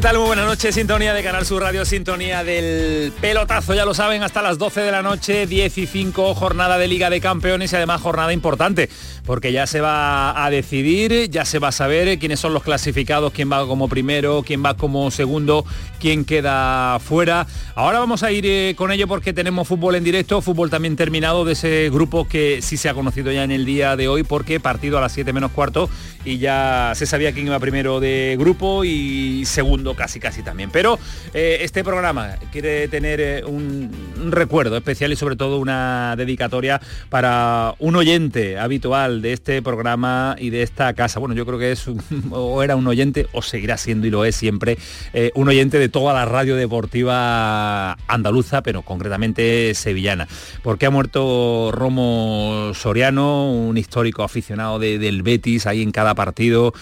¿Qué 0.00 0.04
tal? 0.04 0.16
Muy 0.16 0.28
buenas 0.28 0.46
noches, 0.46 0.74
sintonía 0.74 1.12
de 1.12 1.22
Canal 1.22 1.44
Sur 1.44 1.60
Radio, 1.60 1.84
sintonía 1.84 2.42
del 2.42 3.12
pelotazo, 3.20 3.74
ya 3.74 3.84
lo 3.84 3.92
saben, 3.92 4.22
hasta 4.22 4.40
las 4.40 4.56
12 4.56 4.80
de 4.80 4.90
la 4.90 5.02
noche, 5.02 5.46
15, 5.46 6.10
jornada 6.14 6.78
de 6.78 6.88
Liga 6.88 7.10
de 7.10 7.20
Campeones 7.20 7.70
y 7.70 7.76
además 7.76 8.00
jornada 8.00 8.32
importante, 8.32 8.88
porque 9.30 9.52
ya 9.52 9.64
se 9.68 9.80
va 9.80 10.44
a 10.44 10.50
decidir, 10.50 11.30
ya 11.30 11.44
se 11.44 11.60
va 11.60 11.68
a 11.68 11.72
saber 11.72 12.18
quiénes 12.18 12.40
son 12.40 12.52
los 12.52 12.64
clasificados, 12.64 13.32
quién 13.32 13.48
va 13.48 13.64
como 13.64 13.86
primero, 13.86 14.42
quién 14.44 14.60
va 14.64 14.76
como 14.76 15.08
segundo, 15.12 15.64
quién 16.00 16.24
queda 16.24 16.98
fuera. 16.98 17.46
Ahora 17.76 18.00
vamos 18.00 18.24
a 18.24 18.32
ir 18.32 18.44
eh, 18.44 18.74
con 18.76 18.90
ello 18.90 19.06
porque 19.06 19.32
tenemos 19.32 19.68
fútbol 19.68 19.94
en 19.94 20.02
directo, 20.02 20.42
fútbol 20.42 20.68
también 20.68 20.96
terminado 20.96 21.44
de 21.44 21.52
ese 21.52 21.90
grupo 21.90 22.26
que 22.26 22.60
sí 22.60 22.76
se 22.76 22.88
ha 22.88 22.94
conocido 22.94 23.30
ya 23.30 23.44
en 23.44 23.52
el 23.52 23.64
día 23.64 23.94
de 23.94 24.08
hoy, 24.08 24.24
porque 24.24 24.58
partido 24.58 24.98
a 24.98 25.00
las 25.00 25.12
7 25.12 25.32
menos 25.32 25.52
cuarto 25.52 25.88
y 26.24 26.38
ya 26.38 26.92
se 26.94 27.06
sabía 27.06 27.32
quién 27.32 27.46
iba 27.46 27.58
primero 27.58 28.00
de 28.00 28.36
grupo 28.38 28.84
y 28.84 29.44
segundo 29.46 29.94
casi 29.94 30.20
casi 30.20 30.42
también. 30.42 30.70
Pero 30.70 30.98
eh, 31.34 31.58
este 31.60 31.84
programa 31.84 32.36
quiere 32.52 32.88
tener 32.88 33.20
eh, 33.20 33.44
un, 33.44 33.90
recuerdo 34.30 34.76
especial 34.76 35.12
y 35.12 35.16
sobre 35.16 35.36
todo 35.36 35.58
una 35.58 36.14
dedicatoria 36.16 36.80
para 37.08 37.74
un 37.78 37.96
oyente 37.96 38.58
habitual 38.58 39.19
de 39.20 39.32
este 39.32 39.62
programa 39.62 40.36
y 40.38 40.50
de 40.50 40.62
esta 40.62 40.92
casa. 40.94 41.20
Bueno, 41.20 41.34
yo 41.34 41.46
creo 41.46 41.58
que 41.58 41.72
es 41.72 41.86
o 42.30 42.62
era 42.62 42.76
un 42.76 42.86
oyente 42.86 43.26
o 43.32 43.42
seguirá 43.42 43.76
siendo 43.76 44.06
y 44.06 44.10
lo 44.10 44.24
es 44.24 44.36
siempre 44.36 44.78
eh, 45.12 45.30
un 45.34 45.48
oyente 45.48 45.78
de 45.78 45.88
toda 45.88 46.12
la 46.12 46.24
radio 46.24 46.56
deportiva 46.56 47.92
andaluza, 48.06 48.62
pero 48.62 48.82
concretamente 48.82 49.74
sevillana. 49.74 50.28
Porque 50.62 50.86
ha 50.86 50.90
muerto 50.90 51.70
Romo 51.72 52.72
Soriano, 52.74 53.52
un 53.52 53.76
histórico 53.76 54.22
aficionado 54.22 54.78
del 54.78 55.22
Betis, 55.22 55.66
ahí 55.66 55.82
en 55.82 55.92
cada 55.92 56.14
partido, 56.14 56.72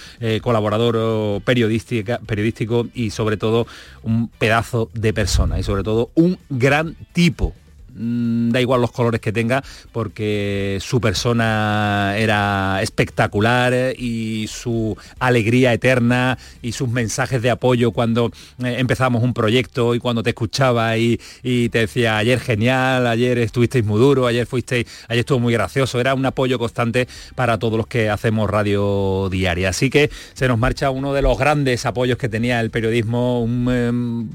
colaborador 0.42 1.42
periodístico 1.42 2.88
y 2.94 3.10
sobre 3.10 3.36
todo 3.36 3.66
un 4.02 4.28
pedazo 4.28 4.90
de 4.94 5.12
persona 5.12 5.58
y 5.58 5.62
sobre 5.62 5.82
todo 5.82 6.10
un 6.14 6.38
gran 6.48 6.96
tipo 7.12 7.54
Mm, 7.98 8.50
da 8.50 8.60
igual 8.60 8.80
los 8.80 8.92
colores 8.92 9.20
que 9.20 9.32
tenga, 9.32 9.62
porque 9.92 10.78
su 10.80 11.00
persona 11.00 12.14
era 12.16 12.80
espectacular 12.80 13.94
y 13.98 14.46
su 14.48 14.96
alegría 15.18 15.72
eterna 15.72 16.38
y 16.62 16.72
sus 16.72 16.88
mensajes 16.88 17.42
de 17.42 17.50
apoyo 17.50 17.90
cuando 17.90 18.30
eh, 18.64 18.76
empezamos 18.78 19.22
un 19.22 19.34
proyecto 19.34 19.94
y 19.94 19.98
cuando 19.98 20.22
te 20.22 20.30
escuchaba 20.30 20.96
y, 20.96 21.18
te 21.42 21.78
decía 21.78 22.18
ayer 22.18 22.40
genial, 22.40 23.06
ayer 23.06 23.38
estuvisteis 23.38 23.84
muy 23.84 23.98
duro, 23.98 24.26
ayer 24.26 24.46
fuisteis, 24.46 24.86
ayer 25.08 25.20
estuvo 25.20 25.40
muy 25.40 25.52
gracioso, 25.52 26.00
era 26.00 26.14
un 26.14 26.24
apoyo 26.24 26.58
constante 26.58 27.08
para 27.34 27.58
todos 27.58 27.76
los 27.76 27.86
que 27.86 28.10
hacemos 28.10 28.48
radio 28.48 29.28
diaria. 29.30 29.70
Así 29.70 29.90
que 29.90 30.10
se 30.34 30.46
nos 30.46 30.58
marcha 30.58 30.90
uno 30.90 31.12
de 31.14 31.22
los 31.22 31.36
grandes 31.38 31.84
apoyos 31.84 32.18
que 32.18 32.28
tenía 32.28 32.60
el 32.60 32.70
periodismo, 32.70 33.44
em, 33.70 34.28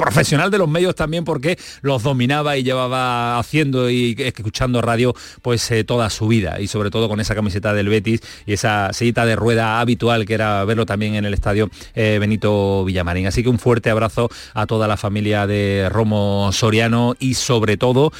profesional 0.00 0.50
de 0.50 0.56
los 0.56 0.68
medios 0.68 0.94
también 0.94 1.24
porque 1.24 1.58
los 1.82 2.02
dominaba 2.02 2.56
y 2.56 2.62
llevaba 2.62 3.38
haciendo 3.38 3.90
y 3.90 4.16
escuchando 4.18 4.80
radio 4.80 5.14
pues 5.42 5.70
eh, 5.70 5.84
toda 5.84 6.08
su 6.08 6.26
vida 6.26 6.58
y 6.58 6.68
sobre 6.68 6.90
todo 6.90 7.06
con 7.06 7.20
esa 7.20 7.34
camiseta 7.34 7.74
del 7.74 7.90
Betis 7.90 8.22
y 8.46 8.54
esa 8.54 8.94
sillita 8.94 9.26
de 9.26 9.36
rueda 9.36 9.78
habitual 9.78 10.24
que 10.24 10.32
era 10.32 10.64
verlo 10.64 10.86
también 10.86 11.16
en 11.16 11.26
el 11.26 11.34
estadio 11.34 11.68
eh, 11.94 12.16
Benito 12.18 12.82
Villamarín. 12.86 13.26
Así 13.26 13.42
que 13.42 13.50
un 13.50 13.58
fuerte 13.58 13.90
abrazo 13.90 14.30
a 14.54 14.66
toda 14.66 14.88
la 14.88 14.96
familia 14.96 15.46
de 15.46 15.88
Romo 15.90 16.50
Soriano 16.52 17.14
y 17.18 17.34
sobre 17.34 17.76
todo 17.76 18.10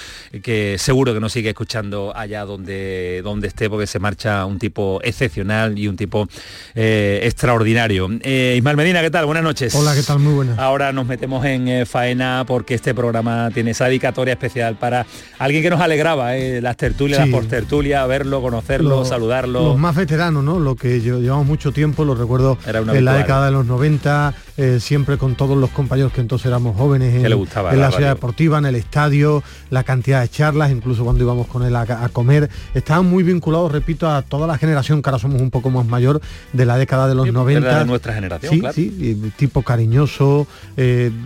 que 0.42 0.76
seguro 0.78 1.14
que 1.14 1.20
nos 1.20 1.32
sigue 1.32 1.48
escuchando 1.48 2.12
allá 2.14 2.44
donde, 2.44 3.22
donde 3.24 3.48
esté 3.48 3.70
porque 3.70 3.86
se 3.86 3.98
marcha 3.98 4.44
un 4.44 4.58
tipo 4.58 5.00
excepcional 5.02 5.78
y 5.78 5.88
un 5.88 5.96
tipo 5.96 6.28
eh, 6.74 7.20
extraordinario. 7.22 8.10
Ismael 8.22 8.76
Medina, 8.76 9.00
¿qué 9.00 9.10
tal? 9.10 9.24
Buenas 9.24 9.44
noches. 9.44 9.74
Hola, 9.74 9.94
¿qué 9.94 10.02
tal? 10.02 10.18
Muy 10.18 10.34
buenas. 10.34 10.58
Ahora 10.58 10.92
nos 10.92 11.06
metemos 11.06 11.42
en 11.46 11.69
eh, 11.70 11.86
faena 11.86 12.44
porque 12.46 12.74
este 12.74 12.94
programa 12.94 13.50
tiene 13.52 13.70
esa 13.70 13.86
dedicatoria 13.86 14.32
especial 14.32 14.76
para 14.76 15.06
alguien 15.38 15.62
que 15.62 15.70
nos 15.70 15.80
alegraba, 15.80 16.36
eh, 16.36 16.60
las 16.60 16.76
tertulias, 16.76 17.20
las 17.20 17.28
postertulias, 17.28 18.06
verlo, 18.06 18.42
conocerlo, 18.42 19.04
saludarlo. 19.04 19.62
Los 19.64 19.78
más 19.78 19.94
veteranos, 19.94 20.44
¿no? 20.44 20.58
Lo 20.58 20.76
que 20.76 21.00
llevamos 21.00 21.46
mucho 21.46 21.72
tiempo, 21.72 22.04
lo 22.04 22.14
recuerdo 22.14 22.58
en 22.66 23.04
la 23.04 23.14
década 23.14 23.46
de 23.46 23.52
los 23.52 23.66
90, 23.66 24.34
eh, 24.60 24.78
siempre 24.78 25.16
con 25.16 25.36
todos 25.36 25.56
los 25.56 25.70
compañeros 25.70 26.12
que 26.12 26.20
entonces 26.20 26.44
éramos 26.44 26.76
jóvenes 26.76 27.14
en, 27.14 27.22
la, 27.22 27.90
ciudad 27.90 28.14
deportiva, 28.14 28.58
en 28.58 28.66
el 28.66 28.74
estadio, 28.74 29.42
la 29.70 29.84
cantidad 29.84 30.20
de 30.20 30.28
charlas, 30.28 30.70
incluso 30.70 31.02
cuando 31.02 31.24
íbamos 31.24 31.46
con 31.46 31.62
él 31.62 31.74
a, 31.74 32.10
comer. 32.12 32.50
Estaban 32.74 33.06
muy 33.06 33.22
vinculados, 33.22 33.72
repito, 33.72 34.06
a 34.06 34.20
toda 34.20 34.46
la 34.46 34.58
generación, 34.58 35.00
que 35.00 35.08
ahora 35.08 35.18
somos 35.18 35.40
un 35.40 35.50
poco 35.50 35.70
más 35.70 35.86
mayor, 35.86 36.20
de 36.52 36.66
la 36.66 36.76
década 36.76 37.08
de 37.08 37.14
los 37.14 37.32
90. 37.32 37.78
De 37.78 37.84
nuestra 37.86 38.12
generación, 38.12 38.60
sí, 38.74 38.92
Sí, 39.00 39.32
tipo 39.38 39.62
cariñoso, 39.62 40.46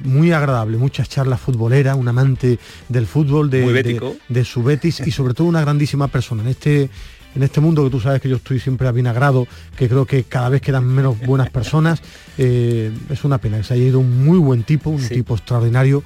muy 0.04 0.30
agradable, 0.30 0.76
muchas 0.76 1.08
charlas 1.08 1.40
futboleras, 1.40 1.96
un 1.96 2.06
amante 2.06 2.60
del 2.88 3.08
fútbol, 3.08 3.50
de, 3.50 4.14
de, 4.28 4.44
su 4.44 4.62
Betis 4.62 5.00
y 5.04 5.10
sobre 5.10 5.34
todo 5.34 5.48
una 5.48 5.60
grandísima 5.60 6.06
persona. 6.06 6.42
En 6.42 6.50
este 6.50 6.88
en 7.34 7.42
este 7.42 7.60
mundo 7.60 7.84
que 7.84 7.90
tú 7.90 8.00
sabes 8.00 8.20
que 8.20 8.28
yo 8.28 8.36
estoy 8.36 8.60
siempre 8.60 8.86
avinagrado, 8.88 9.46
que 9.76 9.88
creo 9.88 10.06
que 10.06 10.24
cada 10.24 10.48
vez 10.48 10.60
quedan 10.60 10.86
menos 10.86 11.18
buenas 11.20 11.50
personas, 11.50 12.00
eh, 12.38 12.92
es 13.10 13.24
una 13.24 13.38
pena 13.38 13.58
que 13.58 13.64
se 13.64 13.74
haya 13.74 13.84
ido 13.84 13.98
un 13.98 14.24
muy 14.24 14.38
buen 14.38 14.62
tipo, 14.62 14.90
un 14.90 15.06
tipo 15.08 15.34
extraordinario 15.34 16.02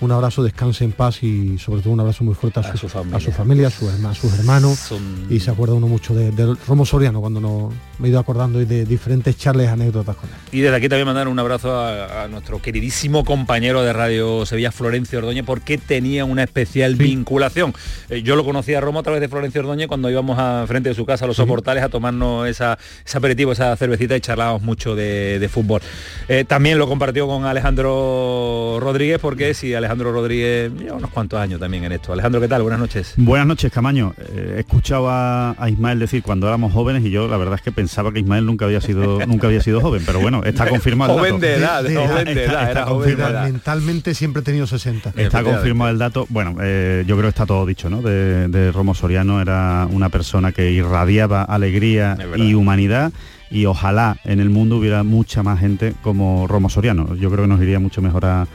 un 0.00 0.12
abrazo, 0.12 0.44
descanse 0.44 0.84
en 0.84 0.92
paz 0.92 1.22
y 1.22 1.58
sobre 1.58 1.82
todo 1.82 1.92
un 1.92 2.00
abrazo 2.00 2.22
muy 2.22 2.34
fuerte 2.34 2.60
a, 2.60 2.76
su, 2.76 2.88
familia, 2.88 3.16
a 3.16 3.20
su 3.20 3.32
familia, 3.32 3.66
a, 3.66 4.14
sus 4.14 4.38
hermanos. 4.38 4.94
Y 5.28 5.40
se 5.40 5.50
acuerda 5.50 5.74
uno 5.74 5.88
mucho 5.88 6.14
de, 6.14 6.56
Romo 6.66 6.86
Soriano 6.86 7.20
cuando 7.20 7.40
no, 7.40 7.72
me 7.98 8.06
he 8.06 8.10
ido 8.10 8.20
acordando 8.20 8.60
y 8.60 8.64
de 8.64 8.84
diferentes 8.84 9.36
charles, 9.36 9.68
anécdotas 9.68 10.14
con 10.16 10.28
él. 10.28 10.36
Y 10.52 10.60
desde 10.60 10.76
aquí 10.76 10.88
también 10.88 11.06
mandar 11.06 11.26
un 11.26 11.38
abrazo 11.38 11.76
a, 11.76 12.28
nuestro 12.28 12.62
queridísimo 12.62 13.24
compañero 13.24 13.82
de 13.82 13.92
Radio 13.92 14.46
Sevilla, 14.46 14.70
Florencio 14.70 15.18
Ordóñez, 15.18 15.44
porque 15.44 15.78
tenía 15.78 16.24
una 16.24 16.44
especial 16.44 16.94
vinculación. 16.94 17.74
Eh, 18.08 18.22
yo 18.22 18.36
lo 18.36 18.44
conocí 18.44 18.74
a 18.74 18.80
Romo 18.80 19.00
a 19.00 19.02
través 19.02 19.20
de 19.20 19.28
Florencio 19.28 19.62
Ordóñez 19.62 19.88
cuando 19.88 20.10
íbamos 20.10 20.38
a 20.38 20.64
frente 20.68 20.90
de 20.90 20.94
su 20.94 21.06
casa 21.06 21.24
a 21.24 21.28
los 21.28 21.36
soportales 21.36 21.82
a 21.82 21.88
tomarnos 21.88 22.46
esa, 22.46 22.78
ese 23.04 23.18
aperitivo, 23.18 23.52
esa 23.52 23.74
cervecita 23.76 24.16
y 24.16 24.20
charlábamos 24.20 24.62
mucho 24.62 24.94
de, 24.94 25.48
fútbol. 25.50 25.80
Eh, 26.28 26.44
también 26.46 26.78
lo 26.78 26.86
compartió 26.86 27.26
con 27.26 27.46
Alejandro 27.46 28.78
Rodríguez 28.80 29.18
porque 29.18 29.54
si 29.54 29.72
Alejandro 29.74 29.87
Alejandro 29.88 30.12
Rodríguez 30.12 30.70
lleva 30.78 30.96
unos 30.96 31.10
cuantos 31.10 31.40
años 31.40 31.58
también 31.58 31.82
en 31.84 31.92
esto. 31.92 32.12
Alejandro, 32.12 32.42
¿qué 32.42 32.48
tal? 32.48 32.60
Buenas 32.60 32.78
noches. 32.78 33.14
Buenas 33.16 33.46
noches, 33.46 33.72
Camaño. 33.72 34.12
Eh, 34.18 34.56
he 34.56 34.60
escuchado 34.60 35.08
a, 35.08 35.56
Ismael 35.66 35.98
decir 35.98 36.22
cuando 36.22 36.46
éramos 36.46 36.74
jóvenes 36.74 37.02
y 37.06 37.10
yo 37.10 37.26
la 37.26 37.38
verdad 37.38 37.54
es 37.54 37.62
que 37.62 37.72
pensaba 37.72 38.12
que 38.12 38.18
Ismael 38.20 38.44
nunca 38.44 38.66
había 38.66 38.82
sido 38.82 39.18
nunca 39.26 39.46
había 39.46 39.62
sido 39.62 39.80
joven, 39.80 40.02
pero 40.04 40.20
bueno, 40.20 40.44
está 40.44 40.68
confirmado. 40.68 41.14
joven 41.14 41.40
de 41.40 41.54
edad, 41.54 41.82
joven 41.84 42.34
de 42.34 42.44
edad, 42.44 43.06
edad. 43.06 43.44
Mentalmente 43.44 44.12
siempre 44.12 44.42
he 44.42 44.44
tenido 44.44 44.66
60. 44.66 45.14
Está 45.16 45.42
confirmado 45.42 45.90
el 45.90 45.96
dato. 45.96 46.26
Bueno, 46.28 46.56
eh, 46.60 47.04
yo 47.06 47.16
creo 47.16 47.28
que 47.28 47.30
está 47.30 47.46
todo 47.46 47.64
dicho, 47.64 47.88
¿no? 47.88 48.02
De, 48.02 48.70
Romo 48.72 48.94
Soriano 48.94 49.40
era 49.40 49.88
una 49.90 50.10
persona 50.10 50.52
que 50.52 50.70
irradiaba 50.70 51.44
alegría 51.44 52.18
y 52.36 52.52
humanidad 52.52 53.10
y 53.50 53.66
ojalá 53.66 54.18
en 54.24 54.40
el 54.40 54.50
mundo 54.50 54.76
hubiera 54.76 55.02
mucha 55.02 55.42
más 55.42 55.60
gente 55.60 55.94
como 56.02 56.46
Romo 56.46 56.68
Soriano. 56.68 57.14
Yo 57.14 57.30
creo 57.30 57.44
que 57.44 57.48
nos 57.48 57.62
iría 57.62 57.78
mucho 57.78 58.02
mejor 58.02 58.24
a, 58.26 58.46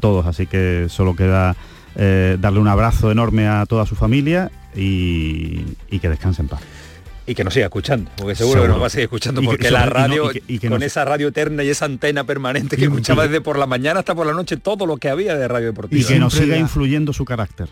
todos, 0.00 0.26
así 0.26 0.46
que 0.46 0.86
solo 0.88 1.16
queda 1.16 1.56
eh, 1.96 2.36
darle 2.40 2.60
un 2.60 2.68
abrazo 2.68 3.10
enorme 3.10 3.46
a 3.46 3.66
toda 3.66 3.86
su 3.86 3.94
familia 3.94 4.50
y, 4.74 5.64
que 6.00 6.08
descanse 6.08 6.42
en 6.42 6.48
paz. 6.48 6.60
Y 7.26 7.34
que 7.34 7.44
nos 7.44 7.52
siga 7.52 7.66
escuchando, 7.66 8.10
porque 8.16 8.34
seguro, 8.34 8.62
que 8.62 8.68
nos 8.68 8.80
va 8.80 8.86
a 8.86 8.90
seguir 8.90 9.04
escuchando, 9.04 9.42
porque 9.42 9.70
la 9.70 9.84
radio, 9.84 10.30
y 10.46 10.58
con 10.60 10.82
esa 10.82 11.04
radio 11.04 11.28
eterna 11.28 11.62
y 11.62 11.68
esa 11.68 11.84
antena 11.84 12.24
permanente 12.24 12.78
que 12.78 12.84
escuchaba 12.84 13.24
desde 13.24 13.42
por 13.42 13.58
la 13.58 13.66
mañana 13.66 14.00
hasta 14.00 14.14
por 14.14 14.26
la 14.26 14.32
noche 14.32 14.56
todo 14.56 14.86
lo 14.86 14.96
que 14.96 15.10
había 15.10 15.36
de 15.36 15.46
radio 15.46 15.66
deportiva. 15.66 16.00
Y 16.00 16.04
que 16.06 16.18
nos 16.18 16.32
siga 16.32 16.56
influyendo 16.56 17.12
su 17.12 17.26
carácter 17.26 17.68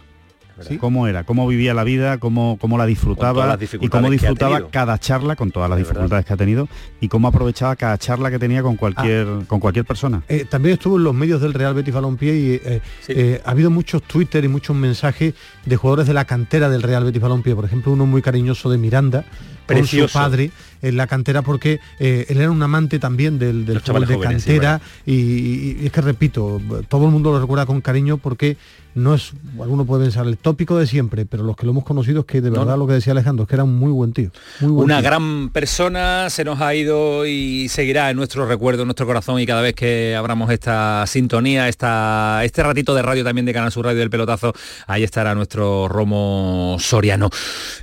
cómo 0.81 1.06
era, 1.06 1.25
cómo 1.25 1.47
vivía 1.47 1.75
la 1.75 1.85
vida, 1.85 2.19
cómo, 2.19 2.58
cómo 2.61 2.79
la 2.79 2.87
disfrutaba 2.87 3.58
y 3.81 3.88
cómo 3.88 4.11
disfrutaba 4.11 4.69
cada 4.70 4.99
charla 4.99 5.37
con 5.37 5.50
todas 5.50 5.69
las 5.69 5.79
dificultades 5.79 6.25
que 6.25 6.32
ha 6.32 6.37
tenido 6.37 6.69
y 7.00 7.08
cómo 7.08 7.29
aprovechaba 7.29 7.76
cada 7.76 7.99
charla 7.99 8.31
que 8.31 8.38
tenía 8.38 8.62
con 8.62 8.76
cualquier, 8.76 9.26
ah. 9.26 9.44
con 9.47 9.61
cualquier 9.61 9.85
persona. 9.85 10.23
Eh, 10.29 10.47
también 10.49 10.75
estuvo 10.75 10.97
en 10.97 11.05
los 11.05 11.14
medios 11.14 11.41
del 11.41 11.55
Real 11.55 11.75
Betis 11.75 11.94
Balompié 11.94 12.37
y 12.37 12.61
eh, 12.64 12.81
eh, 13.08 13.41
ha 13.44 13.50
habido 13.50 13.70
muchos 13.70 14.03
Twitter 14.03 14.44
y 14.44 14.49
muchos 14.49 14.75
mensajes 14.76 15.35
de 15.64 15.76
jugadores 15.76 16.06
de 16.06 16.14
la 16.14 16.25
cantera 16.25 16.69
del 16.69 16.82
Real 16.82 17.05
Betis 17.05 17.20
Balompié, 17.20 17.55
por 17.55 17.64
ejemplo, 17.64 17.93
uno 17.93 18.06
muy 18.06 18.23
cariñoso 18.23 18.70
de 18.70 18.79
Miranda, 18.79 19.25
con 19.67 19.85
su 19.85 20.06
padre 20.12 20.52
en 20.81 20.97
la 20.97 21.09
cantera 21.09 21.43
porque 21.43 21.81
él 21.99 22.41
era 22.41 22.50
un 22.52 22.62
amante 22.62 23.00
también 23.00 23.37
del, 23.38 23.67
del 23.67 23.81
fútbol 23.81 24.06
de 24.06 24.20
cantera 24.20 24.81
y, 25.05 25.85
es 25.85 25.91
que 25.91 26.00
repito, 26.00 26.61
todo 26.88 27.06
el 27.06 27.11
mundo 27.11 27.32
lo 27.32 27.41
recuerda 27.41 27.67
con 27.67 27.81
cariño 27.81 28.17
porque 28.19 28.56
no 28.97 29.15
es, 29.15 29.33
alguno 29.61 29.85
puede 29.85 30.05
pensar 30.05 30.27
el 30.27 30.39
tópico 30.39 30.79
de 30.79 30.87
siempre, 30.87 31.27
pero 31.27 31.45
los 31.45 31.55
que 31.55 31.67
lo 31.67 31.73
hemos 31.73 31.85
conocido 31.85 32.21
es 32.21 32.27
que 32.27 32.41
de 32.41 32.49
verdad 32.49 32.79
lo 32.79 32.87
que 32.87 32.95
decía 32.95 33.13
Alejandro, 33.13 33.43
es 33.43 33.49
que 33.49 33.55
era 33.55 33.65
un 33.65 33.77
muy 33.77 33.93
buen 33.93 34.15
tío. 34.15 34.31
Una 34.63 35.03
gran 35.03 35.51
persona 35.51 36.31
se 36.31 36.45
nos 36.45 36.63
ha 36.63 36.75
ido 36.75 37.27
y 37.27 37.69
seguirá 37.69 38.09
en 38.09 38.17
nuestro 38.17 38.47
recuerdo, 38.47 38.83
en 38.83 38.89
nuestro 38.89 39.07
corazón 39.07 39.39
y 39.39 39.45
cada 39.45 39.61
vez 39.61 39.75
que 39.75 40.17
abramos 40.17 40.51
esta 40.51 41.05
sintonía, 41.07 41.69
esta, 41.69 42.41
este 42.43 42.63
ratito 42.63 42.95
de 42.95 43.03
radio 43.03 43.23
también 43.23 43.45
de 43.45 43.53
Canal 43.53 43.71
Sur 43.71 43.85
Radio 43.85 44.01
del 44.01 44.09
Pelotazo, 44.09 44.55
ahí 44.87 45.05
estará 45.05 45.35
nuestro 45.35 45.89
Romo 45.89 46.79
Soriano. 46.81 47.29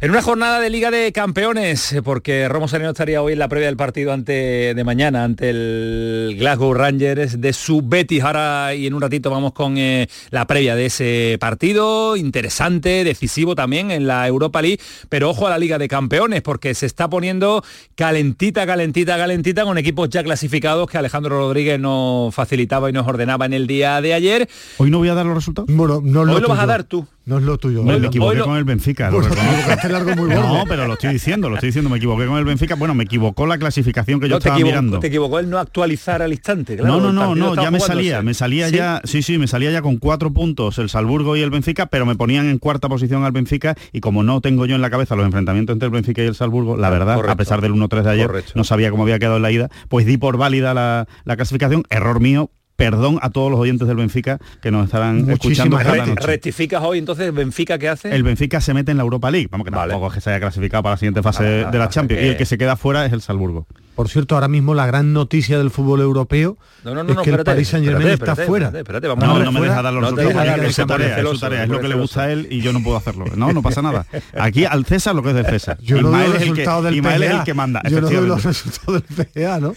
En 0.02 0.10
una 0.10 0.24
jornada 0.24 0.60
de 0.60 0.72
Liga 0.72 0.90
de 0.90 1.12
Campeones, 1.12 1.96
porque 2.04 2.50
Romo 2.50 2.68
Soriano 2.68 2.90
estaría 2.90 3.22
hoy 3.22 3.34
en 3.34 3.40
la 3.40 3.48
previa 3.50 3.68
del 3.68 3.78
partido 3.78 4.14
ante, 4.14 4.74
de 4.74 4.84
mañana 4.84 5.24
ante 5.24 5.52
el 5.52 6.38
Glasgow 6.40 6.74
Rangers 6.74 7.40
de 7.40 7.54
su 7.54 7.84
Betis. 7.84 8.24
Ahora 8.24 8.74
y 8.74 8.88
en 8.88 8.96
un 8.96 9.02
ratito 9.02 9.30
vamos 9.30 9.54
con 9.54 9.78
eh, 9.78 10.10
la 10.32 10.48
previa 10.48 10.76
de 10.76 10.88
ese 10.88 11.03
partido, 11.40 12.16
interesante, 12.16 13.04
decisivo 13.04 13.56
también 13.56 13.92
en 13.92 14.08
la 14.08 14.28
Europa 14.28 14.62
League, 14.62 14.80
pero 15.10 15.30
ojo 15.30 15.48
a 15.48 15.50
la 15.50 15.58
Liga 15.58 15.78
de 15.78 15.88
Campeones, 15.88 16.42
porque 16.42 16.74
se 16.74 16.86
está 16.86 17.10
poniendo 17.10 17.64
calentita, 17.96 18.66
calentita, 18.66 19.18
calentita 19.18 19.64
con 19.64 19.78
equipos 19.78 20.10
ya 20.10 20.24
clasificados 20.24 20.90
que 20.90 20.98
Alejandro 20.98 21.38
Rodríguez 21.38 21.80
nos 21.80 22.34
facilitaba 22.34 22.90
y 22.90 22.94
nos 22.94 23.08
ordenaba 23.08 23.46
en 23.46 23.54
el 23.54 23.68
día 23.68 24.02
de 24.02 24.14
ayer. 24.14 24.50
Hoy 24.78 24.90
no 24.90 25.00
voy 25.00 25.10
a 25.10 25.14
dar 25.14 25.26
los 25.26 25.36
resultados. 25.36 25.70
Bueno, 25.74 26.02
no 26.04 26.22
Hoy 26.22 26.42
lo 26.42 26.48
vas 26.48 26.60
a 26.60 26.66
dar 26.66 26.84
tú. 26.84 27.08
No 27.26 27.38
es 27.38 27.44
lo 27.44 27.58
tuyo. 27.58 27.84
me 27.84 27.96
equivoqué 27.96 28.40
con 28.40 28.58
el 28.58 28.66
Benfica. 28.66 29.10
Lo 29.10 29.22
no, 29.22 30.64
pero 30.68 30.88
lo 30.88 30.94
estoy 30.94 31.14
diciendo, 31.14 31.50
lo 31.50 31.56
estoy 31.56 31.70
diciendo, 31.70 31.90
me 31.90 31.98
equivoqué 31.98 32.26
con 32.26 32.38
el 32.38 32.44
Benfica. 32.44 32.76
Bueno, 32.76 32.94
me 32.94 33.06
equivocó 33.06 33.46
la 33.46 33.58
clasificación 33.58 34.20
que 34.20 34.28
yo 34.28 34.38
estaba 34.38 34.58
mirando. 34.58 35.00
Te 35.00 35.08
equivocó 35.08 35.40
el 35.40 35.50
no 35.50 35.60
actualizar 35.60 36.22
al 36.22 36.32
instante, 36.32 36.76
No, 36.76 37.00
no, 37.00 37.14
no, 37.14 37.36
no, 37.36 37.56
ya 37.56 37.72
me 37.72 37.80
salía, 37.80 38.22
me 38.22 38.34
salía 38.34 38.70
ya, 38.70 39.02
sí, 39.04 39.22
sí, 39.22 39.38
me 39.38 39.48
salía 39.48 39.72
ya 39.72 39.82
con 39.82 39.98
cuatro 39.98 40.32
puntos 40.32 40.80
el 40.80 40.90
Salburgo 40.90 41.36
y 41.36 41.42
el 41.42 41.50
Benfica, 41.50 41.86
pero 41.86 42.06
me 42.06 42.16
ponían 42.16 42.50
en 42.50 42.58
cuarta 42.58 42.90
posición 42.90 43.24
al 43.24 43.32
Benfica 43.32 43.76
y 43.92 44.00
como 44.00 44.24
no 44.24 44.42
tengo 44.42 44.66
yo 44.66 44.76
en 44.76 44.82
la 44.82 44.90
cabeza 44.90 45.16
los 45.16 45.26
enfrentamientos 45.26 45.74
entre 45.74 45.88
el 45.88 45.92
Benfica 45.92 46.24
y 46.24 46.28
el 46.28 46.36
Salburgo, 46.36 46.78
la 46.78 46.90
verdad, 46.90 47.30
a 47.30 47.36
pesar 47.36 47.62
del 47.62 47.74
1-3 47.74 48.04
de 48.04 48.10
ayer, 48.10 48.44
no 48.56 48.64
sabía 48.64 48.92
cómo 48.92 49.04
había 49.04 49.20
quedado 49.20 49.38
en 49.38 49.44
la 49.44 49.52
ida, 49.52 49.70
pues 49.90 50.06
di 50.06 50.18
por 50.18 50.38
válida 50.38 50.74
la, 50.74 51.08
la 51.24 51.36
clasificación, 51.36 51.84
error 51.90 52.20
mío, 52.20 52.50
perdón 52.76 53.20
a 53.22 53.30
todos 53.30 53.52
los 53.52 53.60
oyentes 53.60 53.88
del 53.88 53.98
Benfica 53.98 54.40
que 54.62 54.72
nos 54.72 54.86
estarán 54.86 55.30
escuchando 55.30 55.78
¿Rectificas 55.78 56.82
hoy 56.84 57.00
entonces 57.00 57.34
Benfica 57.34 57.78
qué 57.78 57.90
hace? 57.90 58.14
El 58.14 58.24
Benfica 58.24 58.62
se 58.62 58.74
mete 58.74 58.92
en 58.92 58.98
la 58.98 59.04
Europa 59.04 59.32
League, 59.32 59.48
vamos 59.52 59.66
que 59.66 59.72
tampoco 59.72 60.08
es 60.08 60.14
que 60.14 60.22
se 60.22 60.32
haya 60.32 60.40
clasificado 60.40 60.84
para 60.84 60.94
la 60.94 60.98
siguiente 60.98 61.22
fase 61.22 61.44
de 61.44 61.78
la 61.78 61.90
Champions 61.90 62.24
y 62.24 62.28
el 62.28 62.38
que 62.38 62.46
se 62.46 62.58
queda 62.58 62.76
fuera 62.76 63.06
es 63.06 63.14
el 63.14 63.22
Salzburgo. 63.22 63.68
Por 63.96 64.10
cierto, 64.10 64.34
ahora 64.34 64.48
mismo 64.48 64.74
la 64.74 64.88
gran 64.88 65.14
noticia 65.14 65.60
del 65.60 65.70
fútbol 65.70 66.02
europeo 66.02 66.58
es 66.84 67.18
que 67.24 67.30
el 67.30 67.44
Paris 67.44 67.68
Saint 67.68 67.86
Germain 67.86 68.08
está 68.08 68.36
fuera. 68.36 68.72
no, 68.72 69.40
no 69.40 69.52
me 69.52 69.62
deja 69.62 69.82
dar 69.84 69.94
los 69.94 70.04
resultados. 70.04 70.60
es 70.64 70.76
su 70.76 70.86
tarea, 70.88 71.18
es, 71.20 71.40
tarea, 71.40 71.64
es 71.64 71.70
lo 71.70 71.80
que 71.80 71.88
le 71.88 71.96
gusta 71.96 72.24
a 72.24 72.32
él 72.32 72.48
y 72.50 72.62
yo 72.62 72.74
no 72.74 72.82
puedo 72.82 72.98
hacerlo. 72.98 73.26
No, 73.36 73.54
no 73.54 73.62
pasa 73.62 73.82
nada. 73.82 74.08
Aquí 74.34 74.66
al 74.66 74.86
César 74.86 75.14
lo 75.14 75.22
que 75.22 75.30
es 75.30 75.36
del 75.36 75.46
César. 75.46 75.78
Yo 75.80 76.02
no 76.02 76.10
doy 76.10 76.28
los 76.28 76.40
resultados 76.40 76.86
del 76.86 77.02
PGA. 77.02 77.16
es 77.16 77.32
el 77.32 77.44
que 77.44 77.54
manda. 77.54 77.82
Yo 77.88 78.02
no 78.02 78.10
doy 78.10 78.28
los 78.28 78.44
resultados 78.44 79.04
del 79.04 79.26
PGA, 79.26 79.60
¿no? 79.60 79.74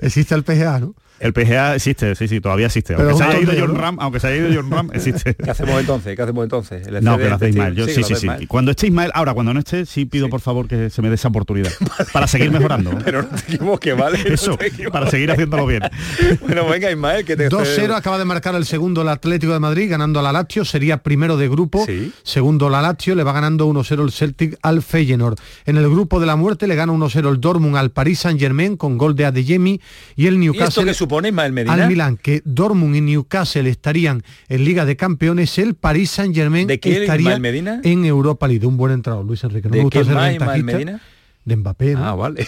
Existe 0.00 0.34
el 0.34 0.44
PGA, 0.44 0.80
¿no? 0.80 0.94
El 1.22 1.32
PGA 1.32 1.76
existe, 1.76 2.16
sí, 2.16 2.26
sí, 2.26 2.40
todavía 2.40 2.66
existe. 2.66 2.94
Aunque 2.94 3.14
se, 3.14 3.22
haya 3.22 3.38
ido 3.38 3.52
John 3.56 3.76
Ram, 3.76 3.96
aunque 4.00 4.18
se 4.18 4.26
haya 4.26 4.36
ido 4.38 4.60
John 4.60 4.72
Ram, 4.72 4.90
existe. 4.92 5.36
¿Qué 5.36 5.52
hacemos 5.52 5.78
entonces? 5.78 6.16
¿Qué 6.16 6.22
hacemos 6.22 6.42
entonces? 6.42 6.82
no, 7.00 7.16
que 7.16 7.28
lo 7.28 7.34
hace 7.36 7.50
Ismael. 7.50 7.76
Yo, 7.76 7.86
sí, 7.86 8.02
sí, 8.02 8.16
sí. 8.16 8.26
Cuando 8.48 8.72
esté 8.72 8.88
Ismael, 8.88 9.12
ahora 9.14 9.32
cuando 9.32 9.54
no 9.54 9.60
esté, 9.60 9.86
sí 9.86 10.04
pido 10.04 10.28
por 10.28 10.40
favor 10.40 10.66
que 10.66 10.90
se 10.90 11.00
me 11.00 11.10
dé 11.10 11.14
esa 11.14 11.28
oportunidad. 11.28 11.70
para 12.12 12.26
seguir 12.26 12.50
mejorando. 12.50 12.90
Pero 13.04 13.22
no 13.22 13.28
te 13.28 13.54
equivoques, 13.54 13.96
¿vale? 13.96 14.18
Eso, 14.24 14.58
para 14.90 15.08
seguir 15.10 15.30
haciéndolo 15.30 15.64
bien. 15.64 15.82
bueno, 16.40 16.66
venga 16.66 16.90
Ismael, 16.90 17.24
que 17.24 17.36
te 17.36 17.48
2-0 17.48 17.94
acaba 17.94 18.18
de 18.18 18.24
marcar 18.24 18.56
el 18.56 18.64
segundo 18.64 19.02
el 19.02 19.08
Atlético 19.08 19.52
de 19.52 19.60
Madrid, 19.60 19.88
ganando 19.88 20.18
a 20.18 20.24
la 20.24 20.32
Lazio, 20.32 20.64
sería 20.64 21.04
primero 21.04 21.36
de 21.36 21.48
grupo. 21.48 21.86
Segundo 22.24 22.68
la 22.68 22.82
Lazio, 22.82 23.14
le 23.14 23.22
va 23.22 23.32
ganando 23.32 23.68
1-0 23.68 24.02
el 24.02 24.10
Celtic 24.10 24.58
al 24.62 24.82
Feyenoord. 24.82 25.38
En 25.66 25.76
el 25.76 25.88
grupo 25.88 26.18
de 26.18 26.26
la 26.26 26.34
muerte 26.34 26.66
le 26.66 26.74
gana 26.74 26.92
1-0 26.92 27.28
el 27.28 27.40
Dortmund 27.40 27.76
al 27.76 27.92
Paris 27.92 28.18
Saint-Germain 28.18 28.76
con 28.76 28.98
gol 28.98 29.14
de 29.14 29.26
Adeyemi 29.26 29.80
y 30.16 30.26
el 30.26 30.40
Newcastle. 30.40 30.82
¿Y 30.84 30.88
esto 30.88 31.11
supone 31.12 31.28
Ismael 31.28 31.52
Medina? 31.52 31.86
Milan, 31.86 32.16
que 32.16 32.40
Dortmund 32.44 32.96
y 32.96 33.00
Newcastle 33.02 33.68
estarían 33.68 34.22
en 34.48 34.64
Liga 34.64 34.86
de 34.86 34.96
Campeones, 34.96 35.58
el 35.58 35.74
Paris 35.74 36.10
Saint 36.10 36.34
Germain 36.34 36.70
estaría 36.70 37.34
en 37.82 38.04
Europa 38.06 38.48
League. 38.48 38.66
Un 38.66 38.78
buen 38.78 38.92
entrado, 38.92 39.22
Luis 39.22 39.44
Enrique. 39.44 39.68
No 39.68 39.76
¿De 39.76 39.82
gusta 39.82 40.04
ser 40.04 40.62
Medina? 40.64 41.00
De 41.44 41.56
Mbappé. 41.56 41.96
Ah, 41.98 42.14
vale. 42.14 42.46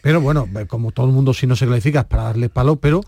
pero 0.00 0.20
bueno, 0.22 0.48
como 0.66 0.92
todo 0.92 1.06
el 1.06 1.12
mundo 1.12 1.34
si 1.34 1.46
no 1.46 1.56
se 1.56 1.66
clasifica 1.66 2.00
es 2.00 2.06
para 2.06 2.22
darle 2.24 2.48
palo, 2.48 2.76
pero 2.76 3.02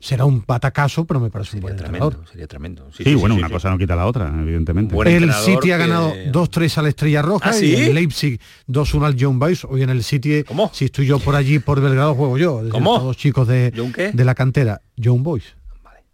será 0.00 0.24
un 0.24 0.40
patacaso, 0.40 1.04
pero 1.04 1.20
me 1.20 1.30
parece 1.30 1.56
un 1.56 1.62
buen 1.62 1.76
tremendo, 1.76 2.24
Sería 2.30 2.46
tremendo. 2.46 2.88
Sí, 2.92 3.14
bueno, 3.14 3.34
una 3.34 3.50
cosa 3.50 3.70
no 3.70 3.78
quita 3.78 3.94
la 3.94 4.06
otra, 4.06 4.32
evidentemente. 4.40 4.96
el 5.06 5.32
City 5.32 5.70
ha 5.70 5.76
ganado 5.76 6.14
2-3 6.14 6.78
a 6.78 6.82
la 6.82 6.88
Estrella 6.88 7.22
Roja 7.22 7.50
¿Ah, 7.50 7.58
y 7.62 7.74
el 7.74 7.94
Leipzig 7.94 8.40
2-1 8.66 9.04
al 9.04 9.16
John 9.20 9.38
Boys. 9.38 9.64
Hoy 9.64 9.82
en 9.82 9.90
el 9.90 10.02
City, 10.02 10.44
si 10.72 10.86
estoy 10.86 11.06
yo 11.06 11.18
por 11.18 11.36
allí, 11.36 11.58
por 11.58 11.80
Belgrado, 11.80 12.14
juego 12.14 12.38
yo. 12.38 12.62
¿Cómo? 12.70 12.98
Todos 12.98 13.16
chicos 13.16 13.46
de, 13.46 13.70
de 13.70 14.24
la 14.24 14.34
cantera. 14.34 14.80
John 15.02 15.22
Boys. 15.22 15.44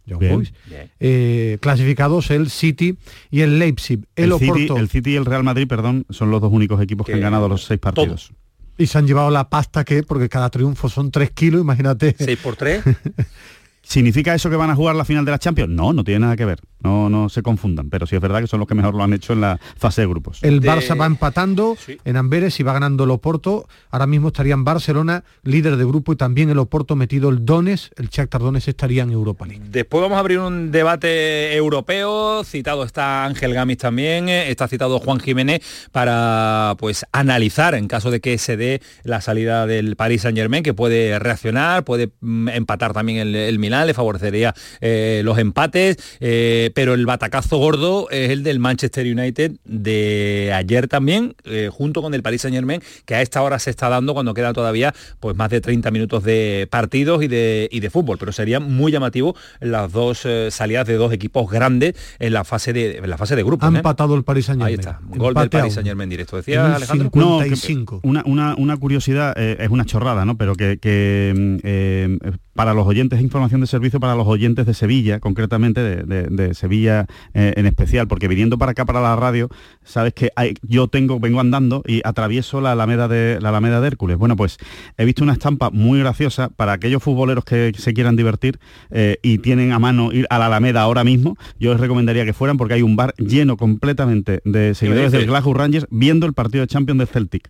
John 0.07 0.19
Boys. 0.19 0.53
Eh, 0.99 1.57
clasificados 1.61 2.29
el 2.31 2.49
City 2.49 2.97
y 3.31 3.41
el 3.41 3.59
Leipzig. 3.59 4.05
El, 4.15 4.33
City, 4.33 4.67
el 4.75 4.89
City 4.89 5.11
y 5.11 5.15
el 5.15 5.25
Real 5.25 5.43
Madrid, 5.43 5.67
perdón, 5.67 6.05
son 6.09 6.31
los 6.31 6.41
dos 6.41 6.51
únicos 6.51 6.81
equipos 6.81 7.05
que, 7.05 7.13
han 7.13 7.21
ganado 7.21 7.47
los 7.47 7.65
seis 7.65 7.79
partidos. 7.79 8.31
Y 8.77 8.85
se 8.85 8.97
han 8.97 9.07
llevado 9.07 9.31
la 9.31 9.49
pasta 9.49 9.83
que, 9.83 10.03
porque 10.03 10.29
cada 10.29 10.49
triunfo 10.51 10.87
son 10.87 11.09
3 11.09 11.31
kilos, 11.31 11.61
imagínate. 11.61 12.15
6 12.17 12.37
por 12.37 12.55
3. 12.55 12.83
¿Significa 13.87 14.35
eso 14.35 14.49
que 14.49 14.57
van 14.57 14.69
a 14.69 14.75
jugar 14.75 14.97
la 14.97 15.05
final 15.05 15.23
de 15.23 15.31
la 15.31 15.39
Champions? 15.39 15.71
No, 15.71 15.93
no 15.93 16.03
tiene 16.03 16.19
nada 16.19 16.35
que 16.35 16.43
ver. 16.43 16.59
No, 16.83 17.09
no 17.09 17.29
se 17.29 17.41
confundan. 17.41 17.89
Pero 17.89 18.05
sí 18.05 18.15
es 18.15 18.21
verdad 18.21 18.41
que 18.41 18.47
son 18.47 18.59
los 18.59 18.67
que 18.67 18.75
mejor 18.75 18.93
lo 18.93 19.01
han 19.01 19.13
hecho 19.13 19.31
en 19.31 19.39
la 19.39 19.59
fase 19.77 20.01
de 20.01 20.07
grupos. 20.07 20.43
El 20.43 20.61
Barça 20.61 20.99
va 20.99 21.05
empatando 21.05 21.77
en 22.03 22.17
Amberes 22.17 22.59
y 22.59 22.63
va 22.63 22.73
ganando 22.73 23.05
el 23.05 23.11
Oporto. 23.11 23.65
Ahora 23.89 24.05
mismo 24.05 24.27
estarían 24.27 24.65
Barcelona, 24.65 25.23
líder 25.43 25.77
de 25.77 25.85
grupo, 25.85 26.11
y 26.11 26.17
también 26.17 26.49
el 26.49 26.59
Oporto 26.59 26.97
metido 26.97 27.29
el 27.29 27.45
Dones. 27.45 27.91
El 27.95 28.09
Shakhtar 28.09 28.41
Dones 28.41 28.67
estaría 28.67 29.03
en 29.03 29.11
Europa 29.11 29.45
League. 29.45 29.63
Después 29.69 30.01
vamos 30.01 30.17
a 30.17 30.19
abrir 30.19 30.39
un 30.39 30.69
debate 30.69 31.55
europeo. 31.55 32.43
Citado 32.43 32.83
está 32.83 33.23
Ángel 33.23 33.53
Gamis 33.53 33.77
también. 33.77 34.27
Está 34.27 34.67
citado 34.67 34.99
Juan 34.99 35.21
Jiménez 35.21 35.61
para 35.93 36.75
pues 36.77 37.05
analizar 37.13 37.73
en 37.73 37.87
caso 37.87 38.11
de 38.11 38.19
que 38.19 38.37
se 38.37 38.57
dé 38.57 38.81
la 39.03 39.21
salida 39.21 39.65
del 39.65 39.95
Paris 39.95 40.23
Saint 40.23 40.37
Germain, 40.37 40.61
que 40.61 40.73
puede 40.73 41.17
reaccionar, 41.19 41.85
puede 41.85 42.11
mm, 42.19 42.49
empatar 42.49 42.91
también 42.91 43.19
el, 43.19 43.33
el 43.33 43.59
Le 43.85 43.93
favorecería 43.93 44.53
eh, 44.81 45.21
los 45.23 45.37
empates, 45.37 45.97
eh, 46.19 46.71
pero 46.73 46.93
el 46.93 47.05
batacazo 47.05 47.57
gordo 47.57 48.09
es 48.09 48.29
el 48.29 48.43
del 48.43 48.59
Manchester 48.59 49.05
United 49.05 49.53
de 49.65 50.51
ayer 50.55 50.87
también, 50.87 51.35
eh, 51.45 51.69
junto 51.71 52.01
con 52.01 52.13
el 52.13 52.21
Paris 52.21 52.41
Saint 52.41 52.55
Germain, 52.55 52.81
que 53.05 53.15
a 53.15 53.21
esta 53.21 53.41
hora 53.41 53.59
se 53.59 53.69
está 53.69 53.89
dando 53.89 54.13
cuando 54.13 54.33
quedan 54.33 54.53
todavía 54.53 54.93
pues 55.19 55.35
más 55.35 55.49
de 55.49 55.61
30 55.61 55.91
minutos 55.91 56.23
de 56.23 56.67
partidos 56.69 57.23
y 57.23 57.27
de, 57.27 57.69
de 57.71 57.89
fútbol, 57.89 58.17
pero 58.17 58.31
sería 58.31 58.59
muy 58.59 58.91
llamativo 58.91 59.35
las 59.59 59.91
dos 59.91 60.27
salidas 60.49 60.87
de 60.87 60.95
dos 60.95 61.13
equipos 61.13 61.49
grandes 61.49 61.95
en 62.19 62.33
la 62.33 62.43
fase 62.43 62.73
de, 62.73 63.01
la 63.05 63.17
fase 63.17 63.35
de 63.35 63.43
grupo. 63.43 63.65
Ha 63.65 63.69
empatado 63.69 64.15
el 64.15 64.23
Paris 64.23 64.45
Saint 64.45 64.61
Germain. 64.61 64.79
Ahí 64.79 64.79
está, 64.79 64.99
gol 65.07 65.33
del 65.33 65.49
Paris 65.49 65.73
Saint 65.73 65.87
Germain 65.87 66.09
directo. 66.09 66.37
Decía 66.37 66.75
Alejandro. 66.75 67.11
una, 68.03 68.23
una, 68.57 68.77
curiosidad, 68.77 69.37
es 69.37 69.69
una 69.69 69.85
chorrada, 69.85 70.25
¿no? 70.25 70.37
Pero 70.37 70.55
que, 70.55 70.77
que 70.79 72.17
para 72.57 72.73
los 72.73 72.87
oyentes, 72.87 73.21
información 73.21 73.61
de 73.61 73.66
servicio 73.67 73.99
para 73.99 74.15
los 74.15 74.27
oyentes 74.27 74.65
de 74.65 74.73
Sevilla, 74.73 75.19
concretamente 75.19 75.81
de, 75.81 76.53
Sevilla 76.53 77.05
eh, 77.33 77.53
en 77.55 77.65
especial, 77.65 78.07
porque 78.07 78.27
viniendo 78.27 78.57
para 78.57 78.71
acá 78.71 78.85
para 78.85 79.01
la 79.01 79.15
radio, 79.15 79.49
sabes 79.83 80.13
que 80.13 80.31
yo 80.61 80.87
tengo, 80.87 81.19
vengo 81.19 81.39
andando 81.39 81.83
y 81.85 82.01
atravieso 82.03 82.61
la 82.61 82.71
Alameda 82.71 83.07
de 83.07 83.39
la 83.41 83.49
Alameda 83.49 83.81
de 83.81 83.87
Hércules. 83.87 84.17
Bueno, 84.17 84.35
pues 84.35 84.57
he 84.97 85.05
visto 85.05 85.23
una 85.23 85.33
estampa 85.33 85.69
muy 85.69 85.99
graciosa 85.99 86.49
para 86.49 86.73
aquellos 86.73 87.03
futboleros 87.03 87.43
que 87.45 87.73
se 87.77 87.93
quieran 87.93 88.15
divertir 88.15 88.59
eh, 88.89 89.17
y 89.21 89.39
tienen 89.39 89.71
a 89.71 89.79
mano 89.79 90.11
ir 90.11 90.27
a 90.29 90.39
la 90.39 90.47
Alameda 90.47 90.81
ahora 90.81 91.03
mismo. 91.03 91.37
Yo 91.59 91.71
les 91.71 91.79
recomendaría 91.79 92.25
que 92.25 92.33
fueran 92.33 92.57
porque 92.57 92.75
hay 92.75 92.81
un 92.81 92.95
bar 92.95 93.13
lleno 93.17 93.57
completamente 93.57 94.41
de 94.45 94.75
seguidores 94.75 95.11
del 95.11 95.25
Glasgow 95.25 95.53
Rangers 95.53 95.87
viendo 95.89 96.25
el 96.25 96.33
partido 96.33 96.61
de 96.61 96.67
Champions 96.67 96.99
de 96.99 97.05
Celtic 97.05 97.49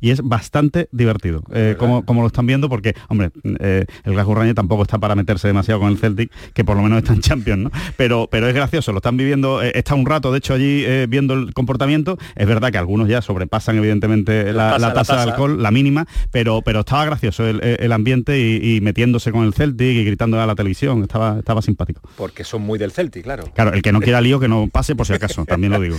y 0.00 0.10
es 0.10 0.22
bastante 0.22 0.88
divertido, 0.92 1.42
eh, 1.52 1.76
como, 1.78 2.04
como 2.04 2.20
lo 2.20 2.28
están 2.28 2.46
viendo, 2.46 2.68
porque, 2.68 2.94
hombre, 3.08 3.30
eh, 3.60 3.86
el 4.04 4.12
Glasgow 4.12 4.36
tampoco 4.54 4.82
está 4.82 4.98
para 4.98 5.14
meterse 5.14 5.48
demasiado 5.48 5.80
con 5.80 5.90
el 5.90 5.98
Celtic, 5.98 6.30
que 6.52 6.64
por 6.64 6.76
lo 6.76 6.82
menos 6.82 6.98
está 6.98 7.12
en 7.12 7.20
Champions, 7.26 7.64
¿no? 7.64 7.70
Pero, 7.96 8.28
pero 8.30 8.48
es 8.48 8.54
gracioso, 8.54 8.92
lo 8.92 8.98
están 8.98 9.16
viviendo, 9.16 9.62
eh, 9.62 9.72
está 9.74 9.94
un 9.94 10.06
rato, 10.06 10.32
de 10.32 10.38
hecho, 10.38 10.54
allí 10.54 10.84
viendo 11.06 11.34
el 11.34 11.54
comportamiento, 11.54 12.18
es 12.34 12.46
verdad 12.46 12.70
que 12.70 12.78
algunos 12.78 13.08
ya 13.08 13.22
sobrepasan 13.22 13.76
evidentemente 13.76 14.52
la, 14.52 14.78
tasa, 14.92 15.16
de 15.16 15.22
alcohol, 15.30 15.62
la 15.62 15.70
mínima, 15.70 16.06
pero, 16.30 16.62
pero 16.62 16.80
estaba 16.80 17.04
gracioso 17.04 17.46
el, 17.46 17.92
ambiente 17.92 18.38
y, 18.38 18.80
metiéndose 18.80 19.32
con 19.32 19.44
el 19.44 19.54
Celtic 19.54 19.96
y 19.96 20.04
gritando 20.04 20.40
a 20.40 20.46
la 20.46 20.54
televisión, 20.54 21.02
estaba, 21.02 21.38
estaba 21.38 21.62
simpático. 21.62 22.02
Porque 22.16 22.44
son 22.44 22.62
muy 22.62 22.78
del 22.78 22.92
Celtic, 22.92 23.24
claro. 23.24 23.44
Claro, 23.54 23.72
el 23.72 23.82
que 23.82 23.92
no 23.92 24.00
quiera 24.00 24.20
lío 24.20 24.38
que 24.40 24.48
no 24.48 24.68
pase 24.68 24.94
por 24.94 25.06
si 25.06 25.14
acaso, 25.14 25.44
también 25.46 25.72
lo 25.72 25.80
digo. 25.80 25.96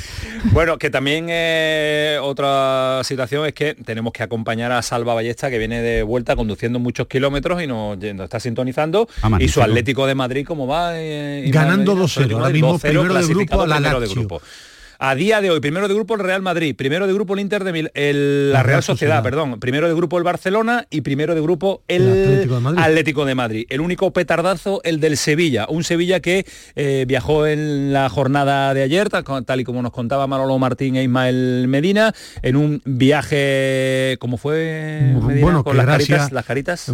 bueno, 0.52 0.78
que 0.78 0.90
también 0.90 1.26
otra 2.22 3.02
situación 3.04 3.46
es 3.46 3.54
que 3.54 3.76
tenemos 3.88 4.12
que 4.12 4.22
acompañar 4.22 4.74
a 4.74 4.82
Salva 4.82 5.14
Ballesta, 5.14 5.50
que 5.50 5.58
viene 5.58 5.82
de 5.82 6.04
vuelta 6.04 6.36
conduciendo 6.36 6.78
muchos 6.78 7.08
kilómetros 7.08 7.64
y 7.64 7.68
nos, 7.68 7.98
está 8.04 8.38
sintonizando. 8.38 9.08
Y 9.40 9.48
su 9.48 9.62
Atlético 9.62 10.06
de 10.06 10.14
Madrid, 10.14 10.46
¿cómo 10.46 10.68
va? 10.68 10.92
Eh, 10.96 11.46
Ganando 11.48 11.96
2-0, 11.96 12.34
ahora 12.34 12.50
mismo 12.50 12.78
primero 12.78 13.14
de 13.14 13.26
grupo 13.26 13.62
a 13.62 13.66
la 13.68 14.00
De 14.00 14.08
grupo. 14.08 14.42
A 15.00 15.14
día 15.14 15.42
de 15.42 15.52
hoy, 15.52 15.60
primero 15.60 15.88
de 15.88 15.94
grupo 15.94 16.16
el 16.16 16.22
Real 16.22 16.42
Madrid, 16.42 16.76
primero 16.76 17.06
de 17.06 17.14
grupo 17.14 17.36
el 17.36 17.42
Inter 17.42 17.64
de 17.64 17.72
Mil, 17.72 17.92
el, 17.94 18.52
la, 18.52 18.64
Real 18.64 18.82
Sociedad, 18.82 19.22
perdón, 19.22 19.60
primero 19.60 19.88
de 19.88 19.94
grupo 19.94 20.18
el 20.18 20.24
Barcelona 20.24 20.88
y 20.90 21.02
primero 21.02 21.36
de 21.36 21.42
grupo 21.42 21.84
el, 21.88 22.02
Atlético, 22.78 23.26
de 23.26 23.36
Madrid. 23.36 23.66
El 23.70 23.82
único 23.82 24.12
petardazo, 24.12 24.82
el 24.84 25.00
del 25.00 25.18
Sevilla, 25.18 25.68
un 25.70 25.84
Sevilla 25.84 26.20
que 26.20 26.48
eh, 26.76 27.06
viajó 27.08 27.46
en 27.46 27.94
la 27.94 28.10
jornada 28.10 28.74
de 28.74 28.82
ayer, 28.82 29.10
tal, 29.10 29.60
y 29.60 29.64
como 29.64 29.84
nos 29.84 29.92
contaba 29.92 30.26
Manolo 30.26 30.58
Martín 30.58 30.96
e 30.96 31.04
Ismael 31.04 31.68
Medina, 31.68 32.14
en 32.42 32.56
un 32.56 32.82
viaje, 32.86 34.18
¿cómo 34.20 34.38
fue? 34.38 35.14
bueno, 35.42 35.64
con 35.64 35.78
las 35.78 35.86
caritas, 35.86 36.32
las 36.32 36.46
caritas. 36.46 36.92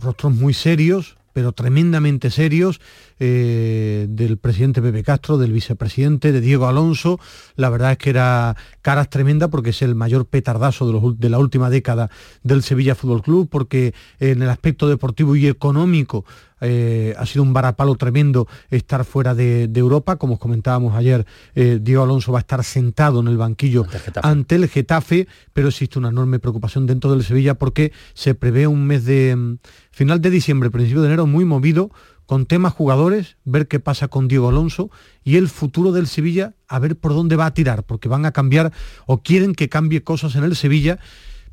Rostros 0.00 0.34
muy 0.34 0.52
serios, 0.52 1.16
pero 1.32 1.52
tremendamente 1.52 2.30
serios, 2.30 2.80
eh, 3.22 4.06
del 4.08 4.38
presidente 4.38 4.80
Pepe 4.80 5.02
Castro, 5.02 5.36
del 5.36 5.52
vicepresidente, 5.52 6.32
de 6.32 6.40
Diego 6.40 6.66
Alonso. 6.66 7.20
La 7.54 7.68
verdad 7.68 7.92
es 7.92 7.98
que 7.98 8.08
era 8.08 8.56
caras 8.80 9.10
tremenda 9.10 9.48
porque 9.48 9.70
es 9.70 9.82
el 9.82 9.94
mayor 9.94 10.24
petardazo 10.24 11.12
de, 11.12 11.28
la 11.28 11.38
última 11.38 11.68
década 11.68 12.10
del 12.42 12.62
Sevilla 12.62 12.94
Fútbol 12.94 13.22
Club, 13.22 13.48
porque 13.50 13.94
en 14.18 14.40
el 14.40 14.48
aspecto 14.48 14.88
deportivo 14.88 15.36
y 15.36 15.46
económico 15.46 16.24
eh, 16.62 17.14
ha 17.16 17.26
sido 17.26 17.42
un 17.42 17.52
varapalo 17.52 17.94
tremendo 17.96 18.46
estar 18.70 19.04
fuera 19.04 19.34
de, 19.34 19.70
Europa. 19.74 20.16
Como 20.16 20.34
os 20.34 20.40
comentábamos 20.40 20.94
ayer, 20.94 21.26
eh, 21.54 21.78
Diego 21.80 22.02
Alonso 22.02 22.32
va 22.32 22.38
a 22.38 22.40
estar 22.40 22.64
sentado 22.64 23.20
en 23.20 23.28
el 23.28 23.36
banquillo 23.36 23.86
ante 24.22 24.56
el 24.56 24.68
Getafe, 24.68 25.28
pero 25.52 25.68
existe 25.68 25.98
una 25.98 26.08
enorme 26.08 26.38
preocupación 26.38 26.86
dentro 26.86 27.10
del 27.10 27.22
Sevilla 27.22 27.54
porque 27.54 27.92
se 28.14 28.34
prevé 28.34 28.66
un 28.66 28.86
mes 28.86 29.04
de 29.04 29.36
mm, 29.36 29.58
final 29.90 30.20
de 30.20 30.30
diciembre, 30.30 30.70
principio 30.70 31.02
de 31.02 31.08
enero 31.08 31.26
muy 31.26 31.44
movido 31.44 31.90
con 32.30 32.46
temas 32.46 32.72
jugadores, 32.72 33.38
ver 33.44 33.66
qué 33.66 33.80
pasa 33.80 34.06
con 34.06 34.28
Diego 34.28 34.50
Alonso 34.50 34.88
y 35.24 35.34
el 35.34 35.48
futuro 35.48 35.90
del 35.90 36.06
Sevilla, 36.06 36.54
a 36.68 36.78
ver 36.78 36.94
por 36.94 37.12
dónde 37.12 37.34
va 37.34 37.46
a 37.46 37.54
tirar, 37.54 37.82
porque 37.82 38.08
van 38.08 38.24
a 38.24 38.30
cambiar 38.30 38.70
o 39.06 39.20
quieren 39.20 39.52
que 39.52 39.68
cambie 39.68 40.04
cosas 40.04 40.36
en 40.36 40.44
el 40.44 40.54
Sevilla, 40.54 41.00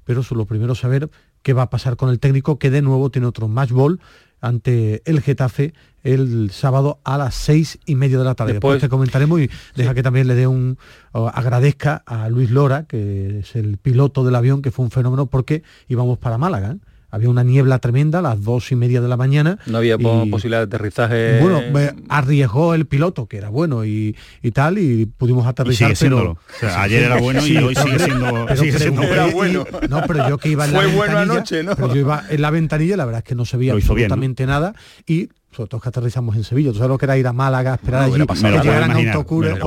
pero 0.03 0.21
eso 0.21 0.35
lo 0.35 0.45
primero 0.45 0.75
saber 0.75 1.09
qué 1.41 1.53
va 1.53 1.63
a 1.63 1.71
pasar 1.71 1.97
con 1.97 2.11
el 2.11 2.19
técnico, 2.19 2.59
que 2.59 2.69
de 2.69 2.83
nuevo 2.83 3.09
tiene 3.09 3.25
otro 3.25 3.47
match 3.47 3.71
ball 3.71 3.99
ante 4.39 5.01
el 5.05 5.21
Getafe 5.21 5.73
el 6.03 6.51
sábado 6.51 6.99
a 7.03 7.17
las 7.17 7.33
seis 7.33 7.79
y 7.87 7.95
media 7.95 8.19
de 8.19 8.25
la 8.25 8.35
tarde. 8.35 8.53
Después, 8.53 8.79
te 8.79 8.87
comentaremos 8.87 9.41
y 9.41 9.49
deja 9.75 9.95
que 9.95 10.03
también 10.03 10.27
le 10.27 10.35
dé 10.35 10.45
un 10.45 10.77
agradezca 11.11 12.03
a 12.05 12.29
Luis 12.29 12.51
Lora, 12.51 12.83
que 12.83 13.39
es 13.39 13.55
el 13.55 13.77
piloto 13.77 14.23
del 14.23 14.35
avión, 14.35 14.61
que 14.61 14.69
fue 14.69 14.85
un 14.85 14.91
fenómeno 14.91 15.25
porque 15.25 15.63
íbamos 15.87 16.19
para 16.19 16.37
Málaga. 16.37 16.73
¿eh? 16.73 16.77
Había 17.09 17.29
una 17.29 17.43
niebla 17.43 17.79
tremenda 17.79 18.19
a 18.19 18.21
las 18.21 18.43
dos 18.43 18.71
y 18.71 18.75
media 18.75 19.01
de 19.01 19.07
la 19.07 19.17
mañana. 19.17 19.59
No 19.65 19.77
había 19.77 19.97
posibilidad 19.97 20.59
de 20.59 20.75
aterrizaje. 20.75 21.39
Bueno, 21.41 21.61
arriesgó 22.09 22.73
el 22.73 22.85
piloto, 22.85 23.27
que 23.27 23.37
era 23.37 23.49
bueno 23.49 23.85
y, 23.85 24.15
tal, 24.53 24.77
y 24.77 25.05
pudimos 25.05 25.45
aterrizar. 25.47 25.93
pero, 25.99 26.37
ayer 26.61 27.03
era 27.03 27.19
bueno 27.19 27.45
y 27.45 27.57
hoy 27.57 27.75
sigue 27.75 27.99
siendo, 27.99 29.03
era 29.03 29.27
bueno. 29.27 29.65
no, 29.89 30.03
pero 30.07 30.29
yo 30.29 30.37
que 30.37 30.49
iba 30.49 30.65
en 30.65 30.73
la 30.73 30.81
ventanilla, 30.81 31.21
anoche, 31.21 31.63
¿no? 31.63 31.75
Pero 31.75 31.93
yo 31.93 31.99
iba 32.01 32.23
en 32.29 32.41
la 32.41 32.51
ventanilla, 32.51 32.97
la 32.97 33.05
verdad 33.05 33.19
es 33.19 33.25
que 33.25 33.35
no 33.35 33.45
se 33.45 33.57
veía 33.57 33.73
absolutamente 33.73 34.45
nada 34.45 34.73
y 35.05 35.29
sobre 35.51 35.69
todo 35.69 35.81
que 35.81 35.89
aterrizamos 35.89 36.35
en 36.35 36.43
Sevilla. 36.43 36.71
Tú 36.71 36.77
sabes 36.77 36.89
lo 36.89 36.97
que 36.97 37.05
era 37.05 37.17
ir 37.17 37.25
a 37.25 37.33
Málaga, 37.33 37.75
esperar 37.75 38.03
allí, 38.03 38.25
que 38.25 38.35
llegaran 38.35 38.91
autobuses, 38.91 39.57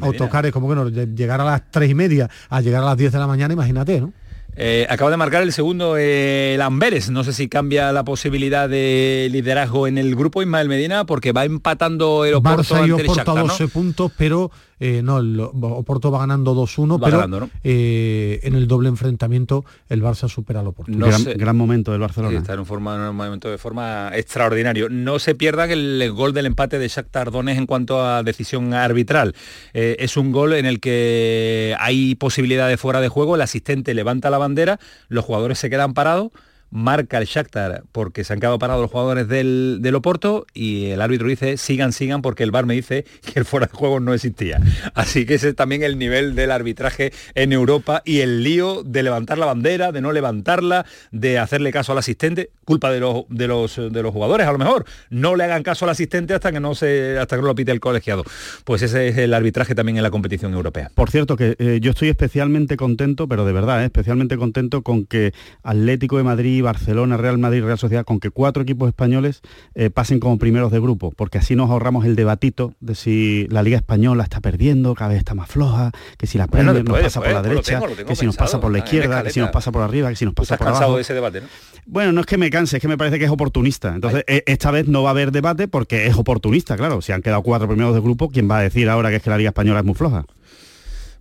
autocares, 0.00 0.52
como 0.52 0.68
que 0.68 0.74
no, 0.74 0.88
llegar 0.88 1.40
a 1.40 1.44
las 1.44 1.70
tres 1.70 1.90
y 1.90 1.94
media 1.94 2.30
a 2.48 2.60
llegar 2.60 2.82
a 2.82 2.86
las 2.86 2.96
10 2.96 3.12
de 3.12 3.18
la 3.18 3.26
mañana, 3.26 3.52
imagínate, 3.52 4.00
¿no? 4.00 4.12
Eh, 4.56 4.86
acaba 4.88 5.10
de 5.10 5.16
marcar 5.16 5.42
el 5.42 5.52
segundo 5.52 5.96
el 5.96 6.60
Amberes. 6.60 7.10
No 7.10 7.24
sé 7.24 7.32
si 7.32 7.48
cambia 7.48 7.92
la 7.92 8.04
posibilidad 8.04 8.68
de 8.68 9.28
liderazgo 9.30 9.86
en 9.86 9.98
el 9.98 10.14
grupo 10.14 10.42
Ismael 10.42 10.68
Medina 10.68 11.04
porque 11.06 11.32
va 11.32 11.44
empatando 11.44 12.24
el 12.24 12.34
Oporto 12.34 12.76
Barça 12.76 12.86
y 12.86 12.90
Oporto 12.92 13.36
a 13.36 13.42
12 13.42 13.68
puntos, 13.68 14.12
pero 14.16 14.50
eh, 14.80 15.02
no, 15.02 15.18
el 15.18 15.38
Oporto 15.40 16.10
va 16.10 16.20
ganando 16.20 16.54
2-1, 16.54 17.00
pero 17.02 17.48
eh, 17.62 18.40
en 18.42 18.54
el 18.54 18.66
doble 18.66 18.88
enfrentamiento 18.88 19.64
el 19.88 20.02
Barça 20.02 20.28
supera 20.28 20.60
al 20.60 20.68
Oporto. 20.68 20.92
gran, 21.36 21.56
momento 21.56 21.92
del 21.92 22.00
Barcelona. 22.00 22.38
está 22.38 22.54
en 22.54 22.60
un, 22.60 22.66
forma, 22.66 23.10
un 23.10 23.16
momento 23.16 23.50
de 23.50 23.58
forma 23.58 24.10
extraordinario. 24.14 24.88
No 24.88 25.18
se 25.18 25.34
pierda 25.34 25.64
el, 25.64 26.12
gol 26.12 26.32
del 26.32 26.46
empate 26.46 26.78
de 26.78 26.88
Shakhtar 26.88 27.30
Donetsk 27.30 27.58
en 27.58 27.66
cuanto 27.66 28.04
a 28.04 28.22
decisión 28.22 28.74
arbitral. 28.74 29.34
Eh, 29.72 29.96
es 29.98 30.16
un 30.16 30.32
gol 30.32 30.54
en 30.54 30.66
el 30.66 30.80
que 30.80 31.76
hay 31.78 32.14
posibilidad 32.14 32.68
de 32.68 32.76
fuera 32.76 33.00
de 33.00 33.08
juego, 33.08 33.36
el 33.36 33.42
asistente 33.42 33.94
levanta 33.94 34.30
la 34.30 34.38
bandera, 34.38 34.78
los 35.08 35.24
jugadores 35.24 35.58
se 35.58 35.70
quedan 35.70 35.94
parados 35.94 36.32
marca 36.74 37.18
el 37.18 37.26
Shakhtar 37.26 37.84
porque 37.92 38.24
se 38.24 38.32
han 38.32 38.40
quedado 38.40 38.58
parados 38.58 38.82
los 38.82 38.90
jugadores 38.90 39.28
del, 39.28 39.78
del, 39.80 39.94
Oporto 39.94 40.44
y 40.52 40.86
el 40.86 41.00
árbitro 41.00 41.28
dice 41.28 41.56
sigan, 41.56 41.92
sigan 41.92 42.20
porque 42.20 42.42
el 42.42 42.50
bar 42.50 42.66
me 42.66 42.74
dice 42.74 43.04
que 43.22 43.38
el 43.38 43.44
fuera 43.44 43.66
de 43.66 43.72
juego 43.72 44.00
no 44.00 44.12
existía. 44.12 44.60
Así 44.94 45.24
que 45.24 45.34
ese 45.34 45.50
es 45.50 45.54
también 45.54 45.84
el 45.84 45.98
nivel 45.98 46.34
del 46.34 46.50
arbitraje 46.50 47.12
en 47.36 47.52
Europa 47.52 48.02
y 48.04 48.20
el 48.20 48.42
lío 48.42 48.82
de 48.82 49.04
levantar 49.04 49.38
la 49.38 49.46
bandera, 49.46 49.92
de 49.92 50.00
no 50.00 50.10
levantarla, 50.10 50.84
de 51.12 51.38
hacerle 51.38 51.70
caso 51.70 51.92
al 51.92 51.98
asistente, 51.98 52.50
culpa 52.64 52.90
de 52.90 53.00
los, 53.00 53.24
de 53.28 53.46
los, 53.46 53.76
de 53.76 54.02
los 54.02 54.12
jugadores 54.12 54.46
a 54.46 54.52
lo 54.52 54.58
mejor. 54.58 54.84
No 55.10 55.36
le 55.36 55.44
hagan 55.44 55.62
caso 55.62 55.84
al 55.84 55.90
asistente 55.90 56.34
hasta 56.34 56.52
que 56.52 56.60
no 56.60 56.74
se 56.74 57.18
hasta 57.18 57.36
que 57.36 57.42
no 57.42 57.48
lo 57.48 57.54
pite 57.54 57.72
el 57.72 57.80
colegiado. 57.80 58.24
Pues 58.64 58.82
ese 58.82 59.08
es 59.08 59.18
el 59.18 59.34
arbitraje 59.34 59.74
también 59.74 59.96
en 59.96 60.02
la 60.02 60.10
competición 60.10 60.52
europea. 60.54 60.90
Por 60.94 61.10
cierto 61.10 61.36
que 61.36 61.56
eh, 61.58 61.78
yo 61.80 61.90
estoy 61.90 62.08
especialmente 62.08 62.76
contento, 62.76 63.28
pero 63.28 63.44
de 63.44 63.52
verdad, 63.52 63.82
eh, 63.82 63.86
especialmente 63.86 64.36
contento 64.36 64.82
con 64.82 65.06
que 65.06 65.32
Atlético 65.62 66.16
de 66.16 66.24
Madrid 66.24 66.62
Barcelona, 66.64 67.16
Real 67.16 67.38
Madrid, 67.38 67.62
Real 67.62 67.78
Sociedad, 67.78 68.04
con 68.04 68.18
que 68.18 68.30
cuatro 68.30 68.62
equipos 68.62 68.88
españoles 68.88 69.42
eh, 69.74 69.90
pasen 69.90 70.18
como 70.18 70.38
primeros 70.38 70.72
de 70.72 70.80
grupo, 70.80 71.12
porque 71.16 71.38
así 71.38 71.54
nos 71.54 71.70
ahorramos 71.70 72.04
el 72.04 72.16
debatito 72.16 72.74
de 72.80 72.94
si 72.94 73.46
la 73.50 73.62
Liga 73.62 73.76
Española 73.76 74.24
está 74.24 74.40
perdiendo, 74.40 74.94
cada 74.94 75.10
vez 75.10 75.18
está 75.18 75.34
más 75.34 75.48
floja, 75.48 75.92
que 76.18 76.26
si 76.26 76.38
la 76.38 76.48
Premier 76.48 76.84
nos 76.84 77.00
pasa 77.00 77.20
por 77.20 77.32
la 77.32 77.42
derecha, 77.42 77.80
que 78.06 78.16
si 78.16 78.26
nos 78.26 78.36
pasa 78.36 78.60
por 78.60 78.72
la 78.72 78.78
izquierda, 78.78 79.22
que 79.22 79.30
si 79.30 79.40
nos 79.40 79.50
pasa 79.50 79.70
por 79.70 79.82
arriba, 79.82 80.08
que 80.10 80.16
si 80.16 80.24
nos 80.24 80.34
pasa 80.34 80.56
por 80.56 80.68
abajo. 80.68 80.96
De 80.96 81.02
ese 81.02 81.14
debate, 81.14 81.40
¿no? 81.40 81.46
Bueno, 81.86 82.12
no 82.12 82.22
es 82.22 82.26
que 82.26 82.38
me 82.38 82.48
canse, 82.54 82.76
es 82.76 82.80
que 82.80 82.88
me 82.88 82.96
parece 82.96 83.18
que 83.18 83.24
es 83.24 83.30
oportunista. 83.30 83.94
Entonces, 83.94 84.24
e, 84.26 84.44
esta 84.46 84.70
vez 84.70 84.86
no 84.86 85.02
va 85.02 85.10
a 85.10 85.12
haber 85.12 85.32
debate 85.32 85.68
porque 85.68 86.06
es 86.06 86.16
oportunista, 86.16 86.76
claro. 86.76 87.02
Si 87.02 87.12
han 87.12 87.20
quedado 87.20 87.42
cuatro 87.42 87.66
primeros 87.66 87.94
de 87.94 88.00
grupo, 88.00 88.30
¿quién 88.30 88.48
va 88.50 88.58
a 88.58 88.62
decir 88.62 88.88
ahora 88.88 89.10
que 89.10 89.16
es 89.16 89.22
que 89.22 89.30
la 89.30 89.38
Liga 89.38 89.50
Española 89.50 89.80
es 89.80 89.84
muy 89.84 89.94
floja? 89.94 90.24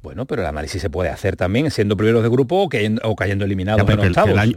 Bueno, 0.04 0.26
pero 0.26 0.42
el 0.42 0.48
análisis 0.50 0.82
se 0.82 0.90
puede 0.90 1.10
hacer 1.10 1.38
también 1.38 1.72
siendo 1.72 1.96
primeros 1.96 2.24
de 2.24 2.30
grupo 2.30 2.62
o, 2.62 2.68
cayendo, 2.68 3.46
eliminados 3.46 3.90
en 3.90 4.00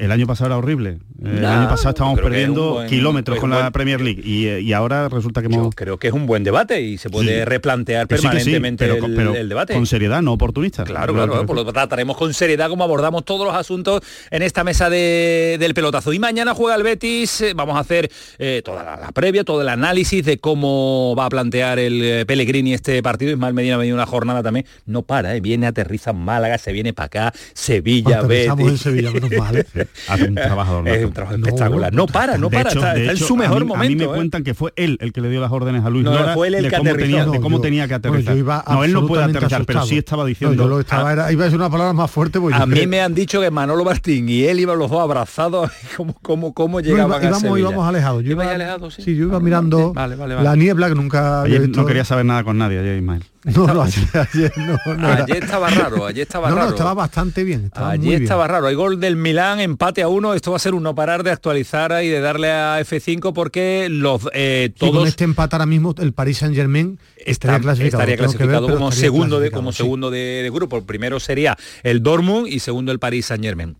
el, 0.00 0.10
año, 0.10 0.26
pasado 0.26 0.48
era 0.48 0.56
horrible. 0.56 0.98
el 1.24 1.44
año 1.44 1.68
pasado 1.68 1.90
estábamos 1.90 2.18
perdiendo 2.18 2.84
kilómetros 2.88 3.38
con 3.38 3.50
la 3.50 3.70
Premier 3.70 4.00
League 4.00 4.22
y, 4.24 4.72
ahora 4.72 5.08
resulta 5.08 5.40
que 5.40 5.46
hemos... 5.46 5.72
creo 5.76 5.98
que 5.98 6.08
es 6.08 6.12
un 6.12 6.26
buen 6.26 6.42
debate 6.42 6.82
y 6.82 6.98
se 6.98 7.10
puede 7.10 7.44
replantear 7.44 8.08
permanentemente 8.08 8.86
el, 8.86 9.48
debate. 9.48 9.72
Con 9.72 9.86
seriedad, 9.86 10.20
no 10.20 10.32
oportunista. 10.32 10.82
Claro, 10.82 11.14
claro, 11.14 11.46
por 11.46 11.54
lo 11.54 11.72
trataremos 11.72 12.16
con 12.16 12.34
seriedad 12.34 12.68
como 12.68 12.82
abordamos 12.82 13.24
todos 13.24 13.46
los 13.46 13.54
asuntos 13.54 14.02
en 14.32 14.42
esta 14.42 14.64
mesa 14.64 14.90
del 14.90 15.74
pelotazo. 15.74 16.12
Y 16.12 16.18
mañana 16.18 16.54
juega 16.54 16.74
el 16.74 16.82
Betis, 16.82 17.40
eh, 17.42 17.52
vamos 17.54 17.76
a 17.76 17.80
hacer 17.80 18.10
eh, 18.40 18.62
toda 18.64 18.82
la, 18.82 19.12
previa, 19.12 19.44
todo 19.44 19.62
el 19.62 19.68
análisis 19.68 20.24
de 20.24 20.38
cómo 20.38 21.14
va 21.16 21.26
a 21.26 21.28
plantear 21.28 21.78
el 21.78 22.02
eh, 22.02 22.26
Pellegrini 22.26 22.74
este 22.74 23.00
partido. 23.00 23.30
Ismael 23.30 23.54
Medina 23.54 23.76
ha 23.76 23.78
venido 23.78 23.94
una 23.94 24.06
jornada 24.06 24.42
también, 24.42 24.66
no 24.86 25.02
para, 25.02 25.35
¿eh? 25.35 25.35
Viene, 25.40 25.66
aterriza 25.66 26.10
en 26.10 26.18
Málaga, 26.18 26.58
se 26.58 26.72
viene 26.72 26.92
para 26.92 27.06
acá, 27.06 27.32
Sevilla, 27.54 28.22
Betis. 28.22 28.66
en 28.66 28.78
Sevilla, 28.78 29.10
menos 29.10 29.30
mal. 29.38 29.56
¿eh? 29.56 29.66
Hace 30.08 30.24
un 30.24 30.34
trabajo, 30.34 30.82
es 30.86 31.04
un 31.04 31.12
trabajo 31.12 31.36
espectacular. 31.36 31.92
No, 31.92 32.06
para, 32.06 32.38
no 32.38 32.50
para, 32.50 32.70
está, 32.70 32.96
en 32.96 33.16
su 33.16 33.36
mejor 33.36 33.64
momento. 33.64 33.84
A 33.84 33.88
mí 33.88 33.96
me 33.96 34.04
¿eh? 34.04 34.16
cuentan 34.16 34.44
que 34.44 34.54
fue 34.54 34.72
él 34.76 34.98
el 35.00 35.12
que 35.12 35.20
le 35.20 35.30
dio 35.30 35.40
las 35.40 35.52
órdenes 35.52 35.84
a 35.84 35.90
Luis 35.90 36.04
no, 36.04 36.12
Lora 36.12 36.34
fue 36.34 36.48
él 36.48 36.54
el 36.56 36.64
de 36.64 36.70
que 36.70 36.76
cómo, 36.76 36.94
tenía, 36.94 37.26
de 37.26 37.40
cómo 37.40 37.60
tenía 37.60 37.88
que 37.88 37.94
aterrizar. 37.94 38.36
no, 38.68 38.84
él 38.84 38.92
no 38.92 39.06
puede 39.06 39.24
aterrizar, 39.24 39.64
pero 39.64 39.84
sí 39.86 39.98
estaba 39.98 40.24
diciendo... 40.24 40.64
yo 40.64 40.68
lo 40.68 40.80
estaba, 40.80 41.12
era, 41.12 41.32
iba 41.32 41.44
a 41.44 41.50
ser 41.50 41.58
una 41.58 41.70
palabra 41.70 41.92
más 41.92 42.10
fuerte. 42.10 42.40
Pues 42.40 42.54
a 42.54 42.66
mí 42.66 42.86
me 42.86 43.00
han 43.00 43.14
dicho 43.14 43.40
que 43.40 43.50
Manolo 43.50 43.84
Martín 43.84 44.28
y 44.28 44.44
él 44.44 44.60
iban 44.60 44.78
los 44.78 44.90
dos 44.90 45.00
abrazados, 45.00 45.70
¿cómo, 45.96 46.14
cómo, 46.22 46.54
cómo 46.54 46.80
llegaban 46.80 47.22
íbamos, 47.22 47.44
a 47.44 47.58
íbamos 47.58 47.88
alejados. 47.88 48.24
Yo 48.24 48.30
iba, 48.32 48.50
alejado, 48.50 48.90
sí. 48.90 49.02
sí, 49.02 49.16
yo 49.16 49.26
iba 49.26 49.40
mirando 49.40 49.92
la 49.94 50.56
niebla 50.56 50.88
que 50.88 50.94
nunca 50.94 51.44
No 51.68 51.86
quería 51.86 52.04
saber 52.04 52.24
nada 52.24 52.44
con 52.44 52.58
nadie, 52.58 52.96
Ismael. 52.96 53.22
No, 53.46 53.64
no, 53.68 53.82
ayer, 53.82 54.52
no, 54.98 55.06
ayer 55.06 55.44
estaba 55.44 55.70
raro, 55.70 56.04
ayer 56.04 56.22
estaba 56.22 56.50
raro. 56.50 56.70
estaba 56.70 56.94
bastante 56.94 57.44
bien. 57.44 57.70
ayer 57.74 58.22
estaba 58.22 58.48
raro. 58.48 58.66
Hay 58.66 58.74
gol 58.74 58.98
del 58.98 59.14
Milán, 59.14 59.60
empate 59.60 60.02
a 60.02 60.08
uno. 60.08 60.34
Esto 60.34 60.50
va 60.50 60.56
a 60.56 60.60
ser 60.60 60.74
un 60.74 60.82
no 60.82 60.96
parar 60.96 61.22
de 61.22 61.30
actualizar 61.30 61.92
y 62.02 62.08
de 62.08 62.20
darle 62.20 62.50
a 62.50 62.80
F5 62.80 63.32
porque 63.32 63.86
los 63.88 64.22
eh, 64.34 64.72
todos. 64.76 64.96
con 64.96 65.06
este 65.06 65.22
empate 65.22 65.54
ahora 65.54 65.66
mismo 65.66 65.94
el 65.98 66.12
Paris 66.12 66.38
Saint 66.38 66.56
Germain 66.56 66.98
estaría 67.24 67.60
clasificado, 67.60 68.02
estaría 68.02 68.16
clasificado 68.16 68.68
como 68.68 68.90
segundo 68.90 69.38
de 69.38 69.52
como 69.52 69.70
segundo 69.70 70.10
de, 70.10 70.42
de 70.42 70.50
grupo. 70.50 70.78
El 70.78 70.82
primero 70.82 71.20
sería 71.20 71.56
el 71.84 72.02
Dortmund 72.02 72.48
y 72.48 72.58
segundo 72.58 72.90
el 72.90 72.98
Paris 72.98 73.26
Saint 73.26 73.44
Germain. 73.44 73.76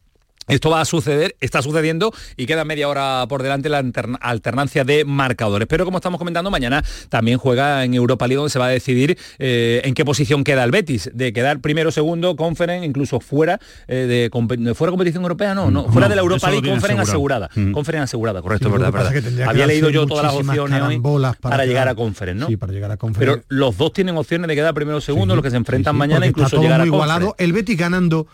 Esto 0.49 0.71
va 0.71 0.81
a 0.81 0.85
suceder, 0.85 1.37
está 1.41 1.61
sucediendo 1.61 2.12
y 2.37 2.47
queda 2.47 2.65
media 2.65 2.88
hora 2.88 3.26
por 3.29 3.43
delante 3.43 3.69
la 3.69 3.83
alternancia 4.21 4.85
de 4.85 5.05
marcadores. 5.05 5.67
Pero 5.69 5.85
como 5.85 5.99
estamos 5.99 6.19
comentando, 6.19 6.50
mañana 6.50 6.85
también 7.09 7.38
juega 7.38 7.85
en 7.85 7.95
Europa 7.95 8.26
League 8.26 8.37
donde 8.37 8.50
se 8.50 8.59
va 8.59 8.67
a 8.67 8.71
decidir 8.71 9.19
eh, 9.38 9.81
en 9.85 9.95
qué 9.95 10.05
posición 10.05 10.45
queda 10.45 10.62
el 10.65 10.71
Betis, 10.71 11.11
de 11.12 11.33
quedar 11.33 11.61
primero, 11.61 11.91
segundo, 11.91 12.37
conference, 12.37 12.87
incluso 12.87 13.21
fuera 13.21 13.59
eh, 13.88 14.31
de 14.31 14.75
fuera 14.75 14.91
competición 14.91 15.23
europea, 15.23 15.55
no, 15.55 15.71
no, 15.71 15.88
fuera 15.88 16.09
de 16.09 16.15
la 16.15 16.23
Europa 16.23 16.50
League, 16.50 16.69
conference 16.69 17.03
asegurada. 17.03 17.50
Mm. 17.55 17.73
Conference 17.73 18.05
asegurada, 18.05 18.41
correcto, 18.41 18.71
verdad, 18.71 18.93
verdad. 18.93 19.49
Había 19.49 19.67
leído 19.67 19.91
yo 19.91 20.07
todas 20.07 20.25
las 20.25 20.35
opciones 20.35 20.81
hoy 20.83 21.00
para, 21.41 21.65
llegar 21.65 21.88
a 21.88 21.95
conference, 21.95 22.41
¿no? 22.41 22.47
Sí, 22.47 22.57
para 22.57 22.73
llegar 22.73 22.91
a 22.93 22.97
conference. 22.97 23.38
Pero 23.38 23.45
los 23.49 23.76
dos 23.76 23.93
tienen 23.93 24.17
opciones 24.17 24.47
de 24.47 24.55
quedar 24.55 24.75
primero 24.75 24.99
o 24.99 25.00
segundo, 25.00 25.35
los 25.35 25.43
que 25.43 25.50
se 25.50 25.57
enfrentan 25.57 25.97
mañana, 25.97 26.26
incluso 26.26 26.61
llegar 26.61 26.81
a 26.81 26.87
conference. 26.87 27.35
El 27.38 27.53
Betis 27.53 27.76
ganando 27.76 28.26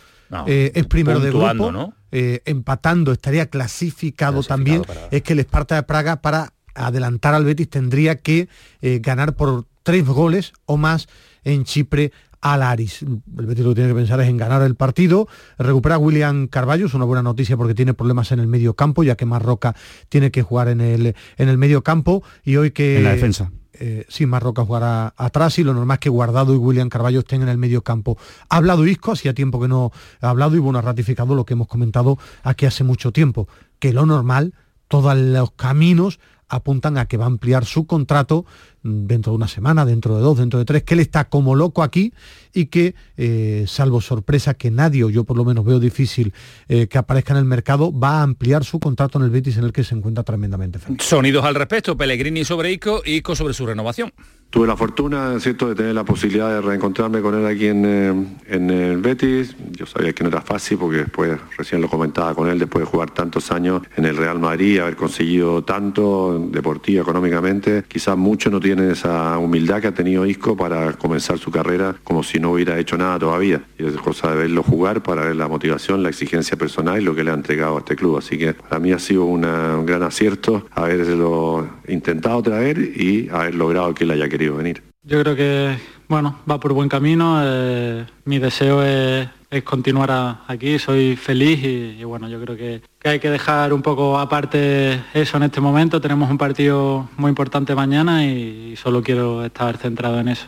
eh, 0.47 0.73
es 0.75 0.87
primero 0.87 1.21
de 1.21 1.31
grupo, 1.31 1.95
eh, 2.13 2.43
empatando 2.45 3.13
estaría 3.13 3.47
clasificado, 3.47 4.43
también. 4.43 4.83
Es 5.11 5.23
que 5.23 5.33
el 5.33 5.41
Esparta 5.41 5.75
de 5.75 5.83
Praga 5.83 6.21
para 6.21 6.53
adelantar 6.75 7.35
al 7.35 7.45
Betis 7.45 7.69
tendría 7.69 8.17
que 8.17 8.49
eh, 8.81 9.01
ganar 9.03 9.35
por 9.35 9.67
tres 9.83 10.07
goles 10.07 10.53
o 10.67 10.77
más 10.77 11.09
en 11.45 11.65
Chipre 11.65 12.13
al 12.41 12.63
Aris. 12.63 13.03
El 13.03 13.47
Betis 13.47 13.65
lo 13.65 13.71
que 13.71 13.77
tiene 13.77 13.91
que 13.91 13.97
pensar 13.97 14.21
es 14.21 14.29
en 14.29 14.37
ganar 14.37 14.63
el 14.63 14.75
partido. 14.75 15.27
Recupera 15.59 15.95
a 15.95 15.99
William 15.99 16.49
Carballo, 16.49 16.87
es 16.87 16.95
una 16.95 17.05
buena 17.05 17.23
noticia 17.23 17.57
porque 17.57 17.75
tiene 17.75 17.95
problemas 17.95 18.31
en 18.33 18.41
el 18.41 18.47
medio 18.47 18.75
campo, 18.75 19.03
ya 19.05 19.17
que 19.17 19.27
Marroca 19.27 19.75
tiene 20.09 20.31
que 20.31 20.43
jugar 20.43 20.69
en 20.69 20.81
el, 20.81 21.15
en 21.37 21.49
el 21.49 21.59
medio 21.59 21.83
campo 21.83 22.23
y 22.45 22.57
hoy 22.57 22.73
que... 22.73 22.99
En 22.99 23.05
la 23.05 23.13
defensa 23.13 23.51
eh, 23.85 24.07
sin 24.09 24.29
Marroca 24.29 24.65
jugará 24.65 25.13
atrás 25.17 25.59
y 25.59 25.65
lo 25.65 25.75
normal 25.75 25.97
es 25.97 25.99
que 25.99 26.09
Guardado 26.09 26.55
y 26.55 26.57
William 26.57 26.89
Carballo 26.89 27.19
estén 27.19 27.43
en 27.43 27.49
el 27.49 27.59
medio 27.59 27.83
campo. 27.83 28.17
Ha 28.49 28.59
hablado 28.59 28.87
Isco, 28.87 29.11
hacía 29.11 29.35
tiempo 29.35 29.61
que 29.61 29.67
no 29.67 29.91
ha 30.21 30.31
hablado 30.31 30.55
y 30.55 30.61
bueno, 30.61 30.79
ha 30.79 30.83
ratificado 30.83 31.35
lo 31.35 31.45
que 31.45 31.55
hemos 31.55 31.67
comentado 31.67 32.17
aquí 32.45 32.65
hace 32.65 32.85
mucho 32.85 33.11
tiempo, 33.11 33.49
que 33.81 33.93
lo 33.93 34.07
normal, 34.07 34.55
todos 34.87 35.17
los 35.17 35.51
caminos 35.51 36.21
apuntan 36.49 36.97
a 36.97 37.07
que 37.07 37.17
va 37.17 37.25
a 37.25 37.27
ampliar 37.27 37.65
su 37.65 37.89
contrato 37.89 38.47
dentro 38.83 39.33
de 39.33 39.37
una 39.37 39.49
semana, 39.49 39.85
dentro 39.85 40.17
de 40.17 40.23
dos, 40.23 40.39
dentro 40.39 40.59
de 40.59 40.65
tres, 40.65 40.83
que 40.83 40.95
él 40.95 41.01
está 41.01 41.29
como 41.29 41.55
loco 41.55 41.83
aquí 41.83 42.13
y 42.53 42.67
que, 42.67 42.95
eh, 43.17 43.65
salvo 43.67 44.01
sorpresa 44.01 44.55
que 44.55 44.71
nadie, 44.71 45.05
o 45.05 45.11
yo 45.11 45.25
por 45.25 45.37
lo 45.37 45.45
menos 45.45 45.65
veo 45.65 45.81
difícil 45.81 46.33
eh, 46.69 46.87
que 46.87 46.99
aparezca 46.99 47.33
en 47.33 47.39
el 47.39 47.45
mercado, 47.45 47.97
va 47.97 48.21
a 48.21 48.23
ampliar 48.23 48.65
su 48.65 48.79
contrato 48.79 49.19
en 49.19 49.25
el 49.25 49.31
Betis 49.31 49.57
en 49.57 49.65
el 49.65 49.73
que 49.73 49.85
se 49.85 49.95
encuentra 49.95 50.25
tremendamente 50.25 50.79
feliz. 50.79 51.03
Sonidos 51.03 51.45
al 51.45 51.55
respecto, 51.55 51.97
Pellegrini 51.97 52.45
sobre 52.45 52.73
Ico, 52.73 53.03
Ico 53.05 53.35
sobre 53.35 53.55
su 53.55 53.67
renovación. 53.67 54.13
Tuve 54.53 54.67
la 54.67 54.77
fortuna, 54.77 55.41
¿cierto?, 55.41 55.71
de 55.71 55.75
tener 55.75 55.95
la 55.95 56.05
posibilidad 56.05 56.51
de 56.51 56.61
reencontrarme 56.61 57.23
con 57.23 57.35
él 57.35 57.47
aquí 57.47 57.69
en, 57.69 57.87
eh, 57.87 58.27
en, 58.49 58.69
el 58.69 58.99
Betis. 58.99 59.57
Yo 59.71 59.87
sabía 59.87 60.13
que 60.13 60.23
no 60.25 60.29
era 60.29 60.43
fácil 60.43 60.77
porque 60.77 60.99
después, 60.99 61.41
recién 61.57 61.81
lo 61.81 61.89
comentaba 61.89 62.35
con 62.35 62.51
él, 62.51 62.59
después 62.59 62.85
de 62.85 62.91
jugar 62.91 63.13
tantos 63.13 63.51
años 63.51 63.81
en 63.97 64.05
el 64.05 64.15
Real 64.15 64.39
Madrid, 64.39 64.81
haber 64.81 64.95
conseguido 64.95 65.65
tanto 65.65 66.39
deportivo, 66.51 67.01
económicamente, 67.01 67.85
quizás 67.89 68.15
muchos 68.19 68.53
no 68.53 68.61
tienen 68.75 68.91
esa 68.91 69.37
humildad 69.37 69.83
que 69.83 69.89
ha 69.89 69.93
tenido 69.93 70.25
Isco 70.25 70.57
para 70.57 70.95
comenzar 70.95 71.37
su 71.37 71.51
carrera 71.51 71.95
como 72.05 72.23
si 72.23 72.41
no 72.41 72.53
hubiera 72.53 72.79
hecho 72.79 72.97
nada 72.97 73.19
todavía. 73.19 73.61
Y 73.79 73.85
es 73.85 73.93
cosa 73.97 74.31
de 74.31 74.37
verlo 74.37 74.63
jugar 74.63 75.03
para 75.03 75.27
ver 75.27 75.37
la 75.37 75.47
motivación, 75.47 76.03
la 76.03 76.09
exigencia 76.09 76.57
personal 76.57 76.99
y 76.99 77.05
lo 77.05 77.15
que 77.15 77.23
le 77.23 77.33
ha 77.33 77.35
entregado 77.35 77.77
a 77.77 77.81
este 77.81 77.97
club. 77.97 78.17
Así 78.17 78.39
que 78.39 78.55
para 78.55 78.79
mí 78.79 78.91
ha 78.93 78.99
sido 78.99 79.27
un 79.27 79.43
gran 79.85 80.03
acierto 80.03 80.65
haberlo 80.71 81.69
intentado 81.87 82.43
traer 82.43 82.79
y 82.79 83.29
haber 83.31 83.57
logrado 83.57 83.93
que 83.93 84.05
él 84.05 84.13
haya 84.13 84.27
querido 84.31 84.57
venir. 84.57 84.83
Yo 85.03 85.21
creo 85.21 85.37
que, 85.37 85.77
bueno, 86.09 86.39
va 86.51 86.59
por 86.59 86.73
buen 86.73 86.89
camino. 86.89 87.41
Eh, 87.45 88.07
mi 88.25 88.39
deseo 88.39 88.83
es, 88.83 89.29
continuar 89.61 90.41
aquí, 90.49 90.79
soy 90.79 91.17
feliz 91.17 91.63
y, 91.63 92.03
bueno, 92.05 92.29
yo 92.29 92.41
creo 92.41 92.57
que, 92.57 92.81
hay 93.05 93.21
que 93.21 93.29
dejar 93.29 93.75
un 93.75 93.83
poco 93.83 94.19
aparte 94.19 95.03
eso 95.13 95.37
en 95.37 95.43
este 95.43 95.61
momento. 95.61 96.01
Tenemos 96.01 96.31
un 96.31 96.39
partido 96.39 97.11
muy 97.19 97.29
importante 97.29 97.75
mañana 97.75 98.25
y, 98.25 98.75
solo 98.77 99.03
quiero 99.03 99.45
estar 99.45 99.77
centrado 99.77 100.19
en 100.21 100.29
eso. 100.29 100.47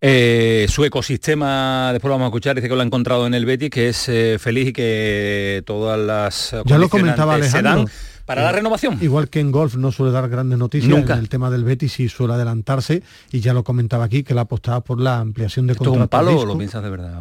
Eh, 0.00 0.66
su 0.68 0.84
ecosistema, 0.84 1.90
después 1.92 2.08
lo 2.08 2.14
vamos 2.14 2.24
a 2.24 2.28
escuchar, 2.28 2.56
dice 2.56 2.68
que 2.68 2.74
lo 2.74 2.80
ha 2.80 2.84
encontrado 2.84 3.26
en 3.26 3.34
el 3.34 3.44
Betis, 3.44 3.70
que 3.70 3.90
es 3.90 4.08
eh, 4.08 4.38
feliz 4.40 4.68
y 4.68 4.72
que 4.72 5.62
todas 5.64 5.98
las... 5.98 6.56
Ya 6.64 6.78
lo 6.78 6.88
comentaba 6.88 7.34
Alejandro 7.34 7.84
para 8.30 8.44
la 8.44 8.52
renovación. 8.52 8.96
Igual 9.00 9.28
que 9.28 9.40
en 9.40 9.50
golf 9.50 9.74
no 9.74 9.90
suele 9.90 10.12
dar 10.12 10.28
grandes 10.28 10.56
noticias, 10.56 10.88
Nunca. 10.88 11.14
en 11.14 11.18
el 11.18 11.28
tema 11.28 11.50
del 11.50 11.64
Betis 11.64 11.94
sí 11.94 12.08
suele 12.08 12.34
adelantarse 12.34 13.02
y 13.32 13.40
ya 13.40 13.52
lo 13.52 13.64
comentaba 13.64 14.04
aquí 14.04 14.22
que 14.22 14.34
la 14.34 14.42
apostaba 14.42 14.82
por 14.82 15.00
la 15.00 15.18
ampliación 15.18 15.66
de 15.66 15.74
contrato. 15.74 15.96
¿Es 15.96 16.02
un 16.02 16.08
palo 16.08 16.38
o 16.38 16.46
lo 16.46 16.56
piensas 16.56 16.80
de 16.82 16.90
verdad? 16.90 17.18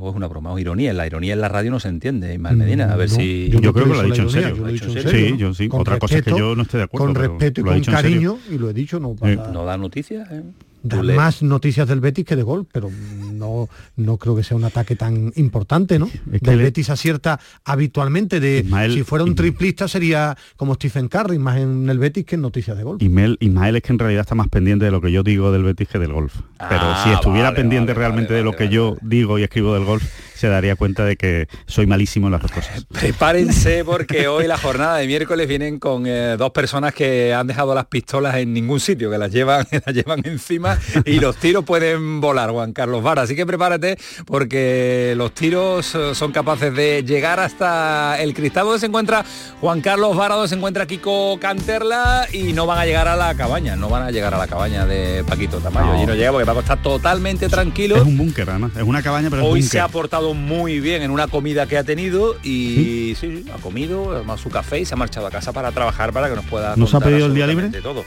O, 0.00 0.10
es 0.10 0.16
una 0.16 0.26
broma, 0.26 0.52
o 0.52 0.58
ironía. 0.58 0.92
La 0.92 1.06
ironía 1.06 1.34
en 1.34 1.40
la 1.40 1.48
radio 1.48 1.70
no 1.70 1.80
se 1.80 1.88
entiende, 1.88 2.34
Ismael 2.34 2.56
Medina. 2.56 2.92
A 2.92 2.96
ver 2.96 3.08
si. 3.08 3.48
Yo, 3.50 3.72
creo 3.72 3.86
que 3.86 3.94
lo 3.94 4.00
ha 4.00 4.04
dicho 4.04 4.22
en 4.22 4.30
serio. 4.30 4.66
Sí, 5.08 5.36
yo 5.36 5.54
sí. 5.54 5.68
Otra 5.70 5.98
cosa 5.98 6.18
es 6.18 6.24
que 6.24 6.30
yo 6.30 6.56
no 6.56 6.62
esté 6.62 6.78
de 6.78 6.84
acuerdo. 6.84 7.06
Con 7.06 7.14
respeto 7.14 7.60
y 7.60 7.64
con 7.64 7.80
cariño, 7.82 8.38
y 8.50 8.58
lo 8.58 8.70
he 8.70 8.74
dicho, 8.74 8.98
no 8.98 9.14
No 9.52 9.64
da 9.64 9.76
noticias, 9.76 10.30
¿eh? 10.30 10.42
Da 10.82 11.02
más 11.02 11.42
noticias 11.42 11.86
del 11.88 12.00
Betis 12.00 12.24
que 12.24 12.36
de 12.36 12.42
gol, 12.42 12.66
pero 12.70 12.90
no, 13.32 13.68
no 13.96 14.16
creo 14.16 14.36
que 14.36 14.42
sea 14.42 14.56
un 14.56 14.64
ataque 14.64 14.96
tan 14.96 15.32
importante, 15.36 15.98
¿no? 15.98 16.08
el 16.32 16.58
Betis 16.58 16.90
acierta 16.90 17.38
habitualmente 17.64 18.40
de 18.40 18.64
si 18.92 19.02
fuera 19.02 19.24
un 19.24 19.34
triplista 19.34 19.88
sería 19.88 20.36
como 20.56 20.74
Stephen 20.74 21.08
Curry, 21.08 21.38
más 21.38 21.58
en 21.58 21.88
el 21.88 21.98
Betis 21.98 22.24
que 22.24 22.34
en 22.36 22.42
noticias 22.42 22.76
de 22.76 22.82
gol. 22.82 22.96
Ismael, 23.00 23.36
Ismael 23.40 23.76
es 23.76 23.82
que 23.82 23.92
en 23.92 23.98
realidad 23.98 24.22
está 24.22 24.34
más 24.34 24.48
pendiente 24.48 24.84
de 24.84 24.90
lo 24.90 25.00
que 25.00 25.12
yo 25.12 25.22
digo 25.22 25.52
del 25.52 25.64
Betis 25.64 25.88
que 25.88 25.98
del 25.98 26.12
golf. 26.12 26.34
pero 26.58 26.80
ah, 26.82 27.02
si 27.04 27.10
estuviera 27.10 27.54
pendiente 27.54 27.94
realmente 27.94 28.34
de 28.34 28.42
lo 28.42 28.52
que 28.52 28.68
yo 28.68 28.96
digo 29.02 29.38
y 29.38 29.42
escribo 29.42 29.74
del 29.74 29.84
golf, 29.84 30.04
se 30.40 30.48
daría 30.48 30.74
cuenta 30.74 31.04
de 31.04 31.16
que 31.16 31.48
soy 31.66 31.86
malísimo 31.86 32.28
en 32.28 32.32
las 32.32 32.40
dos 32.40 32.50
cosas. 32.50 32.86
Prepárense 32.92 33.84
porque 33.84 34.26
hoy 34.26 34.46
la 34.46 34.56
jornada 34.56 34.96
de 34.96 35.06
miércoles 35.06 35.46
vienen 35.46 35.78
con 35.78 36.06
eh, 36.06 36.36
dos 36.38 36.50
personas 36.52 36.94
que 36.94 37.34
han 37.34 37.46
dejado 37.46 37.74
las 37.74 37.84
pistolas 37.84 38.36
en 38.36 38.54
ningún 38.54 38.80
sitio, 38.80 39.10
que 39.10 39.18
las 39.18 39.30
llevan, 39.30 39.66
las 39.86 39.94
llevan 39.94 40.22
encima 40.24 40.78
y 41.04 41.20
los 41.20 41.36
tiros 41.36 41.62
pueden 41.66 42.22
volar, 42.22 42.50
Juan 42.52 42.72
Carlos 42.72 43.02
Vara. 43.02 43.22
Así 43.22 43.36
que 43.36 43.44
prepárate 43.44 43.98
porque 44.24 45.12
los 45.14 45.34
tiros 45.34 45.94
eh, 45.94 46.14
son 46.14 46.32
capaces 46.32 46.74
de 46.74 47.04
llegar 47.04 47.38
hasta 47.38 48.18
el 48.18 48.32
cristal 48.32 48.64
donde 48.64 48.80
se 48.80 48.86
encuentra 48.86 49.22
Juan 49.60 49.82
Carlos 49.82 50.16
Vara, 50.16 50.36
donde 50.36 50.48
se 50.48 50.54
encuentra 50.54 50.86
Kiko 50.86 51.38
Canterla 51.38 52.28
y 52.32 52.54
no 52.54 52.64
van 52.64 52.78
a 52.78 52.86
llegar 52.86 53.08
a 53.08 53.16
la 53.16 53.34
cabaña, 53.34 53.76
no 53.76 53.90
van 53.90 54.04
a 54.04 54.10
llegar 54.10 54.32
a 54.32 54.38
la 54.38 54.46
cabaña 54.46 54.86
de 54.86 55.22
Paquito 55.22 55.58
Tamayo. 55.58 56.02
Y 56.02 56.06
no 56.06 56.14
llega 56.14 56.32
porque 56.32 56.50
a 56.50 56.58
estar 56.58 56.80
totalmente 56.80 57.50
tranquilo. 57.50 57.96
Es 57.96 58.02
un 58.02 58.16
búnker, 58.16 58.48
además. 58.48 58.72
Es 58.74 58.82
una 58.82 59.02
cabaña, 59.02 59.28
pero 59.28 59.44
Hoy 59.44 59.62
se 59.62 59.80
ha 59.80 59.88
portado 59.88 60.29
muy 60.34 60.80
bien 60.80 61.02
en 61.02 61.10
una 61.10 61.28
comida 61.28 61.66
que 61.66 61.78
ha 61.78 61.84
tenido 61.84 62.36
y 62.42 63.14
sí, 63.18 63.44
ha 63.54 63.58
comido, 63.58 64.12
además 64.14 64.40
su 64.40 64.50
café 64.50 64.80
y 64.80 64.84
se 64.84 64.94
ha 64.94 64.96
marchado 64.96 65.26
a 65.26 65.30
casa 65.30 65.52
para 65.52 65.72
trabajar 65.72 66.12
para 66.12 66.28
que 66.28 66.36
nos 66.36 66.44
pueda 66.44 66.76
¿Nos 66.76 66.94
ha 66.94 67.00
pedido 67.00 67.26
el 67.26 67.34
día 67.34 67.46
libre? 67.46 67.68
Todo. 67.82 68.04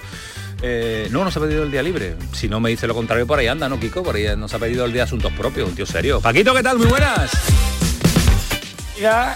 Eh, 0.61 1.09
no, 1.11 1.25
nos 1.25 1.35
ha 1.35 1.41
pedido 1.41 1.63
el 1.63 1.71
día 1.71 1.83
libre. 1.83 2.15
Si 2.31 2.47
no 2.47 2.59
me 2.59 2.69
dice 2.69 2.87
lo 2.87 2.93
contrario, 2.93 3.27
por 3.27 3.37
ahí 3.37 3.47
anda, 3.47 3.67
¿no, 3.67 3.79
Kiko? 3.79 4.01
Por 4.01 4.15
ahí 4.15 4.25
nos 4.37 4.53
ha 4.53 4.59
pedido 4.59 4.85
el 4.85 4.93
día 4.93 5.01
de 5.01 5.07
asuntos 5.07 5.33
propios, 5.33 5.67
un 5.67 5.75
tío 5.75 5.85
serio. 5.85 6.21
Paquito, 6.21 6.53
¿qué 6.55 6.63
tal? 6.63 6.77
Muy 6.77 6.87
buenas 6.87 7.82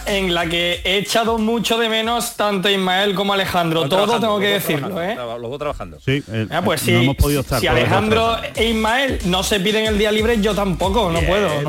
en 0.05 0.33
la 0.33 0.45
que 0.47 0.81
he 0.83 0.97
echado 0.97 1.37
mucho 1.37 1.77
de 1.77 1.89
menos 1.89 2.35
tanto 2.35 2.69
Ismael 2.69 3.13
como 3.15 3.33
Alejandro. 3.33 3.87
Todo 3.87 4.19
tengo 4.19 4.39
que 4.39 4.47
decirlo, 4.47 5.01
¿eh? 5.01 5.15
Los 5.15 5.49
dos 5.49 5.59
trabajando. 5.59 5.97
Sí, 5.99 6.23
eh, 6.31 6.47
ah, 6.49 6.61
pues 6.63 6.81
sí. 6.81 6.91
No 6.91 7.01
hemos 7.01 7.15
podido 7.15 7.41
estar. 7.41 7.59
Si 7.59 7.67
Alejandro 7.67 8.37
e 8.55 8.69
Ismael 8.69 9.19
no 9.25 9.43
se 9.43 9.59
piden 9.59 9.85
el 9.85 9.97
día 9.97 10.11
libre, 10.11 10.39
yo 10.41 10.53
tampoco, 10.53 11.11
no 11.11 11.21
puedo. 11.21 11.61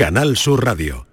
Canal 0.00 0.34
Sur 0.38 0.64
Radio. 0.64 1.09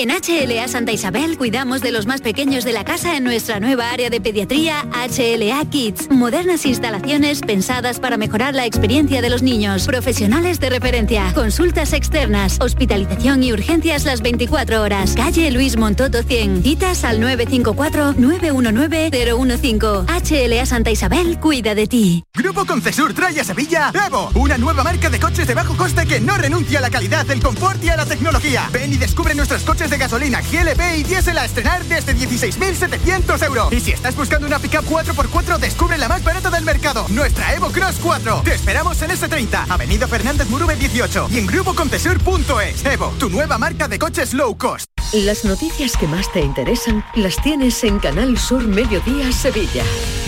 En 0.00 0.08
HLA 0.08 0.66
Santa 0.66 0.90
Isabel 0.92 1.36
cuidamos 1.36 1.82
de 1.82 1.92
los 1.92 2.06
más 2.06 2.22
pequeños 2.22 2.64
de 2.64 2.72
la 2.72 2.86
casa 2.86 3.18
en 3.18 3.24
nuestra 3.24 3.60
nueva 3.60 3.90
área 3.90 4.08
de 4.08 4.18
pediatría 4.18 4.86
HLA 4.92 5.62
Kids. 5.68 6.10
Modernas 6.10 6.64
instalaciones 6.64 7.42
pensadas 7.42 8.00
para 8.00 8.16
mejorar 8.16 8.54
la 8.54 8.64
experiencia 8.64 9.20
de 9.20 9.28
los 9.28 9.42
niños. 9.42 9.84
Profesionales 9.84 10.58
de 10.58 10.70
referencia, 10.70 11.30
consultas 11.34 11.92
externas, 11.92 12.56
hospitalización 12.62 13.42
y 13.42 13.52
urgencias 13.52 14.06
las 14.06 14.22
24 14.22 14.80
horas. 14.80 15.12
Calle 15.14 15.50
Luis 15.50 15.76
Montoto 15.76 16.22
100. 16.22 16.62
Citas 16.62 17.04
al 17.04 17.20
954-919-015. 17.20 20.06
HLA 20.08 20.64
Santa 20.64 20.90
Isabel 20.90 21.38
cuida 21.40 21.74
de 21.74 21.86
ti. 21.86 22.24
Grupo 22.34 22.64
Concesur 22.64 23.12
trae 23.12 23.44
Sevilla 23.44 23.92
Evo, 24.06 24.30
una 24.34 24.56
nueva 24.56 24.82
marca 24.82 25.10
de 25.10 25.20
coches 25.20 25.46
de 25.46 25.52
bajo 25.52 25.76
coste 25.76 26.06
que 26.06 26.20
no 26.20 26.38
renuncia 26.38 26.78
a 26.78 26.82
la 26.82 26.88
calidad, 26.88 27.30
el 27.30 27.42
confort 27.42 27.84
y 27.84 27.90
a 27.90 27.98
la 27.98 28.06
tecnología. 28.06 28.66
Ven 28.72 28.94
y 28.94 28.96
descubre 28.96 29.34
nuestros 29.34 29.62
coches 29.62 29.89
de 29.90 29.98
gasolina 29.98 30.40
GLP 30.40 30.98
y 30.98 31.02
diésel 31.02 31.36
a 31.36 31.44
estrenar 31.44 31.84
desde 31.84 32.14
16.700 32.14 33.44
euros. 33.44 33.72
Y 33.72 33.80
si 33.80 33.92
estás 33.92 34.16
buscando 34.16 34.46
una 34.46 34.58
pickup 34.58 34.86
4x4, 34.86 35.58
descubre 35.58 35.98
la 35.98 36.08
más 36.08 36.22
barata 36.22 36.50
del 36.50 36.64
mercado, 36.64 37.06
nuestra 37.10 37.54
Evo 37.54 37.68
Cross 37.68 37.96
4. 38.02 38.42
Te 38.44 38.54
esperamos 38.54 39.02
en 39.02 39.10
S30, 39.10 39.66
Avenida 39.68 40.06
Fernández 40.06 40.48
Murube 40.48 40.76
18 40.76 41.28
y 41.30 41.38
en 41.38 41.46
grupoconcesur.es. 41.46 42.84
Evo, 42.84 43.12
tu 43.18 43.28
nueva 43.28 43.58
marca 43.58 43.88
de 43.88 43.98
coches 43.98 44.32
low 44.32 44.56
cost. 44.56 44.86
Las 45.12 45.44
noticias 45.44 45.96
que 45.96 46.06
más 46.06 46.30
te 46.32 46.40
interesan 46.40 47.04
las 47.16 47.34
tienes 47.42 47.82
en 47.82 47.98
Canal 47.98 48.38
Sur 48.38 48.62
Mediodía 48.68 49.32
Sevilla. 49.32 49.82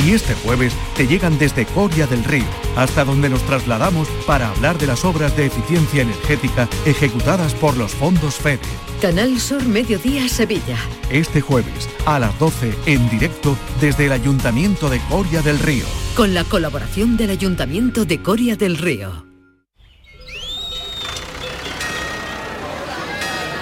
Y 0.05 0.13
este 0.13 0.35
jueves 0.35 0.73
te 0.97 1.07
llegan 1.07 1.39
desde 1.39 1.67
Coria 1.67 2.09
del 2.09 2.25
Río, 2.25 2.45
hasta 2.77 3.05
donde 3.05 3.29
nos 3.29 3.43
trasladamos 3.43 4.09
para 4.27 4.49
hablar 4.49 4.79
de 4.79 4.87
las 4.87 5.05
obras 5.05 5.37
de 5.37 5.47
eficiencia 5.47 6.03
energética 6.03 6.69
ejecutadas 6.85 7.55
por 7.55 7.77
los 7.77 7.93
fondos 7.93 8.37
FEDE. 8.37 8.61
Canal 9.01 9.41
Sur 9.41 9.65
Mediodía 9.65 10.29
Sevilla. 10.29 10.77
Este 11.11 11.41
jueves 11.41 11.89
a 12.07 12.19
las 12.19 12.39
12 12.39 12.73
en 12.87 13.11
directo 13.11 13.57
desde 13.81 14.07
el 14.07 14.13
Ayuntamiento 14.13 14.89
de 14.89 15.01
Coria 15.09 15.43
del 15.43 15.59
Río. 15.59 15.87
Con 16.17 16.35
la 16.35 16.45
colaboración 16.45 17.17
del 17.17 17.31
Ayuntamiento 17.31 18.05
de 18.05 18.23
Coria 18.23 18.57
del 18.57 18.79
Río. 18.79 19.27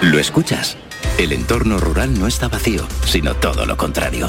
¿Lo 0.01 0.17
escuchas? 0.17 0.77
El 1.17 1.31
entorno 1.31 1.77
rural 1.77 2.17
no 2.17 2.25
está 2.25 2.47
vacío, 2.47 2.87
sino 3.05 3.35
todo 3.35 3.67
lo 3.67 3.77
contrario. 3.77 4.27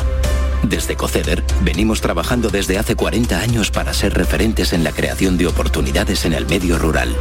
Desde 0.62 0.96
Coceder 0.96 1.42
venimos 1.62 2.00
trabajando 2.00 2.48
desde 2.48 2.78
hace 2.78 2.96
40 2.96 3.40
años 3.40 3.70
para 3.70 3.92
ser 3.92 4.14
referentes 4.14 4.72
en 4.72 4.84
la 4.84 4.92
creación 4.92 5.36
de 5.36 5.46
oportunidades 5.46 6.24
en 6.24 6.32
el 6.32 6.46
medio 6.46 6.78
rural. 6.78 7.16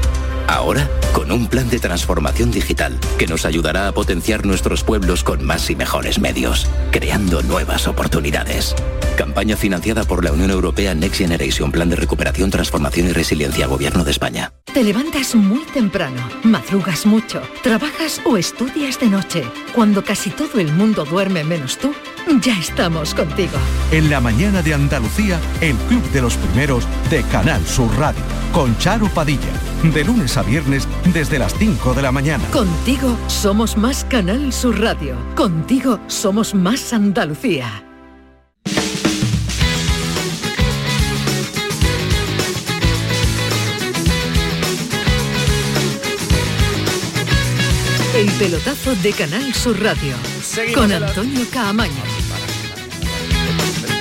Ahora, 0.48 0.90
con 1.14 1.32
un 1.32 1.48
plan 1.48 1.70
de 1.70 1.80
transformación 1.80 2.52
digital 2.52 3.00
que 3.18 3.28
nos 3.28 3.46
ayudará 3.46 3.88
a 3.88 3.92
potenciar 3.94 4.46
nuestros 4.46 4.84
pueblos 4.84 5.24
con 5.24 5.44
más 5.44 5.70
y 5.70 5.76
mejores 5.76 6.20
medios, 6.20 6.68
creando 6.92 7.42
nuevas 7.42 7.88
oportunidades. 7.88 8.76
Campaña 9.22 9.56
financiada 9.56 10.04
por 10.04 10.26
la 10.26 10.32
Unión 10.32 10.50
Europea 10.50 10.96
Next 10.96 11.20
Generation, 11.20 11.72
Plan 11.72 11.88
de 11.92 11.96
Recuperación, 11.96 12.50
Transformación 12.50 13.06
y 13.06 13.12
Resiliencia, 13.12 13.68
Gobierno 13.68 14.04
de 14.04 14.10
España. 14.10 14.52
Te 14.74 14.84
levantas 14.84 15.36
muy 15.36 15.64
temprano, 15.66 16.28
madrugas 16.42 17.06
mucho, 17.06 17.40
trabajas 17.62 18.20
o 18.26 18.36
estudias 18.36 19.00
de 19.00 19.10
noche. 19.10 19.44
Cuando 19.76 20.04
casi 20.04 20.32
todo 20.32 20.60
el 20.60 20.74
mundo 20.74 21.06
duerme 21.06 21.44
menos 21.44 21.78
tú, 21.78 21.94
ya 22.42 22.58
estamos 22.58 23.14
contigo. 23.14 23.60
En 23.92 24.10
la 24.10 24.22
mañana 24.22 24.64
de 24.64 24.74
Andalucía, 24.74 25.40
el 25.62 25.76
Club 25.88 26.02
de 26.14 26.22
los 26.24 26.36
Primeros 26.38 26.88
de 27.12 27.22
Canal 27.26 27.64
Sur 27.68 27.96
Radio, 28.00 28.24
con 28.52 28.76
Charo 28.80 29.08
Padilla, 29.10 29.54
de 29.84 30.04
lunes 30.04 30.36
a 30.36 30.42
viernes 30.42 30.88
desde 31.14 31.38
las 31.38 31.54
5 31.60 31.94
de 31.94 32.02
la 32.02 32.12
mañana. 32.12 32.44
Contigo 32.46 33.16
somos 33.28 33.78
más 33.78 34.04
Canal 34.06 34.52
Sur 34.52 34.82
Radio. 34.82 35.16
Contigo 35.36 36.00
somos 36.08 36.56
más 36.56 36.92
Andalucía. 36.92 37.84
Pelotazo 48.42 48.96
de 49.04 49.14
Canal 49.14 49.54
Sur 49.54 49.80
Radio 49.80 50.16
con 50.74 50.92
Antonio 50.92 51.46
Caamaño. 51.54 51.94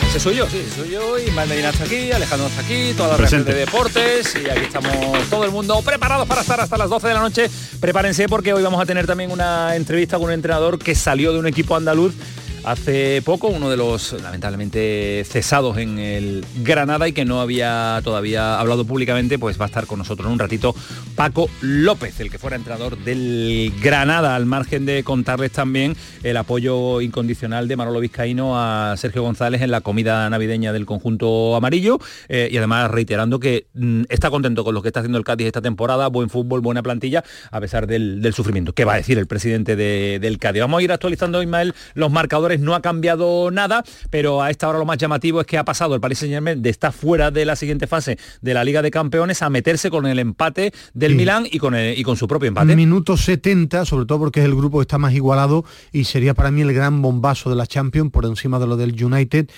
Ese 0.08 0.18
soy 0.18 0.36
yo, 0.36 0.48
sí, 0.48 0.66
soy 0.74 0.92
yo 0.92 1.18
y 1.18 1.30
Medina 1.32 1.68
está 1.68 1.84
aquí, 1.84 2.10
Alejandro 2.10 2.46
está 2.46 2.62
aquí, 2.62 2.94
toda 2.96 3.10
la 3.10 3.16
reacción 3.18 3.44
de 3.44 3.52
deportes 3.52 4.34
y 4.42 4.48
aquí 4.48 4.62
estamos 4.62 4.94
todo 5.28 5.44
el 5.44 5.50
mundo 5.50 5.82
preparados 5.82 6.26
para 6.26 6.40
estar 6.40 6.58
hasta 6.58 6.78
las 6.78 6.88
12 6.88 7.08
de 7.08 7.12
la 7.14 7.20
noche. 7.20 7.50
Prepárense 7.80 8.30
porque 8.30 8.54
hoy 8.54 8.62
vamos 8.62 8.80
a 8.80 8.86
tener 8.86 9.06
también 9.06 9.30
una 9.30 9.76
entrevista 9.76 10.16
con 10.16 10.28
un 10.28 10.32
entrenador 10.32 10.78
que 10.78 10.94
salió 10.94 11.34
de 11.34 11.38
un 11.38 11.46
equipo 11.46 11.76
andaluz 11.76 12.14
hace 12.64 13.22
poco, 13.24 13.48
uno 13.48 13.70
de 13.70 13.76
los 13.76 14.12
lamentablemente 14.22 15.24
cesados 15.26 15.78
en 15.78 15.98
el 15.98 16.44
Granada 16.62 17.08
y 17.08 17.12
que 17.12 17.24
no 17.24 17.40
había 17.40 18.00
todavía 18.04 18.58
hablado 18.58 18.84
públicamente, 18.84 19.38
pues 19.38 19.60
va 19.60 19.64
a 19.64 19.68
estar 19.68 19.86
con 19.86 19.98
nosotros 19.98 20.26
en 20.26 20.32
un 20.32 20.38
ratito 20.38 20.74
Paco 21.14 21.48
López, 21.60 22.18
el 22.20 22.30
que 22.30 22.38
fuera 22.38 22.56
entrenador 22.56 22.98
del 22.98 23.72
Granada, 23.82 24.36
al 24.36 24.46
margen 24.46 24.86
de 24.86 25.04
contarles 25.04 25.52
también 25.52 25.96
el 26.22 26.36
apoyo 26.36 27.00
incondicional 27.00 27.68
de 27.68 27.76
Manolo 27.76 28.00
Vizcaíno 28.00 28.58
a 28.58 28.94
Sergio 28.96 29.22
González 29.22 29.62
en 29.62 29.70
la 29.70 29.80
comida 29.80 30.28
navideña 30.30 30.72
del 30.72 30.86
conjunto 30.86 31.56
amarillo 31.56 31.98
eh, 32.28 32.48
y 32.50 32.56
además 32.56 32.90
reiterando 32.90 33.40
que 33.40 33.66
mm, 33.74 34.02
está 34.08 34.30
contento 34.30 34.64
con 34.64 34.74
lo 34.74 34.82
que 34.82 34.88
está 34.88 35.00
haciendo 35.00 35.18
el 35.18 35.24
Cádiz 35.24 35.46
esta 35.46 35.62
temporada, 35.62 36.08
buen 36.08 36.30
fútbol, 36.30 36.60
buena 36.60 36.82
plantilla, 36.82 37.24
a 37.50 37.60
pesar 37.60 37.86
del, 37.86 38.32
sufrimiento. 38.34 38.72
¿Qué 38.72 38.84
va 38.84 38.94
a 38.94 38.96
decir 38.96 39.18
el 39.18 39.26
presidente 39.26 39.76
del 39.76 40.38
Cádiz? 40.38 40.62
Vamos 40.62 40.80
a 40.80 40.82
ir 40.82 40.92
actualizando, 40.92 41.42
Ismael, 41.42 41.74
los 41.94 42.10
marcadores 42.10 42.49
no 42.58 42.74
ha 42.74 42.82
cambiado 42.82 43.50
nada, 43.52 43.84
pero 44.10 44.42
a 44.42 44.50
esta 44.50 44.68
hora 44.68 44.78
lo 44.78 44.84
más 44.84 44.98
llamativo 44.98 45.40
es 45.40 45.46
que 45.46 45.58
ha 45.58 45.64
pasado 45.64 45.94
el 45.94 46.00
Paris 46.00 46.18
Saint 46.18 46.32
Germain 46.32 46.60
de 46.60 46.70
estar 46.70 46.92
fuera 46.92 47.30
de 47.30 47.44
la 47.44 47.54
siguiente 47.54 47.86
fase 47.86 48.18
de 48.40 48.54
la 48.54 48.64
Liga 48.64 48.82
de 48.82 48.90
Campeones 48.90 49.42
a 49.42 49.50
meterse 49.50 49.90
con 49.90 50.06
el 50.06 50.18
empate 50.18 50.72
del 50.94 51.14
Milán 51.14 51.46
y 51.48 51.58
con, 51.58 51.74
y 51.78 52.02
con 52.02 52.16
su 52.16 52.26
propio 52.26 52.48
empate. 52.48 52.74
Minuto 52.74 53.16
70, 53.16 53.84
sobre 53.84 54.06
todo 54.06 54.18
porque 54.18 54.40
es 54.40 54.46
el 54.46 54.56
grupo 54.56 54.78
que 54.78 54.82
está 54.82 54.98
más 54.98 55.12
igualado 55.12 55.64
y 55.92 56.04
sería 56.04 56.34
para 56.34 56.50
mí 56.50 56.62
el 56.62 56.72
gran 56.72 57.02
bombazo 57.02 57.50
de 57.50 57.56
la 57.56 57.66
Champions 57.66 58.10
por 58.10 58.24
encima 58.24 58.58
de 58.58 58.66
lo 58.66 58.76
del 58.76 59.02
United 59.02 59.50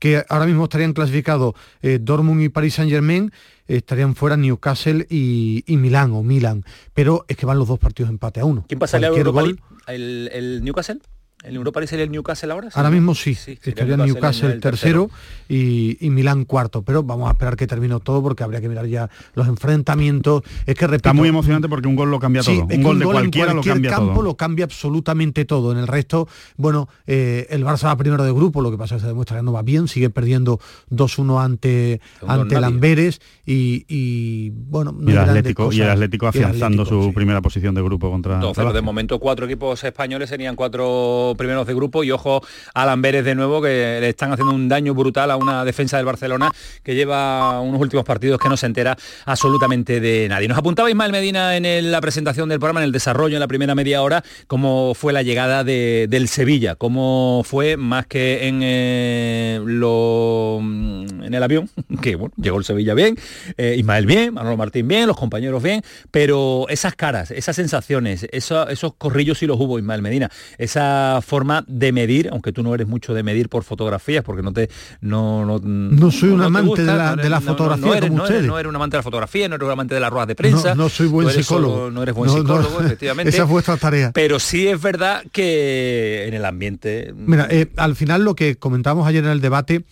que 0.00 0.24
ahora 0.28 0.46
mismo 0.46 0.64
estarían 0.64 0.94
clasificados 0.94 1.54
eh, 1.82 1.98
Dortmund 2.00 2.42
y 2.42 2.48
Paris 2.48 2.74
Saint 2.74 2.90
Germain, 2.90 3.30
estarían 3.68 4.16
fuera 4.16 4.36
Newcastle 4.36 5.06
y, 5.08 5.62
Milán 5.68 6.12
o 6.12 6.22
Milan. 6.24 6.64
Pero 6.94 7.24
es 7.28 7.36
que 7.36 7.46
van 7.46 7.58
los 7.58 7.68
dos 7.68 7.78
partidos 7.78 8.10
empate 8.10 8.40
a 8.40 8.46
uno. 8.46 8.64
¿Quién 8.66 8.80
pasa 8.80 8.96
el, 8.96 10.30
el 10.32 10.64
Newcastle? 10.64 11.00
¿El 11.42 11.56
Europa 11.56 11.86
sería 11.86 12.04
el 12.04 12.10
Newcastle 12.10 12.52
ahora? 12.52 12.68
ahora 12.74 12.90
mismo 12.90 13.14
sí, 13.14 13.30
estaría 13.30 13.94
el 13.94 14.04
Newcastle 14.04 14.52
el, 14.52 14.60
tercero, 14.60 15.10
y, 15.48 15.96
Milán 16.10 16.44
cuarto, 16.44 16.82
pero 16.82 17.02
vamos 17.02 17.28
a 17.28 17.32
esperar 17.32 17.56
que 17.56 17.66
termine 17.66 17.98
todo 18.00 18.22
porque 18.22 18.44
habría 18.44 18.60
que 18.60 18.68
mirar 18.68 18.86
ya 18.86 19.08
los 19.34 19.48
enfrentamientos. 19.48 20.42
Es 20.66 20.74
que 20.74 20.84
Está 20.84 21.14
muy 21.14 21.28
emocionante 21.28 21.68
porque 21.68 21.88
un 21.88 21.96
gol 21.96 22.10
lo 22.10 22.18
cambia 22.18 22.42
todo. 22.42 22.66
Un 22.66 22.82
gol, 22.82 22.98
de 22.98 23.04
cualquiera 23.06 23.54
lo 23.54 23.62
cambia 23.62 23.90
campo 23.90 24.22
lo 24.22 24.36
cambia 24.36 24.64
absolutamente 24.66 25.44
todo. 25.44 25.72
En 25.72 25.78
el 25.78 25.86
resto, 25.86 26.28
bueno, 26.56 26.88
eh, 27.06 27.46
el 27.50 27.64
Barça 27.64 27.84
va 27.84 27.96
primero 27.96 28.24
de 28.24 28.32
grupo, 28.32 28.60
lo 28.60 28.70
que 28.70 28.76
pasa 28.76 28.96
es 28.96 29.00
que 29.00 29.02
se 29.02 29.08
demuestra 29.08 29.38
que 29.38 29.42
no 29.42 29.52
va 29.52 29.62
bien, 29.62 29.88
sigue 29.88 30.10
perdiendo 30.10 30.60
2-1 30.90 31.42
ante, 31.42 32.00
ante 32.26 32.56
el 32.56 32.64
Amberes 32.64 33.20
y, 33.46 34.50
bueno... 34.50 34.94
y, 35.06 35.10
el 35.10 35.18
Atlético, 35.18 35.72
y 35.72 35.80
el 35.80 35.90
Atlético 35.90 36.26
afianzando 36.26 36.84
su 36.84 37.12
primera 37.14 37.40
posición 37.40 37.74
de 37.74 37.82
grupo 37.82 38.10
contra... 38.10 38.40
de 38.40 38.82
momento 38.82 39.18
cuatro 39.18 39.46
equipos 39.46 39.82
españoles 39.84 40.28
serían 40.28 40.54
cuatro 40.54 41.29
primeros 41.36 41.66
de 41.66 41.74
grupo 41.74 42.04
y 42.04 42.10
ojo 42.10 42.42
a 42.74 42.86
Lamberes 42.86 43.24
de 43.24 43.34
nuevo 43.34 43.62
que 43.62 43.98
le 44.00 44.08
están 44.08 44.32
haciendo 44.32 44.54
un 44.54 44.68
daño 44.68 44.94
brutal 44.94 45.30
a 45.30 45.36
una 45.36 45.64
defensa 45.64 45.96
del 45.96 46.06
Barcelona 46.06 46.50
que 46.82 46.94
lleva 46.94 47.60
unos 47.60 47.80
últimos 47.80 48.04
partidos 48.04 48.38
que 48.38 48.48
no 48.48 48.56
se 48.56 48.66
entera 48.66 48.96
absolutamente 49.24 50.00
de 50.00 50.28
nadie. 50.28 50.48
Nos 50.48 50.58
apuntaba 50.58 50.90
Ismael 50.90 51.12
Medina 51.12 51.56
en 51.56 51.90
la 51.90 52.00
presentación 52.00 52.48
del 52.48 52.58
programa, 52.58 52.80
en 52.80 52.86
el 52.86 52.92
desarrollo, 52.92 53.36
en 53.36 53.40
la 53.40 53.48
primera 53.48 53.74
media 53.74 54.02
hora, 54.02 54.22
cómo 54.46 54.94
fue 54.94 55.12
la 55.12 55.22
llegada 55.22 55.64
del 55.64 56.28
Sevilla, 56.28 56.74
cómo 56.76 57.42
fue 57.44 57.76
más 57.76 58.06
que 58.06 58.48
en, 58.48 58.60
eh, 58.62 59.60
lo, 59.64 60.58
mm, 60.60 61.24
en 61.24 61.34
el 61.34 61.42
avión, 61.42 61.68
que 62.02 62.16
bueno, 62.16 62.34
llegó 62.36 62.58
el 62.58 62.64
Sevilla 62.64 62.94
bien, 62.94 63.16
eh, 63.56 63.76
Ismael 63.78 64.06
bien, 64.06 64.34
Manolo 64.34 64.56
Martín 64.56 64.88
bien, 64.88 65.06
los 65.06 65.16
compañeros 65.16 65.62
bien, 65.62 65.82
pero 66.10 66.66
esas 66.68 66.94
caras, 66.94 67.30
esas 67.30 67.56
sensaciones, 67.56 68.26
esos 68.32 68.94
corrillos 68.98 69.42
y 69.42 69.46
los 69.46 69.58
hubo, 69.58 69.78
Ismael 69.78 70.02
Medina, 70.02 70.30
esa 70.58 71.19
forma 71.22 71.64
de 71.66 71.92
medir, 71.92 72.28
aunque 72.32 72.52
tú 72.52 72.62
no 72.62 72.74
eres 72.74 72.86
mucho 72.86 73.14
de 73.14 73.22
medir 73.22 73.48
por 73.48 73.64
fotografías, 73.64 74.24
porque 74.24 74.42
no 74.42 74.52
te... 74.52 74.70
No, 75.00 75.44
no, 75.60 76.10
soy 76.10 76.30
un 76.30 76.42
amante 76.42 76.82
de 76.82 77.28
la, 77.28 77.40
fotografía 77.40 77.86
no, 77.86 77.94
eres, 77.94 78.10
como 78.10 78.22
ustedes. 78.22 78.46
no 78.46 78.58
eres 78.58 78.68
un 78.68 78.76
amante 78.76 78.96
de 78.96 78.98
la 78.98 79.02
fotografía, 79.02 79.48
no 79.48 79.54
eres 79.56 79.66
un 79.66 79.72
amante 79.72 79.94
de 79.94 80.00
las 80.00 80.10
ruedas 80.10 80.28
de 80.28 80.34
prensa. 80.34 80.74
No, 80.74 80.88
soy 80.88 81.08
buen 81.08 81.30
psicólogo. 81.30 81.90
no 81.90 82.02
eres 82.02 82.14
buen 82.14 82.30
psicólogo, 82.30 82.80
efectivamente. 82.80 83.30
Esa 83.34 83.42
es 83.42 83.48
vuestra 83.48 83.76
tarea. 83.76 84.12
Pero 84.12 84.38
sí 84.38 84.68
es 84.68 84.80
verdad 84.80 85.22
que 85.32 86.26
en 86.26 86.34
el 86.34 86.44
ambiente... 86.44 87.12
Mira, 87.14 87.46
eh, 87.50 87.70
al 87.76 87.96
final 87.96 88.24
lo 88.24 88.34
que 88.34 88.56
comentamos 88.56 89.06
ayer 89.06 89.24
en 89.24 89.30
el 89.30 89.40
debate 89.40 89.84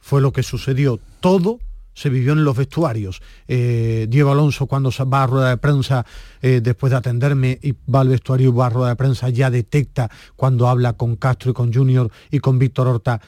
fue 0.00 0.20
lo 0.20 0.32
que 0.32 0.42
sucedió. 0.42 0.98
Todo 1.20 1.60
se 1.94 2.08
vivió 2.08 2.32
en 2.32 2.44
los 2.44 2.56
vestuarios. 2.56 3.20
Eh, 3.46 4.06
Diego 4.08 4.32
Alonso 4.32 4.66
cuando 4.66 4.90
va 5.10 5.22
a 5.24 5.26
rueda 5.26 5.48
de 5.50 5.56
prensa 5.56 6.04
eh, 6.40 6.60
después 6.62 6.90
de 6.90 6.96
atenderme 6.96 7.58
y 7.62 7.74
va 7.90 8.00
al 8.00 8.08
vestuario 8.08 8.50
y 8.50 8.52
va 8.52 8.66
a 8.66 8.70
rueda 8.70 8.88
de 8.90 8.96
prensa 8.96 9.28
ya 9.28 9.50
detecta 9.50 10.10
cuando 10.36 10.68
habla 10.68 10.94
con 10.94 11.16
Castro 11.16 11.50
y 11.50 11.54
con 11.54 11.72
Junior 11.72 12.10
y 12.30 12.38
con 12.38 12.58
Víctor 12.58 12.88
Horta 12.88 13.20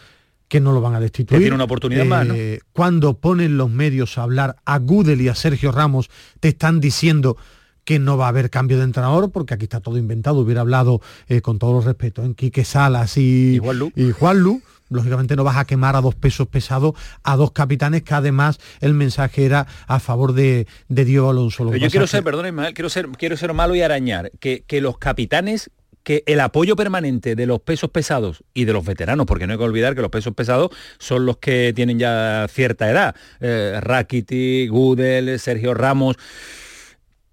que 0.49 0.61
no 0.61 0.73
lo 0.73 0.81
van 0.81 0.95
a 0.95 1.01
destituir. 1.01 1.41
tiene 1.41 1.55
una 1.55 1.65
oportunidad 1.65 2.05
más, 2.05 2.29
eh, 2.29 2.61
Cuando 2.73 3.19
ponen 3.19 3.57
los 3.57 3.71
medios 3.71 4.19
a 4.19 4.23
hablar 4.23 4.57
a 4.65 4.79
Gudel 4.79 5.21
y 5.21 5.29
a 5.29 5.35
Sergio 5.35 5.73
Ramos, 5.73 6.11
te 6.39 6.49
están 6.49 6.81
diciendo 6.81 7.37
que 7.85 7.99
no 7.99 8.17
va 8.17 8.27
a 8.27 8.29
haber 8.29 8.51
cambio 8.51 8.79
de 8.79 8.85
entrenador, 8.85 9.31
porque 9.31 9.55
aquí 9.55 9.65
está 9.65 9.81
todo 9.81 9.99
inventado. 9.99 10.39
Hubiera 10.39 10.61
hablado, 10.61 11.01
con 11.43 11.59
todos 11.59 11.75
los 11.75 11.85
respetos, 11.85 12.25
en 12.25 12.35
Quique 12.35 12.65
Salas 12.65 13.17
y, 13.19 13.61
y 13.97 14.11
Juan 14.13 14.39
Lu 14.39 14.63
lógicamente 14.89 15.37
no 15.37 15.45
vas 15.45 15.57
a 15.57 15.65
quemar 15.65 15.97
a 15.97 16.01
dos 16.01 16.15
pesos 16.15 16.47
pesados, 16.49 16.95
a 17.23 17.37
dos 17.37 17.53
capitanes 17.53 18.03
que 18.03 18.15
además 18.15 18.59
el 18.81 18.95
mensaje 18.95 19.45
era 19.45 19.67
a 19.87 20.01
favor 20.01 20.33
de, 20.33 20.67
Diego 20.89 21.31
Alonso. 21.31 21.75
yo 21.75 21.91
quiero 21.91 22.07
ser, 22.07 22.23
perdón 22.23 22.47
Ismael, 22.47 22.75
quiero 22.75 22.89
ser, 22.89 23.09
quiero 23.11 23.37
ser 23.37 23.53
malo 23.53 23.75
y 23.75 23.83
arañar, 23.83 24.31
que, 24.41 24.65
que 24.67 24.81
los 24.81 24.99
capitanes 24.99 25.71
que 26.05 26.23
el 26.27 26.39
apoyo 26.41 26.77
permanente 26.77 27.35
de 27.35 27.47
los 27.47 27.61
pesos 27.61 27.91
pesados 27.91 28.45
y 28.53 28.67
de 28.67 28.75
los 28.75 28.85
veteranos, 28.85 29.27
porque 29.27 29.47
no 29.47 29.55
hay 29.55 29.59
que 29.59 29.65
olvidar 29.65 29.95
que 29.95 30.03
los 30.03 30.11
pesos 30.11 30.35
pesados 30.35 30.71
son 30.99 31.27
los 31.27 31.39
que 31.39 31.73
tienen 31.75 31.99
ya 31.99 32.47
cierta 32.49 32.91
edad, 32.91 33.17
eh, 33.41 33.79
Rakiti, 33.81 34.69
Gudel, 34.69 35.41
Sergio 35.41 35.73
Ramos, 35.73 36.17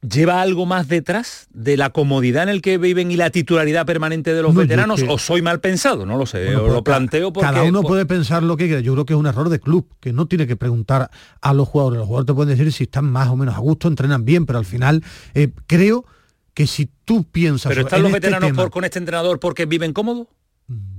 lleva 0.01 0.41
algo 0.41 0.65
más 0.65 0.87
detrás 0.87 1.47
de 1.53 1.77
la 1.77 1.91
comodidad 1.91 2.43
en 2.43 2.49
el 2.49 2.61
que 2.61 2.77
viven 2.77 3.11
y 3.11 3.17
la 3.17 3.29
titularidad 3.29 3.85
permanente 3.85 4.33
de 4.33 4.41
los 4.41 4.55
veteranos 4.55 5.03
o 5.07 5.17
soy 5.19 5.41
mal 5.41 5.59
pensado 5.59 6.05
no 6.05 6.17
lo 6.17 6.25
sé 6.25 6.55
o 6.55 6.61
pues 6.61 6.73
lo 6.73 6.83
planteo 6.83 7.31
porque 7.31 7.51
cada 7.51 7.63
uno 7.63 7.83
puede 7.83 8.05
pensar 8.05 8.41
lo 8.41 8.57
que 8.57 8.65
quiera. 8.65 8.81
Yo 8.81 8.93
creo 8.93 9.05
que 9.05 9.13
es 9.13 9.19
un 9.19 9.27
error 9.27 9.49
de 9.49 9.59
club 9.59 9.87
que 9.99 10.11
no 10.11 10.25
tiene 10.25 10.47
que 10.47 10.55
preguntar 10.55 11.11
a 11.39 11.53
los 11.53 11.67
jugadores. 11.67 11.99
Los 11.99 12.07
jugadores 12.07 12.27
te 12.27 12.33
pueden 12.33 12.57
decir 12.57 12.71
si 12.73 12.85
están 12.85 13.05
más 13.05 13.29
o 13.29 13.35
menos 13.35 13.55
a 13.55 13.59
gusto 13.59 13.87
entrenan 13.87 14.25
bien 14.25 14.45
pero 14.45 14.59
al 14.59 14.65
final 14.65 15.03
eh, 15.33 15.51
creo 15.67 16.05
que 16.53 16.67
si 16.67 16.89
tú 17.05 17.23
piensas 17.23 17.69
pero 17.69 17.81
están 17.81 18.01
los 18.01 18.11
este 18.11 18.27
veteranos 18.27 18.69
con 18.69 18.83
este 18.83 18.99
entrenador 18.99 19.39
porque 19.39 19.65
viven 19.65 19.93
cómodos 19.93 20.27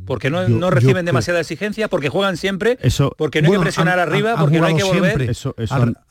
porque 0.07 0.31
no, 0.31 0.71
reciben 0.71 1.05
demasiada 1.05 1.41
exigencia, 1.41 1.89
porque 1.89 2.09
juegan 2.09 2.37
siempre, 2.37 2.79
eso, 2.83 3.15
porque 3.17 3.43
no 3.43 3.49
hay 3.49 3.55
que 3.55 3.61
presionar 3.61 3.99
arriba, 3.99 4.37
porque 4.39 4.61
no 4.61 4.67
hay 4.67 4.77
que 4.77 4.85
volver. 4.85 5.23
Eso, 5.23 5.55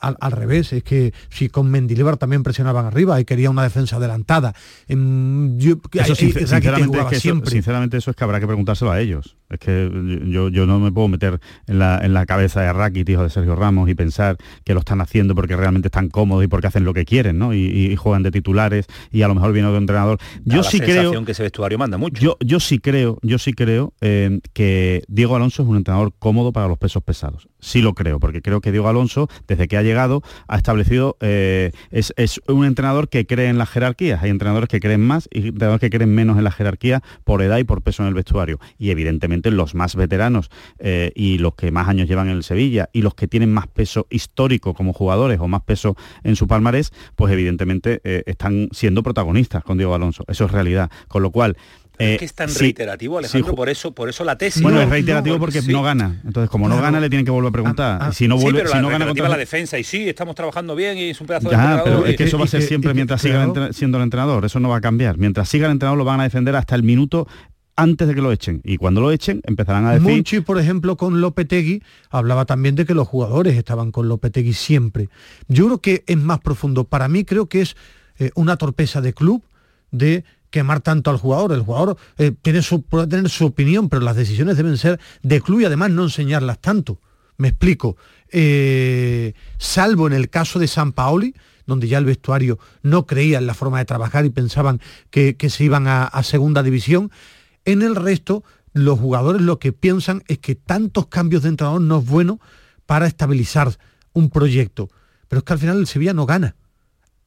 al, 0.00 0.32
revés, 0.32 0.72
es 0.72 0.82
que 0.82 1.12
si 1.28 1.48
con 1.48 1.70
Mendilibar 1.70 2.16
también 2.16 2.42
presionaban 2.42 2.86
arriba 2.86 3.20
y 3.20 3.24
quería 3.24 3.50
una 3.50 3.62
defensa 3.62 3.96
adelantada. 3.96 4.54
eso, 4.88 6.14
sinceramente, 6.14 7.20
sinceramente 7.46 7.96
eso 7.98 8.10
es 8.10 8.16
que 8.16 8.24
habrá 8.24 8.40
que 8.40 8.46
preguntárselo 8.46 8.90
a 8.90 9.00
ellos. 9.00 9.36
Es 9.50 9.58
que 9.58 9.90
yo, 10.26 10.48
yo 10.48 10.66
no 10.66 10.78
me 10.78 10.90
puedo 10.90 11.08
meter 11.08 11.38
en 11.66 11.78
la, 11.78 12.00
en 12.02 12.14
la 12.14 12.24
cabeza 12.24 12.62
de 12.62 12.72
Rakitic 12.72 13.12
hijo 13.12 13.22
de 13.22 13.30
Sergio 13.30 13.54
Ramos, 13.54 13.88
y 13.88 13.94
pensar 13.94 14.36
que 14.64 14.74
lo 14.74 14.80
están 14.80 15.00
haciendo 15.00 15.34
porque 15.34 15.56
realmente 15.56 15.88
están 15.88 16.08
cómodos 16.08 16.44
y 16.44 16.48
porque 16.48 16.66
hacen 16.66 16.84
lo 16.84 16.94
que 16.94 17.04
quieren, 17.04 17.38
¿no? 17.38 17.54
Y, 17.54 17.92
juegan 17.96 18.22
de 18.22 18.30
titulares 18.30 18.86
y 19.10 19.22
a 19.22 19.28
lo 19.28 19.34
mejor 19.34 19.52
viene 19.52 19.68
otro 19.68 19.78
entrenador. 19.78 20.18
Yo 20.44 20.62
sí 20.62 20.80
creo 20.80 21.24
que 21.24 21.32
ese 21.32 21.42
vestuario 21.42 21.78
manda 21.78 21.98
mucho. 21.98 22.20
Yo, 22.20 22.36
yo 22.40 22.58
sí 22.58 22.78
creo, 22.78 23.18
yo 23.22 23.38
sí 23.38 23.52
creo 23.52 23.81
eh, 24.00 24.40
que 24.52 25.02
Diego 25.08 25.36
Alonso 25.36 25.62
es 25.62 25.68
un 25.68 25.76
entrenador 25.76 26.12
cómodo 26.18 26.52
para 26.52 26.68
los 26.68 26.78
pesos 26.78 27.02
pesados. 27.02 27.48
Sí 27.60 27.80
lo 27.80 27.94
creo, 27.94 28.20
porque 28.20 28.42
creo 28.42 28.60
que 28.60 28.72
Diego 28.72 28.88
Alonso, 28.88 29.28
desde 29.46 29.68
que 29.68 29.76
ha 29.76 29.82
llegado, 29.82 30.22
ha 30.48 30.56
establecido, 30.56 31.16
eh, 31.20 31.72
es, 31.90 32.12
un 32.48 32.64
entrenador 32.64 33.08
que 33.08 33.26
cree 33.26 33.48
en 33.48 33.58
las 33.58 33.70
jerarquías. 33.70 34.22
Hay 34.22 34.30
entrenadores 34.30 34.68
que 34.68 34.80
creen 34.80 35.00
más 35.00 35.28
y 35.30 35.48
entrenadores 35.48 35.80
que 35.80 35.90
creen 35.90 36.14
menos 36.14 36.38
en 36.38 36.44
la 36.44 36.50
jerarquía 36.50 37.02
por 37.24 37.42
edad 37.42 37.58
y 37.58 37.64
por 37.64 37.82
peso 37.82 38.02
en 38.02 38.08
el 38.08 38.14
vestuario. 38.14 38.58
Y 38.78 38.90
evidentemente 38.90 39.50
los 39.50 39.74
más 39.74 39.96
veteranos 39.96 40.50
eh, 40.78 41.12
y 41.14 41.38
los 41.38 41.54
que 41.54 41.70
más 41.70 41.88
años 41.88 42.08
llevan 42.08 42.28
en 42.28 42.36
el 42.36 42.42
Sevilla 42.42 42.88
y 42.92 43.02
los 43.02 43.14
que 43.14 43.28
tienen 43.28 43.52
más 43.52 43.68
peso 43.68 44.06
histórico 44.10 44.74
como 44.74 44.92
jugadores 44.92 45.38
o 45.40 45.48
más 45.48 45.62
peso 45.62 45.96
en 46.24 46.36
su 46.36 46.46
palmarés, 46.46 46.92
pues 47.16 47.32
evidentemente 47.32 48.00
están 48.26 48.68
siendo 48.72 49.02
protagonistas 49.02 49.62
con 49.64 49.78
Diego 49.78 49.94
Alonso. 49.94 50.24
Eso 50.28 50.44
es 50.44 50.50
realidad. 50.50 50.90
Con 51.08 51.22
lo 51.22 51.30
cual, 51.30 51.56
es 51.98 52.18
que 52.18 52.24
es 52.24 52.34
tan 52.34 52.52
reiterativo, 52.54 53.18
Alejandro, 53.18 53.54
por 53.54 53.68
eso 53.68 53.92
por 53.92 54.08
eso 54.08 54.24
la 54.24 54.36
tesis. 54.36 54.62
Bueno, 54.62 54.80
es 54.80 54.88
reiterativo 54.88 55.38
porque 55.38 55.62
no 55.62 55.82
gana. 55.82 56.20
Entonces, 56.24 56.50
como 56.50 56.68
no 56.68 56.80
gana, 56.80 57.00
le 57.00 57.08
tienen 57.08 57.24
que 57.24 57.30
volver 57.30 57.50
a 57.50 57.52
preguntar. 57.52 57.98
Ah, 58.00 58.06
ah. 58.08 58.12
si 58.12 58.28
no 58.28 58.36
vuelve, 58.36 58.66
si 58.66 58.78
no 58.78 58.88
gana 58.88 59.06
contra 59.06 59.28
la 59.28 59.36
defensa 59.36 59.78
y 59.78 59.84
sí, 59.84 60.08
estamos 60.08 60.34
trabajando 60.34 60.74
bien 60.74 60.98
y 60.98 61.10
es 61.10 61.20
un 61.20 61.26
pedazo 61.26 61.50
de 61.50 61.56
pero 61.84 62.06
es 62.06 62.16
que 62.16 62.24
eso 62.24 62.38
va 62.38 62.44
a 62.44 62.48
ser 62.48 62.62
siempre 62.62 62.94
mientras 62.94 63.20
siga 63.20 63.72
siendo 63.72 63.98
el 63.98 64.04
entrenador, 64.04 64.44
eso 64.44 64.60
no 64.60 64.68
va 64.68 64.76
a 64.76 64.80
cambiar. 64.80 65.18
Mientras 65.18 65.48
siga 65.48 65.66
el 65.66 65.72
entrenador 65.72 65.98
lo 65.98 66.04
van 66.04 66.20
a 66.20 66.24
defender 66.24 66.56
hasta 66.56 66.74
el 66.74 66.82
minuto 66.82 67.26
antes 67.76 68.08
de 68.08 68.14
que 68.14 68.20
lo 68.20 68.32
echen. 68.32 68.60
Y 68.64 68.76
cuando 68.76 69.00
lo 69.00 69.10
echen, 69.10 69.40
empezarán 69.44 69.86
a 69.86 69.92
decir... 69.94 70.08
Monchi, 70.08 70.40
por 70.40 70.58
ejemplo, 70.58 70.96
con 70.96 71.20
Lopetegui, 71.20 71.82
hablaba 72.10 72.44
también 72.44 72.74
de 72.74 72.84
que 72.84 72.94
los 72.94 73.08
jugadores 73.08 73.56
estaban 73.56 73.92
con 73.92 74.08
Lopetegui 74.08 74.52
siempre. 74.52 75.08
Yo 75.48 75.66
creo 75.66 75.78
que 75.78 76.04
es 76.06 76.16
más 76.16 76.40
profundo. 76.40 76.84
Para 76.84 77.08
mí 77.08 77.24
creo 77.24 77.46
que 77.46 77.62
es 77.62 77.76
eh, 78.18 78.30
una 78.34 78.56
torpeza 78.56 79.00
de 79.00 79.14
club 79.14 79.42
de 79.90 80.24
quemar 80.52 80.80
tanto 80.80 81.10
al 81.10 81.16
jugador. 81.16 81.52
El 81.52 81.62
jugador 81.62 81.96
eh, 82.18 82.32
tiene 82.42 82.62
su, 82.62 82.82
puede 82.82 83.08
tener 83.08 83.28
su 83.28 83.46
opinión, 83.46 83.88
pero 83.88 84.02
las 84.02 84.14
decisiones 84.14 84.56
deben 84.56 84.76
ser 84.76 85.00
de 85.24 85.40
club 85.40 85.62
y 85.62 85.64
además 85.64 85.90
no 85.90 86.04
enseñarlas 86.04 86.60
tanto. 86.60 87.00
Me 87.36 87.48
explico. 87.48 87.96
Eh, 88.30 89.34
salvo 89.58 90.06
en 90.06 90.12
el 90.12 90.30
caso 90.30 90.60
de 90.60 90.68
San 90.68 90.92
Paoli, 90.92 91.34
donde 91.66 91.88
ya 91.88 91.98
el 91.98 92.04
vestuario 92.04 92.60
no 92.82 93.06
creía 93.06 93.38
en 93.38 93.46
la 93.46 93.54
forma 93.54 93.78
de 93.78 93.84
trabajar 93.84 94.24
y 94.24 94.30
pensaban 94.30 94.80
que, 95.10 95.36
se 95.48 95.64
iban 95.64 95.88
a 95.88 96.22
segunda 96.22 96.62
división, 96.62 97.10
en 97.64 97.82
el 97.82 97.96
resto, 97.96 98.44
los 98.72 98.98
jugadores 98.98 99.42
lo 99.42 99.58
que 99.58 99.72
piensan 99.72 100.22
es 100.28 100.38
que 100.38 100.54
tantos 100.54 101.06
cambios 101.06 101.42
de 101.42 101.50
entrenador 101.50 101.80
no 101.80 101.98
es 101.98 102.06
bueno 102.06 102.40
para 102.86 103.06
estabilizar 103.06 103.78
un 104.12 104.30
proyecto. 104.30 104.90
Pero 105.28 105.38
es 105.38 105.44
que 105.44 105.52
al 105.52 105.58
final 105.58 105.78
el 105.78 105.86
Sevilla 105.86 106.12
no 106.12 106.26
gana. 106.26 106.56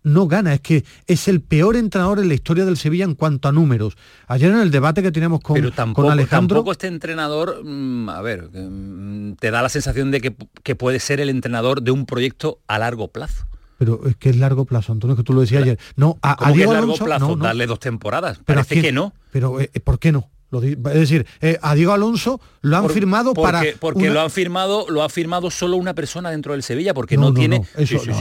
No 0.06 0.28
gana, 0.28 0.54
es 0.54 0.62
que 0.62 0.86
es 1.08 1.28
el 1.28 1.42
peor 1.42 1.76
entrenador 1.76 2.20
en 2.20 2.28
la 2.28 2.36
historia 2.36 2.64
del 2.64 2.78
Sevilla 2.78 3.06
en 3.06 3.16
cuanto 3.16 3.48
a 3.48 3.52
números. 3.52 3.98
Ayer 4.28 4.52
en 4.52 4.60
el 4.60 4.70
debate 4.70 5.02
que 5.02 5.12
teníamos 5.12 5.40
con, 5.42 5.56
Pero 5.56 5.72
tampoco, 5.72 6.12
Alejandro... 6.12 6.58
Tampoco 6.58 6.74
este 6.74 6.86
entrenador, 6.86 7.64
mm, 7.66 8.10
a 8.10 8.22
ver, 8.22 8.52
mm, 8.54 9.34
te 9.40 9.50
da 9.50 9.64
la 9.64 9.70
sensación 9.70 10.12
de 10.12 10.22
que, 10.22 10.76
puede 10.76 11.00
ser 11.00 11.20
el 11.22 11.30
entrenador 11.30 11.82
de 11.82 11.90
un 11.90 12.06
proyecto 12.06 12.60
a 12.68 12.78
largo 12.78 13.08
plazo. 13.08 13.48
Pero 13.80 14.06
es 14.06 14.16
que 14.16 14.30
es 14.30 14.38
largo 14.38 14.66
plazo, 14.66 14.92
Antonio, 14.92 15.16
que 15.16 15.24
tú 15.24 15.34
lo 15.34 15.42
decías 15.42 15.64
ayer. 15.64 15.80
No, 15.96 16.20
a, 16.22 16.38
largo 16.52 16.96
plazo? 16.98 17.36
Darle 17.36 17.66
dos 17.66 17.80
temporadas. 17.80 18.40
Pero 18.46 18.64
Parece 18.64 18.80
que, 18.80 18.92
no. 18.92 19.12
Pero 19.32 19.60
eh, 19.60 19.72
¿por 19.84 19.98
qué 19.98 20.12
no? 20.12 20.30
Es 20.64 20.82
decir, 20.82 21.26
eh, 21.42 21.58
a 21.62 21.76
Diego 21.76 21.94
Alonso 21.94 22.40
lo 22.62 22.78
han 22.78 22.90
firmado 22.90 23.34
para 23.34 23.62
porque 23.80 24.10
lo 24.10 24.22
han 24.22 24.32
firmado 24.32 24.88
lo 24.90 25.04
ha 25.04 25.10
firmado 25.10 25.52
solo 25.52 25.78
una 25.78 25.94
persona 25.94 26.32
dentro 26.32 26.54
del 26.54 26.64
Sevilla 26.64 26.94
porque 26.94 27.18
no, 27.18 27.34
tiene 27.34 27.62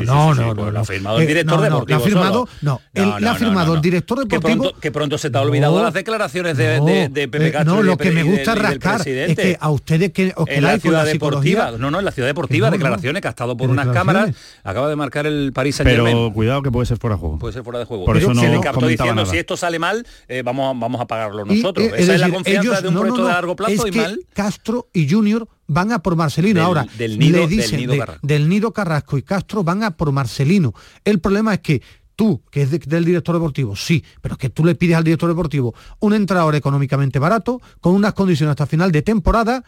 no, 0.04 0.34
no, 0.34 0.54
no, 0.54 0.70
lo 0.70 0.80
ha 0.80 0.84
firmado 0.84 1.18
el 1.18 1.26
director 1.26 1.60
deportivo. 1.60 1.98
Lo 1.98 2.04
ha 2.04 2.06
firmado, 2.06 2.48
no, 2.62 2.80
él 2.92 3.26
ha 3.26 3.34
firmado 3.34 3.74
el 3.74 3.80
director 3.80 4.18
deportivo. 4.26 4.72
Que 4.80 4.90
pronto, 4.90 5.18
se 5.18 5.30
te 5.30 5.38
ha 5.38 5.40
olvidado 5.40 5.82
las 5.82 5.94
declaraciones 5.94 6.56
de, 6.56 6.80
de, 6.80 7.08
de 7.08 7.28
Pepe 7.28 7.48
eh, 7.48 7.64
No, 7.64 7.82
lo 7.82 7.96
que 7.96 8.10
me 8.10 8.22
gusta 8.22 8.54
rascar 8.54 9.06
es 9.06 9.36
que 9.36 9.56
a 9.58 9.70
ustedes 9.70 10.12
que 10.12 10.32
os 10.36 10.48
en 10.48 10.62
la 10.62 10.78
ciudad 10.78 11.04
deportiva, 11.04 11.72
no, 11.78 11.90
no, 11.90 11.98
en 11.98 12.04
la 12.04 12.12
ciudad 12.12 12.28
deportiva, 12.28 12.70
declaraciones 12.70 13.22
que 13.22 13.28
ha 13.28 13.30
estado 13.30 13.56
por 13.56 13.70
unas 13.70 13.88
cámaras, 13.88 14.34
acaba 14.62 14.88
de 14.88 14.96
marcar 14.96 15.26
el 15.26 15.52
París 15.52 15.76
Saint 15.76 15.90
Germain. 15.90 16.16
Pero 16.16 16.32
cuidado 16.32 16.62
que 16.62 16.70
puede 16.70 16.86
ser 16.86 16.98
fuera 16.98 17.16
de 17.16 17.20
juego. 17.20 17.38
Puede 17.38 17.52
ser 17.52 17.62
fuera 17.62 17.78
de 17.78 17.84
juego. 17.84 18.04
Por 18.04 18.16
eso 18.16 18.34
no 18.34 18.40
se 18.40 18.48
le 18.48 18.60
captó 18.60 18.86
diciendo 18.86 19.26
si 19.26 19.38
esto 19.38 19.56
sale 19.56 19.78
mal, 19.78 20.06
eh, 20.28 20.42
vamos, 20.44 20.78
vamos 20.78 21.00
a 21.00 21.06
pagarlo 21.06 21.44
nosotros. 21.44 21.88
Esa 21.96 22.14
es 22.14 22.22
la 22.28 22.34
confianza 22.34 22.80
de 22.80 22.88
un 22.88 22.94
proyecto 22.94 23.26
de 23.26 23.32
largo 23.32 23.56
plazo 23.56 23.86
y 23.86 23.92
mal. 23.92 24.20
Castro 24.32 24.88
y 24.92 25.08
Junior 25.08 25.48
van 25.66 25.92
a 25.92 26.02
por 26.02 26.16
Marcelino. 26.16 26.62
Ahora, 26.62 26.86
del 26.98 27.18
nido, 27.18 27.40
le 27.40 27.46
dicen, 27.46 27.80
del, 27.80 27.90
nido 27.90 28.06
del 28.22 28.48
nido 28.48 28.72
Carrasco 28.72 29.18
y 29.18 29.22
Castro 29.22 29.64
van 29.64 29.82
a 29.82 29.96
por 29.96 30.12
Marcelino. 30.12 30.74
El 31.04 31.20
problema 31.20 31.54
es 31.54 31.60
que 31.60 31.82
tú, 32.16 32.42
que 32.50 32.62
es 32.62 32.70
del 32.70 33.04
director 33.04 33.34
deportivo, 33.34 33.76
sí, 33.76 34.04
pero 34.20 34.34
es 34.34 34.38
que 34.38 34.50
tú 34.50 34.64
le 34.64 34.74
pides 34.74 34.96
al 34.96 35.04
director 35.04 35.28
deportivo 35.28 35.74
un 36.00 36.14
entrenador 36.14 36.54
económicamente 36.54 37.18
barato, 37.18 37.60
con 37.80 37.94
unas 37.94 38.14
condiciones 38.14 38.50
hasta 38.52 38.66
final 38.66 38.92
de 38.92 39.02
temporada 39.02 39.64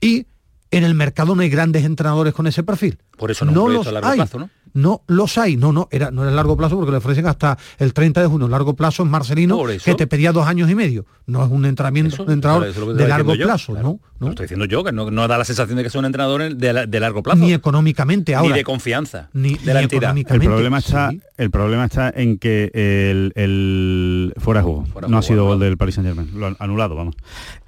y 0.00 0.26
en 0.70 0.84
el 0.84 0.94
mercado 0.94 1.34
no 1.34 1.42
hay 1.42 1.48
grandes 1.48 1.84
entrenadores 1.84 2.32
con 2.32 2.46
ese 2.46 2.62
perfil. 2.62 2.98
Por 3.16 3.30
eso 3.30 3.44
no, 3.44 3.68
los 3.68 3.86
a 3.86 3.92
largo 3.92 4.14
plazo, 4.14 4.38
¿no? 4.38 4.50
No 4.74 5.02
los 5.06 5.38
hay. 5.38 5.56
No, 5.56 5.72
no, 5.72 5.88
era, 5.90 6.10
no 6.10 6.22
era 6.22 6.30
largo 6.32 6.56
plazo 6.56 6.76
porque 6.76 6.90
le 6.90 6.98
ofrecen 6.98 7.26
hasta 7.26 7.58
el 7.78 7.92
30 7.92 8.22
de 8.22 8.26
junio. 8.26 8.48
Largo 8.48 8.74
plazo 8.74 9.02
es 9.02 9.08
Marcelino, 9.08 9.60
que 9.84 9.94
te 9.94 10.06
pedía 10.06 10.32
dos 10.32 10.46
años 10.46 10.70
y 10.70 10.74
medio. 10.74 11.06
No 11.26 11.44
es 11.44 11.50
un 11.50 11.64
entrenamiento 11.64 12.24
de 12.24 12.32
entrenador 12.32 12.94
de 12.94 13.08
largo 13.08 13.34
plazo, 13.34 13.74
¿no? 13.74 14.00
¿no? 14.18 14.30
estoy 14.30 14.44
diciendo 14.44 14.64
yo, 14.66 14.84
que 14.84 14.92
no, 14.92 15.10
da 15.28 15.38
la 15.38 15.44
sensación 15.44 15.76
de 15.76 15.82
que 15.82 15.88
es 15.88 15.94
un 15.94 16.04
entrenador 16.04 16.54
de, 16.54 17.00
largo 17.00 17.22
plazo. 17.22 17.38
Ni 17.38 17.52
económicamente 17.52 18.34
ahora. 18.34 18.50
Ni 18.50 18.58
de 18.58 18.64
confianza 18.64 19.28
ni, 19.32 19.54
de 19.54 19.74
la 19.74 19.82
entidad. 19.82 20.16
El 20.16 20.40
problema, 20.40 20.78
está, 20.78 21.10
el 21.36 21.50
problema 21.50 21.86
está 21.86 22.12
en 22.14 22.38
que 22.38 22.70
el, 22.74 24.34
fuera 24.38 24.60
de 24.60 24.64
juego. 24.64 24.84
no 25.08 25.18
ha 25.18 25.22
sido 25.22 25.44
gol 25.44 25.60
del 25.60 25.76
Paris 25.76 25.94
Saint 25.96 26.08
Germain. 26.08 26.30
Lo 26.38 26.46
han 26.46 26.56
anulado, 26.58 26.94
vamos. 26.94 27.16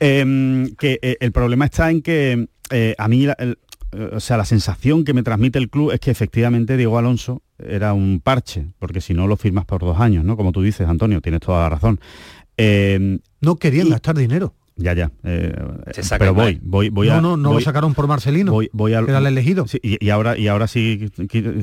Em, 0.00 0.74
que 0.76 0.98
eh, 1.02 1.16
el 1.20 1.32
problema 1.32 1.66
está 1.66 1.90
en 1.90 2.02
que 2.02 2.48
eh, 2.70 2.94
a 2.98 3.08
mí 3.08 3.26
el, 3.38 3.58
o 4.12 4.20
sea, 4.20 4.36
la 4.36 4.44
sensación 4.44 5.04
que 5.04 5.12
me 5.12 5.22
transmite 5.22 5.58
el 5.58 5.68
club 5.68 5.92
es 5.92 6.00
que 6.00 6.10
efectivamente 6.10 6.76
Diego 6.76 6.98
Alonso 6.98 7.42
era 7.58 7.92
un 7.92 8.20
parche, 8.22 8.66
porque 8.78 9.00
si 9.00 9.14
no 9.14 9.26
lo 9.26 9.36
firmas 9.36 9.64
por 9.64 9.80
dos 9.80 10.00
años, 10.00 10.24
¿no? 10.24 10.36
Como 10.36 10.52
tú 10.52 10.62
dices, 10.62 10.88
Antonio, 10.88 11.20
tienes 11.20 11.40
toda 11.40 11.62
la 11.62 11.68
razón. 11.68 12.00
Eh, 12.56 13.18
no 13.40 13.56
querían 13.56 13.90
gastar 13.90 14.16
dinero. 14.16 14.54
Ya, 14.82 14.94
ya. 14.94 15.12
Eh, 15.22 15.54
pero 16.18 16.34
voy, 16.34 16.58
voy, 16.60 16.88
voy 16.88 17.08
no, 17.08 17.14
a. 17.14 17.20
No, 17.20 17.36
no, 17.36 17.52
lo 17.54 17.60
sacaron 17.60 17.94
por 17.94 18.08
Marcelino. 18.08 18.50
Voy, 18.50 18.68
voy 18.72 18.94
al, 18.94 19.08
era 19.08 19.18
el 19.18 19.26
elegido. 19.26 19.64
y, 19.80 20.10
ahora, 20.10 20.36
y 20.36 20.48
ahora 20.48 20.66
sí, 20.66 21.08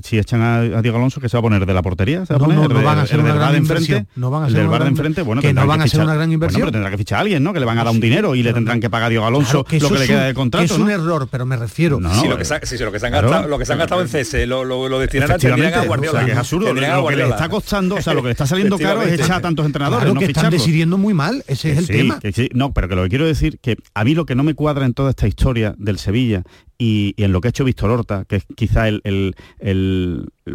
si 0.03 0.17
echan 0.17 0.41
a, 0.41 0.82
Diego 0.82 0.97
Alonso, 0.97 1.19
que 1.19 1.27
se 1.27 1.36
va 1.36 1.39
a 1.39 1.41
poner 1.41 1.65
de 1.65 1.73
la 1.73 1.82
portería. 1.82 2.25
¿Se 2.25 2.34
va 2.34 2.39
no, 2.39 2.45
a 2.45 2.47
poner? 2.47 2.69
no, 2.69 2.84
van 2.84 2.99
a 2.99 3.01
hacer 3.01 3.19
una 3.19 3.34
gran 3.34 3.55
inversión. 3.55 4.08
No 4.15 4.32
van 4.32 4.43
a 4.43 4.45
hacer 4.47 4.67
bar 4.67 4.84
de 4.84 4.89
enfrente, 4.89 5.21
bueno, 5.21 5.41
que 5.41 5.53
no 5.53 5.67
van 5.67 5.82
a 5.82 5.84
hacer 5.84 6.01
una 6.01 6.15
gran 6.15 6.32
inversión. 6.32 6.62
pero 6.62 6.71
tendrá 6.71 6.89
que 6.91 6.97
fichar 6.97 7.17
a 7.17 7.21
alguien, 7.21 7.43
¿no? 7.43 7.53
Que 7.53 7.60
le 7.60 7.65
van 7.65 7.77
a 7.77 7.84
dar 7.84 7.93
un 7.93 7.99
dinero 7.99 8.36
y 8.36 8.43
le 8.43 8.53
tendrán 8.53 8.79
que 8.79 8.89
pagar 8.89 9.08
a 9.08 9.10
Diego 9.10 9.25
Alonso 9.25 9.58
lo 9.58 9.89
que 9.89 9.99
le 9.99 10.08
queda 10.08 10.25
de 10.25 10.34
contrato. 10.34 10.65
es 10.65 10.71
un 10.71 10.89
error, 10.89 11.27
pero 11.29 11.45
me 11.45 11.58
refiero. 11.58 11.99
Sí, 12.13 12.27
lo 12.27 12.38
que 12.38 12.45
se 12.45 13.05
han 13.05 13.12
gastado, 13.12 13.47
lo 13.47 13.60
que 13.60 13.65
se 13.65 13.73
han 13.73 13.79
gastado 13.79 14.01
en 14.01 14.08
CS, 14.08 14.47
lo 14.47 14.99
destinarán 14.99 15.39
a 15.73 15.86
Guardiola. 15.86 16.25
que 16.25 16.32
es 16.32 16.38
absurdo. 16.38 16.73
Lo 16.73 17.08
que 17.08 17.15
le 17.15 17.29
está 17.29 17.49
costando, 17.49 17.95
o 17.95 18.01
sea, 18.01 18.13
lo 18.13 18.21
que 18.21 18.27
le 18.27 18.32
está 18.32 18.47
saliendo 18.47 18.77
caro 18.77 19.01
es 19.01 19.19
echar 19.19 19.38
a 19.38 19.41
tantos 19.41 19.65
entrenadores. 19.65 20.13
que 20.19 20.25
están 20.25 20.49
decidiendo 20.49 20.97
muy 20.97 21.13
mal, 21.13 21.43
ese 21.47 21.71
es 21.71 21.77
el 21.77 21.88
tema. 21.88 22.19
No, 22.53 22.73
pero 22.73 22.88
que 22.88 22.95
lo 22.95 23.09
que 23.10 23.17
quiero 23.17 23.26
decir 23.26 23.60
que 23.60 23.78
a 23.93 24.04
mí 24.04 24.13
lo 24.13 24.26
que 24.26 24.36
no 24.36 24.43
me 24.43 24.54
cuadra 24.54 24.86
en 24.86 24.93
toda 24.93 25.10
esta 25.10 25.28
historia 25.28 25.76
del 25.78 25.98
Sevilla 25.98 26.43
y, 26.78 27.15
en 27.17 27.32
lo 27.32 27.41
que 27.41 27.48
ha 27.48 27.50
hecho 27.50 27.65
Víctor 27.65 27.89
Horta, 27.89 28.26
que 28.26 28.38
es 28.38 28.45
quizá 28.56 28.88
el, 28.88 29.36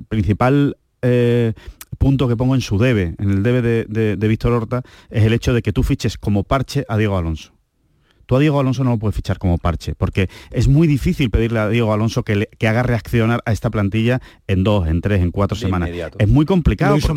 principal 0.08 0.76
eh, 1.02 1.52
punto 1.98 2.28
que 2.28 2.36
pongo 2.36 2.54
en 2.54 2.60
su 2.60 2.78
debe, 2.78 3.14
en 3.18 3.30
el 3.30 3.42
debe 3.42 3.84
de, 3.86 4.28
Víctor 4.28 4.52
Horta, 4.52 4.82
es 5.10 5.24
el 5.24 5.32
hecho 5.32 5.52
de 5.52 5.62
que 5.62 5.72
tú 5.72 5.82
fiches 5.82 6.16
como 6.16 6.44
parche 6.44 6.84
a 6.88 6.96
Diego 6.96 7.16
Alonso. 7.18 7.52
Tú 8.26 8.36
a 8.36 8.38
Diego 8.38 8.58
Alonso 8.58 8.84
no 8.84 8.90
lo 8.90 8.98
puedes 8.98 9.16
fichar 9.16 9.38
como 9.38 9.58
parche, 9.58 9.94
porque 9.94 10.30
es 10.50 10.68
muy 10.68 10.86
difícil 10.86 11.30
pedirle 11.30 11.58
a 11.58 11.68
Diego 11.68 11.92
Alonso 11.92 12.22
que, 12.22 12.48
que 12.56 12.68
haga 12.68 12.82
reaccionar 12.82 13.42
a 13.44 13.52
esta 13.52 13.68
plantilla 13.68 14.20
en 14.46 14.64
dos, 14.64 14.88
en 14.88 15.02
tres, 15.02 15.20
en 15.20 15.30
cuatro 15.30 15.56
semanas. 15.56 15.90
Es 16.18 16.28
muy 16.28 16.46
complicado. 16.46 16.92
Lo 16.92 16.98
hizo 16.98 17.14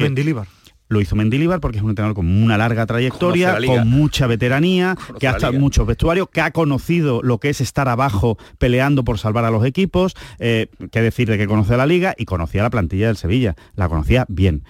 lo 0.87 1.01
hizo 1.01 1.15
Mendilibar 1.15 1.59
porque 1.59 1.77
es 1.77 1.83
un 1.83 1.89
entrenador 1.89 2.15
con 2.15 2.27
una 2.27 2.57
larga 2.57 2.85
trayectoria, 2.85 3.57
con 3.65 3.89
mucha 3.89 4.27
veteranía, 4.27 4.95
que 5.19 5.27
ha 5.27 5.31
estado 5.31 5.53
en 5.53 5.61
muchos 5.61 5.85
vestuarios, 5.85 6.29
que 6.29 6.41
ha 6.41 6.51
conocido 6.51 7.21
lo 7.23 7.39
que 7.39 7.49
es 7.49 7.61
estar 7.61 7.89
abajo 7.89 8.37
peleando 8.57 9.03
por 9.03 9.19
salvar 9.19 9.45
a 9.45 9.51
los 9.51 9.65
equipos, 9.65 10.15
eh, 10.39 10.67
que 10.91 11.01
decir 11.01 11.29
de 11.29 11.37
que 11.37 11.47
conoce 11.47 11.75
la 11.77 11.85
liga 11.85 12.15
y 12.17 12.25
conocía 12.25 12.63
la 12.63 12.69
plantilla 12.69 13.07
del 13.07 13.17
Sevilla, 13.17 13.55
la 13.75 13.89
conocía 13.89 14.25
bien. 14.29 14.63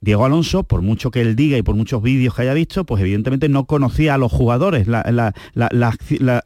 Diego 0.00 0.24
Alonso, 0.24 0.62
por 0.62 0.82
mucho 0.82 1.10
que 1.10 1.20
él 1.20 1.34
diga 1.34 1.58
y 1.58 1.62
por 1.62 1.74
muchos 1.74 2.02
vídeos 2.02 2.34
que 2.34 2.42
haya 2.42 2.54
visto, 2.54 2.84
pues 2.84 3.00
evidentemente 3.00 3.48
no 3.48 3.64
conocía 3.64 4.14
a 4.14 4.18
los 4.18 4.30
jugadores, 4.30 4.86
la, 4.86 5.34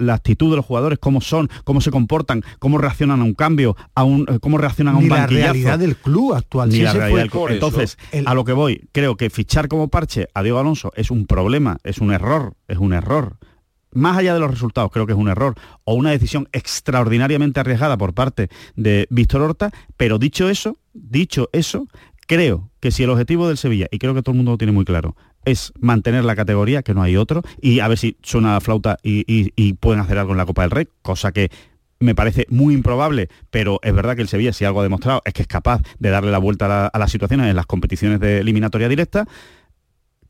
actitud 0.09 0.51
de 0.51 0.57
los 0.57 0.65
jugadores, 0.65 0.99
cómo 0.99 1.21
son, 1.21 1.51
cómo 1.65 1.81
se 1.81 1.91
comportan, 1.91 2.43
cómo 2.59 2.79
reaccionan 2.79 3.21
a 3.21 3.25
un 3.25 3.35
cambio, 3.35 3.77
a 3.95 4.05
un, 4.05 4.27
eh, 4.29 4.39
cómo 4.41 4.59
reaccionan 4.59 4.95
a 4.95 4.99
un 4.99 5.05
Ni 5.05 5.11
la 5.11 5.27
realidad 5.27 5.79
del 5.79 5.97
club 5.97 6.35
actual. 6.35 6.71
Ni 6.71 6.81
la 6.81 6.93
realidad 6.93 7.29
Entonces, 7.51 7.99
a 8.25 8.35
lo 8.35 8.45
que 8.45 8.53
voy, 8.53 8.89
creo 8.93 9.17
que 9.17 9.29
fichar 9.29 9.69
como 9.69 9.89
parche 9.89 10.29
a 10.35 10.43
Diego 10.43 10.59
Alonso 10.59 10.93
es 10.97 11.11
un 11.11 11.27
problema, 11.27 11.79
es 11.85 11.99
un 11.99 12.13
error, 12.13 12.55
es 12.69 12.79
un 12.79 12.93
error. 12.95 13.37
Más 13.95 14.17
allá 14.17 14.33
de 14.33 14.41
los 14.41 14.51
resultados, 14.51 14.91
creo 14.91 15.07
que 15.07 15.13
es 15.13 15.19
un 15.19 15.29
error 15.29 15.55
o 15.85 15.95
una 15.95 16.11
decisión 16.11 16.49
extraordinariamente 16.53 17.61
arriesgada 17.61 17.99
por 17.99 18.15
parte 18.15 18.49
de 18.75 19.07
Víctor 19.11 19.43
Horta, 19.43 19.71
pero 19.99 20.19
dicho 20.19 20.49
eso, 20.49 20.79
dicho 20.95 21.51
eso, 21.53 21.87
Creo 22.27 22.71
que 22.81 22.91
si 22.91 23.03
el 23.03 23.11
objetivo 23.11 23.49
del 23.49 23.57
Sevilla, 23.57 23.87
y 23.91 23.99
creo 23.99 24.15
que 24.15 24.23
todo 24.23 24.33
el 24.33 24.37
mundo 24.37 24.53
lo 24.53 24.59
tiene 24.59 24.73
muy 24.73 24.85
claro, 24.85 25.17
es 25.45 25.73
mantener 25.81 26.25
la 26.25 26.37
categoría, 26.37 26.83
que 26.83 26.95
no 26.95 27.03
hay 27.03 27.17
otro, 27.17 27.43
y 27.61 27.81
a 27.81 27.89
ver 27.89 27.99
si 27.99 28.17
suena 28.23 28.55
la 28.55 28.61
flauta 28.61 28.99
y, 29.03 29.73
pueden 29.75 30.01
hacer 30.01 30.19
algo 30.19 30.33
en 30.33 30.39
la 30.39 30.47
Copa 30.47 30.63
del 30.63 30.71
Rey, 30.71 30.89
cosa 31.03 31.33
que 31.33 31.51
me 31.99 32.15
parece 32.15 32.47
muy 32.49 32.75
improbable, 32.75 33.29
pero 33.51 33.79
es 33.83 33.95
verdad 33.95 34.17
que 34.17 34.23
el 34.23 34.29
Sevilla, 34.29 34.53
si 34.53 34.65
algo 34.65 34.81
ha 34.81 34.85
demostrado, 34.85 35.23
es 35.25 35.33
que 35.33 35.43
es 35.43 35.49
capaz 35.49 35.83
de 35.99 36.11
darle 36.11 36.31
la 36.31 36.39
vuelta 36.39 36.87
a, 36.87 36.99
las 36.99 37.13
situaciones 37.13 37.49
en 37.49 37.57
las 37.57 37.67
competiciones 37.67 38.19
de 38.21 38.39
eliminatoria 38.39 38.89
directa. 38.89 39.27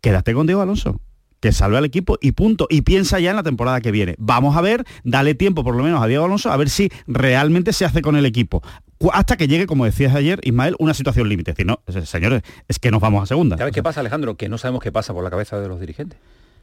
Quédate 0.00 0.34
con 0.34 0.46
Diego 0.46 0.60
Alonso 0.60 1.00
que 1.42 1.52
salve 1.52 1.76
al 1.76 1.84
equipo 1.84 2.16
y 2.22 2.32
punto. 2.32 2.66
Y 2.70 2.80
piensa 2.82 3.20
ya 3.20 3.30
en 3.30 3.36
la 3.36 3.42
temporada 3.42 3.82
que 3.82 3.90
viene. 3.90 4.14
Vamos 4.18 4.56
a 4.56 4.62
ver, 4.62 4.84
dale 5.04 5.34
tiempo 5.34 5.64
por 5.64 5.76
lo 5.76 5.82
menos 5.82 6.02
a 6.02 6.06
Diego 6.06 6.24
Alonso 6.24 6.50
a 6.50 6.56
ver 6.56 6.70
si 6.70 6.90
realmente 7.06 7.74
se 7.74 7.84
hace 7.84 8.00
con 8.00 8.16
el 8.16 8.24
equipo 8.24 8.62
hasta 9.12 9.36
que 9.36 9.48
llegue, 9.48 9.66
como 9.66 9.84
decías 9.84 10.14
ayer, 10.14 10.38
Ismael, 10.44 10.76
una 10.78 10.94
situación 10.94 11.28
límite. 11.28 11.54
Es 11.56 11.66
no, 11.66 11.80
señores, 12.04 12.42
es 12.68 12.78
que 12.78 12.90
nos 12.92 13.00
vamos 13.00 13.22
a 13.22 13.26
segunda. 13.26 13.56
¿Sabes 13.56 13.74
qué 13.74 13.82
pasa, 13.82 14.00
Alejandro? 14.00 14.36
Que 14.36 14.48
no 14.48 14.58
sabemos 14.58 14.82
qué 14.82 14.92
pasa 14.92 15.12
por 15.12 15.24
la 15.24 15.30
cabeza 15.30 15.58
de 15.58 15.66
los 15.68 15.80
dirigentes. 15.80 16.18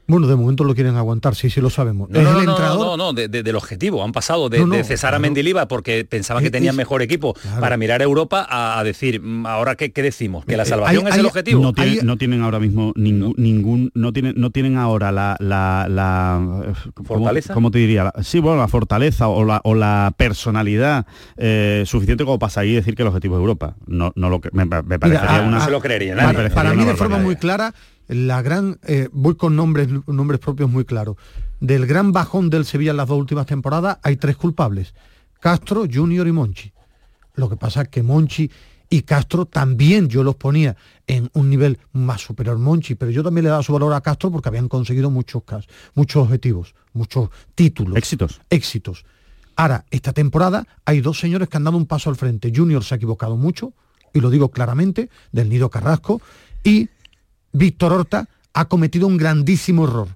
Bueno, 0.10 0.26
de 0.26 0.36
momento 0.36 0.64
lo 0.64 0.74
quieren 0.74 0.96
aguantar, 0.96 1.36
sí, 1.36 1.52
sí 1.52 1.62
lo 1.62 1.70
sabemos. 1.70 2.10
No, 2.10 2.22
no, 2.24 2.44
no, 2.44 2.98
no, 2.98 3.14
del 3.14 3.56
objetivo. 3.56 4.04
Han 4.04 4.12
pasado 4.12 4.50
de, 4.50 4.84
cesar 4.84 5.14
a 5.14 5.20
Mendiliva 5.20 5.68
porque 5.68 6.04
pensaban 6.04 6.44
que 6.44 6.50
tenían 6.50 6.76
mejor 6.76 7.04
equipo 7.04 7.36
para 7.60 7.78
mirar 7.78 8.02
a 8.02 8.06
Europa 8.06 8.48
a, 8.50 8.84
decir, 8.84 9.22
mm, 9.22 9.46
ahora 9.46 9.76
qué, 9.76 9.92
decimos, 10.02 10.46
que 10.46 10.58
la 10.58 10.64
eh, 10.64 10.66
salvación 10.66 11.08
es 11.08 11.16
el 11.16 11.28
objetivo. 11.28 11.62
No, 11.62 12.18
tienen 12.18 12.42
ahora 12.42 12.60
mismo 12.60 12.92
ningún, 12.96 13.36
ningún 13.38 13.92
no 13.94 14.12
tienen, 14.12 14.34
no 14.36 14.50
tienen 14.50 14.78
ahora 14.78 15.12
la, 15.12 15.38
la, 15.40 16.74
fortaleza. 17.06 17.54
¿cómo, 17.54 17.70
te 17.70 17.78
diría? 17.78 18.12
Sí, 18.24 18.40
bueno, 18.40 18.58
la 18.58 18.68
fortaleza 18.68 19.28
o 19.28 19.46
la, 19.46 19.62
o 19.64 19.76
la 19.76 20.12
personalidad 20.18 21.06
eh, 21.38 21.84
suficiente 21.86 22.26
como 22.26 22.40
para 22.40 22.50
salir 22.50 22.72
y 22.72 22.76
decir 22.78 22.96
que 22.96 23.04
el 23.04 23.10
objetivo 23.10 23.36
es 23.36 23.42
Europa. 23.42 23.76
No, 23.86 24.12
no 24.16 24.30
lo 24.32 24.42
me, 24.54 24.66
parecería 24.66 25.42
una. 25.42 25.64
se 25.64 25.70
lo 25.70 25.80
creería. 25.80 26.16
para 26.56 26.74
mí 26.74 26.84
de 26.84 26.96
forma 26.96 27.20
muy 27.20 27.36
clara 27.36 27.76
la 28.10 28.42
gran, 28.42 28.80
eh, 28.88 29.08
voy 29.14 29.36
con 29.36 29.56
nombres, 29.56 29.88
nombres 30.08 30.40
propios 30.40 30.70
muy 30.70 30.84
claros, 30.84 31.16
del 31.60 31.86
gran 31.86 32.12
bajón 32.12 32.50
del 32.50 32.66
Sevilla 32.66 32.92
en 32.92 32.98
las 32.98 33.08
dos 33.08 33.20
últimas 33.20 33.46
temporadas 33.46 34.00
hay 34.02 34.18
tres 34.18 34.36
culpables, 34.36 34.94
Castro, 35.40 35.86
Junior 35.92 36.28
y 36.28 36.32
Monchi. 36.32 36.74
Lo 37.36 37.50
que 37.50 37.56
pasa 37.56 37.84
es 37.84 37.90
que 37.90 38.04
Monchi 38.04 38.50
y 38.90 39.04
Castro 39.04 39.46
también 39.46 40.10
yo 40.10 40.24
los 40.24 40.36
ponía 40.36 40.76
en 41.06 41.30
un 41.34 41.50
nivel 41.50 41.78
más 41.94 42.22
superior 42.22 42.58
Monchi, 42.58 42.96
pero 42.96 43.12
yo 43.12 43.24
también 43.24 43.44
le 43.44 43.52
daba 43.52 43.64
su 43.64 43.72
valor 43.72 43.94
a 43.94 44.02
Castro 44.02 44.32
porque 44.32 44.50
habían 44.50 44.68
conseguido 44.68 45.12
muchos, 45.12 45.44
muchos 45.94 46.24
objetivos, 46.24 46.74
muchos 46.94 47.30
títulos. 47.54 47.96
Éxitos. 47.96 48.42
Éxitos. 48.50 49.06
Ahora, 49.56 49.86
esta 49.92 50.14
temporada 50.14 50.66
hay 50.84 51.02
dos 51.02 51.20
señores 51.20 51.48
que 51.48 51.58
han 51.58 51.66
dado 51.66 51.78
un 51.78 51.86
paso 51.86 52.10
al 52.10 52.16
frente. 52.16 52.52
Junior 52.56 52.84
se 52.84 52.96
ha 52.96 52.98
equivocado 52.98 53.38
mucho, 53.38 53.74
y 54.14 54.20
lo 54.20 54.32
digo 54.32 54.50
claramente, 54.50 55.10
del 55.32 55.50
Nido 55.50 55.70
Carrasco, 55.70 56.22
y 56.64 56.90
Víctor 57.52 57.94
Horta 57.94 58.28
ha 58.54 58.66
cometido 58.66 59.08
un 59.08 59.18
grandísimo 59.18 59.86
error. 59.86 60.08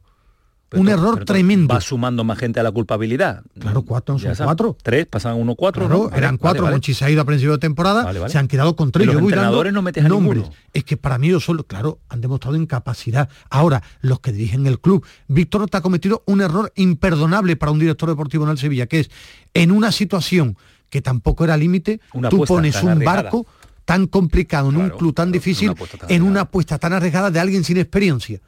un 0.75 0.89
error 0.89 1.23
tremendo. 1.23 1.71
Va 1.71 1.81
sumando 1.81 2.23
más 2.23 2.39
gente 2.39 2.59
a 2.59 2.63
la 2.63 2.71
culpabilidad. 2.71 3.43
Claro, 3.59 3.83
cuatro, 3.83 4.17
son 4.17 4.33
cuatro. 4.35 4.75
Tres, 4.81 5.05
pasan 5.05 5.35
uno 5.35 5.53
cuatro. 5.55 5.85
Claro, 5.85 6.11
eran 6.15 6.37
cuatro, 6.37 6.63
vale, 6.63 6.75
Monchi 6.75 6.95
se 6.95 7.05
ha 7.05 7.11
ido 7.11 7.21
a 7.21 7.25
principio 7.25 7.51
de 7.51 7.59
temporada, 7.59 8.11
se 8.27 8.39
han 8.39 8.47
quedado 8.47 8.75
con 8.75 8.91
tres. 8.91 9.05
los 9.05 9.17
entrenadores 9.17 9.71
no 9.71 9.83
metes 9.83 10.03
a 10.03 10.09
nombres. 10.09 10.45
Es 10.73 10.83
que 10.83 10.97
para 10.97 11.19
mí 11.19 11.27
ellos 11.27 11.45
solo, 11.45 11.63
claro, 11.65 11.99
han 12.09 12.21
demostrado 12.21 12.57
incapacidad. 12.57 13.29
Ahora, 13.51 13.83
los 14.01 14.19
que 14.19 14.31
dirigen 14.31 14.65
el 14.65 14.79
club, 14.79 15.05
Víctor 15.27 15.61
Horta 15.61 15.77
ha 15.77 15.81
cometido 15.81 16.23
un 16.25 16.41
error 16.41 16.71
imperdonable 16.75 17.55
para 17.55 17.71
un 17.71 17.77
director 17.77 18.09
deportivo 18.09 18.45
en 18.45 18.51
el 18.51 18.57
Sevilla, 18.57 18.87
que 18.87 19.01
es 19.01 19.11
en 19.53 19.71
una 19.71 19.91
situación 19.91 20.57
que 20.89 21.01
tampoco 21.01 21.43
era 21.43 21.57
límite, 21.57 21.99
tú 22.29 22.45
pones 22.45 22.81
un 22.81 22.99
barco 23.03 23.45
tan 23.85 24.07
complicado 24.07 24.69
en 24.69 24.77
un 24.77 24.89
club 24.91 25.13
tan 25.13 25.31
difícil 25.31 25.73
en 26.07 26.21
una 26.21 26.41
apuesta 26.41 26.79
tan 26.79 26.93
arriesgada 26.93 27.31
de 27.31 27.39
alguien 27.39 27.63
sin 27.63 27.77
experiencia. 27.77 28.39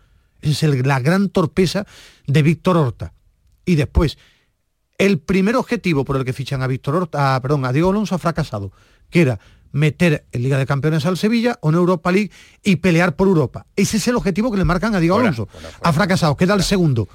Esa 0.42 0.68
es 0.68 0.86
la 0.86 1.00
gran 1.00 1.30
torpeza 1.30 1.86
de 2.28 2.42
Víctor 2.44 2.78
Horta. 2.78 3.14
Y 3.66 3.76
después, 3.76 4.18
el 4.98 5.20
primer 5.20 5.56
objetivo 5.56 6.06
por 6.06 6.18
el 6.18 6.26
que 6.26 6.34
fichan 6.34 6.62
a 6.62 6.68
Víctor 6.68 6.96
Horta, 6.96 7.40
perdón, 7.42 7.66
a 7.66 7.74
Diego 7.74 7.90
Alonso 7.90 8.16
ha 8.16 8.20
fracasado, 8.20 8.72
que 9.10 9.22
era 9.22 9.40
meter 9.72 10.26
en 10.32 10.44
Liga 10.44 10.58
de 10.58 10.66
Campeones 10.66 11.06
al 11.06 11.18
Sevilla 11.18 11.60
o 11.62 11.70
en 11.70 11.76
Europa 11.76 12.12
League 12.12 12.32
y 12.64 12.78
pelear 12.78 13.16
por 13.16 13.28
Europa. 13.28 13.66
Ese 13.76 13.98
es 13.98 14.08
el 14.08 14.16
objetivo 14.16 14.50
que 14.50 14.58
le 14.58 14.64
marcan 14.64 14.96
a 14.96 15.00
Diego 15.00 15.18
Alonso. 15.18 15.50
ha 15.82 15.92
fracasado. 15.92 16.38
Queda 16.38 16.54
el 16.54 16.64
segundo. 16.64 17.10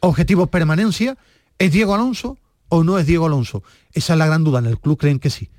Objetivo 0.00 0.46
permanencia. 0.46 1.18
¿Es 1.58 1.72
Diego 1.72 1.94
Alonso 1.94 2.38
o 2.68 2.84
no 2.84 2.98
es 2.98 3.06
Diego 3.06 3.26
Alonso? 3.26 3.62
Esa 3.92 4.14
es 4.14 4.18
la 4.18 4.26
gran 4.26 4.44
duda. 4.44 4.60
En 4.60 4.66
el 4.66 4.78
club 4.78 4.98
creen 4.98 5.18
que 5.18 5.28
sí. 5.28 5.50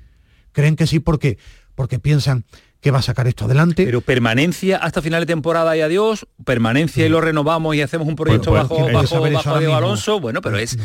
Creen 0.50 0.74
que 0.74 0.88
sí. 0.88 0.98
¿Por 0.98 1.20
qué? 1.20 1.38
Porque 1.78 2.00
piensan 2.00 2.44
que 2.80 2.90
va 2.90 2.98
a 2.98 3.02
sacar 3.02 3.28
esto 3.28 3.44
adelante. 3.44 3.84
Pero 3.84 4.00
permanencia 4.00 4.78
hasta 4.78 5.00
final 5.00 5.22
de 5.22 5.26
temporada 5.26 5.76
y 5.76 5.80
adiós, 5.80 6.26
permanencia 6.44 7.06
y 7.06 7.08
lo 7.08 7.20
renovamos 7.20 7.76
y 7.76 7.82
hacemos 7.82 8.08
un 8.08 8.16
proyecto 8.16 8.50
pues, 8.50 8.66
pues, 8.66 8.80
bajo, 8.92 8.92
bajo, 8.92 9.30
bajo 9.30 9.58
Diego 9.60 9.74
Alonso, 9.74 10.18
bueno, 10.18 10.40
pero 10.40 10.58
es, 10.58 10.76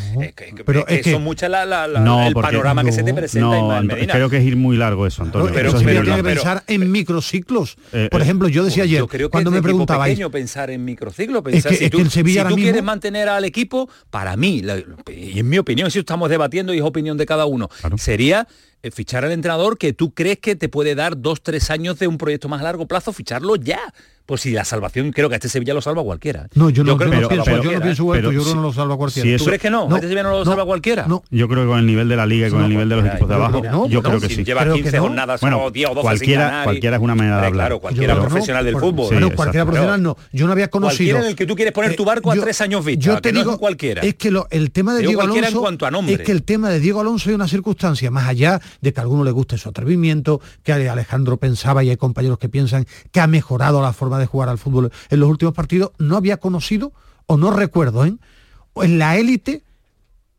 pero 0.66 0.88
es, 0.88 1.02
que, 1.02 1.14
son 1.14 1.24
muchas 1.24 1.50
la, 1.50 1.66
la, 1.66 2.28
el 2.28 2.34
panorama 2.34 2.84
que 2.84 2.92
se 2.92 3.02
te 3.02 3.12
presenta 3.12 3.80
en 3.80 3.88
Medina. 3.88 4.14
Creo 4.14 4.30
que 4.30 4.38
es 4.38 4.44
ir 4.44 4.56
muy 4.56 4.78
largo 4.78 5.08
eso, 5.08 5.24
Antonio. 5.24 5.52
pero, 5.52 5.70
eso 5.70 5.80
tiene 5.80 6.04
que 6.04 6.24
pensar 6.24 6.64
en 6.68 6.92
microciclos. 6.92 7.78
Eh, 7.92 8.08
Por 8.12 8.22
eh, 8.22 8.24
ejemplo, 8.24 8.48
yo 8.50 8.64
decía 8.64 8.84
ayer, 8.84 9.04
creo 9.08 9.30
que 9.30 9.32
cuando 9.32 9.50
me 9.50 9.64
preguntabais... 9.64 10.14
pequeño 10.14 10.30
pensar 10.30 10.70
en 10.70 10.86
microciclos, 10.86 11.42
pensar, 11.42 11.74
si 11.74 11.90
tú, 11.90 12.02
el 12.02 12.12
Sevilla 12.12 12.44
si 12.44 12.50
tú 12.50 12.56
quieres 12.56 12.84
mantener 12.84 13.30
al 13.30 13.46
equipo, 13.46 13.90
para 14.12 14.38
mí, 14.38 14.64
y 15.12 15.40
en 15.40 15.50
mi 15.50 15.58
opinión, 15.58 15.90
si 15.90 16.00
estamos 16.00 16.30
debatiendo 16.30 16.72
y 16.72 16.78
es 16.78 16.84
opinión 16.84 17.18
de 17.18 17.26
cada 17.26 17.46
uno, 17.46 17.70
sería 17.98 18.48
fichar 18.92 19.24
al 19.24 19.32
entrenador 19.32 19.78
que 19.78 19.94
tú 19.94 20.14
crees 20.14 20.40
que 20.40 20.56
te 20.56 20.70
puede 20.70 20.96
dar 20.96 21.22
dos, 21.22 21.42
tres 21.42 21.70
años 21.70 22.00
de 22.00 22.08
un 22.08 22.18
proyecto 22.18 22.50
más 22.50 22.62
a 22.62 22.66
largo 22.66 22.88
plazo, 22.88 23.14
ficharlo 23.14 23.56
ya. 23.56 23.94
Pues 24.26 24.42
si 24.42 24.52
la 24.52 24.64
salvación 24.64 25.12
creo 25.12 25.28
que 25.28 25.36
a 25.36 25.38
este 25.38 25.50
Sevilla 25.50 25.74
lo 25.74 25.82
salva 25.82 26.02
cualquiera. 26.04 26.48
No, 26.56 26.70
yo 26.70 26.84
no, 26.84 26.98
creo 26.98 27.12
que 27.12 27.22
lo 27.22 27.28
pienso, 27.28 27.62
yo 27.62 27.72
no 27.72 27.82
pienso 27.82 28.16
yo 28.16 28.30
creo 28.30 28.44
que 28.46 28.56
no 28.56 28.62
lo 28.62 28.74
salva 28.74 28.96
cualquiera. 28.96 29.38
¿Tú 29.38 29.46
crees 29.46 29.62
que 29.62 29.70
no? 29.70 29.94
¿Este 29.94 30.08
Sevilla 30.08 30.24
no 30.24 30.32
lo 30.32 30.46
salva 30.46 30.66
cualquiera? 30.66 31.06
No. 31.08 31.24
Yo 31.30 31.48
creo 31.48 31.64
que 31.64 31.70
con 31.70 31.80
el 31.80 31.86
nivel 31.86 32.08
de 32.08 32.16
la 32.16 32.26
liga 32.26 32.48
y 32.48 32.52
con 32.52 32.64
el 32.64 32.70
nivel 32.70 32.90
de 32.90 32.96
los 32.96 33.06
equipos 33.06 33.28
de 33.28 33.36
abajo, 33.36 33.88
yo 33.88 34.02
creo 34.02 34.20
que 34.20 34.30
sí. 34.30 34.44
Lleva 34.44 34.72
15 34.72 35.00
jornadas 35.00 35.42
bueno, 35.42 35.72
10 35.72 35.90
o 35.90 35.94
12 35.96 36.02
cualquiera, 36.02 36.62
cualquiera 36.64 36.98
es 36.98 37.02
una 37.02 37.16
manera 37.16 37.42
de 37.42 37.48
hablar. 37.48 37.68
Claro, 37.68 37.80
cualquiera 37.80 38.20
profesional 38.20 38.66
del 38.66 38.78
fútbol. 38.78 39.08
Pero 39.10 39.32
cualquiera 39.32 39.66
profesional 39.66 40.02
no. 40.02 40.18
Yo 40.32 40.46
no 40.46 40.52
había 40.52 40.70
conocido. 40.70 40.94
Cualquiera 40.98 41.20
en 41.22 41.28
el 41.28 41.36
que 41.36 41.46
tú 41.46 41.56
quieres 41.56 41.74
poner 41.74 41.96
tu 41.96 42.06
barco 42.06 42.32
a 42.32 42.36
tres 42.36 42.62
años 42.62 42.84
vista. 42.84 43.02
Yo 43.04 43.22
te 43.22 43.32
digo 43.32 43.58
cualquiera. 43.58 44.02
Es 44.02 44.16
que 44.16 44.32
el 44.52 44.72
tema 44.72 44.94
de 44.96 45.02
Diego 45.02 45.22
Alonso 45.22 45.68
es 46.08 46.20
que 46.20 46.32
el 46.32 46.44
tema 46.44 46.70
de 46.70 46.80
Diego 46.80 47.02
Alonso 47.02 47.30
es 47.30 47.36
una 47.36 47.48
circunstancia 47.48 48.12
más 48.12 48.28
allá 48.28 48.62
de 48.82 48.94
que 48.94 49.00
a 49.00 49.04
alguno 49.04 49.24
le 49.24 49.32
guste 49.32 49.58
su 49.58 49.70
atrevimiento, 49.70 50.42
que 50.64 50.74
Alejandro 50.74 51.38
pensaba 51.38 51.84
y 51.84 51.90
hay 51.90 51.98
compañeros 51.98 52.38
que 52.38 52.50
piensan 52.50 52.86
que 53.12 53.20
ha 53.20 53.28
mejorado 53.28 53.82
la 53.82 53.94
forma 53.94 54.13
de 54.20 54.26
jugar 54.26 54.50
al 54.50 54.58
fútbol 54.58 54.92
en 55.10 55.20
los 55.20 55.30
últimos 55.30 55.54
partidos, 55.54 55.92
no 55.98 56.18
había 56.18 56.38
conocido, 56.38 56.94
o 57.26 57.38
no 57.38 57.52
recuerdo, 57.52 58.06
¿eh? 58.06 58.16
en 58.76 59.00
la 59.00 59.18
élite 59.18 59.64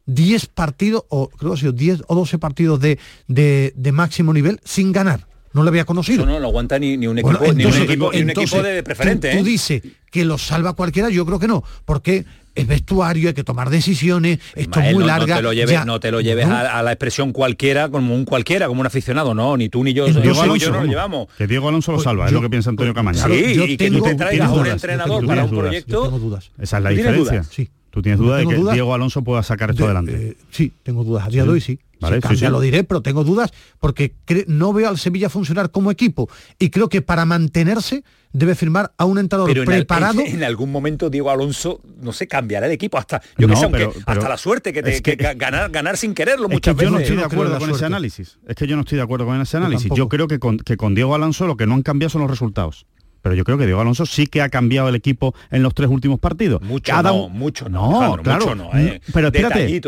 10 0.07 0.47
partidos, 0.47 1.05
o 1.09 1.29
creo 1.29 1.55
que 1.55 1.73
10 1.73 2.03
o 2.07 2.15
12 2.15 2.39
partidos 2.39 2.81
de, 2.81 2.99
de, 3.27 3.93
máximo 3.93 4.33
nivel 4.33 4.61
sin 4.65 4.93
ganar. 4.93 5.27
No 5.55 5.63
lo 5.63 5.69
había 5.69 5.85
conocido. 5.85 6.27
no, 6.27 6.39
lo 6.39 6.49
aguanta 6.49 6.79
ni, 6.79 6.95
un 7.07 7.19
equipo, 7.19 7.53
ni, 7.53 7.65
un 7.65 7.75
equipo, 7.75 8.13
ni 8.13 8.23
un 8.23 8.31
equipo 8.31 8.63
de 8.63 8.83
preferente. 8.83 9.31
Tú, 9.31 9.39
tú 9.39 9.45
¿eh? 9.45 9.49
dices 9.49 9.83
que 10.11 10.25
lo 10.25 10.37
salva 10.37 10.75
cualquiera, 10.75 11.09
yo 11.09 11.25
creo 11.25 11.39
que 11.39 11.49
no, 11.49 11.65
porque 11.85 12.25
es 12.55 12.67
vestuario, 12.67 13.29
hay 13.29 13.35
que 13.35 13.45
tomar 13.45 13.71
decisiones, 13.71 14.39
esto 14.55 14.81
es 14.81 14.95
muy 14.95 15.05
larga. 15.05 15.35
No 15.35 15.37
te 15.37 15.43
lo 15.43 15.53
lleves, 15.53 15.87
no 15.87 16.01
te 16.01 16.11
lo 16.11 16.21
lleves 16.21 16.47
a, 16.47 16.83
la 16.83 16.93
expresión 16.93 17.33
cualquiera, 17.33 17.89
como 17.89 18.15
un 18.15 18.25
cualquiera, 18.25 18.67
como 18.69 18.81
un 18.81 18.87
aficionado, 18.87 19.35
no, 19.35 19.57
ni 19.57 19.69
tú 19.69 19.83
ni 19.83 19.93
yo, 19.93 20.07
Diego 20.07 20.43
Alonso, 20.43 20.71
no 20.71 20.81
lo 20.81 20.87
llevamos. 20.87 21.29
Que 21.37 21.47
Diego 21.47 21.69
Alonso 21.69 21.93
lo 21.93 22.01
salva, 22.01 22.27
es 22.27 22.33
lo 22.33 22.41
que 22.41 22.51
piensa 22.51 22.71
Antonio 22.71 22.95
Camaño. 22.95 23.25
Sí, 23.27 23.63
y 23.69 23.77
que 23.77 23.91
tú 23.91 24.03
te 24.03 24.15
traigas 24.15 24.49
a 24.49 24.53
un 24.53 24.67
entrenador 24.67 25.27
para 25.27 25.45
un 25.45 25.51
proyecto. 25.51 26.05
tengo 26.05 26.19
dudas. 26.19 26.51
Esa 26.59 26.79
es 26.79 26.83
la 26.83 26.91
diferencia. 26.91 27.45
Sí. 27.45 27.69
Tú 27.91 28.03
tienes 28.03 28.19
duda 28.19 28.39
de 28.39 28.47
que 28.49 28.57
Diego 28.57 28.93
Alonso 28.93 29.23
pueda 29.23 29.43
sacar 29.45 29.71
esto 29.71 29.85
adelante. 29.85 30.31
Eh, 30.31 30.37
sí, 30.51 30.73
tengo 30.83 31.05
dudas. 31.05 31.27
A 31.27 31.31
día 31.31 31.45
de 31.45 31.51
hoy 31.51 31.61
sí. 31.61 31.79
Vale, 32.01 32.21
sí, 32.37 32.47
lo 32.47 32.61
diré, 32.61 32.85
pero 32.85 33.03
tengo 33.03 33.25
dudas 33.25 33.53
porque 33.81 34.15
no 34.47 34.73
veo 34.73 34.89
al 34.89 34.99
Sevilla 34.99 35.29
funcionar 35.29 35.71
como 35.71 35.91
equipo 35.91 36.29
y 36.59 36.71
creo 36.71 36.89
que 36.89 37.03
para 37.03 37.25
mantenerse 37.25 38.05
debe 38.33 38.55
firmar 38.55 38.93
a 38.99 39.05
un 39.05 39.19
entrenador 39.19 39.65
preparado. 39.65 40.21
En, 40.35 40.43
algún 40.43 40.73
momento 40.73 41.11
Diego 41.11 41.31
Alonso 41.31 41.81
no 42.01 42.13
se 42.13 42.27
cambiará 42.27 42.67
el 42.67 42.73
equipo 42.73 42.99
hasta 42.99 43.23
yo 43.39 43.47
que 43.47 43.57
sé, 43.57 43.65
aunque, 43.65 43.89
hasta 44.07 44.29
la 44.29 44.37
suerte 44.37 44.73
que, 44.73 44.83
te, 44.83 45.01
que, 45.01 45.15
ganar 45.17 45.71
ganar 45.71 45.97
sin 45.97 46.13
quererlo 46.15 46.49
muchas 46.49 46.75
veces. 46.75 46.91
Yo 46.91 46.97
no 46.97 47.01
estoy 47.01 47.17
de 47.17 47.25
acuerdo 47.25 47.59
con 47.59 47.71
ese 47.71 47.85
análisis. 47.85 48.39
Es 48.47 48.57
que 48.57 48.67
yo 48.67 48.77
no 48.77 48.83
estoy 48.83 48.97
de 48.97 49.05
acuerdo 49.05 49.27
con 49.27 49.41
ese 49.41 49.57
análisis. 49.57 49.91
Yo, 49.95 50.09
creo 50.09 50.27
que 50.27 50.39
que 50.65 50.77
con 50.77 50.95
Diego 50.95 51.15
Alonso 51.15 51.47
lo 51.47 51.57
que 51.57 51.67
no 51.67 51.75
han 51.75 51.83
cambiado 51.83 52.11
son 52.11 52.23
los 52.23 52.31
resultados 52.31 52.87
pero 53.25 53.35
yo 53.35 53.43
creo 53.43 53.57
que 53.57 53.65
Diego 53.65 53.81
Alonso 53.81 54.05
sí 54.05 54.27
que 54.27 54.43
ha 54.43 54.51
cambiado 54.51 54.91
el 54.91 54.95
equipo 54.95 55.35
en 55.51 55.63
los 55.63 55.73
tres 55.73 55.89
últimos 55.89 56.21
partidos. 56.21 56.61
Mucho 56.61 57.03
no, 57.03 57.31
mucho 57.31 57.71
no, 57.71 58.19
claro, 58.23 58.55
no, 58.55 58.71
eh. 58.75 59.01
pero 59.15 59.29
espérate, 59.29 59.81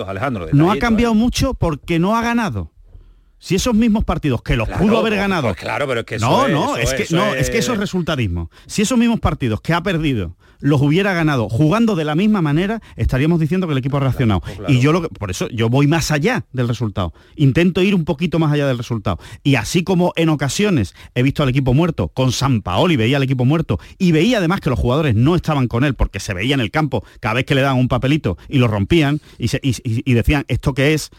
no 0.55 0.72
ha 0.72 0.78
cambiado 0.78 1.12
eh. 1.12 1.18
mucho 1.18 1.53
porque 1.53 1.99
no 1.99 2.16
ha 2.16 2.22
ganado. 2.22 2.72
Si 3.39 3.55
esos 3.55 3.74
mismos 3.74 4.05
partidos 4.05 4.43
que 4.43 4.57
los 4.57 4.68
pudo 4.68 4.99
haber 4.99 5.12
pues, 5.12 5.20
ganado. 5.20 5.49
Pues 5.49 5.57
claro, 5.57 5.87
pero 5.87 6.01
es 6.01 6.07
que 6.07 6.18
no, 6.18 6.49
no, 6.49 6.76
es, 6.76 6.95
que 6.95 7.07
no, 7.14 7.34
es... 7.34 7.51
que 7.51 7.59
eso 7.59 7.74
es 7.74 7.78
resultadismo. 7.78 8.51
Si 8.66 8.82
esos 8.82 8.99
mismos 8.99 9.20
partidos 9.20 9.61
que 9.61 9.74
ha 9.74 9.82
perdido 9.82 10.37
los 10.61 10.80
hubiera 10.80 11.12
ganado 11.12 11.49
jugando 11.49 11.97
de 11.97 12.05
la 12.05 12.14
misma 12.14 12.41
manera, 12.43 12.80
estaríamos 12.97 13.41
diciendo 13.41 13.66
que 13.66 13.72
el 13.72 13.78
equipo 13.78 13.99
ha 13.99 14.01
reaccionado. 14.01 14.41
Pues 14.41 14.70
y 14.70 14.80
yo 14.80 14.93
lo 14.93 15.03
que, 15.03 15.09
por 15.09 15.30
eso 15.30 15.49
yo 15.49 15.68
voy 15.68 15.87
más 15.87 16.11
allá 16.11 16.47
del 16.53 16.68
resultado. 16.68 17.12
Intento 17.37 17.82
ir 17.82 17.95
un 17.95 18.05
poquito 18.05 18.39
más 18.39 18.53
allá 18.53 18.66
del 18.66 18.78
resultado. 18.78 19.18
Y 19.43 19.57
así 19.57 19.84
como 19.84 20.12
en 20.16 20.28
ocasiones 20.28 20.95
he 21.14 21.22
visto 21.22 21.43
al 21.43 21.49
equipo 21.49 21.74
muerto 21.74 22.09
con 22.09 22.32
San 22.32 22.62
Paoli, 22.62 22.97
veía 22.97 23.18
al 23.18 23.22
equipo 23.22 23.45
muerto 23.45 23.78
y 23.99 24.12
veía 24.12 24.39
además 24.39 24.61
que 24.61 24.70
los 24.70 24.78
jugadores 24.78 25.14
no 25.14 25.37
estaban 25.37 25.68
con 25.68 25.84
él 25.84 25.95
porque 25.95 26.20
se 26.20 26.34
veía 26.34 26.55
en 26.55 26.61
el 26.61 26.70
campo 26.70 27.05
cada 27.20 27.34
vez 27.34 27.45
que 27.45 27.55
le 27.55 27.61
daban 27.61 27.78
un 27.78 27.89
papelito 27.89 28.39
y 28.49 28.59
lo 28.59 28.68
rompían 28.68 29.20
y, 29.39 29.51
y 29.62 30.14
decían 30.14 30.45
esto 30.49 30.74
que 30.74 30.95
es 30.95 31.11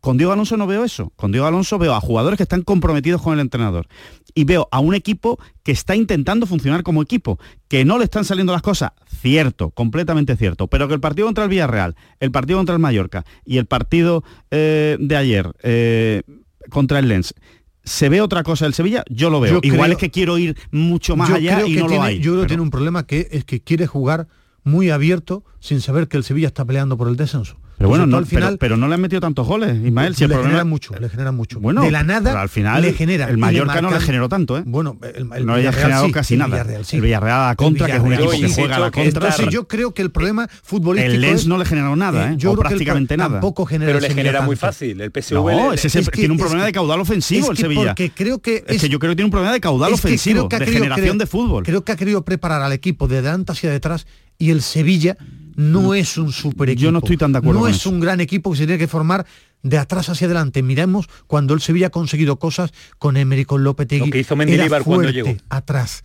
con 0.00 0.16
Diego 0.16 0.32
Alonso 0.32 0.56
no 0.56 0.66
veo 0.66 0.84
eso. 0.84 1.12
Con 1.16 1.32
Diego 1.32 1.46
Alonso 1.46 1.78
veo 1.78 1.94
a 1.94 2.00
jugadores 2.00 2.36
que 2.36 2.42
están 2.42 2.62
comprometidos 2.62 3.20
con 3.20 3.34
el 3.34 3.40
entrenador. 3.40 3.86
Y 4.34 4.44
veo 4.44 4.68
a 4.70 4.80
un 4.80 4.94
equipo 4.94 5.38
que 5.62 5.72
está 5.72 5.94
intentando 5.94 6.46
funcionar 6.46 6.82
como 6.82 7.02
equipo, 7.02 7.38
que 7.68 7.84
no 7.84 7.98
le 7.98 8.04
están 8.04 8.24
saliendo 8.24 8.52
las 8.52 8.62
cosas. 8.62 8.92
Cierto, 9.20 9.70
completamente 9.70 10.36
cierto. 10.36 10.68
Pero 10.68 10.88
que 10.88 10.94
el 10.94 11.00
partido 11.00 11.26
contra 11.26 11.44
el 11.44 11.50
Villarreal, 11.50 11.96
el 12.20 12.30
partido 12.30 12.58
contra 12.58 12.74
el 12.74 12.80
Mallorca 12.80 13.24
y 13.44 13.58
el 13.58 13.66
partido 13.66 14.24
eh, 14.50 14.96
de 14.98 15.16
ayer 15.16 15.52
eh, 15.62 16.22
contra 16.70 16.98
el 16.98 17.08
Lens 17.08 17.34
se 17.82 18.08
ve 18.08 18.20
otra 18.20 18.42
cosa 18.42 18.66
del 18.66 18.74
Sevilla, 18.74 19.04
yo 19.08 19.30
lo 19.30 19.40
veo. 19.40 19.60
Igual 19.62 19.92
es 19.92 19.98
que 19.98 20.10
quiero 20.10 20.38
ir 20.38 20.56
mucho 20.70 21.16
más 21.16 21.30
allá 21.30 21.66
y 21.66 21.74
no 21.76 21.88
lo 21.88 22.02
hay. 22.02 22.20
Yo 22.20 22.32
creo 22.32 22.42
que 22.42 22.48
tiene 22.48 22.62
un 22.62 22.70
problema 22.70 23.06
que 23.06 23.28
es 23.30 23.44
que 23.44 23.62
quiere 23.62 23.86
jugar 23.86 24.28
muy 24.62 24.90
abierto 24.90 25.44
sin 25.58 25.80
saber 25.80 26.08
que 26.08 26.16
el 26.16 26.24
Sevilla 26.24 26.48
está 26.48 26.64
peleando 26.64 26.96
por 26.96 27.08
el 27.08 27.16
descenso. 27.16 27.58
Pero 27.80 27.88
bueno, 27.88 28.06
no, 28.06 28.18
al 28.18 28.26
final, 28.26 28.58
pero, 28.58 28.76
no 28.76 28.88
le 28.88 28.94
han 28.96 29.00
metido 29.00 29.22
tantos 29.22 29.46
goles, 29.46 29.74
Ismael. 29.82 30.14
Si 30.14 30.26
le 30.26 30.36
generan 30.36 30.68
mucho, 30.68 30.92
le 31.00 31.08
generan 31.08 31.34
mucho. 31.34 31.60
Bueno, 31.60 31.80
de 31.80 31.90
la 31.90 32.04
nada 32.04 32.38
al 32.38 32.50
final 32.50 32.82
le 32.82 32.92
genera. 32.92 33.30
El 33.30 33.38
Mallorca 33.38 33.80
no 33.80 33.90
le 33.90 34.00
generó 34.00 34.28
tanto, 34.28 34.58
¿eh? 34.58 34.62
Bueno, 34.66 34.98
el, 35.14 35.46
no 35.46 35.56
le 35.56 35.66
ha 35.66 35.72
generado 35.72 36.12
casi 36.12 36.36
nada. 36.36 36.56
Villarreal, 36.56 36.84
sí. 36.84 36.96
El 36.96 37.02
Villarreal 37.02 37.40
a 37.40 37.46
la 37.46 37.56
contra, 37.56 37.86
que 37.86 37.96
es 37.96 38.00
un 38.00 38.12
equipo 38.12 38.32
que 38.32 38.48
juega 38.50 38.76
a 38.76 38.80
la 38.80 38.90
contra. 38.90 39.28
Entonces 39.28 39.48
yo 39.48 39.66
creo 39.66 39.94
que 39.94 40.02
el 40.02 40.10
problema 40.10 40.46
futbolístico 40.62 41.14
El 41.14 41.22
Lens 41.22 41.46
no 41.46 41.56
le 41.56 41.64
generó 41.64 41.96
nada, 41.96 42.32
¿eh? 42.32 42.34
Yo 42.36 42.52
o 42.52 42.56
prácticamente 42.56 43.16
nada. 43.16 43.30
Tampoco 43.30 43.64
genera 43.64 43.92
Pero 43.94 44.00
le 44.00 44.14
genera 44.14 44.42
muy 44.42 44.56
fácil. 44.56 45.00
El 45.00 45.10
PSV 45.10 45.36
No, 45.36 45.72
ese 45.72 45.88
tiene 46.02 46.32
un 46.32 46.38
problema 46.38 46.66
de 46.66 46.72
caudal 46.72 47.00
ofensivo 47.00 47.50
el 47.50 47.56
Sevilla. 47.56 47.86
Porque 47.86 48.10
creo 48.10 48.40
que 48.40 48.62
es 48.66 48.82
que 48.82 48.90
yo 48.90 48.98
creo 48.98 49.12
que 49.12 49.16
tiene 49.16 49.28
un 49.28 49.30
problema 49.30 49.54
de 49.54 49.60
caudal 49.60 49.94
ofensivo, 49.94 50.48
de 50.48 50.66
generación 50.66 51.16
de 51.16 51.26
fútbol. 51.26 51.64
Creo 51.64 51.82
que 51.82 51.92
ha 51.92 51.96
querido 51.96 52.26
preparar 52.26 52.60
al 52.60 52.74
equipo 52.74 53.08
de 53.08 53.22
delante 53.22 53.52
hacia 53.52 53.70
detrás 53.70 54.06
y 54.36 54.50
el 54.50 54.60
Sevilla 54.60 55.16
no 55.60 55.94
es 55.94 56.16
un 56.16 56.32
super 56.32 56.70
equipo. 56.70 56.84
Yo 56.84 56.92
no 56.92 56.98
estoy 56.98 57.16
tan 57.16 57.32
de 57.32 57.38
acuerdo. 57.38 57.60
No 57.60 57.68
es 57.68 57.84
un 57.86 58.00
gran 58.00 58.20
equipo 58.20 58.50
que 58.50 58.58
se 58.58 58.66
tiene 58.66 58.78
que 58.78 58.88
formar 58.88 59.26
de 59.62 59.76
atrás 59.78 60.08
hacia 60.08 60.26
adelante. 60.26 60.62
Miremos 60.62 61.06
cuando 61.26 61.52
el 61.54 61.60
Sevilla 61.60 61.88
ha 61.88 61.90
conseguido 61.90 62.38
cosas 62.38 62.72
con 62.98 63.16
Emery, 63.16 63.44
con 63.44 63.62
Lopetegui. 63.62 64.06
Lo 64.06 64.12
que 64.12 64.20
hizo 64.20 64.36
Mendilibar 64.36 64.82
cuando 64.82 65.10
llegó. 65.10 65.36
atrás. 65.50 66.02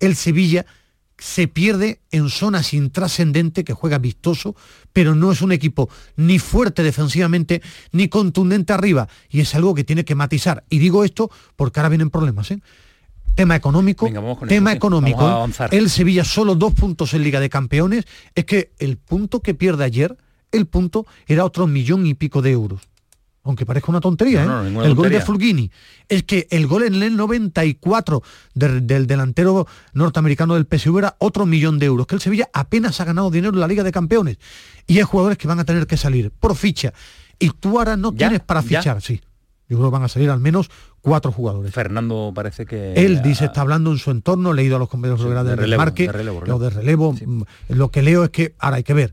El 0.00 0.16
Sevilla 0.16 0.66
se 1.18 1.48
pierde 1.48 2.00
en 2.10 2.28
zonas 2.28 2.74
intrascendentes, 2.74 3.64
que 3.64 3.72
juega 3.72 3.98
vistoso, 3.98 4.54
pero 4.92 5.14
no 5.14 5.32
es 5.32 5.40
un 5.40 5.52
equipo 5.52 5.88
ni 6.16 6.38
fuerte 6.38 6.82
defensivamente, 6.82 7.62
ni 7.92 8.08
contundente 8.08 8.72
arriba. 8.72 9.08
Y 9.30 9.40
es 9.40 9.54
algo 9.54 9.74
que 9.74 9.84
tiene 9.84 10.04
que 10.04 10.14
matizar. 10.14 10.64
Y 10.68 10.78
digo 10.78 11.04
esto 11.04 11.30
porque 11.54 11.80
ahora 11.80 11.90
vienen 11.90 12.10
problemas. 12.10 12.50
¿eh? 12.50 12.60
Tema 13.36 13.54
económico, 13.54 14.08
tema 14.48 14.72
económico. 14.72 15.48
El 15.70 15.90
Sevilla 15.90 16.24
solo 16.24 16.56
dos 16.56 16.74
puntos 16.74 17.14
en 17.14 17.22
Liga 17.22 17.38
de 17.38 17.48
Campeones. 17.48 18.04
Es 18.34 18.44
que 18.44 18.72
el 18.78 18.96
punto 18.96 19.40
que 19.40 19.54
pierde 19.54 19.84
ayer, 19.84 20.16
el 20.50 20.66
punto 20.66 21.06
era 21.26 21.44
otro 21.44 21.66
millón 21.66 22.06
y 22.06 22.14
pico 22.14 22.42
de 22.42 22.50
euros. 22.50 22.80
Aunque 23.44 23.64
parezca 23.64 23.92
una 23.92 24.00
tontería, 24.00 24.42
¿eh? 24.44 24.74
el 24.84 24.94
gol 24.96 25.08
de 25.08 25.20
Fulgini. 25.20 25.70
Es 26.08 26.24
que 26.24 26.48
el 26.50 26.66
gol 26.66 26.82
en 26.82 27.00
el 27.00 27.16
94 27.16 28.20
del, 28.54 29.06
delantero 29.06 29.68
norteamericano 29.92 30.54
del 30.54 30.66
PSV 30.66 30.98
era 30.98 31.16
otro 31.20 31.46
millón 31.46 31.78
de 31.78 31.86
euros. 31.86 32.08
Que 32.08 32.16
el 32.16 32.20
Sevilla 32.20 32.48
apenas 32.52 33.00
ha 33.00 33.04
ganado 33.04 33.30
dinero 33.30 33.54
en 33.54 33.60
la 33.60 33.68
Liga 33.68 33.84
de 33.84 33.92
Campeones. 33.92 34.38
Y 34.88 34.98
hay 34.98 35.04
jugadores 35.04 35.38
que 35.38 35.46
van 35.46 35.60
a 35.60 35.64
tener 35.64 35.86
que 35.86 35.96
salir 35.96 36.32
por 36.32 36.56
ficha. 36.56 36.92
Y 37.38 37.50
tú 37.50 37.78
ahora 37.78 37.96
no 37.96 38.10
tienes 38.10 38.40
para 38.40 38.62
fichar, 38.62 39.00
sí. 39.00 39.20
Yo 39.68 39.78
creo 39.78 39.90
que 39.90 39.94
van 39.94 40.04
a 40.04 40.08
salir 40.08 40.30
al 40.30 40.40
menos 40.40 40.70
cuatro 41.00 41.32
jugadores. 41.32 41.72
Fernando 41.72 42.32
parece 42.34 42.66
que... 42.66 42.94
Él 42.94 43.22
dice, 43.22 43.46
está 43.46 43.62
hablando 43.62 43.90
en 43.90 43.98
su 43.98 44.10
entorno, 44.10 44.52
leído 44.52 44.76
a 44.76 44.78
los 44.78 44.88
compañeros 44.88 45.22
de, 45.22 45.44
de, 45.44 45.56
relevo, 45.56 45.80
marque, 45.80 46.06
lo 46.46 46.58
de 46.58 46.70
relevo. 46.70 47.12
Mm, 47.12 47.42
lo 47.68 47.90
que 47.90 48.02
leo 48.02 48.24
es 48.24 48.30
que, 48.30 48.54
ahora 48.58 48.76
hay 48.76 48.84
que 48.84 48.94
ver, 48.94 49.12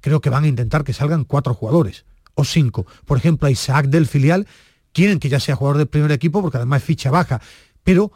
creo 0.00 0.20
que 0.20 0.30
van 0.30 0.44
a 0.44 0.48
intentar 0.48 0.84
que 0.84 0.92
salgan 0.92 1.24
cuatro 1.24 1.54
jugadores 1.54 2.04
o 2.34 2.44
cinco. 2.44 2.86
Por 3.06 3.16
ejemplo, 3.16 3.48
a 3.48 3.50
Isaac 3.50 3.86
del 3.86 4.06
filial, 4.06 4.46
quieren 4.92 5.18
que 5.18 5.28
ya 5.28 5.40
sea 5.40 5.56
jugador 5.56 5.78
del 5.78 5.86
primer 5.86 6.12
equipo 6.12 6.42
porque 6.42 6.58
además 6.58 6.82
es 6.82 6.86
ficha 6.86 7.10
baja. 7.10 7.40
Pero, 7.82 8.12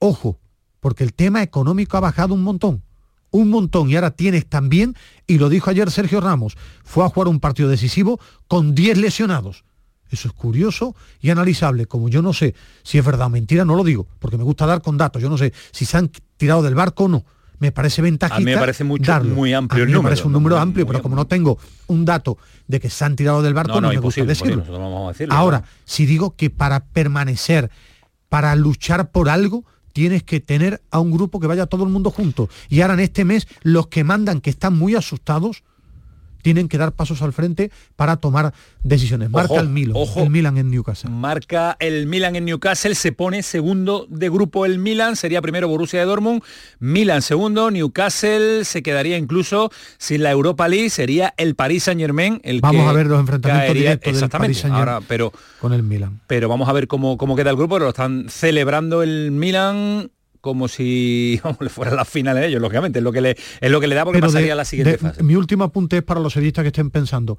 ojo, 0.00 0.40
porque 0.80 1.04
el 1.04 1.14
tema 1.14 1.42
económico 1.42 1.96
ha 1.96 2.00
bajado 2.00 2.34
un 2.34 2.42
montón 2.42 2.82
un 3.30 3.50
montón 3.50 3.90
y 3.90 3.94
ahora 3.94 4.12
tienes 4.12 4.46
también, 4.46 4.96
y 5.26 5.38
lo 5.38 5.48
dijo 5.48 5.70
ayer 5.70 5.90
Sergio 5.90 6.20
Ramos, 6.20 6.56
fue 6.84 7.04
a 7.04 7.08
jugar 7.08 7.28
un 7.28 7.40
partido 7.40 7.68
decisivo 7.68 8.20
con 8.46 8.74
10 8.74 8.98
lesionados. 8.98 9.64
Eso 10.10 10.28
es 10.28 10.34
curioso 10.34 10.94
y 11.20 11.30
analizable. 11.30 11.86
Como 11.86 12.08
yo 12.08 12.22
no 12.22 12.32
sé 12.32 12.54
si 12.82 12.98
es 12.98 13.04
verdad 13.04 13.26
o 13.26 13.30
mentira, 13.30 13.64
no 13.64 13.76
lo 13.76 13.84
digo, 13.84 14.06
porque 14.18 14.36
me 14.36 14.44
gusta 14.44 14.66
dar 14.66 14.82
con 14.82 14.96
datos. 14.96 15.20
Yo 15.22 15.28
no 15.28 15.38
sé 15.38 15.52
si 15.70 15.84
se 15.84 15.96
han 15.96 16.10
tirado 16.36 16.62
del 16.62 16.74
barco 16.74 17.04
o 17.04 17.08
no. 17.08 17.24
Me 17.60 17.72
parece 17.72 18.02
ventajista. 18.02 18.36
A 18.36 18.40
mí 18.40 18.44
me 18.44 18.56
parece 18.56 18.84
mucho, 18.84 19.24
muy 19.24 19.52
amplio 19.52 19.82
el 19.82 19.88
número. 19.88 20.02
Me 20.02 20.08
parece 20.10 20.26
un 20.26 20.32
número 20.32 20.58
amplio, 20.58 20.86
pero 20.86 21.02
como 21.02 21.16
no 21.16 21.26
tengo 21.26 21.58
un 21.88 22.04
dato 22.04 22.38
de 22.68 22.78
que 22.78 22.88
se 22.88 23.04
han 23.04 23.16
tirado 23.16 23.42
del 23.42 23.54
barco, 23.54 23.80
no, 23.80 23.88
me 23.88 23.98
gusta 23.98 24.24
decirlo. 24.24 24.64
Ahora, 25.30 25.64
si 25.84 26.06
digo 26.06 26.36
que 26.36 26.50
para 26.50 26.84
permanecer, 26.84 27.70
para 28.28 28.54
luchar 28.54 29.10
por 29.10 29.28
algo, 29.28 29.64
tienes 29.92 30.22
que 30.22 30.38
tener 30.38 30.80
a 30.92 31.00
un 31.00 31.10
grupo 31.10 31.40
que 31.40 31.48
vaya 31.48 31.66
todo 31.66 31.82
el 31.82 31.90
mundo 31.90 32.12
junto. 32.12 32.48
Y 32.68 32.82
ahora 32.82 32.94
en 32.94 33.00
este 33.00 33.24
mes, 33.24 33.48
los 33.62 33.88
que 33.88 34.04
mandan, 34.04 34.40
que 34.40 34.50
están 34.50 34.78
muy 34.78 34.94
asustados, 34.94 35.64
tienen 36.42 36.68
que 36.68 36.78
dar 36.78 36.92
pasos 36.92 37.22
al 37.22 37.32
frente 37.32 37.70
para 37.96 38.16
tomar 38.16 38.54
decisiones. 38.82 39.30
Marca 39.30 39.60
el 39.60 39.68
Milan, 39.68 39.96
el 40.16 40.30
Milan 40.30 40.58
en 40.58 40.70
Newcastle. 40.70 41.10
Marca 41.10 41.76
el 41.80 42.06
Milan 42.06 42.36
en 42.36 42.44
Newcastle, 42.44 42.94
se 42.94 43.12
pone 43.12 43.42
segundo 43.42 44.06
de 44.08 44.28
grupo 44.28 44.66
el 44.66 44.78
Milan, 44.78 45.16
sería 45.16 45.42
primero 45.42 45.68
Borussia 45.68 46.00
de 46.00 46.06
Dortmund, 46.06 46.42
Milan 46.78 47.22
segundo, 47.22 47.70
Newcastle 47.70 48.64
se 48.64 48.82
quedaría 48.82 49.16
incluso 49.16 49.70
sin 49.98 50.22
la 50.22 50.30
Europa 50.30 50.68
League, 50.68 50.90
sería 50.90 51.34
el 51.36 51.54
Paris 51.54 51.84
Saint 51.84 52.00
Germain 52.00 52.40
el 52.44 52.60
Vamos 52.60 52.88
a 52.88 52.92
ver 52.92 53.06
los 53.06 53.20
enfrentamientos 53.20 53.74
directos 53.74 54.20
del 54.20 54.30
Paris 54.30 54.58
Saint 54.58 54.76
Germain 54.76 55.04
pero, 55.08 55.32
con 55.60 55.72
el 55.72 55.82
Milan. 55.82 56.20
Pero 56.26 56.48
vamos 56.48 56.68
a 56.68 56.72
ver 56.72 56.88
cómo, 56.88 57.16
cómo 57.16 57.36
queda 57.36 57.50
el 57.50 57.56
grupo, 57.56 57.78
lo 57.78 57.88
están 57.88 58.26
celebrando 58.28 59.02
el 59.02 59.30
Milan 59.30 60.10
como 60.40 60.68
si 60.68 61.40
le 61.60 61.68
fuera 61.68 61.94
la 61.94 62.04
final 62.04 62.36
de 62.36 62.46
ellos, 62.46 62.60
lógicamente, 62.60 62.98
es 63.00 63.02
lo 63.02 63.12
que 63.12 63.20
le, 63.20 63.36
es 63.60 63.70
lo 63.70 63.80
que 63.80 63.86
le 63.86 63.94
da 63.94 64.04
porque 64.04 64.20
pasaría 64.20 64.52
a 64.52 64.56
la 64.56 64.64
siguiente 64.64 64.98
fase. 64.98 65.22
Mi 65.22 65.34
último 65.34 65.64
apunte 65.64 65.98
es 65.98 66.02
para 66.02 66.20
los 66.20 66.32
sevillistas 66.32 66.62
que 66.62 66.68
estén 66.68 66.90
pensando. 66.90 67.38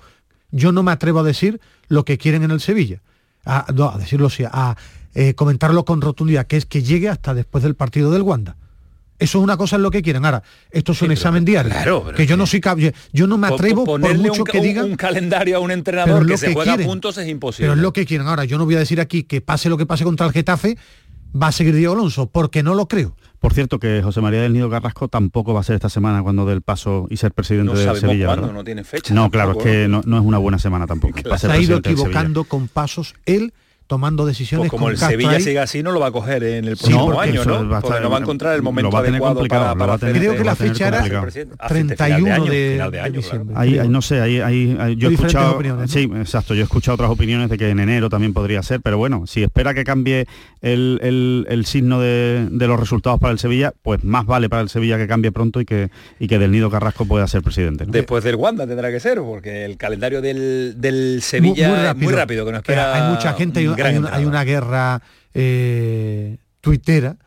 Yo 0.51 0.71
no 0.71 0.83
me 0.83 0.91
atrevo 0.91 1.19
a 1.19 1.23
decir 1.23 1.59
lo 1.87 2.05
que 2.05 2.17
quieren 2.17 2.43
en 2.43 2.51
el 2.51 2.59
Sevilla, 2.59 3.01
a, 3.45 3.65
a 3.69 3.97
decirlo 3.97 4.27
así, 4.27 4.43
a 4.45 4.75
eh, 5.15 5.33
comentarlo 5.33 5.85
con 5.85 6.01
rotundidad, 6.01 6.47
que 6.47 6.57
es 6.57 6.65
que 6.65 6.83
llegue 6.83 7.09
hasta 7.09 7.33
después 7.33 7.63
del 7.63 7.75
partido 7.75 8.11
del 8.11 8.21
Wanda. 8.21 8.55
Eso 9.19 9.39
es 9.39 9.43
una 9.43 9.57
cosa 9.57 9.75
en 9.75 9.81
lo 9.81 9.91
que 9.91 10.01
quieren. 10.01 10.23
Ahora, 10.23 10.43
esto 10.71 10.93
es 10.93 11.01
un 11.01 11.11
examen 11.11 11.43
diario. 11.43 12.05
que 12.15 12.25
yo 12.25 12.37
no 12.37 12.47
soy 12.47 12.61
yo 13.11 13.27
no 13.27 13.37
me 13.37 13.47
atrevo 13.47 13.83
por 13.83 13.99
mucho 13.99 14.45
que 14.45 14.61
digan 14.61 14.85
un 14.85 14.95
calendario 14.95 15.57
a 15.57 15.59
un 15.59 15.71
entrenador 15.71 16.25
que, 16.25 16.37
se 16.37 16.53
juega 16.53 16.77
puntos 16.77 17.17
es 17.17 17.27
imposible. 17.27 17.65
Pero 17.65 17.73
es 17.73 17.79
lo 17.79 17.91
que 17.91 18.05
quieren. 18.05 18.27
Ahora, 18.27 18.45
yo 18.45 18.57
no 18.57 18.65
voy 18.65 18.75
a 18.75 18.79
decir 18.79 19.01
aquí 19.01 19.23
que 19.23 19.41
pase 19.41 19.67
lo 19.67 19.77
que 19.77 19.85
pase 19.85 20.05
contra 20.05 20.25
el 20.25 20.31
Getafe, 20.31 20.77
va 21.35 21.47
a 21.47 21.51
seguir 21.51 21.75
Diego 21.75 21.93
Alonso, 21.93 22.27
porque 22.27 22.63
no 22.63 22.75
lo 22.75 22.87
creo. 22.87 23.15
Por 23.39 23.53
cierto, 23.53 23.79
que 23.79 24.01
José 24.03 24.19
María 24.21 24.41
del 24.41 24.53
Nido 24.53 24.69
Carrasco 24.69 25.07
tampoco 25.07 25.53
va 25.53 25.61
a 25.61 25.63
ser 25.63 25.75
esta 25.75 25.89
semana 25.89 26.21
cuando 26.21 26.45
del 26.45 26.61
paso 26.61 27.07
y 27.09 27.17
ser 27.17 27.31
presidente 27.31 27.73
de 27.73 27.95
Sevilla. 27.95 28.25
Cuándo, 28.25 28.51
no 28.51 28.63
tiene 28.63 28.83
fecha. 28.83 29.13
No, 29.13 29.31
claro, 29.31 29.53
es 29.53 29.63
que 29.63 29.87
no, 29.87 29.99
es 29.99 30.05
una 30.05 30.37
buena 30.37 30.59
semana 30.59 30.87
tampoco. 30.87 31.19
Se 31.37 31.51
ha 31.51 31.57
ido 31.57 31.77
equivocando 31.77 32.43
con 32.43 32.67
pasos 32.67 33.15
él 33.25 33.53
tomando 33.89 34.23
decisiones 34.23 34.69
pues 34.69 34.69
como 34.69 34.87
el 34.91 34.99
Sevilla 34.99 35.39
siga 35.39 35.63
así 35.63 35.81
no 35.81 35.91
lo 35.91 35.99
va 35.99 36.07
a 36.07 36.11
coger 36.11 36.43
en 36.43 36.65
el 36.65 36.77
próximo 36.77 37.19
año 37.19 37.43
no 37.43 37.81
porque 37.81 37.99
no 37.99 38.11
va 38.11 38.17
a 38.17 38.19
encontrar 38.19 38.55
el 38.55 38.61
momento 38.61 38.95
adecuado 38.95 39.43
para, 39.47 39.73
para 39.73 39.93
hacer 39.95 40.15
creo 40.15 40.37
que 40.37 40.43
la 40.43 40.55
fecha 40.55 40.89
era 40.89 41.25
31 41.67 42.45
de, 42.45 42.87
de, 42.91 43.01
año, 43.01 43.21
Ahí, 43.55 43.81
no 43.89 44.03
sé 44.03 44.21
ahí, 44.21 44.77
yo 44.95 45.09
he 45.09 45.13
escuchado 45.13 45.59
sí 45.87 46.07
exacto 46.19 46.53
yo 46.53 46.61
he 46.61 46.63
escuchado 46.65 46.93
otras 46.93 47.09
opiniones 47.09 47.49
de 47.49 47.57
que 47.57 47.67
en 47.67 47.79
enero 47.79 48.09
también 48.09 48.31
podría 48.31 48.61
ser 48.61 48.79
pero 48.79 48.99
bueno 48.99 49.25
si 49.25 49.41
espera 49.41 49.73
que 49.73 49.83
cambie 49.83 50.27
el, 50.61 51.47
el, 51.49 51.65
signo 51.65 51.99
de, 51.99 52.47
los 52.51 52.79
resultados 52.79 53.19
para 53.19 53.33
el 53.33 53.39
Sevilla 53.39 53.73
pues 53.81 54.03
más 54.03 54.27
vale 54.27 54.49
para 54.49 54.61
el 54.61 54.69
Sevilla 54.69 54.99
que 54.99 55.07
cambie 55.07 55.31
pronto 55.31 55.61
y 55.61 55.65
que 55.65 55.89
y 56.19 56.27
que 56.27 56.37
del 56.37 56.51
Nido 56.51 56.69
Carrasco 56.69 57.05
pueda 57.05 57.27
ser 57.27 57.41
presidente 57.41 57.85
después 57.87 58.23
del 58.23 58.35
Wanda 58.35 58.67
tendrá 58.67 58.91
que 58.91 58.99
ser 58.99 59.19
porque 59.19 59.65
el 59.65 59.77
calendario 59.77 60.21
del, 60.21 60.75
del 60.77 61.23
Sevilla 61.23 61.89
es 61.89 61.97
muy 61.97 62.13
rápido. 62.13 62.45
que 62.45 62.51
nos 62.51 62.59
espera 62.59 62.93
hay 62.93 63.11
mucha 63.11 63.33
gente 63.33 63.78
hay, 63.83 64.25
una, 64.25 64.43
guerra 64.43 65.01
eh, 65.33 66.37
tuitera 66.61 67.17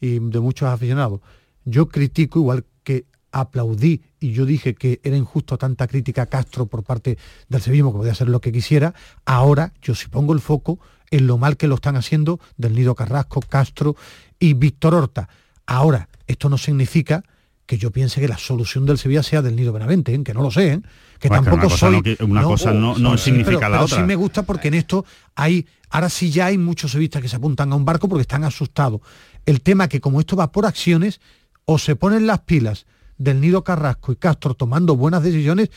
y 0.00 0.18
de 0.18 0.40
muchos 0.40 0.68
aficionados. 0.68 1.20
Yo 1.64 1.88
critico 1.88 2.38
igual 2.38 2.64
que 2.84 3.06
aplaudí 3.32 4.02
y 4.20 4.32
yo 4.32 4.46
dije 4.46 4.74
que 4.74 5.00
era 5.02 5.16
injusto 5.16 5.58
tanta 5.58 5.86
crítica 5.86 6.22
a 6.22 6.26
Castro 6.26 6.66
por 6.66 6.84
parte 6.84 7.18
del 7.48 7.60
sevillismo 7.60 7.92
que 7.92 7.98
podía 7.98 8.12
hacer 8.12 8.28
lo 8.28 8.40
que 8.40 8.52
quisiera, 8.52 8.94
ahora 9.24 9.72
yo 9.82 9.94
sí 9.94 10.08
pongo 10.08 10.32
el 10.32 10.40
foco 10.40 10.78
en 11.10 11.26
lo 11.26 11.38
mal 11.38 11.56
que 11.56 11.68
lo 11.68 11.76
están 11.76 11.96
haciendo 11.96 12.40
del 12.56 12.74
Nido 12.74 12.94
Carrasco, 12.94 13.40
Castro 13.40 13.96
y 14.38 14.54
Víctor 14.54 14.94
Horta. 14.94 15.28
Ahora, 15.66 16.08
esto 16.26 16.48
no 16.48 16.58
significa 16.58 17.24
que 17.66 17.78
yo 17.78 17.90
piense 17.90 18.20
que 18.20 18.28
la 18.28 18.38
solución 18.38 18.86
del 18.86 18.96
Sevilla 18.96 19.22
sea 19.22 19.42
del 19.42 19.56
Nido 19.56 19.72
Benavente, 19.72 20.14
¿eh? 20.14 20.22
que 20.22 20.32
no 20.32 20.42
lo 20.42 20.50
sé, 20.50 20.74
¿eh? 20.74 20.80
que 21.18 21.28
tampoco 21.28 21.68
soy... 21.68 22.16
una 22.20 22.42
cosa 22.44 22.72
no, 22.72 23.18
significa 23.18 23.68
la 23.68 23.82
otra. 23.82 23.98
sí 23.98 24.02
me 24.04 24.14
gusta 24.14 24.44
porque 24.44 24.68
en 24.68 24.74
esto 24.74 25.04
hay, 25.34 25.66
ahora 25.90 26.08
sí 26.08 26.30
ya 26.30 26.46
hay 26.46 26.58
muchos 26.58 26.92
sevillistas 26.92 27.22
que 27.22 27.28
se 27.28 27.36
apuntan 27.36 27.72
a 27.72 27.76
un 27.76 27.84
barco 27.84 28.08
porque 28.08 28.22
están 28.22 28.44
asustados. 28.44 29.00
El 29.44 29.60
tema 29.60 29.88
que 29.88 30.00
como 30.00 30.20
esto 30.20 30.36
va 30.36 30.52
por 30.52 30.66
acciones, 30.66 31.20
o 31.64 31.78
se 31.78 31.96
ponen 31.96 32.26
las 32.26 32.40
pilas 32.40 32.86
del 33.18 33.40
Nido 33.40 33.64
Carrasco 33.64 34.12
y 34.12 34.16
Castro 34.16 34.54
tomando 34.54 34.96
buenas 34.96 35.22
decisiones, 35.22 35.70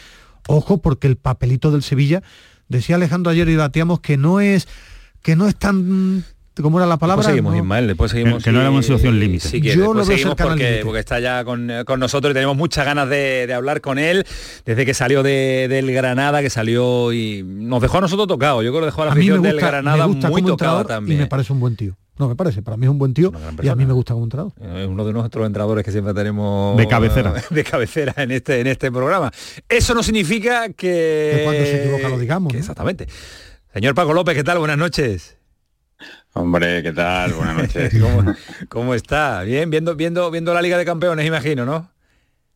ojo 0.48 0.82
porque 0.82 1.08
el 1.08 1.18
papelito 1.18 1.72
del 1.72 1.84
Sevilla, 1.84 2.24
decía 2.68 2.96
Alejandro 2.96 3.32
ayer 3.32 3.50
y 3.50 3.56
bateamos 3.56 4.00
que 4.00 4.18
no 4.18 4.40
es 4.40 4.68
que 5.22 5.36
no 5.36 5.48
es 5.48 5.56
tan 5.56 6.24
¿Cómo 6.62 6.80
era 6.80 6.88
la 6.88 6.98
palabra? 6.98 7.22
Después 7.22 7.36
seguimos, 7.36 7.56
Ismael, 7.56 7.88
después 7.88 8.12
seguimos. 8.12 8.44
Que, 8.44 8.52
no 8.52 8.62
era 8.62 8.72
una 8.72 8.82
situación 8.82 9.20
límite. 9.20 9.62
Yo 9.62 9.94
lo 9.94 10.04
seguimos 10.04 10.36
porque, 10.36 10.82
porque, 10.84 11.00
está 11.00 11.20
ya 11.20 11.44
con, 11.44 11.68
nosotros 11.68 12.32
y 12.32 12.34
tenemos 12.34 12.56
muchas 12.58 12.86
ganas 12.86 13.10
de, 13.10 13.52
hablar 13.54 13.82
con 13.82 14.00
él 14.00 14.26
desde 14.66 14.86
que 14.86 14.94
salió 14.94 15.24
del 15.24 15.92
Granada, 15.92 16.42
que 16.42 16.50
salió 16.50 17.14
y 17.14 17.44
nos 17.44 17.82
dejó 17.82 17.98
a 17.98 18.02
nosotros 18.02 18.28
tocado. 18.28 18.62
Yo 18.62 18.72
creo 18.72 18.82
que 18.82 18.86
dejó 18.88 19.04
a 19.04 19.06
la 19.06 19.12
afición 19.12 19.42
del 19.42 19.60
Granada 19.60 20.08
muy 20.08 20.44
tocado 20.44 20.86
también. 20.86 21.20
Y 21.20 21.22
me 21.22 21.28
parece 21.28 21.54
un 21.54 21.60
buen 21.60 21.76
tío. 21.76 21.96
No, 22.20 22.28
me 22.28 22.36
parece, 22.36 22.62
para 22.62 22.76
mí 22.76 22.86
es 22.86 22.90
un 22.90 23.00
buen 23.00 23.14
tío 23.14 23.32
y 23.62 23.70
a 23.70 23.76
mí 23.76 23.86
me 23.86 23.94
gusta 23.94 24.14
como 24.14 24.26
entrenador. 24.26 24.52
Es 24.62 24.88
uno 24.88 25.06
de 25.06 25.14
nuestros 25.14 25.48
entrenadores 25.48 25.86
que 25.86 25.92
siempre 25.94 26.14
tenemos 26.14 26.76
de 26.76 26.86
cabecera. 26.86 27.34
De 27.50 27.64
cabecera 27.64 28.14
en 28.18 28.32
este, 28.32 28.60
en 28.60 28.68
este 28.68 28.92
programa. 28.92 29.32
Eso 29.70 29.94
no 29.94 30.04
significa 30.04 30.68
que... 30.68 31.36
que 31.38 31.42
cuando 31.46 31.64
se 31.64 31.82
equivoca 31.82 32.10
lo 32.10 32.20
digamos. 32.20 32.54
Exactamente. 32.54 33.08
Señor 33.74 33.96
Paco 33.96 34.14
López, 34.14 34.36
¿qué 34.36 34.44
tal? 34.44 34.60
Buenas 34.60 34.78
noches. 34.78 35.39
Hombre, 36.40 36.82
¿qué 36.82 36.94
tal? 36.94 37.34
Buenas 37.34 37.58
noches. 37.58 37.94
¿Cómo, 38.70 38.94
está? 38.94 39.44
Bien, 39.44 39.70
viendo, 39.70 39.96
viendo, 39.96 40.32
viendo 40.32 40.54
la 40.54 40.62
Liga 40.62 40.78
de 40.78 40.86
Campeones, 40.86 41.28
imagino, 41.28 41.66
¿no? 41.66 41.92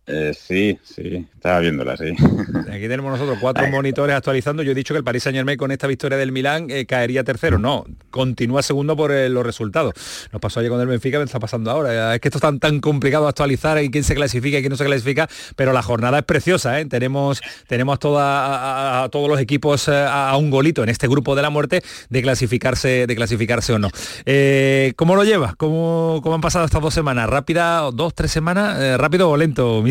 Eh, 0.05 0.33
sí, 0.37 0.77
sí, 0.83 1.25
estaba 1.33 1.59
viéndola, 1.59 1.95
sí. 1.95 2.13
Aquí 2.69 2.89
tenemos 2.89 3.09
nosotros 3.09 3.37
cuatro 3.39 3.65
monitores 3.69 4.13
actualizando. 4.13 4.61
Yo 4.61 4.73
he 4.73 4.75
dicho 4.75 4.93
que 4.93 4.97
el 4.97 5.03
Paris 5.03 5.23
Saint 5.23 5.37
Germain 5.37 5.57
con 5.57 5.71
esta 5.71 5.87
victoria 5.87 6.17
del 6.17 6.33
Milán 6.33 6.67
eh, 6.69 6.85
caería 6.85 7.23
tercero. 7.23 7.57
No, 7.57 7.85
continúa 8.09 8.63
segundo 8.63 8.97
por 8.97 9.13
eh, 9.13 9.29
los 9.29 9.45
resultados. 9.45 9.93
Nos 10.33 10.41
pasó 10.41 10.59
ayer 10.59 10.69
con 10.69 10.81
el 10.81 10.87
Benfica, 10.87 11.19
me 11.19 11.23
está 11.23 11.39
pasando 11.39 11.71
ahora. 11.71 12.15
Es 12.15 12.19
que 12.19 12.27
esto 12.27 12.39
es 12.39 12.41
tan, 12.41 12.59
tan 12.59 12.81
complicado 12.81 13.29
actualizar 13.29 13.81
y 13.81 13.89
quién 13.89 14.03
se 14.03 14.13
clasifica 14.13 14.57
y 14.57 14.61
quién 14.61 14.71
no 14.71 14.75
se 14.75 14.83
clasifica, 14.83 15.29
pero 15.55 15.71
la 15.71 15.81
jornada 15.81 16.19
es 16.19 16.25
preciosa. 16.25 16.83
Tenemos, 16.89 17.41
tenemos 17.67 17.97
a, 18.03 19.07
todos 19.09 19.29
los 19.29 19.39
equipos 19.39 19.87
a, 19.87 20.35
un 20.35 20.49
golito 20.49 20.83
en 20.83 20.89
este 20.89 21.07
grupo 21.07 21.33
de 21.33 21.43
la 21.43 21.49
muerte 21.49 21.81
de 22.09 22.21
clasificarse, 22.21 23.07
de 23.07 23.15
clasificarse 23.15 23.71
o 23.71 23.79
no. 23.79 23.89
¿Cómo 24.97 25.15
lo 25.15 25.23
llevas? 25.23 25.55
¿Cómo, 25.55 26.19
¿Cómo 26.21 26.35
han 26.35 26.41
pasado 26.41 26.65
estas 26.65 26.81
dos 26.81 26.93
semanas? 26.93 27.29
¿Rápida, 27.29 27.89
dos, 27.93 28.13
tres 28.13 28.31
semanas? 28.31 28.99
¿Rápido 28.99 29.29
o 29.29 29.37
lento, 29.37 29.81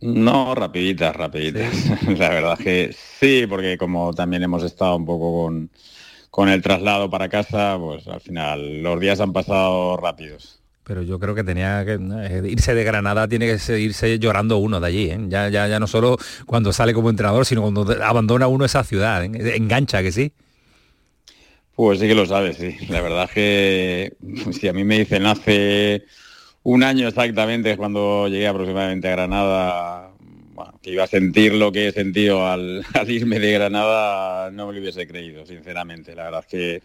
no, 0.00 0.54
rapiditas, 0.54 1.14
rapiditas. 1.14 2.02
La 2.18 2.30
verdad 2.30 2.58
que 2.58 2.94
sí, 2.94 3.46
porque 3.48 3.76
como 3.76 4.14
también 4.14 4.42
hemos 4.42 4.62
estado 4.62 4.96
un 4.96 5.04
poco 5.04 5.44
con, 5.44 5.70
con 6.30 6.48
el 6.48 6.62
traslado 6.62 7.10
para 7.10 7.28
casa, 7.28 7.76
pues 7.78 8.06
al 8.06 8.20
final 8.20 8.82
los 8.82 9.00
días 9.00 9.20
han 9.20 9.32
pasado 9.32 9.96
rápidos 9.96 10.60
pero 10.90 11.02
yo 11.02 11.20
creo 11.20 11.36
que 11.36 11.44
tenía 11.44 11.84
que 11.84 11.92
eh, 11.92 12.42
irse 12.50 12.74
de 12.74 12.82
Granada 12.82 13.28
tiene 13.28 13.46
que 13.46 13.78
irse 13.78 14.18
llorando 14.18 14.58
uno 14.58 14.80
de 14.80 14.88
allí, 14.88 15.08
¿eh? 15.08 15.20
ya, 15.28 15.48
ya, 15.48 15.68
ya 15.68 15.78
no 15.78 15.86
solo 15.86 16.16
cuando 16.46 16.72
sale 16.72 16.92
como 16.92 17.10
entrenador, 17.10 17.46
sino 17.46 17.62
cuando 17.62 17.86
abandona 18.02 18.48
uno 18.48 18.64
esa 18.64 18.82
ciudad, 18.82 19.22
¿eh? 19.24 19.54
engancha 19.54 20.02
que 20.02 20.10
sí. 20.10 20.32
Pues 21.76 22.00
sí 22.00 22.08
que 22.08 22.14
lo 22.16 22.26
sabes, 22.26 22.56
sí. 22.56 22.76
La 22.88 23.02
verdad 23.02 23.26
es 23.26 23.30
que 23.30 24.16
si 24.50 24.66
a 24.66 24.72
mí 24.72 24.82
me 24.82 24.98
dicen 24.98 25.26
hace 25.26 26.06
un 26.62 26.82
año 26.82 27.08
exactamente 27.08 27.76
cuando 27.76 28.28
llegué 28.28 28.46
aproximadamente 28.46 29.08
a 29.08 29.12
Granada, 29.12 30.10
que 30.82 30.90
iba 30.90 31.04
a 31.04 31.06
sentir 31.06 31.54
lo 31.54 31.72
que 31.72 31.88
he 31.88 31.92
sentido 31.92 32.46
al, 32.46 32.84
al 32.94 33.10
irme 33.10 33.38
de 33.38 33.52
Granada, 33.52 34.50
no 34.50 34.66
me 34.66 34.74
lo 34.74 34.80
hubiese 34.80 35.06
creído, 35.06 35.46
sinceramente. 35.46 36.14
La 36.14 36.24
verdad 36.24 36.40
es 36.40 36.46
que 36.46 36.82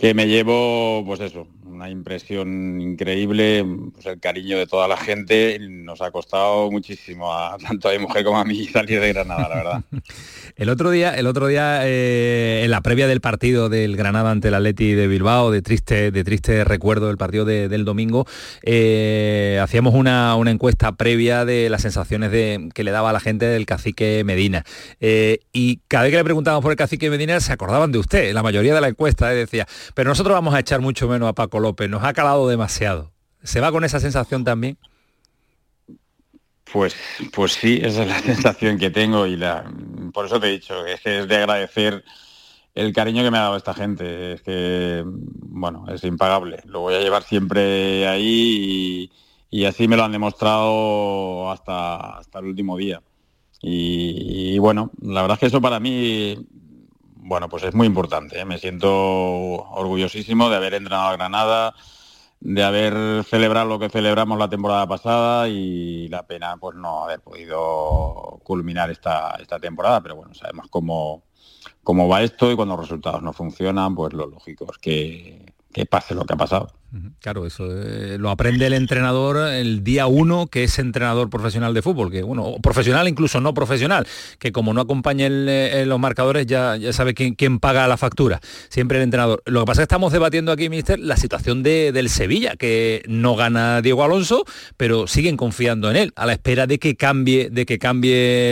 que 0.00 0.14
me 0.14 0.26
llevo, 0.26 1.04
pues 1.04 1.20
eso, 1.20 1.46
una 1.66 1.90
impresión 1.90 2.80
increíble, 2.80 3.64
pues 3.92 4.06
el 4.06 4.18
cariño 4.18 4.56
de 4.56 4.66
toda 4.66 4.88
la 4.88 4.96
gente. 4.96 5.58
Nos 5.60 6.00
ha 6.00 6.10
costado 6.10 6.70
muchísimo, 6.70 7.34
a, 7.34 7.58
tanto 7.68 7.88
a 7.88 7.92
mi 7.92 7.98
mujer 7.98 8.24
como 8.24 8.38
a 8.38 8.44
mí, 8.44 8.64
salir 8.66 8.98
de 8.98 9.12
Granada, 9.12 9.48
la 9.48 9.54
verdad. 9.56 9.84
el 10.56 10.68
otro 10.70 10.90
día, 10.90 11.14
el 11.14 11.26
otro 11.26 11.46
día 11.46 11.80
eh, 11.84 12.62
en 12.64 12.70
la 12.70 12.80
previa 12.80 13.08
del 13.08 13.20
partido 13.20 13.68
del 13.68 13.96
Granada 13.96 14.30
ante 14.30 14.48
el 14.48 14.54
Atleti 14.54 14.92
de 14.92 15.06
Bilbao, 15.06 15.50
de 15.50 15.60
triste, 15.60 16.10
de 16.10 16.24
triste 16.24 16.64
recuerdo 16.64 17.08
del 17.08 17.18
partido 17.18 17.44
del 17.44 17.84
domingo, 17.84 18.26
eh, 18.62 19.60
hacíamos 19.62 19.94
una, 19.94 20.36
encuesta 20.46 20.92
previa 20.92 21.44
de 21.44 21.70
las 21.70 21.82
sensaciones 21.82 22.32
de, 22.32 22.70
que 22.74 22.84
le 22.84 22.90
daba 22.90 23.10
a 23.10 23.12
la 23.12 23.20
gente 23.20 23.44
del 23.44 23.66
cacique 23.66 24.22
Medina. 24.24 24.64
Eh, 25.00 25.40
y 25.52 25.80
cada 25.88 26.04
vez 26.04 26.12
que 26.12 26.16
le 26.16 26.24
preguntábamos 26.24 26.62
por 26.62 26.72
el 26.72 26.78
cacique 26.78 27.08
Medina, 27.10 27.38
se 27.40 27.52
acordaban 27.52 27.92
de 27.92 27.98
usted, 27.98 28.32
la 28.32 28.42
mayoría 28.42 28.74
de 28.74 28.80
la 28.80 28.88
encuesta, 28.88 29.28
decía, 29.28 29.66
pero 29.94 30.10
nosotros 30.10 30.34
vamos 30.34 30.54
a 30.54 30.60
echar 30.60 30.80
mucho 30.80 31.08
menos 31.08 31.28
a 31.28 31.32
Paco 31.34 31.60
López, 31.60 31.88
nos 31.88 32.04
ha 32.04 32.12
calado 32.12 32.48
demasiado. 32.48 33.12
¿Se 33.42 33.60
va 33.60 33.72
con 33.72 33.84
esa 33.84 34.00
sensación 34.00 34.44
también? 34.44 34.78
Pues, 36.72 36.94
pues 37.32 37.52
sí, 37.52 37.80
esa 37.82 38.02
es 38.02 38.08
la 38.08 38.18
sensación 38.34 38.78
que 38.78 38.90
tengo 38.90 39.26
y 39.26 39.36
la, 39.36 39.70
por 40.12 40.26
eso 40.26 40.40
te 40.40 40.48
he 40.48 40.52
dicho, 40.52 40.86
es 40.86 41.00
que 41.00 41.20
es 41.20 41.28
de 41.28 41.36
agradecer 41.36 42.04
el 42.74 42.92
cariño 42.92 43.22
que 43.22 43.30
me 43.30 43.38
ha 43.38 43.42
dado 43.42 43.56
esta 43.56 43.74
gente. 43.74 44.34
Es 44.34 44.42
que, 44.42 45.02
bueno, 45.04 45.86
es 45.92 46.04
impagable. 46.04 46.60
Lo 46.66 46.80
voy 46.80 46.94
a 46.94 47.00
llevar 47.00 47.22
siempre 47.24 48.06
ahí 48.06 49.10
y, 49.50 49.64
así 49.64 49.88
me 49.88 49.96
lo 49.96 50.04
han 50.04 50.12
demostrado 50.12 51.50
hasta, 51.50 52.18
hasta 52.18 52.38
el 52.38 52.46
último 52.46 52.76
día. 52.76 53.02
y, 53.62 54.58
bueno, 54.58 54.90
la 55.02 55.22
verdad 55.22 55.34
es 55.36 55.40
que 55.40 55.46
eso 55.46 55.60
para 55.60 55.80
mí 55.80 56.46
bueno, 57.30 57.48
pues 57.48 57.62
es 57.62 57.74
muy 57.74 57.86
importante. 57.86 58.40
¿eh? 58.40 58.44
Me 58.44 58.58
siento 58.58 58.90
orgullosísimo 58.90 60.50
de 60.50 60.56
haber 60.56 60.74
entrenado 60.74 61.10
a 61.10 61.12
Granada, 61.12 61.74
de 62.40 62.64
haber 62.64 63.22
celebrado 63.22 63.68
lo 63.68 63.78
que 63.78 63.88
celebramos 63.88 64.36
la 64.36 64.48
temporada 64.48 64.84
pasada 64.88 65.46
y 65.46 66.08
la 66.08 66.26
pena 66.26 66.56
pues 66.56 66.74
no 66.74 67.04
haber 67.04 67.20
podido 67.20 68.40
culminar 68.42 68.90
esta, 68.90 69.36
esta 69.40 69.60
temporada, 69.60 70.00
pero 70.00 70.16
bueno, 70.16 70.34
sabemos 70.34 70.66
cómo, 70.70 71.22
cómo 71.84 72.08
va 72.08 72.22
esto 72.22 72.50
y 72.50 72.56
cuando 72.56 72.74
los 72.76 72.86
resultados 72.88 73.22
no 73.22 73.32
funcionan, 73.32 73.94
pues 73.94 74.12
lo 74.12 74.26
lógico 74.26 74.66
es 74.72 74.78
que, 74.78 75.54
que 75.72 75.86
pase 75.86 76.16
lo 76.16 76.24
que 76.24 76.34
ha 76.34 76.36
pasado. 76.36 76.79
Claro, 77.20 77.46
eso 77.46 77.66
eh, 77.70 78.18
lo 78.18 78.30
aprende 78.30 78.66
el 78.66 78.72
entrenador 78.72 79.48
el 79.52 79.84
día 79.84 80.08
uno, 80.08 80.48
que 80.48 80.64
es 80.64 80.78
entrenador 80.80 81.30
profesional 81.30 81.72
de 81.72 81.82
fútbol, 81.82 82.10
que 82.10 82.24
bueno, 82.24 82.56
profesional 82.60 83.06
incluso 83.06 83.40
no 83.40 83.54
profesional, 83.54 84.08
que 84.40 84.50
como 84.50 84.74
no 84.74 84.80
acompaña 84.80 85.28
eh, 85.28 85.84
los 85.86 86.00
marcadores 86.00 86.46
ya, 86.46 86.76
sabe 86.92 87.14
quién, 87.14 87.60
paga 87.60 87.86
la 87.86 87.96
factura, 87.96 88.40
siempre 88.70 88.98
el 88.98 89.04
entrenador. 89.04 89.40
Lo 89.46 89.60
que 89.60 89.66
pasa 89.66 89.82
es 89.82 89.86
que 89.86 89.94
estamos 89.94 90.12
debatiendo 90.12 90.50
aquí, 90.50 90.68
mister, 90.68 90.98
la 90.98 91.16
situación 91.16 91.62
de, 91.62 91.92
del 91.92 92.08
Sevilla, 92.08 92.56
que 92.56 93.04
no 93.06 93.36
gana 93.36 93.82
Diego 93.82 94.02
Alonso, 94.02 94.44
pero 94.76 95.06
siguen 95.06 95.36
confiando 95.36 95.90
en 95.90 95.96
él, 95.96 96.12
a 96.16 96.26
la 96.26 96.32
espera 96.32 96.66
de 96.66 96.80
que 96.80 96.96
cambie, 96.96 97.50
de 97.50 97.66
que 97.66 97.78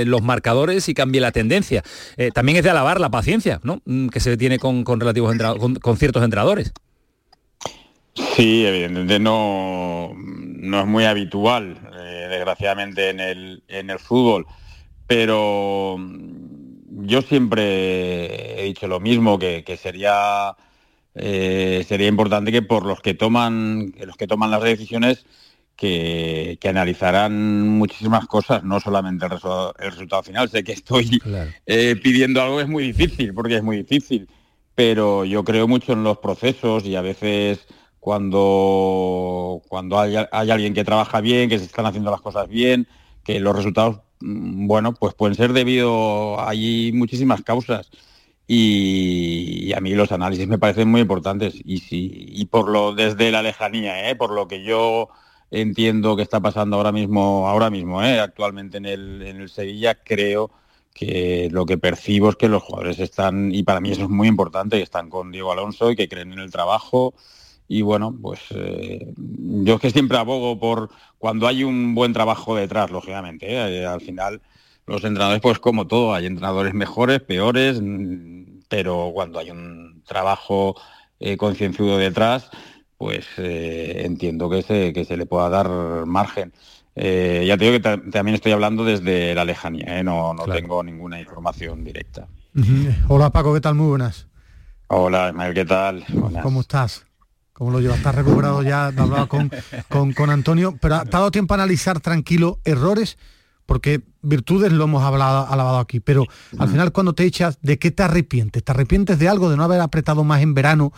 los 0.07 0.23
marcadores 0.23 0.89
y 0.89 0.95
cambie 0.95 1.21
la 1.21 1.33
tendencia. 1.33 1.83
Eh, 2.17 2.31
también 2.33 2.59
es 2.59 2.65
de 2.65 2.71
alabar 2.71 3.01
la 3.01 3.11
paciencia, 3.11 3.61
¿no? 3.65 3.83
Mm, 3.85 4.09
que 4.09 4.21
se 4.21 4.37
tiene 4.37 4.59
con, 4.59 4.85
relativos 4.85 5.35
con 5.81 5.97
ciertos 5.97 6.23
entrenadores. 6.23 6.73
Sí, 8.35 8.67
evidentemente 8.67 9.19
no, 9.21 10.13
no 10.17 10.81
es 10.81 10.87
muy 10.87 11.05
habitual, 11.05 11.79
eh, 11.95 12.27
desgraciadamente, 12.29 13.11
en 13.11 13.21
el, 13.21 13.63
en 13.69 13.91
el 13.91 13.99
fútbol, 13.99 14.47
pero 15.07 15.97
mm, 15.99 17.07
yo 17.07 17.23
siempre 17.23 18.61
he 18.61 18.65
dicho 18.65 18.89
lo 18.89 19.01
mismo, 19.01 19.39
que, 19.39 19.79
sería, 19.81 20.57
eh, 21.15 21.85
sería 21.87 22.09
importante 22.09 22.53
que 22.53 22.63
por 22.63 22.85
los 22.85 23.01
que 23.01 23.15
toman, 23.15 23.95
los 24.05 24.17
que 24.17 24.27
toman 24.27 24.51
las 24.51 24.63
decisiones, 24.63 25.25
que, 25.77 26.59
que, 26.61 26.69
analizarán 26.69 27.69
muchísimas 27.69 28.27
cosas, 28.27 28.65
no 28.65 28.81
solamente 28.81 29.27
el, 29.27 29.31
resultado, 29.31 30.23
final. 30.25 30.49
Sé 30.49 30.65
que 30.65 30.73
estoy 30.73 31.21
eh, 31.67 31.95
pidiendo 32.03 32.43
algo 32.43 32.61
es 32.61 32.67
muy 32.67 32.83
difícil, 32.83 33.33
porque 33.33 33.57
es 33.57 33.63
muy 33.63 33.77
difícil, 33.77 34.29
pero 34.75 35.25
yo 35.25 35.45
creo 35.45 35.69
mucho 35.69 35.93
en 35.93 36.03
los 36.03 36.19
procesos 36.19 36.85
y 36.85 36.97
a 36.97 37.01
veces 37.01 37.69
cuando, 38.09 39.61
cuando 39.69 40.01
hay, 40.01 40.17
alguien 40.17 40.73
que 40.73 40.83
trabaja 40.83 41.21
bien, 41.21 41.51
que 41.51 41.59
se 41.59 41.67
están 41.67 41.85
haciendo 41.85 42.11
las 42.11 42.23
cosas 42.23 42.49
bien, 42.49 42.89
que 43.23 43.39
los 43.39 43.55
resultados, 43.55 44.01
mm, 44.21 44.67
bueno, 44.67 44.95
pues 44.95 45.13
pueden 45.13 45.35
ser 45.35 45.53
debido 45.53 46.41
hay 46.41 46.91
muchísimas 46.95 47.43
causas. 47.43 47.91
Y, 48.47 49.75
a 49.75 49.81
mí 49.83 49.91
los 49.91 50.11
análisis 50.11 50.49
me 50.49 50.57
parecen 50.57 50.89
muy 50.89 51.03
importantes 51.03 51.55
y, 51.63 51.81
si, 51.81 52.09
y 52.31 52.47
por 52.47 52.71
lo 52.71 52.95
desde 52.95 53.31
la 53.31 53.43
lejanía, 53.43 54.09
¿eh? 54.09 54.17
por 54.17 54.31
lo 54.31 54.49
que 54.49 54.65
yo 54.65 55.11
entiendo 55.51 56.17
que 56.17 56.23
está 56.23 56.41
pasando 56.41 56.77
ahora 56.79 56.93
mismo, 56.93 57.47
ahora 57.47 57.69
mismo, 57.69 58.03
¿eh? 58.03 58.21
actualmente 58.21 58.79
en 58.79 58.87
el, 58.87 59.21
en 59.21 59.37
el 59.43 59.51
Sevilla, 59.51 60.03
creo 60.03 60.51
que 60.95 61.51
lo 61.53 61.67
que 61.67 61.77
percibo 61.77 62.31
es 62.31 62.37
que 62.37 62.49
los 62.49 62.63
jugadores 62.63 63.01
están, 63.01 63.55
y 63.55 63.65
para 63.65 63.81
mí 63.81 63.91
eso 63.91 64.05
es 64.05 64.09
muy 64.09 64.29
importante, 64.29 64.79
que 64.79 64.83
están 64.83 65.11
con 65.11 65.31
Diego 65.31 65.53
Alonso 65.53 65.91
y 65.91 65.97
que 65.97 66.09
creen 66.09 66.33
en 66.33 66.39
el 66.39 66.51
trabajo, 66.51 67.13
y 67.69 67.83
bueno, 67.83 68.17
pues 68.21 68.41
eh, 68.51 69.13
yo 69.17 69.75
es 69.75 69.81
que 69.81 69.91
siempre 69.91 70.17
abogo 70.17 70.59
por 70.59 70.89
cuando 71.19 71.47
hay 71.47 71.65
un 71.65 71.95
buen 71.95 72.15
trabajo 72.15 72.57
detrás, 72.57 72.91
lógicamente. 72.91 73.47
¿eh? 73.53 73.85
al 73.85 74.01
final, 74.01 74.41
los 74.87 75.05
entrenadores, 75.05 75.43
pues 75.43 75.59
como 75.59 75.87
todo, 75.87 76.15
hay 76.15 76.25
entrenadores 76.25 76.73
mejores, 76.73 77.21
peores, 77.21 77.81
mm, 77.83 78.61
pero 78.71 79.11
cuando 79.13 79.39
hay 79.39 79.51
un 79.51 80.03
trabajo 80.07 80.77
eh, 81.21 81.37
concienzudo 81.37 81.99
detrás, 81.99 82.51
pues 82.97 83.27
entiendo 83.37 84.51
que 84.51 84.63
se, 84.63 84.93
que 84.93 85.05
se 85.05 85.17
le 85.17 85.25
pueda 85.25 85.49
dar 85.49 85.69
margen. 86.05 86.53
ya 86.97 87.57
te 87.57 87.65
digo 87.65 87.73
que 87.75 88.11
también 88.11 88.35
estoy 88.35 88.51
hablando 88.51 88.85
desde 88.85 89.37
la 89.37 89.45
lejanía, 89.45 90.03
no, 90.03 90.35
no 90.35 90.47
tengo 90.47 90.83
ninguna 90.83 91.21
información 91.21 91.85
directa. 91.85 92.27
Hola 93.07 93.31
Paco, 93.31 93.55
¿qué 93.55 93.61
tal? 93.61 93.77
Muy 93.77 93.87
buenas. 93.87 94.27
Hola 94.89 95.29
Ismael, 95.29 95.55
¿qué 95.55 95.65
tal? 95.65 96.05
¿Cómo 96.43 96.63
estás? 96.63 97.08
¿Cómo 97.59 97.73
lo 97.73 97.81
llevas? 97.81 97.97
¿Estás 97.97 98.15
recuperado 98.15 98.63
ya? 98.63 98.87
Hablaba 98.87 99.27
con, 99.27 99.51
con, 99.89 100.13
con 100.13 100.31
Antonio, 100.31 100.79
pero 100.81 100.95
¿ha 100.95 101.05
dado 101.05 101.33
tiempo 101.33 101.55
a 101.55 101.57
analizar 101.57 101.99
tranquilo 101.99 102.61
errores? 102.65 103.19
Porque 103.67 104.03
virtudes 104.23 104.71
lo 104.71 104.85
hemos 104.85 105.03
hablado, 105.03 105.45
alabado 105.49 105.79
aquí, 105.79 105.99
pero 105.99 106.25
al 106.57 106.69
final 106.69 106.93
cuando 106.93 107.15
te 107.15 107.25
echas, 107.25 107.59
¿de 107.61 107.77
qué 107.81 107.91
te 107.91 108.05
arrepientes? 108.05 108.63
¿Te 108.63 108.71
arrepientes 108.71 109.19
de 109.19 109.29
algo, 109.29 109.51
de 109.51 109.57
no 109.57 109.65
haber 109.65 109.81
apretado 109.81 110.23
más 110.23 110.41
en 110.41 110.55
verano 110.55 110.93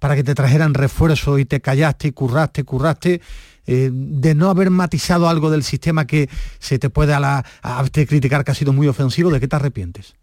para 0.00 0.16
que 0.16 0.24
te 0.24 0.34
trajeran 0.34 0.74
refuerzo 0.74 1.38
y 1.38 1.44
te 1.44 1.60
callaste 1.60 2.08
y 2.08 2.12
curraste, 2.12 2.64
curraste? 2.64 3.20
Eh, 3.68 3.90
de 3.92 4.34
no 4.34 4.50
haber 4.50 4.70
matizado 4.70 5.28
algo 5.28 5.48
del 5.48 5.62
sistema 5.62 6.08
que 6.08 6.28
se 6.58 6.80
te 6.80 6.90
puede 6.90 7.14
a 7.14 7.20
la, 7.20 7.44
criticar 7.92 8.42
que 8.42 8.50
ha 8.50 8.54
sido 8.54 8.72
muy 8.72 8.88
ofensivo, 8.88 9.30
¿de 9.30 9.38
qué 9.38 9.46
te 9.46 9.54
arrepientes? 9.54 10.16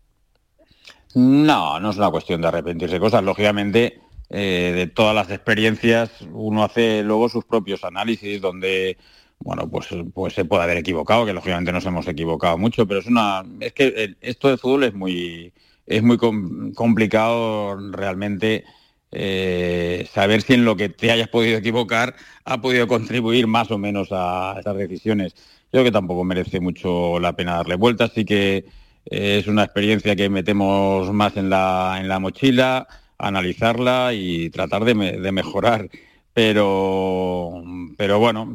No, 1.16 1.80
no 1.80 1.92
es 1.92 1.98
una 1.98 2.10
cuestión 2.10 2.42
de 2.42 2.50
arrepentirse 2.50 3.00
cosas. 3.00 3.24
Lógicamente, 3.24 4.02
eh, 4.30 4.74
de 4.76 4.88
todas 4.88 5.16
las 5.16 5.32
experiencias, 5.32 6.12
uno 6.32 6.64
hace 6.64 7.04
luego 7.04 7.30
sus 7.30 7.46
propios 7.46 7.84
análisis 7.84 8.42
donde 8.42 8.98
bueno, 9.40 9.70
pues, 9.70 9.88
pues 10.14 10.34
se 10.34 10.46
puede 10.46 10.64
haber 10.64 10.78
equivocado, 10.78 11.26
que 11.26 11.34
lógicamente 11.34 11.72
nos 11.72 11.86
hemos 11.86 12.08
equivocado 12.08 12.58
mucho, 12.58 12.88
pero 12.88 13.00
es 13.00 13.06
una. 13.08 13.46
es 13.60 13.74
que 13.74 14.16
esto 14.22 14.50
de 14.50 14.58
fútbol 14.58 14.84
es 14.86 14.94
muy 14.94 15.54
es 15.88 16.04
muy 16.04 16.18
complicado 16.18 17.78
realmente 17.92 18.66
eh, 19.12 20.08
saber 20.14 20.42
si 20.42 20.54
en 20.54 20.66
lo 20.66 20.76
que 20.76 20.90
te 20.90 21.12
hayas 21.12 21.30
podido 21.30 21.58
equivocar 21.58 22.16
ha 22.44 22.62
podido 22.62 22.88
contribuir 22.88 23.48
más 23.48 23.72
o 23.72 23.78
menos 23.78 24.10
a 24.12 24.58
esas 24.60 24.76
decisiones. 24.78 25.34
Yo 25.36 25.72
creo 25.72 25.84
que 25.86 25.92
tampoco 25.92 26.24
merece 26.24 26.60
mucho 26.60 27.20
la 27.20 27.34
pena 27.36 27.56
darle 27.56 27.76
vueltas, 27.76 28.12
sí 28.14 28.26
que 28.26 28.66
eh, 29.06 29.38
es 29.40 29.48
una 29.48 29.64
experiencia 29.64 30.16
que 30.16 30.30
metemos 30.30 31.12
más 31.14 31.38
en 31.38 31.50
la, 31.50 31.98
en 32.00 32.08
la 32.10 32.20
mochila 32.20 32.88
analizarla 33.18 34.14
y 34.14 34.50
tratar 34.50 34.86
de, 34.86 34.94
mejorar. 35.32 35.90
Pero, 36.34 37.64
pero 37.98 38.20
bueno, 38.20 38.48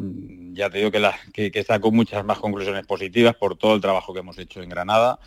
ya 0.52 0.70
te 0.70 0.78
digo 0.78 0.90
que, 0.90 1.00
la, 1.00 1.14
que, 1.32 1.64
saco 1.64 1.90
muchas 1.90 2.24
más 2.24 2.38
conclusiones 2.38 2.86
positivas 2.86 3.34
por 3.34 3.56
todo 3.56 3.74
el 3.74 3.80
trabajo 3.80 4.14
que 4.14 4.20
hemos 4.20 4.38
hecho 4.38 4.62
en 4.62 4.68
Granada, 4.68 5.18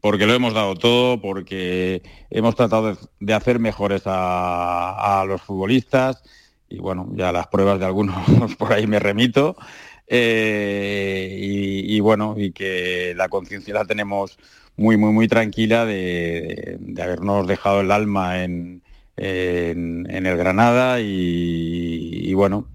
porque 0.00 0.26
lo 0.26 0.34
hemos 0.34 0.52
dado 0.52 0.74
todo, 0.74 1.20
porque 1.20 2.02
hemos 2.30 2.54
tratado 2.54 2.98
de, 3.20 3.34
hacer 3.34 3.58
mejores 3.60 4.02
a, 4.04 5.24
los 5.26 5.40
futbolistas 5.40 6.22
y 6.68 6.78
bueno, 6.78 7.08
ya 7.14 7.32
las 7.32 7.46
pruebas 7.48 7.78
de 7.78 7.86
algunos 7.86 8.56
por 8.58 8.72
ahí 8.72 8.86
me 8.86 8.98
remito. 8.98 9.56
Eh, 10.06 11.38
y, 11.40 12.00
bueno, 12.00 12.34
y 12.36 12.52
que 12.52 13.14
la 13.16 13.28
conciencia 13.30 13.72
la 13.72 13.86
tenemos 13.86 14.38
muy, 14.76 14.96
muy, 14.96 15.12
muy 15.12 15.28
tranquila 15.28 15.86
de, 15.86 16.78
habernos 17.02 17.46
dejado 17.46 17.80
el 17.80 17.90
alma 17.90 18.42
en, 18.42 18.81
en, 19.16 20.26
el 20.26 20.36
Granada 20.36 21.00
y, 21.00 22.32
bueno, 22.34 22.68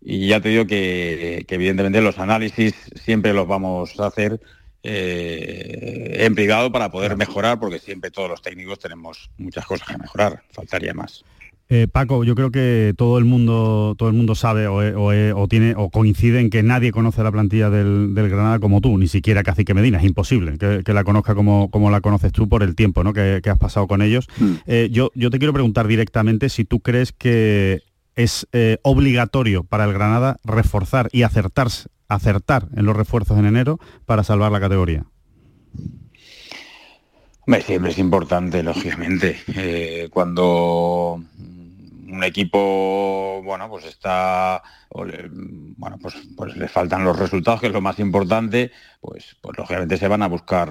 y 0.00 0.28
ya 0.28 0.40
te 0.40 0.50
digo 0.50 0.66
que, 0.66 1.44
que, 1.46 1.54
evidentemente 1.54 2.00
los 2.00 2.18
análisis 2.18 2.74
siempre 2.94 3.32
los 3.32 3.46
vamos 3.46 3.98
a 4.00 4.06
hacer 4.06 4.40
eh, 4.82 6.24
en 6.24 6.34
privado 6.34 6.70
para 6.70 6.90
poder 6.90 7.16
mejorar, 7.16 7.58
porque 7.58 7.78
siempre 7.78 8.10
todos 8.10 8.30
los 8.30 8.42
técnicos 8.42 8.78
tenemos 8.78 9.30
muchas 9.36 9.66
cosas 9.66 9.88
que 9.88 9.98
mejorar, 9.98 10.42
faltaría 10.52 10.94
más. 10.94 11.24
Eh, 11.70 11.86
Paco, 11.90 12.24
yo 12.24 12.34
creo 12.34 12.50
que 12.50 12.94
todo 12.96 13.18
el 13.18 13.26
mundo, 13.26 13.94
todo 13.98 14.08
el 14.08 14.14
mundo 14.14 14.34
sabe 14.34 14.66
o, 14.68 15.48
tiene 15.48 15.74
o 15.76 15.90
coincide 15.90 16.40
en 16.40 16.48
que 16.48 16.62
nadie 16.62 16.92
conoce 16.92 17.22
la 17.22 17.30
plantilla 17.30 17.68
del, 17.68 18.14
Granada 18.14 18.58
como 18.58 18.80
tú, 18.80 18.96
ni 18.96 19.06
siquiera 19.06 19.42
Cacique 19.42 19.74
Medina, 19.74 19.98
es 19.98 20.04
imposible 20.04 20.56
que, 20.56 20.92
la 20.94 21.04
conozca 21.04 21.34
como, 21.34 21.70
como, 21.70 21.90
la 21.90 22.00
conoces 22.00 22.32
tú 22.32 22.48
por 22.48 22.62
el 22.62 22.74
tiempo 22.74 23.04
¿no? 23.04 23.12
que, 23.12 23.42
has 23.44 23.58
pasado 23.58 23.86
con 23.86 24.00
ellos. 24.00 24.28
Mm. 24.38 24.52
Eh, 24.66 24.88
yo, 24.90 25.10
yo 25.14 25.30
te 25.30 25.38
quiero 25.38 25.52
preguntar 25.52 25.86
directamente 25.86 26.48
si 26.48 26.64
tú 26.64 26.80
crees 26.80 27.12
que 27.12 27.82
es 28.16 28.46
obligatorio 28.82 29.62
para 29.62 29.84
el 29.84 29.92
Granada 29.92 30.38
reforzar 30.44 31.08
y 31.12 31.22
acertarse 31.22 31.88
acertar 32.08 32.68
en 32.74 32.86
los 32.86 32.96
refuerzos 32.96 33.38
en 33.38 33.46
enero 33.46 33.78
para 34.06 34.24
salvar 34.24 34.50
la 34.50 34.60
categoría? 34.60 35.04
siempre 37.64 37.90
es 37.90 37.98
importante, 37.98 38.62
lógicamente. 38.62 39.36
Eh, 39.54 40.08
cuando 40.10 41.22
un 42.10 42.24
equipo, 42.24 43.42
bueno, 43.44 43.68
pues 43.68 43.84
está, 43.84 44.62
bueno, 44.90 45.98
pues, 46.00 46.14
pues 46.36 46.56
le 46.56 46.68
faltan 46.68 47.04
los 47.04 47.18
resultados, 47.18 47.60
que 47.60 47.66
es 47.66 47.72
lo 47.72 47.80
más 47.80 47.98
importante, 47.98 48.72
pues, 49.00 49.36
pues 49.40 49.58
lógicamente 49.58 49.96
se 49.96 50.08
van 50.08 50.22
a 50.22 50.28
buscar 50.28 50.70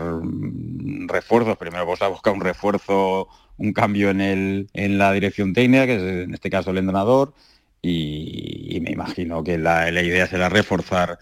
refuerzos. 1.07 1.57
Primero 1.57 1.85
vas 1.85 2.01
a 2.01 2.07
buscar 2.07 2.33
un 2.33 2.41
refuerzo, 2.41 3.27
un 3.57 3.73
cambio 3.73 4.09
en, 4.09 4.21
el, 4.21 4.69
en 4.73 4.97
la 4.97 5.11
dirección 5.11 5.53
técnica, 5.53 5.85
que 5.85 5.95
es 5.95 6.25
en 6.25 6.33
este 6.33 6.49
caso 6.49 6.71
el 6.71 6.79
entrenador, 6.79 7.33
y, 7.81 8.79
me 8.81 8.91
imagino 8.91 9.43
que 9.43 9.57
la, 9.57 9.89
idea 9.89 10.27
será 10.27 10.49
reforzar 10.49 11.19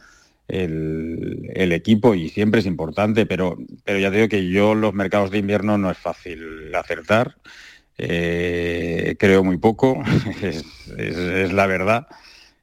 el, 0.47 1.71
equipo 1.71 2.15
y 2.15 2.29
siempre 2.29 2.59
es 2.61 2.65
importante, 2.65 3.25
pero, 3.25 3.57
pero 3.83 3.99
ya 3.99 4.09
te 4.09 4.17
digo 4.17 4.29
que 4.29 4.49
yo 4.49 4.75
los 4.75 4.93
mercados 4.93 5.31
de 5.31 5.39
invierno 5.39 5.77
no 5.77 5.91
es 5.91 5.97
fácil 5.97 6.73
acertar. 6.75 7.35
Eh, 7.97 9.15
creo 9.17 9.43
muy 9.43 9.57
poco, 9.57 10.01
es, 10.41 11.53
la 11.53 11.65
verdad, 11.65 12.07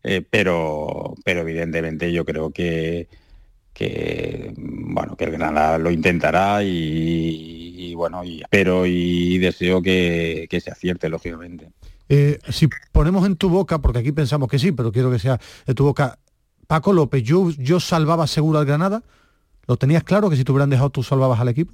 eh, 0.02 0.22
pero, 0.28 1.14
pero 1.24 1.40
evidentemente 1.40 2.12
yo 2.12 2.24
creo 2.24 2.50
que, 2.50 3.08
que 3.72 4.52
bueno 4.56 5.16
que 5.16 5.24
el 5.24 5.32
Granada 5.32 5.78
lo 5.78 5.90
intentará 5.90 6.62
y, 6.62 7.94
bueno 7.94 8.24
y 8.24 8.42
espero 8.42 8.84
y 8.86 9.38
deseo 9.38 9.80
que 9.80 10.48
se 10.62 10.70
acierte 10.70 11.08
lógicamente. 11.08 11.70
Eh, 12.14 12.38
si 12.50 12.68
ponemos 12.92 13.24
en 13.24 13.36
tu 13.36 13.48
boca, 13.48 13.78
porque 13.78 14.00
aquí 14.00 14.12
pensamos 14.12 14.46
que 14.46 14.58
sí, 14.58 14.70
pero 14.70 14.92
quiero 14.92 15.10
que 15.10 15.18
sea 15.18 15.40
de 15.66 15.72
tu 15.72 15.84
boca, 15.84 16.18
Paco 16.66 16.92
López, 16.92 17.22
yo, 17.22 17.48
yo 17.52 17.80
salvaba 17.80 18.26
seguro 18.26 18.58
al 18.58 18.66
Granada, 18.66 19.02
¿lo 19.66 19.78
tenías 19.78 20.04
claro 20.04 20.28
que 20.28 20.36
si 20.36 20.44
te 20.44 20.52
hubieran 20.52 20.68
dejado 20.68 20.90
tú 20.90 21.02
salvabas 21.02 21.40
al 21.40 21.48
equipo? 21.48 21.72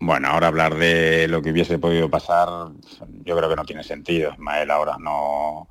Bueno, 0.00 0.28
ahora 0.28 0.48
hablar 0.48 0.76
de 0.76 1.28
lo 1.28 1.42
que 1.42 1.50
hubiese 1.50 1.78
podido 1.78 2.08
pasar, 2.08 2.48
yo 3.24 3.36
creo 3.36 3.50
que 3.50 3.56
no 3.56 3.64
tiene 3.66 3.84
sentido, 3.84 4.32
Ismael, 4.32 4.70
ahora 4.70 4.96
no 4.98 5.68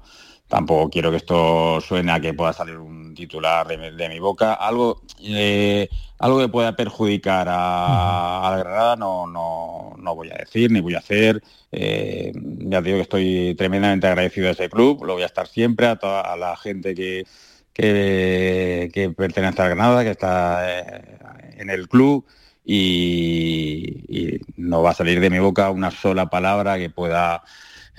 tampoco 0.48 0.90
quiero 0.90 1.12
que 1.12 1.18
esto 1.18 1.80
suene 1.80 2.12
a 2.12 2.20
que 2.20 2.34
pueda 2.34 2.54
salir 2.54 2.78
un 2.78 3.14
titular 3.14 3.68
de, 3.68 4.10
mi 4.10 4.20
boca. 4.20 4.54
Algo, 4.54 5.02
eh, 5.22 5.88
algo 6.18 6.40
que 6.40 6.50
pueda 6.50 6.76
perjudicar 6.76 7.48
a, 7.50 8.50
la 8.52 8.58
Granada 8.58 8.96
no, 8.96 9.26
no, 9.28 10.16
voy 10.16 10.30
a 10.32 10.38
decir 10.38 10.72
ni 10.72 10.82
voy 10.82 10.96
a 10.96 11.00
hacer. 11.00 11.42
Eh, 11.72 12.32
ya 12.36 12.82
digo 12.82 12.98
que 12.98 13.04
estoy 13.04 13.56
tremendamente 13.56 14.08
agradecido 14.08 14.50
a 14.50 14.52
ese 14.52 14.70
club, 14.70 15.06
lo 15.06 15.14
voy 15.14 15.24
a 15.24 15.28
estar 15.28 15.48
siempre, 15.48 15.88
a 15.88 15.96
toda 15.96 16.36
la 16.36 16.58
gente 16.58 16.96
que, 16.96 17.26
que, 17.74 19.14
pertenece 19.16 19.62
a 19.62 19.68
Granada, 19.68 20.04
que 20.04 20.12
está 20.12 20.80
eh, 20.80 21.18
en 21.58 21.70
el 21.70 21.88
club. 21.88 22.26
Y 22.72 24.40
no 24.58 24.84
va 24.84 24.92
a 24.92 24.94
salir 24.94 25.20
de 25.20 25.30
mi 25.30 25.40
boca 25.40 25.72
una 25.72 25.90
sola 25.90 26.30
palabra 26.30 26.78
que 26.78 26.90
pueda 26.90 27.42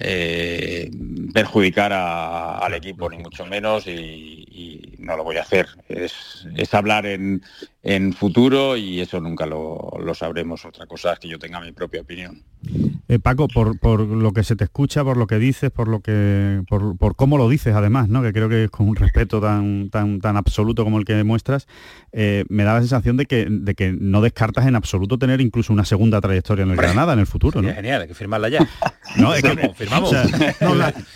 eh, 0.03 0.91
perjudicar 1.35 1.93
al 1.93 2.73
equipo, 2.75 3.11
ni 3.11 3.19
mucho 3.19 3.45
menos, 3.45 3.87
y, 3.87 4.97
no 4.99 5.17
lo 5.17 5.25
voy 5.25 5.37
a 5.37 5.43
hacer. 5.43 5.69
Es, 5.89 6.47
hablar 6.73 7.07
en, 7.07 7.43
futuro 8.17 8.77
y 8.77 9.01
eso 9.01 9.21
nunca 9.21 9.47
lo, 9.47 9.91
sabremos. 10.15 10.65
Otra 10.65 10.87
cosa 10.87 11.15
es 11.15 11.19
que 11.19 11.29
yo 11.29 11.39
tenga 11.39 11.61
mi 11.61 11.73
propia 11.73 12.03
opinión. 12.03 12.43
Eh, 13.09 13.19
Paco, 13.19 13.49
por, 13.49 14.01
lo 14.07 14.33
que 14.33 14.45
se 14.45 14.55
te 14.55 14.65
escucha, 14.65 15.03
por 15.03 15.17
lo 15.17 15.27
que 15.27 15.39
dices, 15.39 15.71
por 15.71 15.89
lo 15.89 16.01
que, 16.01 16.63
por, 16.69 17.17
cómo 17.17 17.39
lo 17.39 17.49
dices 17.49 17.75
además, 17.75 18.09
¿no? 18.09 18.23
que 18.23 18.33
creo 18.33 18.49
que 18.49 18.65
es 18.65 18.71
con 18.71 18.89
un 18.89 18.97
respeto 18.97 19.41
tan, 19.41 19.91
tan, 19.91 20.21
tan 20.21 20.37
absoluto 20.37 20.85
como 20.85 20.99
el 20.99 21.05
que 21.05 21.25
muestras, 21.25 21.67
eh, 22.13 22.45
me 22.49 22.65
da 22.65 22.75
la 22.75 22.81
sensación 22.81 23.17
de 23.17 23.27
que, 23.27 23.47
de 23.49 23.75
que 23.75 23.93
no 23.99 24.21
descartas 24.21 24.67
en 24.67 24.77
absoluto 24.77 25.19
tener 25.19 25.41
incluso 25.41 25.73
una 25.73 25.85
segunda 25.85 26.21
trayectoria 26.21 26.65
en 26.65 26.71
el 26.71 26.77
Granada 26.77 27.15
en 27.15 27.19
el 27.19 27.27
futuro. 27.27 27.63
¿no? 27.63 27.73
Genial, 27.73 28.03
hay 28.03 28.09
que 28.09 28.15
firmarla 28.15 28.49
ya. 28.49 28.69
no, 29.17 29.35
es 29.35 29.43
que 29.43 29.73
firmamos. 29.75 30.13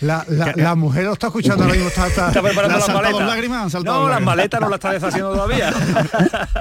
la, 0.01 0.75
mujer 0.75 1.05
lo 1.05 1.13
está 1.13 1.27
escuchando 1.27 1.63
ahora 1.63 1.75
mismo. 1.75 1.89
Está, 1.89 2.07
está, 2.07 2.41
preparando 2.41 2.79
las 2.79 2.89
maletas. 2.89 3.27
Lágrimas, 3.27 3.83
no, 3.83 4.09
las 4.09 4.21
maletas 4.21 4.59
no 4.59 4.69
las 4.69 4.77
está 4.77 4.91
deshaciendo 4.91 5.33
todavía. 5.33 5.71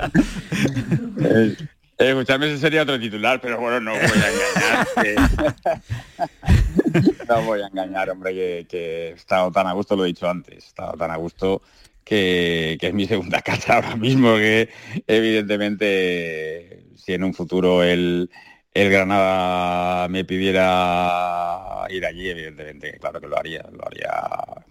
Eh, 1.97 2.11
escucharme 2.11 2.47
ese 2.47 2.59
sería 2.59 2.83
otro 2.83 2.99
titular, 2.99 3.41
pero 3.41 3.61
bueno, 3.61 3.79
no 3.81 3.93
voy 3.93 4.01
a 4.01 5.05
engañar. 5.05 5.31
no 7.29 7.43
voy 7.43 7.61
a 7.63 7.67
engañar, 7.69 8.11
hombre, 8.11 8.35
que, 8.35 8.67
que, 8.69 9.09
he 9.09 9.13
estado 9.13 9.53
tan 9.53 9.69
a 9.69 9.73
gusto, 9.73 9.95
lo 9.95 10.05
he 10.05 10.09
dicho 10.09 10.29
antes, 10.29 10.55
he 10.55 10.69
estado 10.69 10.95
tan 10.95 11.13
a 11.13 11.17
gusto 11.17 11.63
que, 12.05 12.79
es 12.81 12.95
mi 12.95 13.07
segunda 13.07 13.41
casa 13.43 13.77
ahora 13.77 13.97
mismo, 13.97 14.37
que 14.37 14.69
evidentemente 15.07 16.85
si 16.97 17.15
en 17.15 17.25
un 17.25 17.35
futuro 17.35 17.83
el, 17.83 18.31
el 18.73 18.91
Granada 18.91 20.09
me 20.09 20.25
pidiera 20.25 21.87
ir 21.91 22.05
allí, 22.07 22.29
evidentemente, 22.29 22.99
claro 22.99 23.21
que 23.21 23.27
lo 23.27 23.39
haría, 23.39 23.65
lo 23.73 23.87
haría, 23.87 24.11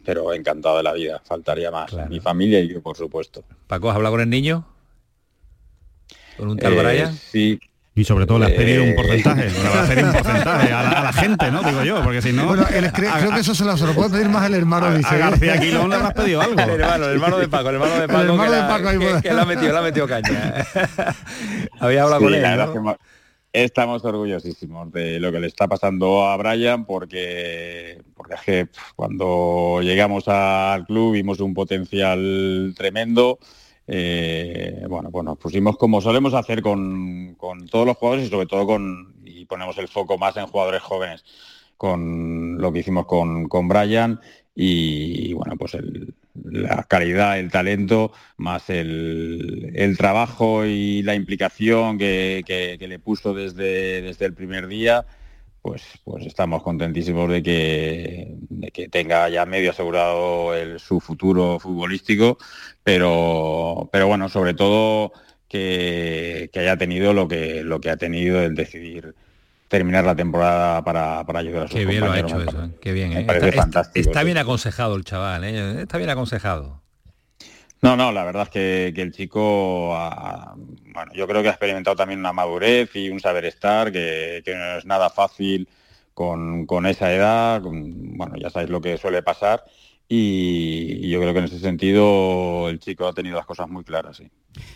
pero 0.03 0.33
encantado 0.33 0.77
de 0.77 0.83
la 0.83 0.93
vida, 0.93 1.21
faltaría 1.25 1.71
más. 1.71 1.93
Mi 2.09 2.19
familia 2.19 2.59
y 2.59 2.67
yo, 2.67 2.81
por 2.81 2.97
supuesto. 2.97 3.43
Paco, 3.67 3.89
¿has 3.89 3.95
hablado 3.95 4.13
con 4.13 4.21
el 4.21 4.29
niño? 4.29 4.65
¿Con 6.37 6.49
un 6.49 6.57
tal 6.57 6.73
eh, 6.73 7.09
Sí, 7.31 7.59
y 7.95 8.03
sobre 8.05 8.25
todo 8.25 8.39
le 8.39 8.45
has 8.47 8.51
pedido 8.53 8.83
un 8.83 8.89
eh, 8.89 8.95
porcentaje, 8.95 9.49
le 9.51 9.67
has 9.67 9.87
pedido 9.87 10.07
un 10.07 10.13
porcentaje 10.13 10.73
a 10.73 11.03
la, 11.03 11.13
gente, 11.13 11.51
¿no? 11.51 11.61
Digo 11.61 11.83
yo, 11.83 12.01
porque 12.01 12.23
si 12.23 12.33
no... 12.33 12.47
Bueno, 12.47 12.65
creo 12.65 13.31
que 13.31 13.39
eso 13.39 13.53
se 13.53 13.63
lo, 13.63 13.77
se 13.77 13.85
lo, 13.85 13.93
puede 13.93 14.09
pedir 14.09 14.29
más 14.29 14.47
el 14.47 14.55
hermano, 14.55 14.87
a, 14.87 14.97
dice. 14.97 15.13
A 15.13 15.17
García 15.17 15.59
Quilón 15.59 15.91
le 15.91 15.97
has 15.97 16.13
pedido 16.13 16.41
algo. 16.41 16.59
El 16.59 16.69
hermano, 16.69 17.05
el 17.05 17.11
hermano 17.11 17.37
de 17.37 17.47
Paco, 17.47 17.69
el 17.69 17.75
hermano 17.75 17.93
de 17.93 18.07
Paco, 18.07 18.21
el 18.21 18.29
hermano 18.29 18.51
que, 18.51 18.55
de 18.55 18.61
Paco 18.61 18.83
la, 18.83 19.21
que, 19.21 19.21
que, 19.21 19.29
ha 19.29 19.45
metido, 19.45 19.71
le 19.71 19.77
ha 19.77 19.81
metido 19.81 20.07
caña. 20.07 20.65
Había 21.79 22.03
hablado 22.03 22.21
con 22.23 22.33
él, 22.33 22.97
Estamos 23.51 24.03
orgullosísimos 24.03 24.91
de 24.91 25.19
lo 25.19 25.31
que 25.31 25.39
le 25.39 25.45
está 25.45 25.67
pasando 25.67 26.25
a 26.25 26.35
Brian 26.37 26.85
porque, 26.85 28.01
porque 28.15 28.33
es 28.33 28.41
que 28.41 28.67
cuando 28.95 29.81
llegamos 29.83 30.27
al 30.27 30.87
club 30.87 31.13
vimos 31.13 31.39
un 31.39 31.53
potencial 31.53 32.73
tremendo 32.75 33.37
eh, 33.87 34.85
bueno, 34.87 35.11
pues 35.11 35.25
nos 35.25 35.37
pusimos 35.37 35.77
como 35.77 36.01
solemos 36.01 36.33
hacer 36.33 36.61
con, 36.61 37.35
todos 37.69 37.85
los 37.85 37.97
jugadores 37.97 38.27
y 38.27 38.29
sobre 38.29 38.47
todo 38.47 38.65
con, 38.65 39.15
y 39.25 39.45
ponemos 39.45 39.77
el 39.77 39.87
foco 39.87 40.17
más 40.17 40.37
en 40.37 40.47
jugadores 40.47 40.81
jóvenes, 40.81 41.23
con 41.77 42.57
lo 42.59 42.71
que 42.71 42.79
hicimos 42.79 43.05
con, 43.05 43.47
con 43.47 43.67
Brian 43.67 44.19
y, 44.55 45.33
bueno, 45.33 45.55
pues 45.57 45.75
la 46.43 46.83
calidad, 46.83 47.39
el 47.39 47.51
talento, 47.51 48.11
más 48.37 48.69
el, 48.69 49.95
trabajo 49.97 50.65
y 50.65 51.01
la 51.03 51.15
implicación 51.15 51.97
que, 51.97 52.77
le 52.79 52.99
puso 52.99 53.33
desde, 53.33 54.01
desde 54.01 54.25
el 54.25 54.33
primer 54.33 54.67
día 54.67 55.05
pues, 55.63 55.81
pues 56.03 56.25
estamos 56.25 56.61
contentísimos 56.61 57.29
de 57.29 57.41
que, 57.41 58.35
que 58.73 58.89
tenga 58.89 59.29
ya 59.29 59.45
medio 59.45 59.71
asegurado 59.71 60.51
su 60.77 60.99
futuro 60.99 61.57
futbolístico, 61.57 62.37
pero, 62.83 63.89
pero 63.89 64.07
bueno, 64.07 64.27
sobre 64.27 64.53
todo 64.53 65.13
que, 65.47 66.49
haya 66.53 66.75
tenido 66.75 67.13
lo 67.13 67.29
que, 67.29 67.63
lo 67.63 67.79
que 67.79 67.89
ha 67.89 67.95
tenido 67.95 68.41
el 68.41 68.55
decidir 68.55 69.15
terminar 69.69 70.03
la 70.03 70.17
temporada 70.17 70.83
para, 70.83 71.25
para 71.25 71.39
ayudar 71.39 71.63
a 71.63 71.67
sus 71.69 71.79
Qué 71.79 71.85
bien 71.85 72.01
lo 72.01 72.11
ha 72.11 72.19
hecho 72.19 72.41
eso, 72.41 72.69
qué 72.81 72.91
bien. 72.91 73.13
¿eh? 73.13 73.21
está, 73.21 73.51
fantástico. 73.53 74.09
Está, 74.09 74.23
bien 74.23 74.37
aconsejado 74.37 74.97
el 74.97 75.05
chaval, 75.05 75.45
¿eh? 75.45 75.81
está 75.83 75.97
bien 75.97 76.09
aconsejado. 76.09 76.82
No, 77.83 77.97
no, 77.97 78.13
la 78.13 78.23
verdad 78.23 78.43
es 78.43 78.49
que, 78.49 79.01
el 79.01 79.11
chico, 79.11 79.89
bueno, 79.89 81.11
yo 81.13 81.27
creo 81.27 81.41
que 81.41 81.49
ha 81.49 81.51
experimentado 81.51 81.97
también 81.97 82.21
una 82.21 82.31
madurez 82.31 82.95
y 82.95 83.09
un 83.09 83.19
saber 83.19 83.43
estar 83.43 83.91
que, 83.91 84.41
no 84.47 84.77
es 84.77 84.85
nada 84.85 85.09
fácil 85.09 85.67
con, 86.13 86.85
esa 86.85 87.13
edad. 87.13 87.61
bueno, 87.61 88.35
ya 88.37 88.49
sabéis 88.49 88.69
lo 88.71 88.79
que 88.79 88.97
suele 88.97 89.21
pasar 89.21 89.65
y, 90.09 91.09
yo 91.09 91.19
creo 91.19 91.33
que 91.33 91.39
en 91.39 91.45
ese 91.45 91.59
sentido 91.59 92.69
el 92.69 92.79
chico 92.79 93.07
ha 93.07 93.13
tenido 93.13 93.35
las 93.35 93.45
cosas 93.45 93.69
muy 93.69 93.83
claras. 93.83 94.17
Sí. 94.17 94.29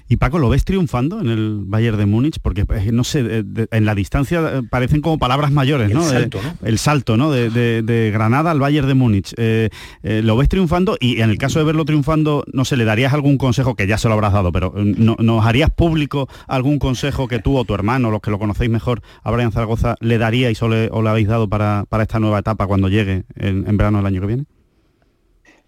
¿Y 0.10 0.18
Paco, 0.18 0.40
lo 0.40 0.50
ves 0.50 0.66
triunfando 0.66 1.20
en 1.20 1.30
el 1.30 1.62
Bayern 1.66 1.98
de 1.98 2.06
Múnich? 2.06 2.40
Porque, 2.42 2.66
eh, 2.68 2.92
no 2.92 3.04
sé, 3.04 3.44
en 3.72 3.86
la 3.86 3.94
distancia 3.94 4.40
eh, 4.40 4.62
parecen 4.68 5.02
como 5.02 5.20
palabras 5.20 5.52
mayores, 5.52 5.92
¿no? 5.92 6.02
El 6.02 6.10
salto, 6.10 6.40
¿no? 6.42 6.68
El 6.68 6.78
salto, 6.80 7.18
¿no? 7.18 7.32
De, 7.32 8.10
Granada 8.12 8.52
al 8.52 8.60
Bayern 8.60 8.88
de 8.88 8.94
Múnich. 8.94 9.34
Eh, 9.38 9.70
¿Lo 10.02 10.38
ves 10.38 10.50
triunfando? 10.50 10.98
Y 11.00 11.22
en 11.22 11.30
el 11.30 11.38
caso 11.38 11.60
de 11.60 11.66
verlo 11.66 11.86
triunfando, 11.86 12.44
no 12.52 12.66
sé, 12.66 12.78
¿le 12.78 12.86
darías 12.86 13.14
algún 13.14 13.38
consejo, 13.38 13.76
que 13.76 13.86
ya 13.86 13.98
se 13.98 14.08
lo 14.08 14.16
habrás 14.16 14.34
dado, 14.34 14.52
pero 14.52 14.74
no, 14.76 15.16
¿nos 15.20 15.46
harías 15.46 15.70
público 15.70 16.28
algún 16.48 16.80
consejo 16.80 17.28
que 17.28 17.40
tú 17.40 17.58
o 17.58 17.66
tu 17.66 17.76
hermano, 17.76 18.10
los 18.10 18.22
que 18.22 18.32
lo 18.32 18.40
conocéis 18.40 18.72
mejor, 18.72 19.02
a 19.22 19.32
Brian 19.32 19.52
Zaragoza, 19.52 19.96
le 20.00 20.18
daríais 20.18 20.62
o 20.64 20.70
le, 20.70 20.90
habéis 21.08 21.28
dado 21.28 21.48
para, 21.48 21.86
esta 22.02 22.20
nueva 22.20 22.40
etapa 22.40 22.66
cuando 22.66 22.90
llegue 22.90 23.26
en 23.36 23.78
verano 23.78 24.00
del 24.00 24.08
año 24.08 24.22
que 24.22 24.28
viene? 24.28 24.46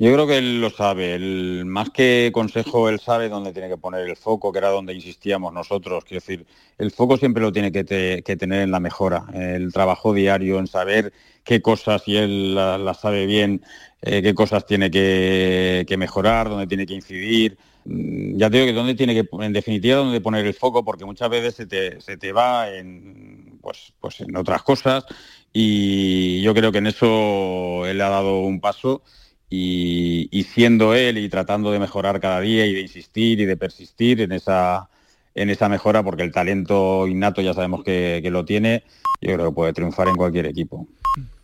Yo 0.02 0.14
creo 0.14 0.26
que 0.28 0.38
él 0.38 0.62
lo 0.62 0.70
sabe. 0.70 1.14
El, 1.16 1.66
más 1.66 1.90
que 1.90 2.32
consejo, 2.34 2.88
él 2.88 3.02
sabe 3.02 3.28
dónde 3.28 3.52
tiene 3.52 3.68
que 3.68 3.76
poner 3.76 4.08
el 4.08 4.16
foco, 4.16 4.54
que 4.54 4.60
era 4.60 4.70
donde 4.70 4.94
insistíamos 4.94 5.52
nosotros. 5.52 6.06
Quiero 6.06 6.22
decir, 6.22 6.46
el 6.78 6.92
foco 6.92 7.18
siempre 7.18 7.44
lo 7.44 7.52
tiene 7.52 7.70
que, 7.70 7.84
tener 7.84 8.62
en 8.62 8.72
la 8.72 8.80
mejora, 8.80 9.26
el 9.34 9.74
trabajo 9.74 10.14
diario, 10.14 10.58
en 10.58 10.68
saber 10.68 11.12
qué 11.44 11.62
cosas, 11.62 12.04
y 12.08 12.16
él 12.16 12.56
las 12.56 13.02
sabe 13.02 13.26
bien, 13.26 13.62
eh, 14.02 14.22
qué 14.22 14.34
cosas 14.34 14.66
tiene 14.66 14.90
que, 14.90 15.96
mejorar, 15.98 16.48
dónde 16.48 16.68
tiene 16.68 16.86
que 16.86 16.94
incidir. 16.94 17.58
Mm, 17.84 18.38
ya 18.38 18.50
te 18.50 18.56
digo 18.58 18.68
que 18.68 18.74
dónde 18.74 18.96
tiene 18.96 19.14
que, 19.14 19.28
en 19.44 19.52
definitiva, 19.52 19.98
dónde 19.98 20.22
poner 20.22 20.46
el 20.46 20.54
foco, 20.54 20.86
porque 20.86 21.04
muchas 21.04 21.30
veces 21.30 21.56
se 21.56 21.66
te, 21.66 22.00
se 22.00 22.16
te 22.16 22.32
va 22.32 22.72
en, 22.72 23.60
pues, 23.62 23.92
pues 24.00 24.22
en 24.22 24.34
otras 24.38 24.64
cosas. 24.64 25.04
Y 25.52 26.42
yo 26.42 26.54
creo 26.54 26.72
que 26.72 26.78
en 26.78 26.88
eso 26.88 27.86
él 27.86 28.00
ha 28.00 28.10
dado 28.10 28.42
un 28.42 28.62
paso 28.62 29.04
y, 29.50 30.46
siendo 30.54 30.94
él 30.94 31.18
y 31.18 31.30
tratando 31.30 31.72
de 31.72 31.80
mejorar 31.80 32.20
cada 32.20 32.40
día 32.40 32.66
y 32.66 32.74
de 32.74 32.82
insistir 32.82 33.40
y 33.40 33.46
de 33.46 33.58
persistir 33.58 34.22
en 34.22 34.32
esa, 34.32 34.90
en 35.34 35.50
esa 35.50 35.70
mejora, 35.70 36.04
porque 36.04 36.24
el 36.24 36.32
talento 36.32 37.08
innato 37.08 37.42
ya 37.42 37.54
sabemos 37.54 37.84
que, 37.84 38.28
lo 38.32 38.46
tiene, 38.46 38.84
yo 39.22 39.34
creo 39.34 39.50
que 39.50 39.56
puede 39.56 39.74
triunfar 39.74 40.08
en 40.08 40.16
cualquier 40.16 40.46
equipo. 40.46 40.88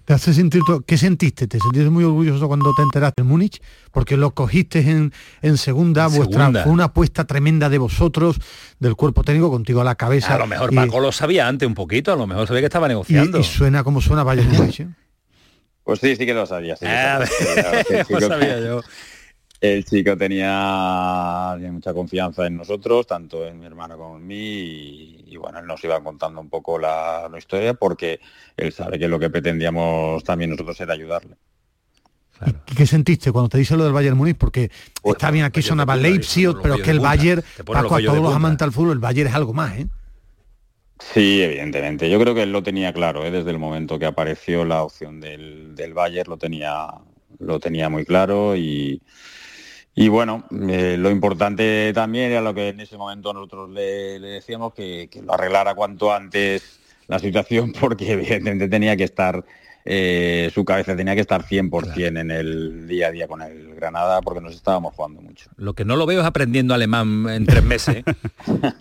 ¿Te 0.06 0.14
hace 0.14 0.36
sentir 0.36 0.62
¿Qué 0.86 0.97
sentiste? 0.99 1.47
¿Te 1.47 1.60
sentiste 1.60 1.89
muy 1.89 2.03
orgulloso 2.03 2.47
cuando 2.47 2.72
te 2.76 2.84
enteraste 2.84 3.24
en 3.24 3.28
Múnich? 3.28 3.60
Porque 3.91 4.18
lo 4.18 4.36
cogiste 4.36 4.82
en, 4.82 5.12
en 5.41 5.58
segunda, 5.58 6.06
vuestra 6.06 6.51
fue 6.51 6.72
una 6.72 6.86
apuesta 6.86 7.26
tremenda 7.26 7.70
de 7.70 7.80
vosotros, 7.80 8.39
del 8.80 8.95
cuerpo 8.95 9.24
técnico, 9.24 9.49
contigo 9.49 9.82
a 9.82 9.84
la 9.84 9.95
cabeza. 9.95 10.36
A 10.36 10.38
lo 10.38 10.45
mejor 10.45 10.76
Paco 10.76 10.99
lo 10.99 11.12
sabía 11.12 11.47
antes 11.47 11.68
un 11.68 11.74
poquito, 11.74 12.14
a 12.14 12.16
lo 12.16 12.28
mejor 12.28 12.45
sabía 12.45 12.62
que 12.62 12.68
estaba 12.68 12.88
negociando. 12.88 13.39
Y, 13.39 13.43
suena 13.43 13.84
como 13.84 13.99
suena 13.99 14.22
vaya 14.24 14.43
Múnich. 14.47 14.82
¿eh? 14.82 14.88
Pues 15.86 15.99
sí, 15.99 16.15
sí 16.15 16.25
que 16.25 16.33
lo 16.33 16.45
sabía. 16.47 16.75
El 19.61 19.86
chico, 19.86 20.17
tenía, 20.17 21.55
mucha 21.71 21.93
confianza 21.93 22.45
en 22.45 22.57
nosotros, 22.57 23.07
tanto 23.07 23.45
en 23.45 23.59
mi 23.59 23.67
hermano 23.67 23.97
como 23.97 24.17
en 24.17 24.27
mí, 24.27 25.23
y, 25.27 25.38
bueno, 25.38 25.59
él 25.59 25.65
nos 25.65 25.83
iba 25.83 26.03
contando 26.03 26.41
un 26.41 26.49
poco 26.49 26.77
la, 26.77 27.29
historia 27.38 27.75
porque 27.75 28.19
él 28.57 28.73
sabe 28.73 28.99
que 28.99 29.07
lo 29.07 29.19
que 29.19 29.29
pretendíamos 29.29 30.23
también 30.23 30.49
nosotros 30.49 30.79
era 30.81 30.93
ayudarle. 30.93 31.36
¿Qué 32.65 32.86
sentiste 32.86 33.31
cuando 33.31 33.47
te 33.47 33.59
dice 33.59 33.77
lo 33.77 33.86
del 33.86 33.93
Bayern 33.93 34.17
Múnich? 34.17 34.38
Porque 34.38 34.69
pues 35.01 35.15
está 35.15 35.31
bien, 35.31 35.45
aquí 35.45 35.61
sonaba 35.61 35.95
Leipzig, 35.95 36.49
pero 36.61 36.75
es 36.75 36.81
que 36.81 36.91
el 36.91 36.99
Bayern, 36.99 37.43
Paco, 37.65 37.95
a 37.95 38.01
todos 38.01 38.21
los 38.21 38.36
amantes 38.36 38.65
del 38.65 38.73
fútbol, 38.73 38.93
el 38.93 38.99
Bayern 38.99 39.29
es 39.29 39.36
algo 39.36 39.53
más, 39.53 39.77
¿eh? 39.77 39.88
Sí, 41.00 41.41
evidentemente. 41.41 42.10
Yo 42.10 42.20
creo 42.20 42.34
que 42.34 42.43
él 42.43 42.52
lo 42.52 42.64
tenía 42.64 42.93
claro, 42.93 43.26
¿eh? 43.26 43.32
desde 43.32 43.52
el 43.52 43.60
momento 43.60 44.00
que 44.00 44.06
apareció 44.06 44.64
la 44.64 44.84
opción 44.84 45.20
del, 45.20 45.76
del 45.76 45.93
Bayern, 45.93 46.30
lo 46.30 46.38
tenía, 46.38 46.88
lo 47.39 47.60
tenía 47.60 47.89
muy 47.89 48.06
claro 48.06 48.56
y, 48.56 49.02
y 49.93 50.08
bueno, 50.08 50.46
eh, 50.70 50.96
lo 50.98 51.10
importante 51.12 51.91
también 51.93 52.32
era 52.32 52.41
lo 52.41 52.54
que 52.54 52.70
en 52.70 52.80
ese 52.80 52.98
momento 52.98 53.34
nosotros 53.34 53.70
le, 53.70 54.20
decíamos, 54.20 54.74
que, 54.74 55.10
que, 55.10 55.22
lo 55.22 55.34
arreglara 55.34 55.76
cuanto 55.76 56.14
antes 56.14 56.80
la 57.08 57.20
situación, 57.20 57.74
porque 57.80 58.14
evidentemente 58.14 58.70
tenía 58.70 58.96
que 58.96 59.04
estar 59.04 59.43
eh, 59.88 60.49
su 60.51 60.65
cabeza 60.65 60.95
tenía 60.95 61.13
que 61.13 61.21
estar 61.21 61.45
100% 61.45 62.19
en 62.19 62.31
el 62.31 62.88
día 62.88 63.05
a 63.07 63.11
día 63.11 63.27
con 63.27 63.43
el 63.43 63.75
Granada 63.75 64.19
porque 64.23 64.41
nos 64.41 64.55
estábamos 64.55 64.95
jugando 64.95 65.21
mucho. 65.21 65.47
Lo 65.57 65.75
que 65.75 65.86
no 65.86 65.95
lo 65.95 66.07
veo 66.07 66.21
es 66.21 66.25
aprendiendo 66.25 66.73
alemán 66.73 67.27
en 67.29 67.45
tres 67.45 67.63
meses. 67.63 67.97
¿eh? 67.97 68.03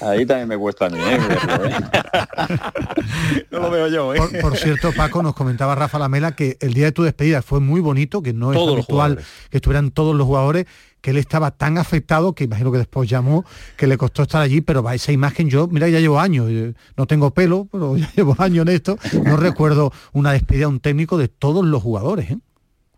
Ahí 0.00 0.24
también 0.24 0.48
me 0.48 0.56
cuesta 0.56 0.86
a 0.86 0.88
mí. 0.88 0.98
¿eh? 0.98 1.18
no 3.50 3.60
lo 3.60 3.70
veo 3.70 3.88
yo. 3.88 4.14
Por, 4.40 4.56
cierto, 4.56 4.92
Paco, 4.92 5.22
nos 5.22 5.34
comentaba 5.34 5.74
Rafa 5.74 5.98
Lamela 5.98 6.34
que 6.34 6.56
el 6.60 6.72
día 6.72 6.86
de 6.86 6.92
tu 6.92 7.02
despedida 7.02 7.42
fue 7.42 7.60
muy 7.60 7.82
bonito, 7.82 8.22
que 8.22 8.32
no 8.32 8.54
es 8.54 8.58
habitual 8.58 9.18
que 9.50 9.58
estuvieran 9.58 9.90
todos 9.90 10.16
los 10.16 10.26
jugadores 10.26 10.64
que 11.00 11.10
él 11.10 11.16
estaba 11.16 11.50
tan 11.50 11.78
afectado 11.78 12.34
que 12.34 12.44
imagino 12.44 12.72
que 12.72 12.78
después 12.78 13.08
llamó, 13.08 13.44
que 13.76 13.86
le 13.86 13.96
costó 13.96 14.22
estar 14.22 14.42
allí, 14.42 14.60
pero 14.60 14.82
va 14.82 14.94
esa 14.94 15.12
imagen 15.12 15.48
yo, 15.48 15.68
mira, 15.68 15.88
ya 15.88 16.00
llevo 16.00 16.20
años, 16.20 16.48
eh, 16.50 16.74
no 16.96 17.06
tengo 17.06 17.30
pelo, 17.32 17.68
pero 17.70 17.96
ya 17.98 18.10
llevo 18.14 18.34
años 18.38 18.66
en 18.66 18.74
esto, 18.74 18.98
no 19.24 19.36
recuerdo 19.36 19.92
una 20.12 20.32
despedida 20.32 20.62
de 20.62 20.66
un 20.66 20.80
técnico 20.80 21.18
de 21.18 21.28
todos 21.28 21.64
los 21.64 21.82
jugadores, 21.82 22.30
¿eh? 22.30 22.38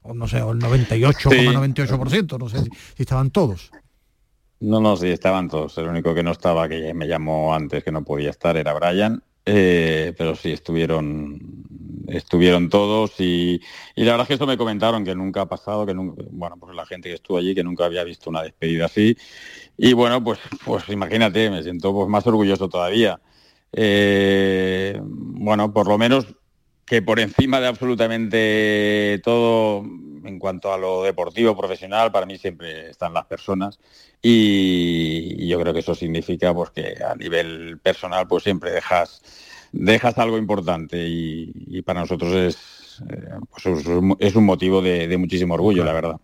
o 0.03 0.15
no 0.15 0.27
sé, 0.27 0.39
el 0.39 0.59
98,98%, 0.59 2.39
no 2.39 2.49
sé 2.49 2.63
si, 2.63 2.71
estaban 2.97 3.31
todos. 3.31 3.71
No, 4.61 4.81
no, 4.81 4.97
sí, 4.97 5.09
estaban 5.09 5.49
todos. 5.49 5.77
El 5.79 5.89
único 5.89 6.15
que 6.15 6.23
no 6.23 6.31
estaba, 6.31 6.69
que 6.69 6.95
me 6.95 7.09
llamó 7.09 7.53
antes, 7.53 7.83
que 7.83 7.91
no 7.91 8.05
podía 8.05 8.31
estar, 8.31 8.57
era 8.57 8.73
Brian. 8.73 9.23
Eh, 9.45 10.15
pero 10.17 10.37
sí, 10.37 10.53
estuvieron 10.53 11.41
estuvieron 12.09 12.69
todos 12.69 13.19
y, 13.21 13.61
la 13.97 14.13
verdad 14.13 14.23
es 14.23 14.29
que 14.29 14.35
esto 14.35 14.47
me 14.47 14.57
comentaron 14.57 15.05
que 15.05 15.15
nunca 15.15 15.43
ha 15.43 15.49
pasado, 15.49 15.87
que 15.87 15.95
nunca, 15.95 16.23
bueno, 16.31 16.57
pues 16.59 16.75
la 16.75 16.87
gente 16.87 17.09
que 17.09 17.15
estuvo 17.15 17.39
allí 17.39 17.55
que 17.55 17.65
nunca 17.65 17.85
había 17.85 18.05
visto 18.05 18.31
una 18.31 18.43
despedida 18.43 18.87
así. 18.87 19.17
Y 19.77 19.93
bueno, 19.95 20.23
pues, 20.23 20.39
pues 20.65 20.89
imagínate, 20.89 21.51
me 21.51 21.63
siento 21.63 21.93
pues 21.93 22.09
más 22.09 22.27
orgulloso 22.27 22.69
todavía. 22.69 23.21
Eh, 23.73 25.01
bueno, 25.03 25.73
por 25.73 25.89
lo 25.89 25.99
menos 25.99 26.27
que 26.85 27.03
por 27.03 27.21
encima 27.21 27.61
de 27.61 27.69
absolutamente 27.69 29.21
todo 29.25 29.85
en 30.25 30.39
cuanto 30.39 30.73
a 30.73 30.79
lo 30.79 31.03
deportivo 31.03 31.57
profesional, 31.57 32.13
para 32.13 32.27
mí 32.27 32.39
siempre 32.39 32.91
están 32.91 33.15
las 33.15 33.27
personas. 33.27 33.79
Y, 34.21 35.47
yo 35.47 35.61
creo 35.61 35.73
que 35.73 35.81
eso 35.81 35.95
significa 35.95 36.55
pues 36.55 36.71
que 36.71 36.97
a 37.03 37.15
nivel 37.15 37.79
personal 37.83 38.27
pues 38.29 38.45
siempre 38.45 38.71
dejas 38.71 39.23
dejas 39.73 40.19
algo 40.19 40.39
importante. 40.39 40.99
Y, 41.07 41.83
para 41.83 42.01
nosotros 42.01 42.33
es, 42.35 43.03
eh, 43.11 43.31
pues 43.51 43.87
es 44.21 44.37
un 44.37 44.45
motivo 44.45 44.81
de, 44.83 45.17
muchísimo 45.19 45.55
orgullo, 45.55 45.85
la 45.85 45.93
verdad. 45.93 46.17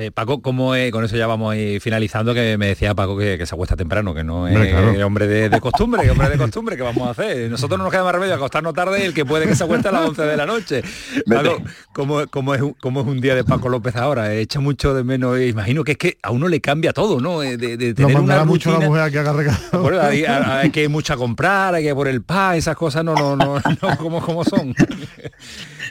Eh, 0.00 0.12
Paco, 0.12 0.40
¿cómo 0.40 0.74
con 0.92 1.04
eso 1.04 1.16
ya 1.16 1.26
vamos 1.26 1.52
a 1.52 1.56
ir 1.56 1.80
finalizando? 1.80 2.32
Que 2.32 2.56
me 2.56 2.68
decía 2.68 2.94
Paco 2.94 3.18
que, 3.18 3.44
se 3.44 3.52
acuesta 3.52 3.74
temprano, 3.74 4.14
que 4.14 4.22
no 4.22 4.46
es 4.46 5.02
hombre 5.02 5.26
de, 5.26 5.60
costumbre, 5.60 6.08
hombre 6.08 6.28
de 6.28 6.38
costumbre, 6.38 6.76
que 6.76 6.84
vamos 6.84 7.08
a 7.08 7.10
hacer? 7.10 7.50
Nosotros 7.50 7.78
no 7.78 7.82
nos 7.82 7.92
queda 7.92 8.04
más 8.04 8.12
remedio 8.12 8.34
acostarnos 8.36 8.74
tarde 8.74 9.04
el 9.04 9.12
que 9.12 9.24
puede 9.24 9.48
que 9.48 9.56
se 9.56 9.64
acueste 9.64 9.88
a 9.88 9.92
las 9.92 10.08
11 10.08 10.22
de 10.22 10.36
la 10.36 10.46
noche. 10.46 10.82
Paco, 11.28 11.60
¿cómo, 11.92 12.20
es, 12.20 12.28
¿cómo, 12.28 12.54
es, 12.54 13.06
un 13.08 13.20
día 13.20 13.34
de 13.34 13.42
Paco 13.42 13.68
López 13.68 13.96
ahora? 13.96 14.32
Echa 14.34 14.60
mucho 14.60 14.94
de 14.94 15.02
menos, 15.02 15.36
eh, 15.36 15.48
imagino 15.48 15.82
que 15.82 15.92
es 15.92 15.98
que 15.98 16.18
a 16.22 16.30
uno 16.30 16.46
le 16.46 16.60
cambia 16.60 16.92
todo, 16.92 17.18
¿no? 17.18 17.40
De, 17.40 17.56
de 17.56 17.92
tener 17.92 18.20
una 18.20 18.44
mucho 18.44 18.70
la 18.78 18.86
mujer 18.86 19.10
que 19.10 19.18
haga 19.18 19.58
bueno, 19.72 20.00
hay, 20.00 20.70
que 20.70 20.88
mucha 20.88 21.16
comprar, 21.16 21.74
hay 21.74 21.82
que 21.82 21.92
por 21.92 22.06
el 22.06 22.22
pan, 22.22 22.54
esas 22.54 22.76
cosas 22.76 23.04
no, 23.04 23.16
no, 23.16 23.34
no, 23.34 23.56
no 23.82 23.96
como, 23.98 24.22
como 24.22 24.44
son. 24.44 24.76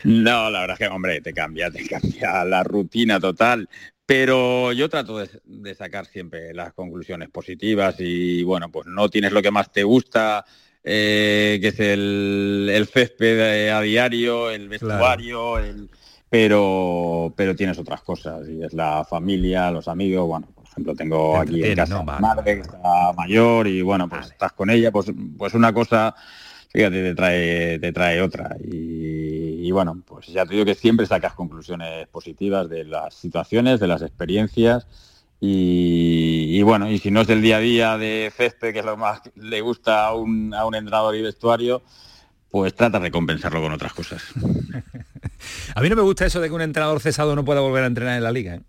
No, 0.07 0.49
la 0.49 0.61
verdad 0.61 0.77
es 0.79 0.87
que, 0.87 0.93
hombre, 0.93 1.19
te 1.19 1.33
cambia, 1.33 1.69
te 1.69 1.85
cambia 1.85 2.45
la 2.45 2.63
rutina 2.63 3.19
total. 3.19 3.67
Pero 4.05 4.71
yo 4.71 4.87
trato 4.89 5.17
de, 5.17 5.75
sacar 5.75 6.05
siempre 6.05 6.53
las 6.53 6.71
conclusiones 6.71 7.29
positivas 7.29 7.95
y 7.99 8.41
bueno, 8.43 8.71
pues 8.71 8.87
no 8.87 9.09
tienes 9.09 9.33
lo 9.33 9.41
que 9.41 9.51
más 9.51 9.69
te 9.69 9.83
gusta, 9.83 10.45
eh, 10.81 11.59
que 11.61 11.67
es 11.67 11.79
el, 11.81 12.69
el, 12.71 12.87
césped 12.87 13.69
a 13.69 13.81
diario, 13.81 14.49
el 14.49 14.69
vestuario, 14.69 15.55
pero, 16.29 17.33
pero 17.35 17.53
tienes 17.53 17.77
otras 17.77 18.01
cosas 18.01 18.47
y 18.47 18.63
es 18.63 18.71
la 18.71 19.03
familia, 19.03 19.71
los 19.71 19.89
amigos, 19.89 20.25
bueno, 20.25 20.47
por 20.55 20.63
ejemplo 20.63 20.95
tengo 20.95 21.37
aquí 21.37 21.65
en 21.65 21.75
casa 21.75 22.01
madre 22.01 22.55
que 22.55 22.61
está 22.61 23.11
mayor 23.11 23.67
y 23.67 23.81
bueno, 23.81 24.07
pues 24.07 24.27
estás 24.27 24.53
con 24.53 24.69
ella, 24.69 24.89
pues, 24.89 25.11
pues 25.37 25.53
una 25.53 25.73
cosa 25.73 26.15
fíjate, 26.77 27.01
te 27.03 27.15
trae, 27.15 27.79
te 27.79 27.91
trae 27.91 28.21
otra. 28.21 28.55
Y, 28.63 29.26
bueno, 29.71 30.01
pues 30.05 30.27
ya 30.27 30.45
te 30.45 30.53
digo 30.53 30.65
que 30.65 30.75
siempre 30.75 31.05
sacas 31.05 31.33
conclusiones 31.33 32.07
positivas 32.07 32.69
de 32.69 32.83
las 32.83 33.13
situaciones, 33.13 33.79
de 33.79 33.87
las 33.87 34.01
experiencias. 34.01 34.87
Y, 35.39 36.61
bueno, 36.63 36.89
y 36.89 36.97
si 36.97 37.11
no 37.11 37.21
es 37.21 37.29
el 37.29 37.41
día 37.41 37.57
a 37.57 37.59
día 37.59 37.97
de 37.97 38.31
césped, 38.35 38.73
que 38.73 38.79
es 38.79 38.85
lo 38.85 38.97
más 38.97 39.21
le 39.35 39.61
gusta 39.61 40.07
a 40.07 40.15
un, 40.15 40.53
a 40.53 40.65
un 40.65 40.73
entrenador 40.73 41.15
y 41.15 41.21
vestuario, 41.21 41.83
pues 42.49 42.73
trata 42.73 42.99
de 42.99 43.11
compensarlo 43.11 43.61
con 43.61 43.71
otras 43.71 43.93
cosas. 43.93 44.23
a 45.75 45.81
mí 45.81 45.89
no 45.89 45.95
me 45.95 46.01
gusta 46.01 46.25
eso 46.25 46.41
de 46.41 46.49
que 46.49 46.55
un 46.55 46.61
entrenador 46.61 46.99
cesado 46.99 47.35
no 47.35 47.45
pueda 47.45 47.61
volver 47.61 47.83
a 47.83 47.87
entrenar 47.87 48.17
en 48.17 48.23
la 48.23 48.31
liga. 48.31 48.55
¿eh? 48.55 48.61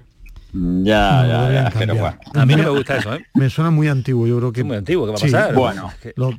Ya, 0.53 1.27
ya, 1.27 1.53
ya 1.53 1.73
pero 1.79 1.95
bueno. 1.95 2.19
A 2.35 2.47
mí 2.47 2.57
no 2.57 2.63
me 2.63 2.71
gusta 2.71 2.97
eso, 2.97 3.15
¿eh? 3.15 3.27
Me 3.35 3.51
suena 3.51 3.71
muy 3.71 3.89
antiguo, 3.89 4.27
yo 4.27 4.39
creo 4.39 4.53
que... 4.53 4.65
Muy 4.65 4.77
antiguo, 4.77 5.05
¿qué 5.07 5.13
va 5.13 5.19
a 5.19 5.21
pasar? 5.21 5.55
Bueno. 5.55 5.93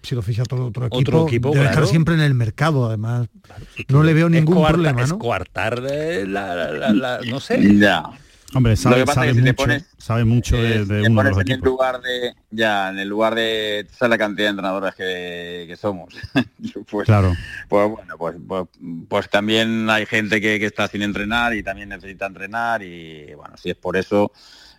si 0.03 0.15
lo 0.15 0.21
ficha 0.21 0.43
todo 0.43 0.67
otro 0.67 0.87
equipo, 0.87 0.99
otro 0.99 1.27
equipo 1.27 1.51
debe 1.51 1.65
estar 1.65 1.85
siempre 1.85 2.15
en 2.15 2.21
el 2.21 2.33
mercado, 2.33 2.87
además. 2.87 3.27
no 3.87 4.03
le 4.03 4.13
veo 4.13 4.29
ningún 4.29 4.65
problema, 4.65 5.01
¿no? 5.01 5.05
Es 5.05 5.13
coartar 5.13 5.79
la, 5.79 6.25
la, 6.25 6.93
la, 6.93 7.19
no 7.27 7.39
sé. 7.39 7.77
Ya. 7.77 8.03
Hombre, 8.53 8.75
sabe, 8.75 9.05
sabe, 9.05 9.33
mucho, 9.33 9.53
pones, 9.55 9.85
sabe 9.97 10.25
mucho 10.25 10.57
de, 10.57 10.83
de 10.83 11.07
uno 11.07 11.21
de 11.21 11.29
los 11.29 11.39
en 11.39 11.51
el 11.51 11.59
lugar 11.59 12.01
de 12.01 12.33
ya 12.49 12.89
en 12.89 12.97
el 12.97 13.07
lugar 13.07 13.35
de 13.35 13.85
la 13.99 14.17
cantidad 14.17 14.47
de 14.47 14.49
entrenadores 14.49 14.95
que, 14.95 15.65
que 15.67 15.75
somos. 15.75 16.13
Pues, 16.89 17.05
claro. 17.05 17.35
pues 17.67 17.89
bueno 17.89 18.17
pues, 18.17 18.35
pues, 18.47 18.67
pues 19.07 19.29
también 19.29 19.89
hay 19.89 20.05
gente 20.05 20.41
que, 20.41 20.59
que, 20.59 20.65
está 20.65 20.87
sin 20.87 21.01
entrenar 21.01 21.53
y 21.53 21.63
también 21.63 21.89
necesita 21.89 22.25
entrenar 22.25 22.81
y 22.81 23.33
bueno 23.35 23.55
si 23.57 23.69
es 23.69 23.75
por 23.75 23.95
eso 23.95 24.31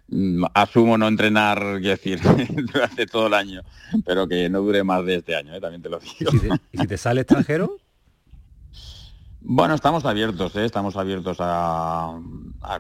mm, 0.09 0.45
asumo 0.55 0.99
no 0.99 1.09
entrenar 1.09 1.59
quiero 1.81 1.91
decir 1.91 2.21
durante 2.73 3.07
todo 3.07 3.29
el 3.29 3.35
año 3.35 3.63
pero 4.05 4.27
que 4.27 4.49
no 4.49 4.61
dure 4.61 4.83
más 4.83 5.05
de 5.05 5.17
este 5.17 5.37
año 5.37 5.55
¿eh? 5.55 5.61
también 5.61 5.83
te 5.83 5.89
lo 5.89 6.01
digo. 6.01 6.33
¿Y 6.73 6.79
si 6.79 6.87
te 6.87 6.99
sale 6.99 7.23
extranjero 7.23 7.77
bueno, 9.43 9.75
estamos 9.75 10.05
abiertos, 10.05 10.55
¿eh? 10.57 10.65
estamos 10.65 10.97
abiertos 10.97 11.39
a, 11.41 12.19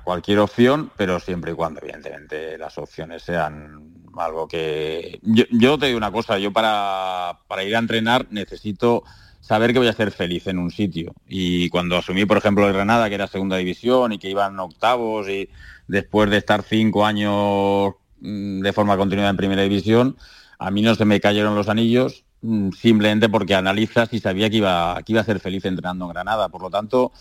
cualquier 0.05 0.39
opción, 0.41 0.91
pero 0.97 1.19
siempre 1.19 1.53
y 1.53 1.55
cuando, 1.55 1.81
evidentemente, 1.81 2.59
las 2.59 2.77
opciones 2.79 3.23
sean 3.23 3.95
algo 4.17 4.47
que... 4.47 5.21
Yo, 5.23 5.79
te 5.79 5.87
digo 5.87 5.97
una 5.97 6.13
cosa, 6.13 6.39
yo 6.39 6.53
para, 6.53 7.39
ir 7.67 7.75
a 7.75 7.79
entrenar 7.79 8.27
necesito 8.31 9.05
saber 9.41 9.73
que 9.73 9.79
voy 9.79 9.89
a 9.89 9.95
ser 9.95 10.11
feliz 10.11 10.47
en 10.47 10.59
un 10.59 10.71
sitio. 10.71 11.15
Y 11.27 11.69
cuando 11.71 11.97
asumí, 11.97 12.27
por 12.27 12.37
ejemplo, 12.37 12.67
el 12.67 12.75
Granada, 12.75 13.09
que 13.09 13.15
era 13.15 13.27
segunda 13.27 13.57
división 13.57 14.13
y 14.13 14.19
que 14.19 14.29
iban 14.29 14.59
octavos, 14.61 15.29
y 15.29 15.49
después 15.89 16.31
de 16.31 16.37
estar 16.37 16.63
cinco 16.63 17.07
años 17.07 17.95
mm, 18.21 18.61
de 18.61 18.73
forma 18.73 18.97
continuada 18.97 19.31
en 19.31 19.37
primera 19.37 19.63
división, 19.63 20.17
a 20.59 20.71
mí 20.71 20.83
no 20.83 20.95
se 20.95 21.07
me 21.07 21.21
cayeron 21.21 21.55
los 21.55 21.69
anillos 21.69 22.25
simplemente 22.43 23.29
porque 23.29 23.55
analizas 23.55 24.13
y 24.13 24.21
sabía 24.21 24.49
que 24.49 24.57
iba, 24.57 25.01
que 25.05 25.13
iba 25.13 25.21
a 25.21 25.25
ser 25.25 25.41
feliz 25.41 25.65
entrenando 25.65 26.07
en 26.07 26.13
Granada. 26.13 26.49
Por 26.49 26.63
lo 26.63 26.71
tanto, 26.71 27.13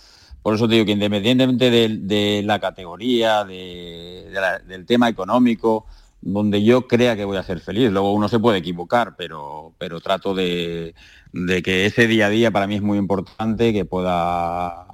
por 0.42 0.56
eso 0.56 0.68
te 0.68 0.76
digo 0.76 0.86
que 0.86 0.94
independientemente 0.94 1.70
de, 1.70 2.42
la 2.44 2.60
categoría, 2.60 3.44
del 3.44 4.86
tema 4.86 5.10
económico, 5.10 5.86
donde 6.22 6.64
yo 6.64 6.88
crea 6.88 7.16
que 7.16 7.26
voy 7.26 7.38
a 7.38 7.44
ser 7.44 7.60
feliz, 7.60 7.92
luego 7.92 8.14
uno 8.14 8.28
se 8.30 8.40
puede 8.40 8.60
equivocar, 8.60 9.16
pero, 9.18 9.74
pero 9.78 10.02
trato 10.02 10.34
de, 10.34 10.94
que 11.64 11.86
ese 11.86 12.08
día 12.08 12.28
a 12.28 12.30
día 12.30 12.52
para 12.52 12.68
mí 12.68 12.76
es 12.76 12.82
muy 12.82 12.98
importante, 12.98 13.74
que 13.74 13.86
pueda 13.86 14.86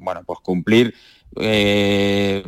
bueno, 0.00 0.22
pues 0.24 0.38
cumplir 0.40 0.94
eh, 1.36 2.42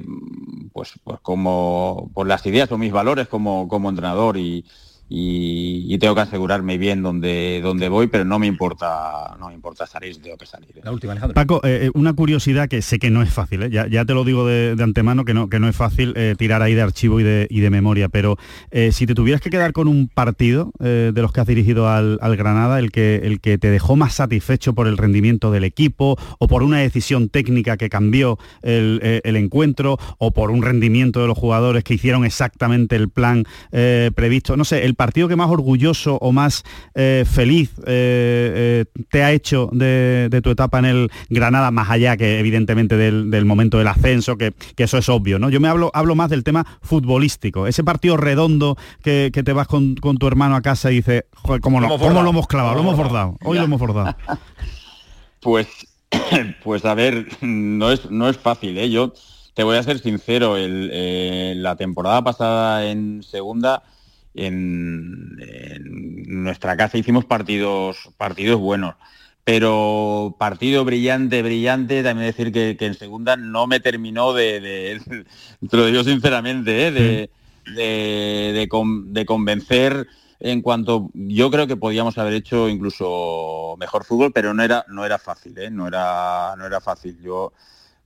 pues, 0.72 0.94
pues 1.04 1.20
como 1.20 2.10
por 2.14 2.26
las 2.26 2.44
ideas 2.46 2.72
o 2.72 2.78
mis 2.78 2.92
valores 2.92 3.28
como, 3.28 3.68
como 3.68 3.90
entrenador 3.90 4.38
y, 4.38 4.64
y, 5.12 5.98
tengo 5.98 6.14
que 6.14 6.20
asegurarme 6.20 6.78
bien 6.78 7.02
dónde, 7.02 7.60
dónde 7.62 7.88
voy, 7.88 8.06
pero 8.06 8.24
no 8.24 8.38
me 8.38 8.46
importa, 8.46 9.36
no 9.40 9.48
me 9.48 9.54
importa 9.54 9.84
salir, 9.86 10.22
tengo 10.22 10.38
que 10.38 10.46
salir. 10.46 10.70
¿eh? 10.78 10.80
La 10.84 10.92
última, 10.92 11.14
Paco, 11.34 11.60
eh, 11.64 11.86
eh, 11.86 11.90
una 11.94 12.14
curiosidad 12.14 12.68
que 12.68 12.80
sé 12.80 13.00
que 13.00 13.10
no 13.10 13.20
es 13.20 13.30
fácil, 13.30 13.68
ya, 13.70 13.88
ya, 13.88 14.04
te 14.04 14.14
lo 14.14 14.22
digo 14.22 14.46
de, 14.46 14.76
antemano 14.80 15.24
que 15.24 15.34
no, 15.34 15.48
que 15.48 15.58
no 15.58 15.68
es 15.68 15.74
fácil 15.74 16.14
tirar 16.38 16.62
ahí 16.62 16.74
de 16.74 16.82
archivo 16.82 17.18
y 17.18 17.24
de, 17.24 17.48
y 17.50 17.60
de 17.60 17.70
memoria, 17.70 18.08
pero 18.08 18.36
si 18.92 19.04
te 19.04 19.14
tuvieras 19.14 19.40
que 19.40 19.50
quedar 19.50 19.72
con 19.72 19.88
un 19.88 20.06
partido 20.08 20.72
de 20.78 21.12
los 21.16 21.32
que 21.32 21.40
has 21.40 21.46
dirigido 21.46 21.88
al, 21.88 22.18
al, 22.22 22.36
Granada, 22.36 22.78
el 22.78 22.92
que, 22.92 23.16
el 23.24 23.40
que 23.40 23.58
te 23.58 23.70
dejó 23.70 23.96
más 23.96 24.14
satisfecho 24.14 24.74
por 24.74 24.86
el 24.86 24.96
rendimiento 24.96 25.50
del 25.50 25.64
equipo 25.64 26.16
o 26.38 26.46
por 26.46 26.62
una 26.62 26.78
decisión 26.78 27.28
técnica 27.28 27.76
que 27.76 27.90
cambió 27.90 28.38
el, 28.62 29.20
el 29.24 29.36
encuentro 29.36 29.98
o 30.18 30.30
por 30.30 30.50
un 30.50 30.62
rendimiento 30.62 31.20
de 31.20 31.26
los 31.26 31.36
jugadores 31.36 31.82
que 31.82 31.94
hicieron 31.94 32.24
exactamente 32.24 32.94
el 32.94 33.08
plan 33.08 33.44
previsto, 34.14 34.56
no 34.56 34.64
sé, 34.64 34.84
el 34.84 34.94
partido 35.00 35.28
que 35.28 35.36
más 35.36 35.48
orgulloso 35.48 36.18
o 36.20 36.30
más 36.30 36.62
eh, 36.94 37.24
feliz 37.26 37.70
eh, 37.86 38.84
eh, 38.86 39.02
te 39.08 39.22
ha 39.22 39.32
hecho 39.32 39.70
de, 39.72 40.40
tu 40.44 40.50
etapa 40.50 40.78
en 40.78 40.84
el 40.84 41.10
Granada, 41.30 41.70
más 41.70 41.88
allá 41.88 42.18
que 42.18 42.38
evidentemente 42.38 42.98
del, 42.98 43.44
momento 43.46 43.78
del 43.78 43.88
ascenso, 43.88 44.36
que, 44.36 44.52
eso 44.76 44.98
es 44.98 45.08
obvio, 45.08 45.38
¿no? 45.38 45.48
Yo 45.48 45.58
me 45.58 45.68
hablo, 45.68 45.90
hablo 45.94 46.14
más 46.16 46.28
del 46.28 46.44
tema 46.44 46.66
futbolístico, 46.82 47.66
ese 47.66 47.82
partido 47.82 48.18
redondo 48.18 48.76
que, 49.02 49.30
te 49.32 49.52
vas 49.54 49.68
con, 49.68 49.94
tu 49.94 50.26
hermano 50.26 50.54
a 50.54 50.60
casa 50.60 50.92
y 50.92 50.96
dices, 50.96 51.24
¿cómo, 51.62 51.80
lo, 51.80 51.88
lo 51.96 52.28
hemos 52.28 52.46
clavado? 52.46 52.74
Lo 52.74 52.80
hemos 52.82 52.96
bordado, 52.98 53.38
hoy 53.42 53.56
lo 53.56 53.64
hemos 53.64 53.80
bordado. 53.80 54.14
Pues, 55.40 55.66
pues 56.62 56.84
a 56.84 56.92
ver, 56.92 57.26
no 57.40 57.90
es, 57.90 58.10
no 58.10 58.28
es 58.28 58.36
fácil, 58.36 58.76
¿eh? 58.76 58.90
Yo 58.90 59.14
te 59.54 59.62
voy 59.62 59.78
a 59.78 59.82
ser 59.82 59.98
sincero, 59.98 60.56
la 60.58 61.76
temporada 61.76 62.22
pasada 62.22 62.84
en 62.84 63.22
segunda 63.22 63.82
en, 64.34 65.36
nuestra 66.42 66.76
casa 66.76 66.98
hicimos 66.98 67.24
partidos, 67.24 68.10
partidos 68.16 68.60
buenos. 68.60 68.94
Pero 69.42 70.36
partido 70.38 70.84
brillante, 70.84 71.42
brillante, 71.42 72.02
también 72.02 72.26
decir 72.26 72.52
que, 72.52 72.76
en 72.78 72.94
segunda 72.94 73.36
no 73.36 73.66
me 73.66 73.80
terminó 73.80 74.32
de, 74.32 75.00
te 75.70 75.76
lo 75.76 75.86
digo 75.86 76.04
sinceramente, 76.04 76.88
¿eh? 76.88 76.92
de, 76.92 78.68
de, 79.08 79.26
convencer 79.26 80.06
en 80.40 80.62
cuanto 80.62 81.10
yo 81.12 81.50
creo 81.50 81.66
que 81.66 81.76
podíamos 81.76 82.16
haber 82.16 82.34
hecho 82.34 82.68
incluso 82.68 83.76
mejor 83.78 84.04
fútbol, 84.04 84.32
pero 84.32 84.54
no 84.54 84.62
era, 84.62 84.84
no 84.88 85.04
era 85.04 85.18
fácil, 85.18 85.56
¿eh? 85.58 85.70
no, 85.70 85.86
era, 85.86 86.54
no 86.56 86.66
era 86.66 86.80
fácil. 86.80 87.18
Yo 87.20 87.52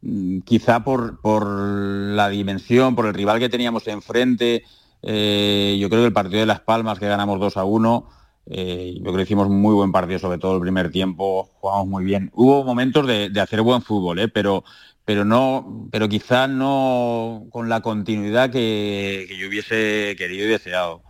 mm, 0.03 0.41
quizá 0.41 0.83
por, 0.83 1.21
por 1.21 1.47
la 1.47 2.29
dimensión, 2.29 2.97
por 2.97 3.07
el 3.07 3.15
rival 3.15 3.39
que 3.39 3.49
teníamos 3.49 3.87
enfrente, 3.87 4.65
eh, 5.07 5.77
yo 5.79 5.91
creo 5.91 6.03
que 6.03 6.07
el 6.07 6.13
partido 6.13 6.41
de 6.41 6.47
Las 6.47 6.61
Palmas, 6.61 6.99
que 6.99 7.07
ganamos 7.07 7.39
2 7.39 7.57
a 7.59 7.65
1, 7.65 8.09
eh, 8.47 8.95
yo 8.97 9.03
creo 9.03 9.17
que 9.17 9.23
hicimos 9.23 9.51
muy 9.51 9.75
buen 9.75 9.93
partido, 9.93 10.19
sobre 10.19 10.39
todo 10.39 10.55
el 10.55 10.63
primer 10.63 10.91
tiempo, 10.91 11.51
jugamos 11.61 11.87
muy 11.87 12.05
bien. 12.05 12.31
Hubo 12.35 12.65
momentos 12.65 13.07
de, 13.07 13.31
hacer 13.41 13.61
buen 13.61 13.83
fútbol, 13.83 14.19
eh, 14.19 14.29
pero, 14.29 14.65
pero, 15.05 15.27
no, 15.27 15.89
pero 15.91 16.09
quizá 16.09 16.47
no 16.47 17.47
con 17.51 17.69
la 17.69 17.81
continuidad 17.83 18.51
que, 18.51 19.29
yo 19.39 19.49
hubiese 19.49 20.15
querido 20.17 20.47
y 20.47 20.51
deseado. 20.51 21.03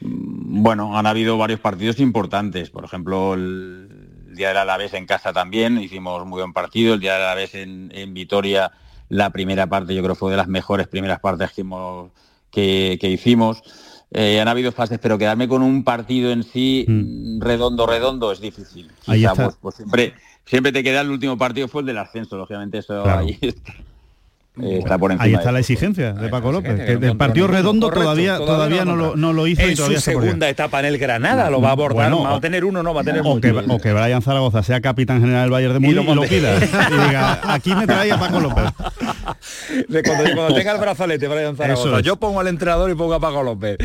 Mm, 0.00 0.62
bueno, 0.62 0.98
han 0.98 1.06
habido 1.06 1.38
varios 1.38 1.60
partidos 1.60 1.98
importantes, 1.98 2.68
por 2.68 2.84
ejemplo, 2.84 3.34
el 3.34 4.34
día 4.34 4.48
del 4.48 4.58
Alavés 4.58 4.92
en 4.92 5.06
casa 5.06 5.32
también, 5.32 5.78
hicimos 5.78 6.26
muy 6.26 6.40
buen 6.40 6.52
partido, 6.52 6.94
el 6.94 7.00
día 7.00 7.14
del 7.14 7.22
Alavés 7.22 7.54
en, 7.54 7.90
en 7.94 8.12
Vitoria, 8.12 8.72
la 9.08 9.30
primera 9.30 9.66
parte 9.66 9.94
yo 9.94 10.02
creo 10.02 10.14
fue 10.14 10.30
de 10.30 10.36
las 10.36 10.46
mejores 10.48 10.88
primeras 10.88 11.20
partes 11.20 11.52
que 11.52 11.62
hemos 11.62 12.10
que, 12.50 12.98
hicimos. 13.02 13.62
Eh, 14.12 14.40
han 14.40 14.48
habido 14.48 14.72
fases, 14.72 14.98
pero 15.00 15.18
quedarme 15.18 15.46
con 15.46 15.62
un 15.62 15.84
partido 15.84 16.32
en 16.32 16.42
sí 16.42 16.84
mm. 16.88 17.40
redondo, 17.40 17.86
redondo 17.86 18.32
es 18.32 18.40
difícil. 18.40 18.90
Ahí 19.06 19.24
pues, 19.36 19.56
pues, 19.60 19.76
siempre, 19.76 20.14
siempre 20.44 20.72
te 20.72 20.82
queda 20.82 21.02
el 21.02 21.10
último 21.10 21.38
partido 21.38 21.68
fue 21.68 21.82
el 21.82 21.86
del 21.86 21.98
ascenso, 21.98 22.36
lógicamente 22.36 22.78
eso 22.78 23.08
ahí 23.08 23.38
está. 23.40 23.72
Eh, 24.60 24.82
Ahí 25.18 25.32
está 25.32 25.52
la 25.52 25.60
exigencia 25.60 26.12
de 26.12 26.28
Paco 26.28 26.50
López. 26.50 26.78
el 26.80 27.16
partido 27.16 27.46
redondo 27.46 27.88
todavía, 27.88 28.36
todavía, 28.36 28.84
no, 28.84 28.96
lo, 28.96 29.16
no, 29.16 29.32
lo, 29.32 29.46
hizo. 29.46 29.62
En 29.62 29.76
su 29.76 29.94
segunda 30.00 30.48
etapa 30.48 30.80
en 30.80 30.86
el 30.86 30.98
Granada 30.98 31.48
lo 31.50 31.60
va 31.60 31.68
a 31.68 31.72
abordar. 31.72 32.12
va 32.12 32.34
a 32.34 32.40
tener 32.40 32.64
uno, 32.64 32.82
no 32.82 32.92
va 32.92 33.02
a 33.02 33.04
tener 33.04 33.22
o 33.24 33.40
que, 33.40 33.52
o 33.52 33.78
que 33.78 33.92
Brian 33.92 34.22
Zaragoza 34.22 34.62
sea 34.62 34.80
capitán 34.80 35.20
general 35.20 35.42
del 35.42 35.50
Bayern 35.50 35.74
de 35.74 35.80
Múnich 35.80 36.02
y 36.02 36.14
lo, 36.14 36.22
pida. 36.22 36.56
y 36.56 37.08
diga, 37.08 37.40
aquí 37.44 37.74
me 37.74 37.86
trae 37.86 38.10
a 38.10 38.18
Paco 38.18 38.40
López. 38.40 38.64
cuando, 40.04 40.54
tenga 40.54 40.72
el 40.72 40.80
brazalete 40.80 41.28
Brian 41.28 41.56
Zaragoza, 41.56 42.00
yo 42.00 42.16
pongo 42.16 42.40
al 42.40 42.48
entrenador 42.48 42.90
y 42.90 42.94
pongo 42.94 43.14
a 43.14 43.20
Paco 43.20 43.42
López. 43.42 43.78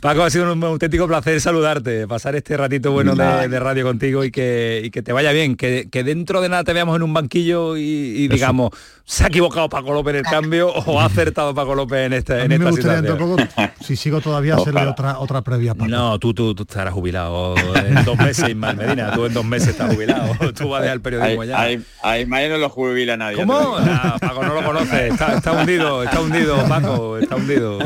Paco, 0.00 0.22
ha 0.22 0.30
sido 0.30 0.52
un 0.52 0.62
auténtico 0.64 1.06
placer 1.06 1.40
saludarte, 1.40 2.06
pasar 2.06 2.34
este 2.36 2.56
ratito 2.56 2.92
bueno 2.92 3.14
de, 3.14 3.60
radio 3.60 3.84
contigo 3.84 4.24
y 4.24 4.30
que, 4.30 4.82
y 4.84 4.90
que 4.90 5.02
te 5.02 5.12
vaya 5.12 5.32
bien, 5.32 5.56
que, 5.56 5.88
que, 5.90 6.04
dentro 6.04 6.40
de 6.40 6.48
nada 6.48 6.64
te 6.64 6.72
veamos 6.72 6.96
en 6.96 7.02
un 7.02 7.14
banquillo 7.14 7.76
y, 7.76 7.82
y 7.82 8.28
digamos, 8.28 8.70
se 9.04 9.24
ha 9.24 9.26
equivocado 9.26 9.68
Paco 9.68 9.92
López 9.92 10.14
en 10.14 10.16
el 10.20 10.24
cambio 10.24 10.72
o 10.72 11.00
ha 11.00 11.04
acertado 11.04 11.54
Paco 11.54 11.74
López 11.74 12.06
en, 12.06 12.12
este, 12.14 12.42
en 12.42 12.52
esta 12.52 12.72
situación? 12.72 13.50
si 13.80 13.96
sigo 13.96 14.20
todavía, 14.20 14.54
hacerle 14.56 14.86
otra, 14.86 15.18
otra 15.18 15.42
previa. 15.42 15.74
No, 15.74 16.18
tú, 16.18 16.32
tú, 16.32 16.54
tú, 16.54 16.62
estarás 16.62 16.94
jubilado 16.94 17.54
en 17.76 18.04
dos 18.04 18.16
meses, 18.18 18.48
Ismael 18.48 18.76
Medina. 18.76 19.12
Tú 19.12 19.26
en 19.26 19.34
dos 19.34 19.44
meses 19.44 19.68
estás 19.68 19.94
jubilado. 19.94 20.34
Tú 20.54 20.70
vas 20.70 20.80
a 20.80 20.82
dejar 20.82 20.96
el 20.96 21.02
periodismo 21.02 21.44
ya. 21.44 21.68
A, 22.02 22.18
Ismael 22.18 22.52
no 22.52 22.58
lo 22.58 22.68
jubila 22.70 23.16
nadie. 23.16 23.36
¿Cómo? 23.36 23.76
Paco 24.20 24.44
no 24.44 24.54
lo 24.54 24.62
conoce. 24.74 25.08
Está, 25.08 25.52
hundido, 25.52 26.02
está 26.02 26.20
hundido, 26.20 26.68
Paco, 26.68 27.18
está 27.18 27.36
hundido. 27.36 27.78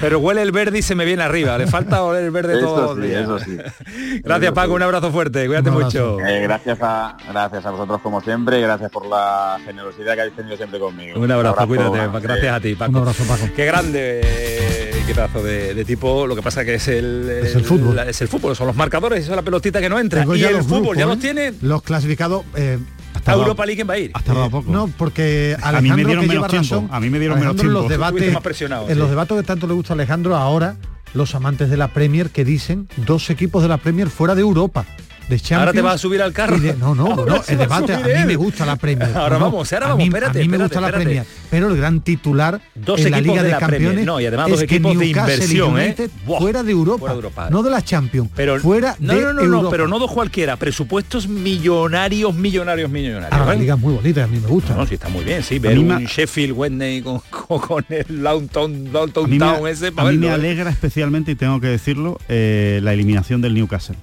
Pero 0.00 0.18
huele 0.18 0.42
el 0.42 0.52
verde 0.52 0.78
y 0.78 0.82
se 0.82 0.94
me 0.94 1.04
viene 1.04 1.22
arriba. 1.22 1.58
Le 1.58 1.66
falta 1.66 2.02
oler 2.02 2.24
el 2.24 2.30
verde 2.30 2.60
todo 2.60 2.96
sí, 2.96 3.10
Eso 3.10 3.38
sí. 3.38 3.58
Gracias, 4.24 4.52
Paco. 4.52 4.74
Un 4.74 4.82
abrazo 4.82 5.10
fuerte. 5.10 5.46
Cuídate 5.46 5.70
mucho. 5.70 6.18
Eh, 6.20 6.40
gracias, 6.42 6.78
a, 6.80 7.16
gracias 7.28 7.66
a 7.66 7.70
vosotros 7.70 8.00
como 8.02 8.20
siempre. 8.20 8.60
Gracias 8.60 8.90
por 8.90 9.06
la 9.06 9.58
generosidad 9.64 10.14
que 10.14 10.20
habéis 10.20 10.36
tenido 10.36 10.56
siempre 10.56 10.78
conmigo. 10.78 11.18
Un 11.20 11.30
abrazo, 11.30 11.66
cuídate. 11.66 11.98
Gracias 12.20 12.54
a 12.54 12.60
ti, 12.60 12.74
Paco. 12.74 12.90
Un 12.92 12.96
abrazo, 12.98 13.24
Paco. 13.24 13.48
Qué 13.54 13.64
grande, 13.64 14.20
eh, 14.24 15.02
qué 15.06 15.14
pedazo 15.14 15.42
de, 15.42 15.84
tipo. 15.84 16.26
Lo 16.26 16.34
que 16.36 16.42
pasa 16.42 16.64
que 16.64 16.74
es 16.74 16.88
el, 16.88 17.28
es 17.44 17.54
el 17.54 17.64
fútbol. 17.64 17.98
es 18.00 18.20
el 18.20 18.28
fútbol, 18.28 18.56
son 18.56 18.66
los 18.66 18.76
marcadores, 18.76 19.20
eso 19.20 19.32
es 19.32 19.36
la 19.36 19.42
pelotita 19.42 19.80
que 19.80 19.88
no 19.88 19.98
entra. 19.98 20.24
y 20.34 20.42
el 20.42 20.62
fútbol 20.62 20.96
ya 20.96 21.06
los 21.06 21.18
tiene. 21.18 21.52
Los 21.62 21.82
clasificados. 21.82 22.44
Eh, 22.54 22.78
¿A 23.26 23.34
Europa 23.34 23.66
League 23.66 23.84
va 23.84 23.94
a 23.94 23.98
ir? 23.98 24.10
Hasta 24.14 24.32
eh, 24.32 24.50
poco. 24.50 24.70
No, 24.70 24.88
porque 24.88 25.56
Alejandro 25.62 25.78
a 25.78 25.80
mí 25.80 25.90
me 25.90 26.04
dieron 26.04 26.26
menos 26.26 26.48
tiempo. 26.48 26.88
A 26.90 27.00
mí 27.00 27.10
me 27.10 27.18
dieron 27.18 27.38
menos 27.38 27.56
tiempo. 27.56 27.70
En 27.70 27.74
los 27.74 27.88
debates, 27.88 28.22
en 28.22 28.98
los 28.98 29.10
debates 29.10 29.36
que 29.36 29.42
tanto 29.42 29.66
le 29.66 29.74
gusta 29.74 29.92
a 29.92 29.94
Alejandro 29.94 30.36
ahora, 30.36 30.76
los 31.14 31.34
amantes 31.34 31.70
de 31.70 31.76
la 31.76 31.88
Premier 31.88 32.30
que 32.30 32.44
dicen 32.44 32.88
dos 32.96 33.30
equipos 33.30 33.62
de 33.62 33.68
la 33.68 33.78
Premier 33.78 34.10
fuera 34.10 34.34
de 34.34 34.42
Europa 34.42 34.84
de 35.28 35.40
Champions. 35.40 35.60
Ahora 35.60 35.72
te 35.72 35.82
vas 35.82 35.94
a 35.94 35.98
subir 35.98 36.22
al 36.22 36.32
carro. 36.32 36.56
no, 36.78 36.94
no, 36.94 37.16
no, 37.26 37.42
el 37.46 37.58
debate, 37.58 37.94
a, 37.94 38.00
mí 38.00 38.24
me 38.26 38.36
gusta 38.36 38.64
la 38.64 38.76
Premier. 38.76 39.16
Ahora 39.16 39.38
vamos, 39.38 39.72
ahora 39.72 39.88
vamos, 39.88 40.04
espérate, 40.04 40.38
A 40.38 40.42
mí 40.42 40.48
me 40.48 40.58
gusta 40.58 40.80
la 40.80 40.92
Premier, 40.92 41.24
pero 41.50 41.68
el 41.68 41.76
gran 41.76 42.00
titular 42.00 42.60
dos 42.74 43.00
en 43.00 43.10
la 43.12 43.20
Liga 43.20 43.42
de, 43.42 43.50
de 43.50 43.58
Campeones 43.58 44.06
no, 44.06 44.20
y 44.20 44.26
además 44.26 44.48
dos 44.48 44.62
equipos 44.62 44.96
de 44.98 45.06
inversión, 45.06 45.78
¿eh? 45.80 45.94
fuera 46.38 46.62
de 46.62 46.72
Europa, 46.72 47.48
no 47.50 47.62
de 47.62 47.70
la 47.70 47.82
Champions, 47.82 48.30
pero 48.34 48.58
fuera 48.60 48.96
no, 48.98 49.14
de 49.14 49.20
no, 49.22 49.32
no, 49.32 49.42
Europa. 49.42 49.62
no, 49.62 49.70
pero 49.70 49.88
no 49.88 49.98
dos 49.98 50.12
cualquiera, 50.12 50.56
presupuestos 50.56 51.28
millonarios, 51.28 52.34
millonarios, 52.34 52.90
millonarios. 52.90 53.32
Ah, 53.32 53.44
la 53.46 53.54
liga 53.54 53.74
es 53.74 53.80
muy 53.80 53.94
bonita, 53.94 54.24
a 54.24 54.26
mí 54.26 54.38
me 54.38 54.48
gusta. 54.48 54.74
No, 54.74 54.86
sí 54.86 54.94
está 54.94 55.08
muy 55.08 55.24
bien, 55.24 55.42
sí, 55.42 55.58
ver 55.58 55.78
un 55.78 56.04
Sheffield 56.04 56.52
Wednesday 56.52 57.02
con, 57.02 57.20
con, 57.60 57.84
el 57.88 58.22
Downtown, 58.22 58.92
Downtown 58.92 59.38
Town 59.38 59.66
ese. 59.68 59.92
A 59.96 60.04
mí 60.04 60.18
me 60.18 60.30
alegra 60.30 60.70
especialmente, 60.70 61.32
y 61.32 61.34
tengo 61.34 61.60
que 61.60 61.68
decirlo, 61.68 62.18
eh, 62.28 62.80
la 62.82 62.92
eliminación 62.92 63.40
del 63.40 63.54
Newcastle 63.54 63.96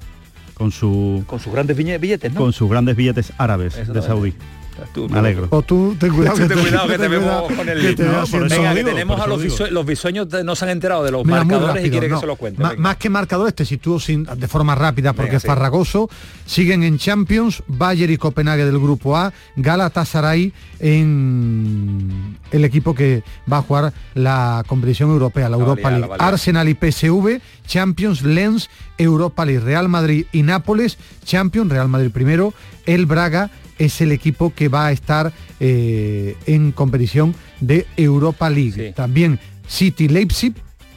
con 0.54 0.72
su 0.72 1.24
con 1.28 1.40
sus 1.40 1.52
grandes 1.54 1.76
billetes, 1.78 2.32
¿no? 2.34 2.40
Con 2.40 2.54
sus 2.54 2.70
grandes 2.70 2.96
billetes 2.96 3.34
árabes 3.38 3.88
de 3.92 4.02
Saudí. 4.02 4.34
Me 5.10 5.20
alegro. 5.20 5.48
O 5.50 5.62
tú 5.62 5.96
ten 6.00 6.14
cuidado, 6.14 6.38
que, 6.38 6.48
te, 6.48 6.56
cuidado 6.56 6.88
que 6.88 6.98
te, 6.98 7.08
vemos 7.08 7.52
con 7.52 7.70
el 7.70 7.96
que 7.96 8.04
Venga, 8.04 8.74
que 8.74 8.84
tenemos 8.84 9.20
a 9.20 9.28
los, 9.28 9.72
los 9.72 9.86
bisueños 9.86 10.28
no 10.44 10.56
se 10.56 10.66
han 10.66 10.72
enterado 10.72 11.04
de 11.04 11.12
los 11.12 11.26
marcadores 11.26 11.86
y 11.86 11.90
quiere 11.90 12.10
que 12.10 12.18
se 12.18 12.26
lo 12.26 12.36
cuente. 12.36 12.64
más 12.78 12.98
que 12.98 13.10
marcadores, 13.10 13.54
te 13.56 13.66
sitúo 13.66 14.00
sin, 14.00 14.24
de 14.24 14.48
forma 14.48 14.76
rápida 14.76 15.14
porque 15.14 15.38
es 15.38 15.44
farragoso. 15.44 16.10
Siguen 16.46 16.84
en 16.84 16.98
Champions, 16.98 17.64
Bayern 17.68 18.14
y 18.14 18.18
Copenhague 18.18 18.66
del 18.66 18.80
grupo 18.80 19.16
A, 19.18 19.34
Galatasaray 19.56 20.54
en 20.80 22.38
el 22.52 22.66
equipo 22.66 22.94
que 22.94 23.24
va 23.52 23.58
a 23.58 23.62
jugar 23.62 23.94
la 24.14 24.64
competición 24.68 25.10
europea, 25.10 25.50
la 25.50 25.58
Europa 25.58 25.92
League. 25.92 26.14
Arsenal 26.20 26.70
y 26.70 26.74
PSV, 26.74 27.40
Champions, 27.66 28.22
Lens, 28.24 28.70
Europa 28.98 29.46
League, 29.46 29.62
Real 29.62 29.90
Madrid 29.90 30.26
y 30.32 30.44
Nápoles, 30.44 30.98
Champions, 31.24 31.72
Real 31.72 31.88
Madrid 31.88 32.12
primero, 32.12 32.54
el 32.86 33.06
Braga 33.06 33.50
es 33.86 34.02
el 34.02 34.12
equipo 34.12 34.54
que 34.54 34.68
va 34.68 34.88
a 34.88 34.92
estar 34.92 35.34
eh, 35.60 36.36
en 36.46 36.72
competición 36.72 37.36
de 37.60 37.86
Europa 37.98 38.50
League. 38.50 38.94
También 38.94 39.40
City 39.68 40.08
Leipzig, 40.08 40.54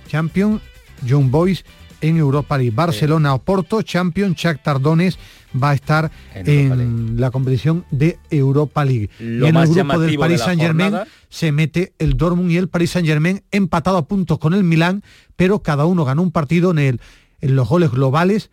Champion, 0.09 0.61
John 1.09 1.31
Boys 1.31 1.65
en 2.01 2.17
Europa 2.17 2.57
League. 2.59 2.73
Barcelona 2.75 3.35
Oporto, 3.35 3.83
Champion, 3.83 4.35
Chuck 4.35 4.63
Tardones 4.63 5.19
va 5.61 5.71
a 5.71 5.75
estar 5.75 6.11
en, 6.35 7.19
la 7.19 7.31
competición 7.31 7.85
de 7.91 8.19
Europa 8.31 8.85
League. 8.85 9.09
y 9.19 9.45
en 9.45 9.57
el 9.57 9.69
grupo 9.69 9.99
del 9.99 10.19
Paris 10.19 10.41
Saint 10.41 10.61
Germain 10.61 10.95
se 11.29 11.53
mete 11.53 11.95
el 11.99 12.17
Dortmund 12.17 12.51
y 12.51 12.57
el 12.57 12.69
Paris 12.69 12.91
Saint 12.91 13.09
Germain 13.09 13.43
empatado 13.51 13.97
a 13.97 14.07
puntos 14.07 14.39
con 14.39 14.55
el 14.55 14.65
Milán, 14.65 15.03
pero 15.37 15.63
cada 15.63 15.87
uno 15.87 16.05
ganó 16.05 16.23
un 16.23 16.33
partido 16.33 16.71
en, 16.71 16.79
el, 16.79 17.01
en 17.41 17.57
los 17.57 17.69
goles 17.69 17.91
globales, 17.91 18.51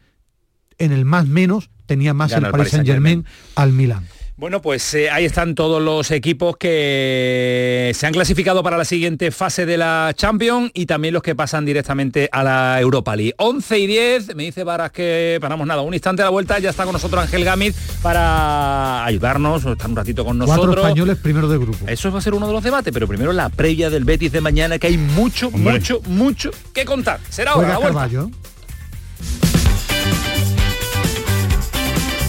en 0.77 0.91
el 0.91 1.05
más 1.05 1.27
menos 1.27 1.69
tenía 1.85 2.13
más 2.13 2.31
el 2.31 2.49
Paris 2.49 2.69
Saint 2.69 2.85
Germain 2.85 3.25
al 3.55 3.73
Milán. 3.73 4.05
Bueno, 4.35 4.63
pues 4.63 4.95
eh, 4.95 5.11
ahí 5.11 5.25
están 5.25 5.53
todos 5.53 5.79
los 5.79 6.09
equipos 6.09 6.57
que 6.57 7.91
se 7.93 8.07
han 8.07 8.13
clasificado 8.13 8.63
para 8.63 8.77
la 8.77 8.85
siguiente 8.85 9.29
fase 9.29 9.67
de 9.67 9.77
la 9.77 10.11
Champions 10.15 10.71
y 10.73 10.87
también 10.87 11.13
los 11.13 11.21
que 11.21 11.35
pasan 11.35 11.65
directamente 11.65 12.29
a 12.31 12.43
la 12.43 12.81
Europa 12.81 13.15
League. 13.15 13.35
11 13.37 13.79
y 13.79 13.87
10, 13.87 14.35
me 14.35 14.43
dice 14.43 14.63
Varas 14.63 14.91
que 14.91 15.37
paramos 15.39 15.67
nada, 15.67 15.83
un 15.83 15.93
instante 15.93 16.23
a 16.23 16.25
la 16.25 16.31
vuelta, 16.31 16.57
ya 16.57 16.71
está 16.71 16.83
con 16.83 16.93
nosotros 16.93 17.21
Ángel 17.21 17.45
Gámez 17.45 17.75
para 18.01 19.05
ayudarnos, 19.05 19.65
estar 19.65 19.87
un 19.87 19.95
ratito 19.95 20.25
con 20.25 20.39
nosotros. 20.39 20.65
Cuatro 20.65 20.81
españoles 20.81 21.17
primero 21.19 21.47
de 21.47 21.59
grupo. 21.59 21.87
Eso 21.87 22.11
va 22.11 22.17
a 22.17 22.21
ser 22.21 22.33
uno 22.33 22.47
de 22.47 22.53
los 22.53 22.63
debates, 22.63 22.91
pero 22.91 23.07
primero 23.07 23.33
la 23.33 23.49
previa 23.49 23.91
del 23.91 24.03
Betis 24.03 24.31
de 24.31 24.41
mañana, 24.41 24.79
que 24.79 24.87
hay 24.87 24.97
mucho, 24.97 25.51
mucho, 25.51 26.01
mucho 26.07 26.49
que 26.73 26.85
contar. 26.85 27.19
Será 27.29 27.51
ahora 27.51 27.69
la 27.69 27.77
vuelta. 27.77 28.09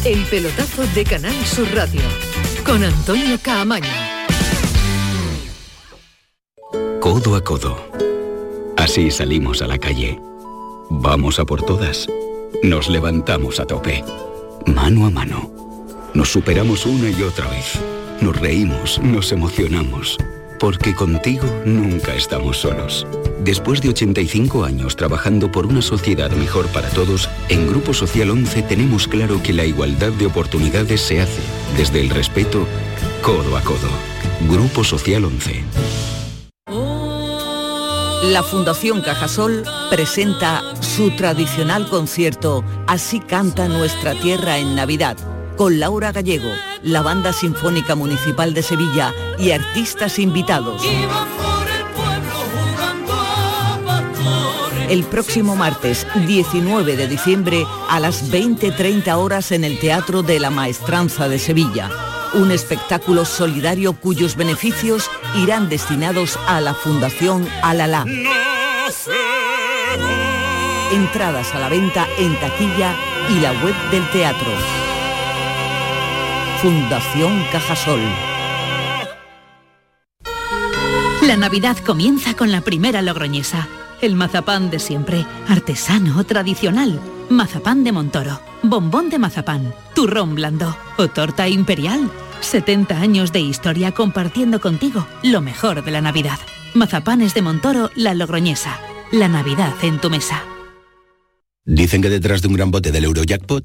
El 0.04 0.22
pelotazo 0.26 0.82
de 0.94 1.02
Canal 1.02 1.34
Sur 1.46 1.66
Radio 1.74 2.02
con 2.66 2.84
Antonio 2.84 3.38
Caamaño. 3.40 3.88
Codo 7.00 7.34
a 7.34 7.42
codo. 7.42 7.90
Así 8.76 9.10
salimos 9.10 9.62
a 9.62 9.66
la 9.66 9.78
calle. 9.78 10.20
Vamos 10.90 11.38
a 11.38 11.46
por 11.46 11.62
todas. 11.62 12.06
Nos 12.62 12.90
levantamos 12.90 13.60
a 13.60 13.64
tope. 13.64 14.04
Mano 14.66 15.06
a 15.06 15.10
mano. 15.10 15.50
Nos 16.12 16.28
superamos 16.28 16.84
una 16.84 17.08
y 17.08 17.22
otra 17.22 17.48
vez. 17.48 17.80
Nos 18.20 18.38
reímos, 18.38 19.00
nos 19.00 19.32
emocionamos. 19.32 20.18
Porque 20.58 20.94
contigo 20.94 21.46
nunca 21.64 22.14
estamos 22.14 22.58
solos. 22.58 23.06
Después 23.40 23.82
de 23.82 23.90
85 23.90 24.64
años 24.64 24.96
trabajando 24.96 25.52
por 25.52 25.66
una 25.66 25.82
sociedad 25.82 26.30
mejor 26.30 26.66
para 26.68 26.88
todos, 26.90 27.28
en 27.48 27.66
Grupo 27.68 27.92
Social 27.92 28.30
11 28.30 28.62
tenemos 28.62 29.06
claro 29.06 29.42
que 29.42 29.52
la 29.52 29.64
igualdad 29.64 30.12
de 30.12 30.26
oportunidades 30.26 31.00
se 31.00 31.20
hace 31.20 31.42
desde 31.76 32.00
el 32.00 32.10
respeto 32.10 32.66
codo 33.22 33.56
a 33.56 33.60
codo. 33.60 33.90
Grupo 34.48 34.84
Social 34.84 35.24
11. 35.24 35.64
La 38.32 38.42
Fundación 38.42 39.02
Cajasol 39.02 39.64
presenta 39.90 40.62
su 40.80 41.10
tradicional 41.10 41.88
concierto 41.90 42.64
Así 42.86 43.20
canta 43.20 43.68
nuestra 43.68 44.14
tierra 44.14 44.56
en 44.58 44.74
Navidad, 44.74 45.18
con 45.56 45.78
Laura 45.78 46.12
Gallego, 46.12 46.50
la 46.82 47.02
Banda 47.02 47.32
Sinfónica 47.32 47.94
Municipal 47.94 48.54
de 48.54 48.62
Sevilla 48.62 49.12
y 49.38 49.50
artistas 49.50 50.18
invitados. 50.18 50.82
el 54.88 55.04
próximo 55.04 55.56
martes 55.56 56.06
19 56.26 56.96
de 56.96 57.08
diciembre 57.08 57.66
a 57.88 58.00
las 58.00 58.30
20.30 58.30 59.16
horas 59.16 59.50
en 59.52 59.64
el 59.64 59.80
Teatro 59.80 60.22
de 60.22 60.38
la 60.38 60.50
Maestranza 60.50 61.28
de 61.28 61.38
Sevilla. 61.38 61.90
Un 62.34 62.50
espectáculo 62.50 63.24
solidario 63.24 63.94
cuyos 63.94 64.36
beneficios 64.36 65.10
irán 65.36 65.68
destinados 65.68 66.38
a 66.46 66.60
la 66.60 66.74
Fundación 66.74 67.48
Alalá. 67.62 68.04
Entradas 70.92 71.54
a 71.54 71.58
la 71.58 71.68
venta 71.68 72.06
en 72.18 72.38
taquilla 72.38 72.94
y 73.30 73.40
la 73.40 73.52
web 73.64 73.74
del 73.90 74.08
teatro. 74.10 74.83
Fundación 76.60 77.44
Cajasol. 77.52 78.00
La 81.22 81.36
Navidad 81.36 81.76
comienza 81.78 82.34
con 82.34 82.50
la 82.52 82.60
primera 82.60 83.02
logroñesa 83.02 83.68
el 84.04 84.16
mazapán 84.16 84.70
de 84.70 84.78
siempre, 84.78 85.24
artesano, 85.48 86.24
tradicional. 86.24 87.00
Mazapán 87.30 87.84
de 87.84 87.92
Montoro, 87.92 88.40
bombón 88.62 89.08
de 89.08 89.18
mazapán, 89.18 89.74
turrón 89.94 90.34
blando 90.34 90.76
o 90.98 91.08
torta 91.08 91.48
imperial. 91.48 92.10
70 92.40 93.00
años 93.00 93.32
de 93.32 93.40
historia 93.40 93.92
compartiendo 93.92 94.60
contigo 94.60 95.06
lo 95.22 95.40
mejor 95.40 95.84
de 95.84 95.90
la 95.90 96.02
Navidad. 96.02 96.38
Mazapanes 96.74 97.32
de 97.32 97.42
Montoro, 97.42 97.90
la 97.94 98.12
Logroñesa. 98.14 98.78
La 99.10 99.28
Navidad 99.28 99.72
en 99.82 100.00
tu 100.00 100.10
mesa. 100.10 100.42
Dicen 101.64 102.02
que 102.02 102.10
detrás 102.10 102.42
de 102.42 102.48
un 102.48 102.54
gran 102.54 102.70
bote 102.70 102.92
del 102.92 103.04
Eurojackpot 103.04 103.64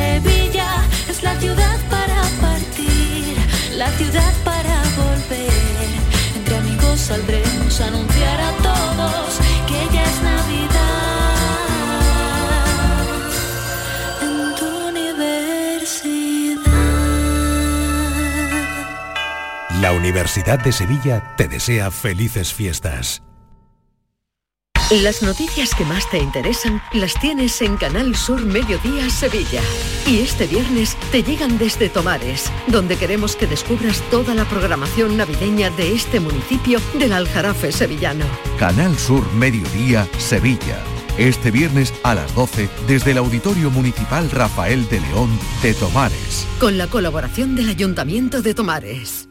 Universidad 20.11 20.59
de 20.59 20.73
Sevilla 20.73 21.35
te 21.37 21.47
desea 21.47 21.89
felices 21.89 22.53
fiestas. 22.53 23.23
Las 24.89 25.23
noticias 25.23 25.73
que 25.73 25.85
más 25.85 26.09
te 26.09 26.17
interesan 26.17 26.81
las 26.91 27.13
tienes 27.13 27.61
en 27.61 27.77
Canal 27.77 28.13
Sur 28.17 28.41
Mediodía 28.41 29.09
Sevilla. 29.09 29.61
Y 30.05 30.19
este 30.19 30.47
viernes 30.47 30.97
te 31.13 31.23
llegan 31.23 31.57
desde 31.57 31.87
Tomares, 31.87 32.51
donde 32.67 32.97
queremos 32.97 33.37
que 33.37 33.47
descubras 33.47 34.01
toda 34.11 34.35
la 34.35 34.43
programación 34.43 35.15
navideña 35.15 35.69
de 35.69 35.93
este 35.93 36.19
municipio 36.19 36.81
del 36.99 37.13
Aljarafe 37.13 37.71
sevillano. 37.71 38.25
Canal 38.59 38.97
Sur 38.99 39.25
Mediodía, 39.31 40.05
Sevilla. 40.17 40.83
Este 41.17 41.51
viernes 41.51 41.93
a 42.03 42.15
las 42.15 42.35
12 42.35 42.67
desde 42.85 43.11
el 43.11 43.17
Auditorio 43.17 43.71
Municipal 43.71 44.29
Rafael 44.29 44.89
de 44.89 44.99
León 44.99 45.29
de 45.63 45.73
Tomares. 45.73 46.45
Con 46.59 46.77
la 46.77 46.87
colaboración 46.87 47.55
del 47.55 47.69
Ayuntamiento 47.69 48.41
de 48.41 48.53
Tomares. 48.53 49.30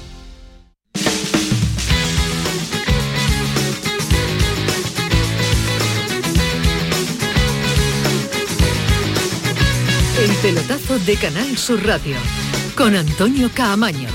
Pelotazo 10.41 10.97
de 10.99 11.15
Canal 11.17 11.57
Sur 11.57 11.85
Radio 11.85 12.15
con 12.75 12.95
Antonio 12.95 13.49
Caamaño. 13.53 14.07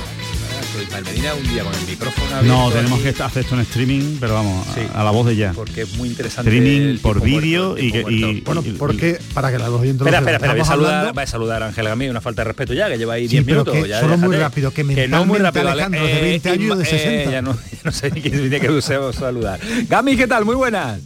Malmedina 0.92 1.34
un 1.34 1.42
día 1.48 1.62
con 1.64 1.74
el 1.74 1.86
micrófono 1.86 2.42
No, 2.42 2.70
tenemos 2.70 3.00
aquí, 3.00 3.12
que 3.12 3.22
hacer 3.22 3.42
esto 3.44 3.54
en 3.54 3.60
streaming, 3.62 4.16
pero 4.20 4.34
vamos, 4.34 4.66
a- 4.68 4.74
Sí. 4.74 4.80
a, 4.94 5.04
la 5.04 5.10
voz 5.10 5.26
de 5.26 5.36
ya. 5.36 5.52
porque 5.52 5.82
es 5.82 5.94
muy 5.96 6.08
interesante 6.08 6.50
Streaming 6.50 6.98
por 6.98 7.20
vídeo 7.22 7.76
y. 7.78 8.40
Bueno, 8.42 8.62
porque 8.78 9.18
para 9.34 9.50
que 9.50 9.58
la 9.58 9.68
los 9.68 9.80
oyentes 9.80 10.00
Espera, 10.06 10.18
espera, 10.18 10.36
espera, 10.36 10.52
voy 10.52 10.60
a 10.62 10.64
saludar, 10.64 11.12
voy 11.14 11.22
a 11.22 11.26
saludar 11.26 11.62
a 11.62 11.66
Ángel 11.68 11.86
Gamí, 11.86 12.08
una 12.08 12.20
falta 12.20 12.42
de 12.42 12.44
respeto 12.48 12.74
ya, 12.74 12.88
que 12.88 12.98
lleva 12.98 13.14
ahí 13.14 13.24
Sí, 13.28 13.36
10 13.36 13.44
pero 13.44 13.56
minutos. 13.64 13.74
que 13.82 13.88
ya, 13.88 14.00
solo 14.00 14.18
muy 14.18 14.36
rápido, 14.36 14.70
que 14.72 14.84
no 15.08 15.24
muy 15.26 15.38
rápido, 15.38 15.68
Alejandro, 15.70 16.04
de 16.04 16.18
eh, 16.18 16.22
20 16.22 16.50
años 16.50 16.78
de 16.78 16.84
Inma- 16.84 16.88
60. 16.88 17.30
ya 17.30 17.42
no, 17.42 17.54
ya 17.54 17.78
no 17.84 17.92
sé 17.92 18.10
ni 18.10 18.20
quién 18.20 18.34
tiene 18.34 18.60
que 18.60 18.82
saludar. 18.82 19.60
Gami, 19.88 20.16
¿qué 20.16 20.26
tal? 20.26 20.44
Muy 20.44 20.54
buenas. 20.56 21.00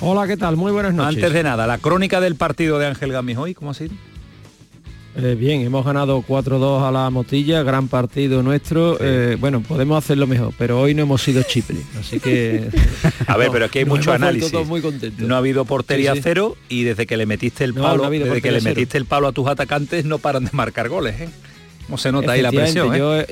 Hola, 0.00 0.26
¿qué 0.26 0.36
tal? 0.36 0.56
Muy 0.56 0.72
buenas 0.72 0.94
noches. 0.94 1.16
Antes 1.16 1.32
de 1.32 1.42
nada, 1.42 1.66
la 1.66 1.78
crónica 1.78 2.20
del 2.20 2.34
partido 2.34 2.78
de 2.78 2.86
Ángel 2.86 3.12
Gamis 3.12 3.36
hoy, 3.36 3.54
¿cómo 3.54 3.70
ha 3.70 3.74
sido? 3.74 3.94
Eh, 5.16 5.34
bien, 5.38 5.60
hemos 5.62 5.84
ganado 5.84 6.22
4-2 6.22 6.86
a 6.88 6.92
la 6.92 7.10
Motilla, 7.10 7.62
gran 7.64 7.88
partido 7.88 8.42
nuestro. 8.44 8.96
Eh, 9.00 9.36
bueno, 9.40 9.60
podemos 9.60 9.98
hacerlo 9.98 10.26
mejor, 10.28 10.54
pero 10.56 10.80
hoy 10.80 10.94
no 10.94 11.02
hemos 11.02 11.20
sido 11.22 11.42
Chipre, 11.42 11.78
así 11.98 12.20
que... 12.20 12.68
A 13.26 13.36
ver, 13.36 13.50
pero 13.50 13.64
aquí 13.64 13.80
hay 13.80 13.84
nos 13.84 13.98
mucho 13.98 14.12
análisis. 14.12 14.52
muy. 14.66 14.80
No 15.18 15.34
ha 15.34 15.38
habido 15.38 15.64
portería 15.64 16.12
Sí, 16.12 16.18
sí. 16.18 16.22
cero 16.24 16.56
y 16.68 16.84
desde 16.84 17.06
que 17.06 17.16
le 17.16 17.26
metiste 17.26 17.64
el 17.64 17.74
palo, 17.74 18.04
no 18.04 18.10
desde 18.10 18.40
que 18.40 18.52
le 18.52 18.60
cero. 18.60 18.70
metiste 18.70 18.98
el 18.98 19.04
palo 19.04 19.26
a 19.26 19.32
tus 19.32 19.48
atacantes 19.48 20.04
no 20.04 20.18
paran 20.18 20.44
de 20.44 20.50
marcar 20.52 20.88
goles, 20.88 21.20
¿eh? 21.20 21.28
¿Cómo 21.86 21.98
se 21.98 22.12
nota 22.12 22.32
ahí 22.32 22.42
la 22.42 22.50
presión? 22.52 22.94
¿eh? 22.94 22.98
Yo, 22.98 23.18
eh, 23.20 23.26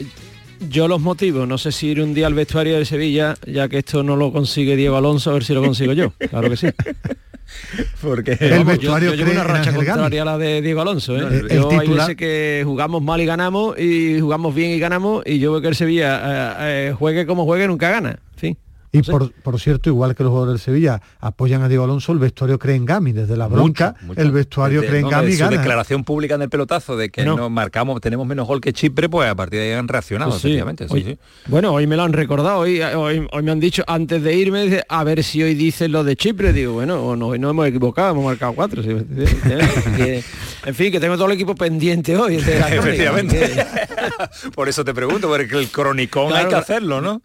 yo 0.69 0.89
los 0.89 1.01
motivos, 1.01 1.47
no 1.47 1.59
sé 1.59 1.71
si 1.71 1.89
ir 1.89 2.01
un 2.01 2.13
día 2.13 2.27
al 2.27 2.35
vestuario 2.35 2.77
de 2.77 2.85
Sevilla, 2.85 3.37
ya 3.47 3.69
que 3.69 3.79
esto 3.79 4.03
no 4.03 4.17
lo 4.17 4.33
consigue 4.33 4.75
Diego 4.75 4.97
Alonso, 4.97 5.31
a 5.31 5.35
ver 5.35 5.45
si 5.45 5.55
lo 5.55 5.63
consigo 5.63 5.93
yo. 5.93 6.13
Claro 6.31 6.51
que 6.51 6.57
sí. 6.57 6.67
Porque 8.03 8.37
El 8.41 8.65
vestuario 8.65 9.11
yo, 9.11 9.15
yo 9.17 9.25
llevo 9.25 9.33
una 9.33 9.45
racha 9.45 9.73
contraria 9.73 10.23
a 10.23 10.25
la 10.25 10.39
de 10.39 10.61
Diego 10.63 10.81
Alonso. 10.81 11.17
¿eh? 11.17 11.21
No, 11.21 11.29
el- 11.29 11.49
yo 11.49 11.71
el 11.71 11.79
hay 11.81 11.87
titular- 11.87 12.07
veces 12.07 12.17
que 12.17 12.63
jugamos 12.65 13.03
mal 13.03 13.21
y 13.21 13.27
ganamos 13.27 13.79
y 13.79 14.21
jugamos 14.21 14.55
bien 14.55 14.71
y 14.73 14.79
ganamos 14.79 15.23
y 15.27 15.39
yo 15.39 15.53
veo 15.53 15.61
que 15.61 15.69
el 15.69 15.75
Sevilla 15.75 16.21
eh, 16.61 16.89
eh, 16.89 16.95
juegue 16.99 17.27
como 17.27 17.45
juegue 17.45 17.67
nunca 17.67 17.91
gana. 17.91 18.19
Y 18.91 19.03
por, 19.03 19.31
por 19.33 19.61
cierto, 19.61 19.91
igual 19.91 20.15
que 20.15 20.23
los 20.23 20.31
jugadores 20.31 20.55
del 20.55 20.61
Sevilla 20.65 21.01
apoyan 21.21 21.61
a 21.63 21.69
Diego 21.69 21.85
Alonso, 21.85 22.13
el 22.13 22.19
vestuario 22.19 22.59
cree 22.59 22.77
en 22.77 22.87
Gami. 22.87 23.13
Desde 23.13 23.37
la 23.37 23.47
bronca, 23.47 23.93
Mucho, 24.01 24.07
mucho. 24.07 24.21
el 24.23 24.31
vestuario 24.33 24.81
Desde- 24.81 24.89
cree 24.89 25.01
en 25.01 25.05
no, 25.05 25.11
Gami 25.11 25.33
su 25.33 25.39
gana. 25.41 25.57
declaración 25.59 26.05
pública 26.05 26.37
en 26.37 26.43
el 26.43 26.49
pelotazo 26.49 26.97
de 26.97 27.11
que 27.11 27.23
No. 27.25 27.51
marcamos, 27.51 28.01
tenemos 28.01 28.27
menos 28.27 28.47
gol 28.47 28.61
que 28.63 28.73
Chipre, 28.73 29.09
pues 29.11 29.29
a 29.31 29.35
partir 29.35 29.61
de 29.61 29.67
ahí 29.73 29.79
han 29.79 29.89
reaccionado, 29.89 30.33
Sí, 30.33 30.39
sí. 30.39 30.47
efectivamente. 30.49 30.89
sí, 30.89 30.95
Hoy- 30.95 31.05
sí. 31.05 31.19
Bueno, 31.49 31.73
hoy 31.75 31.87
me 31.87 31.97
lo 31.97 32.03
han 32.05 32.13
recordado, 32.15 32.59
hoy, 32.61 32.81
hoy, 32.81 33.27
hoy 33.31 33.43
me 33.43 33.51
han 33.51 33.61
dicho 33.61 33.85
antes 33.87 34.23
de 34.23 34.35
irme, 34.35 34.63
dice, 34.65 34.85
a 34.89 35.05
ver 35.05 35.23
si 35.23 35.43
hoy 35.43 35.55
dicen 35.55 35.93
lo 35.93 36.03
de 36.03 36.17
Chipre, 36.17 36.53
digo, 36.55 36.73
bueno, 36.73 37.03
o 37.05 37.15
no, 37.15 37.27
hoy 37.29 37.39
no 37.39 37.51
hemos 37.51 37.67
equivocado, 37.67 38.13
hemos 38.13 38.25
marcado 38.25 38.55
cuatro. 38.55 38.83
sí, 38.83 38.89
que- 39.97 40.25
en 40.65 40.75
fin, 40.75 40.91
que 40.91 40.99
tengo 41.01 41.15
todo 41.17 41.27
el 41.27 41.33
equipo 41.33 41.55
pendiente 41.55 42.17
hoy. 42.17 42.37
Efectivamente. 42.37 43.39
que- 43.39 43.67
Por 44.55 44.69
eso 44.69 44.85
te 44.85 44.95
pregunto, 44.95 45.29
porque 45.29 45.57
el 45.59 45.69
cronicón 45.69 46.27
hay 46.27 46.31
Claro, 46.31 46.49
que 46.49 46.55
hacerlo, 46.57 47.01
¿no? 47.01 47.23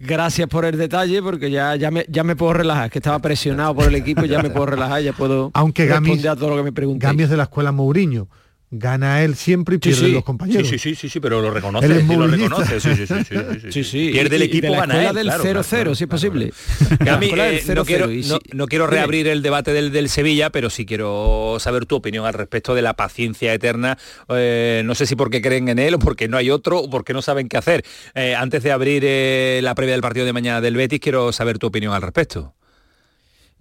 Gracias 0.00 0.48
por 0.48 0.64
el 0.64 0.78
detalle, 0.78 1.22
porque 1.22 1.50
ya, 1.50 1.76
ya, 1.76 1.90
me, 1.90 2.06
ya 2.08 2.24
me 2.24 2.34
puedo 2.34 2.54
relajar, 2.54 2.90
que 2.90 2.98
estaba 3.00 3.18
presionado 3.18 3.74
por 3.74 3.84
el 3.84 3.94
equipo, 3.94 4.24
ya 4.24 4.42
me 4.42 4.48
puedo 4.48 4.64
relajar, 4.64 5.02
ya 5.02 5.12
puedo 5.12 5.50
Aunque 5.52 5.84
Gami, 5.84 6.08
responder 6.08 6.30
a 6.30 6.36
todo 6.36 6.50
lo 6.50 6.56
que 6.56 6.62
me 6.62 6.72
preguntéis. 6.72 7.10
Gami 7.10 7.22
es 7.24 7.30
de 7.30 7.36
la 7.36 7.42
escuela 7.42 7.70
Mourinho. 7.70 8.26
Gana 8.72 9.24
él 9.24 9.34
siempre 9.34 9.74
y 9.74 9.78
Sí, 9.78 9.80
pierden 9.90 10.04
sí. 10.06 10.12
los 10.12 10.22
compañeros. 10.24 10.68
Sí, 10.68 10.78
sí, 10.78 10.90
sí, 10.90 10.94
sí, 10.94 11.08
sí, 11.08 11.18
pero 11.20 11.40
lo 11.40 11.48
Él 11.48 11.54
reconoce, 11.54 11.86
es 11.86 12.06
sí, 12.06 12.16
lo 12.16 12.26
reconoce. 12.28 12.80
Sí, 12.80 12.94
sí, 12.94 13.06
sí, 13.06 13.14
sí, 13.24 13.24
sí, 13.24 13.60
sí, 13.62 13.72
Sí, 13.72 13.84
sí. 13.84 14.10
Pierde 14.12 14.36
el 14.36 14.42
y- 14.42 14.44
y 14.44 14.48
de 14.48 14.58
equipo, 14.58 14.72
la 14.74 14.80
gana 14.86 15.08
él. 15.08 15.14
del 15.16 15.26
claro, 15.26 15.42
0-0, 15.42 15.68
claro, 15.68 15.94
si 15.96 16.04
es 16.04 16.10
posible. 16.10 16.52
claro. 16.86 17.04
Gami, 17.04 17.26
eh, 17.36 17.62
no, 17.66 17.74
0-0, 17.82 17.84
quiero, 17.84 18.06
no- 18.06 18.38
no 18.52 18.86
reabrir 18.86 19.26
el 19.26 19.42
debate 19.42 19.72
del, 19.72 19.90
del 19.90 20.08
Sevilla, 20.08 20.50
pero 20.50 20.70
sí 20.70 20.86
quiero 20.86 21.56
saber 21.58 21.84
tu 21.86 21.96
opinión 21.96 22.26
al 22.26 22.34
respecto 22.34 22.76
de 22.76 22.82
la 22.82 22.94
paciencia 22.94 23.52
eterna. 23.52 23.98
Eh, 24.28 24.82
no 24.84 24.94
sé 24.94 25.06
si 25.06 25.16
porque 25.16 25.42
creen 25.42 25.68
en 25.68 25.80
él 25.80 25.94
o 25.94 25.98
porque 25.98 26.28
no 26.28 26.36
hay 26.36 26.50
otro 26.50 26.78
o 26.78 26.88
porque 26.90 27.12
no 27.12 27.22
saben 27.22 27.48
qué 27.48 27.56
hacer. 27.56 27.84
Eh, 28.14 28.36
antes 28.36 28.62
de 28.62 28.70
abrir 28.70 29.02
eh, 29.04 29.58
la 29.64 29.74
previa 29.74 29.94
del 29.94 30.02
partido 30.02 30.26
de 30.26 30.32
mañana 30.32 30.60
del 30.60 30.76
Betis, 30.76 31.00
quiero 31.00 31.32
saber 31.32 31.58
tu 31.58 31.66
opinión 31.66 31.92
al 31.92 32.02
respecto. 32.02 32.54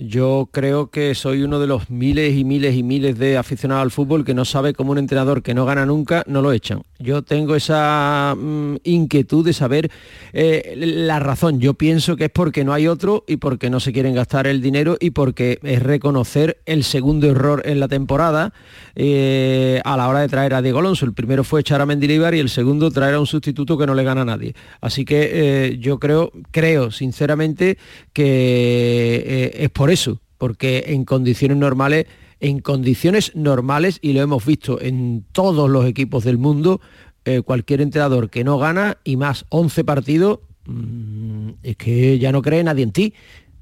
Yo 0.01 0.47
creo 0.53 0.89
que 0.89 1.13
soy 1.13 1.43
uno 1.43 1.59
de 1.59 1.67
los 1.67 1.89
miles 1.89 2.33
y 2.37 2.45
miles 2.45 2.73
y 2.73 2.83
miles 2.83 3.19
de 3.19 3.37
aficionados 3.37 3.83
al 3.83 3.91
fútbol 3.91 4.23
que 4.23 4.33
no 4.33 4.45
sabe 4.45 4.73
cómo 4.73 4.93
un 4.93 4.97
entrenador 4.97 5.43
que 5.43 5.53
no 5.53 5.65
gana 5.65 5.85
nunca 5.85 6.23
no 6.25 6.41
lo 6.41 6.53
echan. 6.53 6.83
Yo 6.99 7.21
tengo 7.21 7.53
esa 7.53 8.33
mm, 8.37 8.77
inquietud 8.85 9.43
de 9.43 9.51
saber 9.51 9.91
eh, 10.31 10.73
la 10.77 11.19
razón. 11.19 11.59
Yo 11.59 11.73
pienso 11.73 12.15
que 12.15 12.25
es 12.25 12.29
porque 12.29 12.63
no 12.63 12.71
hay 12.71 12.87
otro 12.87 13.25
y 13.27 13.37
porque 13.37 13.69
no 13.69 13.81
se 13.81 13.91
quieren 13.91 14.15
gastar 14.15 14.47
el 14.47 14.61
dinero 14.61 14.95
y 15.01 15.11
porque 15.11 15.59
es 15.63 15.83
reconocer 15.83 16.61
el 16.65 16.85
segundo 16.85 17.29
error 17.29 17.61
en 17.65 17.81
la 17.81 17.89
temporada 17.89 18.53
eh, 18.95 19.81
a 19.83 19.97
la 19.97 20.07
hora 20.07 20.21
de 20.21 20.29
traer 20.29 20.53
a 20.53 20.61
Diego 20.61 20.79
Alonso. 20.79 21.05
El 21.05 21.13
primero 21.13 21.43
fue 21.43 21.59
echar 21.59 21.81
a 21.81 21.85
Mendilibar 21.85 22.33
y 22.35 22.39
el 22.39 22.49
segundo 22.49 22.89
traer 22.89 23.15
a 23.15 23.19
un 23.19 23.27
sustituto 23.27 23.77
que 23.77 23.85
no 23.85 23.93
le 23.93 24.05
gana 24.05 24.21
a 24.21 24.25
nadie. 24.25 24.55
Así 24.79 25.03
que 25.03 25.29
eh, 25.33 25.77
yo 25.77 25.99
creo, 25.99 26.31
creo 26.51 26.89
sinceramente 26.89 27.77
que 28.13 29.51
es 29.55 29.69
por 29.69 29.88
eso, 29.89 30.21
porque 30.37 30.85
en 30.87 31.05
condiciones 31.05 31.57
normales, 31.57 32.05
en 32.39 32.59
condiciones 32.59 33.35
normales, 33.35 33.99
y 34.01 34.13
lo 34.13 34.21
hemos 34.21 34.45
visto 34.45 34.79
en 34.81 35.25
todos 35.31 35.69
los 35.69 35.85
equipos 35.85 36.23
del 36.23 36.37
mundo, 36.37 36.81
eh, 37.25 37.41
cualquier 37.41 37.81
entrenador 37.81 38.29
que 38.29 38.43
no 38.43 38.57
gana 38.57 38.97
y 39.03 39.17
más 39.17 39.45
11 39.49 39.83
partidos, 39.83 40.39
mm, 40.65 41.49
es 41.63 41.75
que 41.75 42.17
ya 42.17 42.31
no 42.31 42.41
cree 42.41 42.63
nadie 42.63 42.83
en 42.83 42.91
ti. 42.91 43.13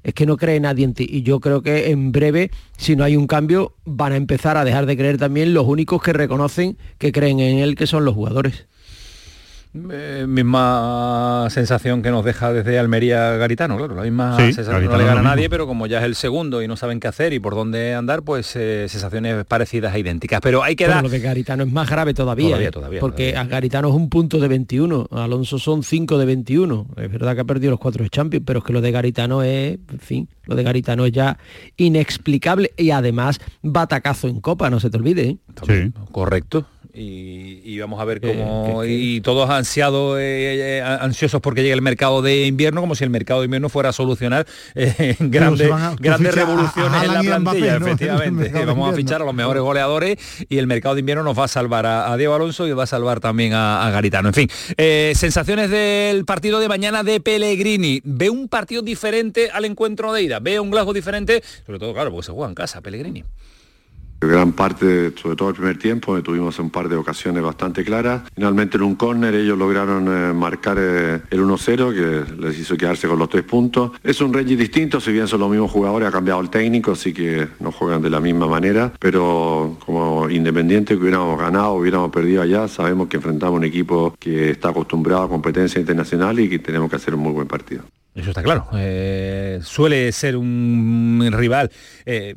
Es 0.04 0.14
que 0.14 0.26
no 0.26 0.36
cree 0.36 0.60
nadie 0.60 0.84
en 0.84 0.94
ti. 0.94 1.06
Y 1.10 1.22
yo 1.22 1.40
creo 1.40 1.60
que 1.60 1.90
en 1.90 2.12
breve, 2.12 2.50
si 2.76 2.94
no 2.94 3.04
hay 3.04 3.16
un 3.16 3.26
cambio, 3.26 3.74
van 3.84 4.12
a 4.12 4.16
empezar 4.16 4.56
a 4.56 4.64
dejar 4.64 4.86
de 4.86 4.96
creer 4.96 5.18
también 5.18 5.52
los 5.52 5.66
únicos 5.66 6.00
que 6.00 6.12
reconocen 6.12 6.78
que 6.98 7.12
creen 7.12 7.40
en 7.40 7.58
él, 7.58 7.74
que 7.74 7.86
son 7.86 8.04
los 8.04 8.14
jugadores. 8.14 8.68
Eh, 9.74 10.24
misma 10.26 11.46
sensación 11.50 12.02
que 12.02 12.10
nos 12.10 12.24
deja 12.24 12.52
desde 12.52 12.78
Almería 12.78 13.32
Garitano, 13.36 13.76
claro, 13.76 13.94
la 13.94 14.02
misma 14.02 14.36
Sí, 14.36 14.52
sensación, 14.52 14.74
no 14.74 14.80
Garitano 14.80 14.98
le 14.98 15.04
gana 15.04 15.20
a 15.20 15.34
nadie, 15.34 15.50
pero 15.50 15.66
como 15.66 15.86
ya 15.86 15.98
es 15.98 16.04
el 16.04 16.14
segundo 16.14 16.62
y 16.62 16.68
no 16.68 16.76
saben 16.76 17.00
qué 17.00 17.08
hacer 17.08 17.32
y 17.34 17.38
por 17.38 17.54
dónde 17.54 17.94
andar, 17.94 18.22
pues 18.22 18.56
eh, 18.56 18.86
sensaciones 18.88 19.44
parecidas 19.44 19.94
e 19.94 20.00
idénticas. 20.00 20.40
Pero 20.42 20.62
hay 20.62 20.74
que 20.74 20.86
dar... 20.86 21.02
lo 21.02 21.10
de 21.10 21.20
Garitano 21.20 21.64
es 21.64 21.70
más 21.72 21.88
grave 21.88 22.14
todavía, 22.14 22.48
Todavía, 22.48 22.68
¿eh? 22.68 22.72
todavía, 22.72 23.00
porque 23.00 23.30
todavía. 23.32 23.40
a 23.40 23.44
Garitano 23.44 23.88
es 23.88 23.94
un 23.94 24.08
punto 24.08 24.38
de 24.40 24.48
21, 24.48 25.08
a 25.10 25.24
Alonso 25.24 25.58
son 25.58 25.82
5 25.82 26.16
de 26.18 26.24
21. 26.24 26.86
Es 26.96 27.12
verdad 27.12 27.34
que 27.34 27.42
ha 27.42 27.44
perdido 27.44 27.70
los 27.70 27.80
cuatro 27.80 28.02
de 28.02 28.10
Champions, 28.10 28.44
pero 28.46 28.60
es 28.60 28.64
que 28.64 28.72
lo 28.72 28.80
de 28.80 28.90
Garitano 28.90 29.42
es, 29.42 29.78
en 29.92 30.00
fin, 30.00 30.28
lo 30.46 30.56
de 30.56 30.62
Garitano 30.62 31.04
es 31.04 31.12
ya 31.12 31.38
inexplicable 31.76 32.72
y 32.76 32.90
además 32.90 33.38
batacazo 33.62 34.28
en 34.28 34.40
Copa, 34.40 34.70
no 34.70 34.80
se 34.80 34.88
te 34.90 34.96
olvide. 34.96 35.22
¿eh? 35.28 35.36
También, 35.54 35.94
Correcto. 36.10 36.66
Y, 36.98 37.78
vamos 37.78 38.00
a 38.00 38.04
ver 38.04 38.20
cómo 38.20 38.82
y 38.84 39.20
todos 39.20 39.48
ansiados 39.50 40.18
eh, 40.18 40.78
eh, 40.78 40.82
ansiosos 40.82 41.40
porque 41.40 41.62
llegue 41.62 41.74
el 41.74 41.82
mercado 41.82 42.22
de 42.22 42.46
invierno 42.46 42.80
como 42.80 42.94
si 42.94 43.04
el 43.04 43.10
mercado 43.10 43.40
de 43.40 43.44
invierno 43.44 43.68
fuera 43.68 43.90
a 43.90 43.92
solucionar 43.92 44.46
eh, 44.74 45.16
grandes, 45.20 45.70
grandes 46.00 46.34
revoluciones 46.34 47.02
en 47.04 47.14
la 47.14 47.20
plantilla 47.20 47.76
efectivamente. 47.76 48.64
Vamos 48.64 48.92
a 48.92 48.96
fichar 48.96 49.22
a 49.22 49.24
los 49.24 49.34
mejores 49.34 49.62
goleadores 49.62 50.16
y 50.48 50.58
el 50.58 50.66
mercado 50.66 50.96
de 50.96 51.00
invierno 51.00 51.22
nos 51.22 51.38
va 51.38 51.44
a 51.44 51.48
salvar 51.48 51.86
a, 51.86 52.16
Diego 52.16 52.34
Alonso 52.34 52.66
y 52.66 52.72
va 52.72 52.84
a 52.84 52.86
salvar 52.86 53.20
también 53.20 53.52
a, 53.54 53.88
Garitano. 53.90 54.28
En 54.28 54.34
fin 54.34 54.48
sensaciones 55.14 55.70
del 55.70 56.24
partido 56.24 56.58
de 56.58 56.68
mañana 56.68 57.02
de 57.02 57.20
Pellegrini. 57.20 58.00
Ve 58.04 58.30
un 58.30 58.48
partido 58.48 58.82
diferente 58.82 59.50
al 59.50 59.64
encuentro 59.64 60.12
de 60.12 60.22
ida 60.22 60.40
ve 60.40 60.58
un 60.58 60.70
Glasgow 60.70 60.92
diferente 60.92 61.42
sobre 61.66 61.78
todo 61.78 61.92
claro 61.92 62.10
porque 62.10 62.26
se 62.26 62.32
juega 62.32 62.48
en 62.48 62.54
casa 62.54 62.80
Pellegrini 62.80 63.24
Gran 64.20 64.52
parte, 64.52 65.12
sobre 65.16 65.36
todo 65.36 65.50
el 65.50 65.54
primer 65.54 65.78
tiempo, 65.78 66.20
tuvimos 66.22 66.58
un 66.58 66.70
par 66.70 66.88
de 66.88 66.96
ocasiones 66.96 67.40
bastante 67.40 67.84
claras. 67.84 68.22
Finalmente 68.34 68.76
en 68.76 68.82
un 68.82 68.96
córner 68.96 69.34
ellos 69.34 69.56
lograron 69.56 70.08
eh, 70.08 70.32
marcar 70.32 70.76
eh, 70.80 71.20
el 71.30 71.40
1-0 71.40 71.94
que 71.94 72.34
les 72.34 72.58
hizo 72.58 72.76
quedarse 72.76 73.06
con 73.06 73.18
los 73.18 73.28
tres 73.28 73.44
puntos. 73.44 73.92
Es 74.02 74.20
un 74.20 74.32
Rangers 74.34 74.58
distinto, 74.58 75.00
si 75.00 75.12
bien 75.12 75.28
son 75.28 75.38
los 75.40 75.50
mismos 75.50 75.70
jugadores, 75.70 76.08
ha 76.08 76.12
cambiado 76.12 76.40
el 76.40 76.50
técnico, 76.50 76.92
así 76.92 77.12
que 77.12 77.46
no 77.60 77.70
juegan 77.70 78.02
de 78.02 78.10
la 78.10 78.20
misma 78.20 78.48
manera, 78.48 78.92
pero 78.98 79.76
como 79.86 80.28
independiente 80.28 80.94
que 80.94 81.00
hubiéramos 81.00 81.38
ganado, 81.38 81.74
hubiéramos 81.74 82.10
perdido 82.10 82.42
allá, 82.42 82.66
sabemos 82.66 83.06
que 83.06 83.18
enfrentamos 83.18 83.56
un 83.56 83.64
equipo 83.64 84.16
que 84.18 84.50
está 84.50 84.70
acostumbrado 84.70 85.22
a 85.22 85.28
competencia 85.28 85.80
internacional 85.80 86.40
y 86.40 86.48
que 86.48 86.58
tenemos 86.58 86.90
que 86.90 86.96
hacer 86.96 87.14
un 87.14 87.20
muy 87.20 87.32
buen 87.32 87.46
partido. 87.46 87.84
Eso 88.18 88.30
está 88.30 88.42
claro. 88.42 88.66
Eh, 88.74 89.60
suele 89.62 90.10
ser 90.10 90.36
un 90.36 91.28
rival 91.32 91.70
eh, 92.04 92.34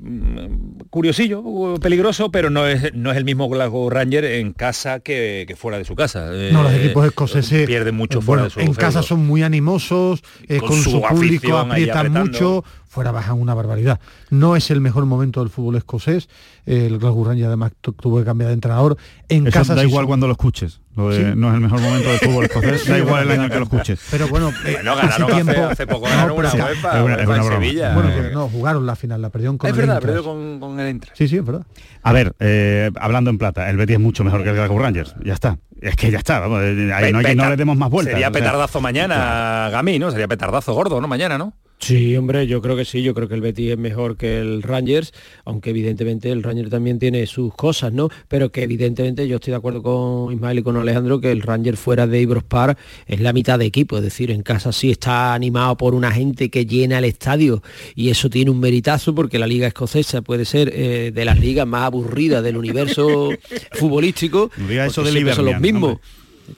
curiosillo, 0.91 1.76
peligroso, 1.82 2.32
pero 2.32 2.52
no 2.52 2.68
es, 2.68 2.94
no 2.94 3.12
es 3.12 3.18
el 3.18 3.26
mismo 3.26 3.49
Glasgow 3.49 3.90
Ranger 3.90 4.26
en 4.26 4.53
casa 4.53 4.99
que, 4.99 5.52
fuera 5.58 5.80
de 5.80 5.86
su 5.86 5.95
casa. 5.95 6.30
no, 6.52 6.64
los 6.64 6.74
equipos 6.74 7.06
escoceses 7.08 7.66
pierden 7.66 7.95
mucho 7.95 8.22
fuera 8.22 8.44
de 8.44 8.49
su 8.52 8.60
En 8.60 8.76
casa 8.76 9.02
son 9.02 9.26
muy 9.26 9.41
animosos, 9.41 10.22
con, 10.60 10.82
su, 10.82 11.02
público 11.02 11.58
aprietan 11.58 12.12
mucho, 12.12 12.64
fuera 12.91 13.11
bajan 13.13 13.39
una 13.39 13.53
barbaridad. 13.53 14.01
No 14.30 14.57
es 14.57 14.69
el 14.69 14.81
mejor 14.81 15.05
momento 15.05 15.39
del 15.39 15.49
fútbol 15.49 15.77
escocés. 15.77 16.27
El 16.65 16.99
Glasgow 16.99 17.23
Rangers 17.23 17.47
además 17.47 17.72
tuvo 17.80 18.19
que 18.19 18.26
cambiar 18.26 18.49
de 18.49 18.55
entrenador. 18.55 18.97
En 19.30 19.47
Eso 19.47 19.59
casa 19.59 19.76
da 19.76 19.84
igual 19.84 20.05
cuando 20.07 20.27
lo 20.27 20.34
escuches. 20.34 20.81
No 20.95 21.09
es 21.09 21.19
el 21.19 21.35
mejor 21.38 21.80
momento 21.80 22.09
del 22.09 22.19
fútbol 22.19 22.45
escocés. 22.49 22.85
da 22.85 22.97
igual 22.97 23.23
el 23.23 23.39
año 23.39 23.49
que 23.49 23.55
lo 23.59 23.63
escuches. 23.63 24.01
Pero 24.11 24.27
bueno, 24.27 24.49
eh, 24.65 24.77
hace, 24.85 25.23
tiempo, 25.23 25.53
hace, 25.69 25.88
poco 25.88 26.01
ganaron 26.01 26.38
una 26.38 26.53
UEFA, 26.53 26.99
en 26.99 27.43
Sevilla. 27.43 27.93
Bueno, 27.93 28.09
que 28.09 28.30
no, 28.34 28.49
jugaron 28.49 28.85
la 28.85 28.97
final, 28.97 29.22
la 29.22 29.30
perdieron 29.30 29.57
con 29.57 29.69
es 29.69 29.73
el 29.73 29.80
verdad, 29.80 30.01
perdió 30.01 30.23
con, 30.26 30.59
con, 30.59 30.77
el 30.77 30.89
Intra. 30.89 31.13
Sí, 31.15 31.30
sí, 31.30 31.38
es 31.38 31.45
verdad. 31.45 31.65
A 32.03 32.11
ver, 32.11 32.35
eh, 32.41 32.91
hablando 32.99 33.30
en 33.30 33.38
plata, 33.38 33.69
el 33.69 33.77
Betis 33.77 33.95
es 33.95 34.01
mucho 34.01 34.26
mejor 34.26 34.43
que 34.43 34.49
el 34.49 34.55
Glasgow 34.55 34.80
Rangers. 34.80 35.15
Ya 35.23 35.34
está. 35.34 35.57
Es 35.80 35.95
que 35.95 36.11
ya 36.11 36.18
está, 36.18 36.39
vamos, 36.39 36.61
eh, 36.61 36.91
ahí 36.93 37.13
no, 37.13 37.19
hay 37.19 37.26
que, 37.26 37.35
no 37.35 37.49
le 37.49 37.55
demos 37.55 37.77
más 37.77 37.89
vueltas. 37.89 38.11
Sería 38.11 38.31
petardazo 38.31 38.81
mañana, 38.81 39.69
Gami, 39.72 39.97
¿no? 39.97 40.11
Sería 40.11 40.27
petardazo 40.27 40.73
gordo, 40.73 40.99
¿no? 40.99 41.07
Mañana, 41.07 41.38
¿no? 41.38 41.53
Sí, 41.82 42.16
hombre, 42.16 42.45
yo 42.45 42.62
creo 42.62 42.76
que 42.76 42.86
sí, 42.86 43.02
yo 43.02 43.16
creo 43.16 43.28
que 43.28 43.34
el 43.34 43.41
Betis 43.41 43.72
es 43.72 43.78
mejor 43.78 44.16
que 44.16 44.40
el 44.40 44.62
Rangers, 44.62 45.14
aunque 45.45 45.72
evidentemente 45.72 46.32
el 46.32 46.44
Rangers 46.44 46.70
también 46.70 46.99
tiene 46.99 47.26
sus 47.26 47.56
cosas, 47.56 47.91
¿no? 47.91 48.10
Pero 48.28 48.52
que 48.52 48.62
evidentemente 48.62 49.28
yo 49.28 49.38
estoy 49.38 49.52
de 49.52 49.58
acuerdo 49.58 49.82
con 49.82 50.32
Ismael 50.32 50.60
y 50.60 50.64
con 50.64 50.78
Alejandro 50.78 51.20
que 51.20 51.32
el 51.32 51.41
Rangers 51.41 51.80
fuera 51.80 52.06
de 52.06 52.22
Ibros 52.22 52.44
Park 52.44 52.78
es 53.08 53.20
la 53.20 53.34
mitad 53.34 53.58
de 53.58 53.66
equipo, 53.66 53.98
es 53.98 54.03
decir, 54.03 54.30
en 54.30 54.44
casa 54.44 54.72
sí 54.72 54.91
está 54.91 55.34
animado 55.34 55.76
por 55.76 55.95
una 55.95 56.12
gente 56.12 56.52
que 56.52 56.68
llena 56.68 56.99
el 56.99 57.06
estadio 57.06 57.64
y 57.95 58.10
eso 58.10 58.30
tiene 58.30 58.52
un 58.52 58.60
meritazo 58.60 59.16
porque 59.16 59.40
la 59.40 59.48
liga 59.48 59.66
escocesa 59.66 60.22
puede 60.22 60.45
ser 60.45 60.72
eh, 60.74 61.12
de 61.12 61.26
las 61.26 61.40
ligas 61.40 61.66
más 61.66 61.86
aburridas 61.86 62.44
del 62.44 62.58
universo 62.58 63.32
futbolístico. 63.72 64.52
eso 64.70 65.03
de 65.03 65.34
son 65.34 65.45
los 65.45 65.60
mismos. 65.60 65.98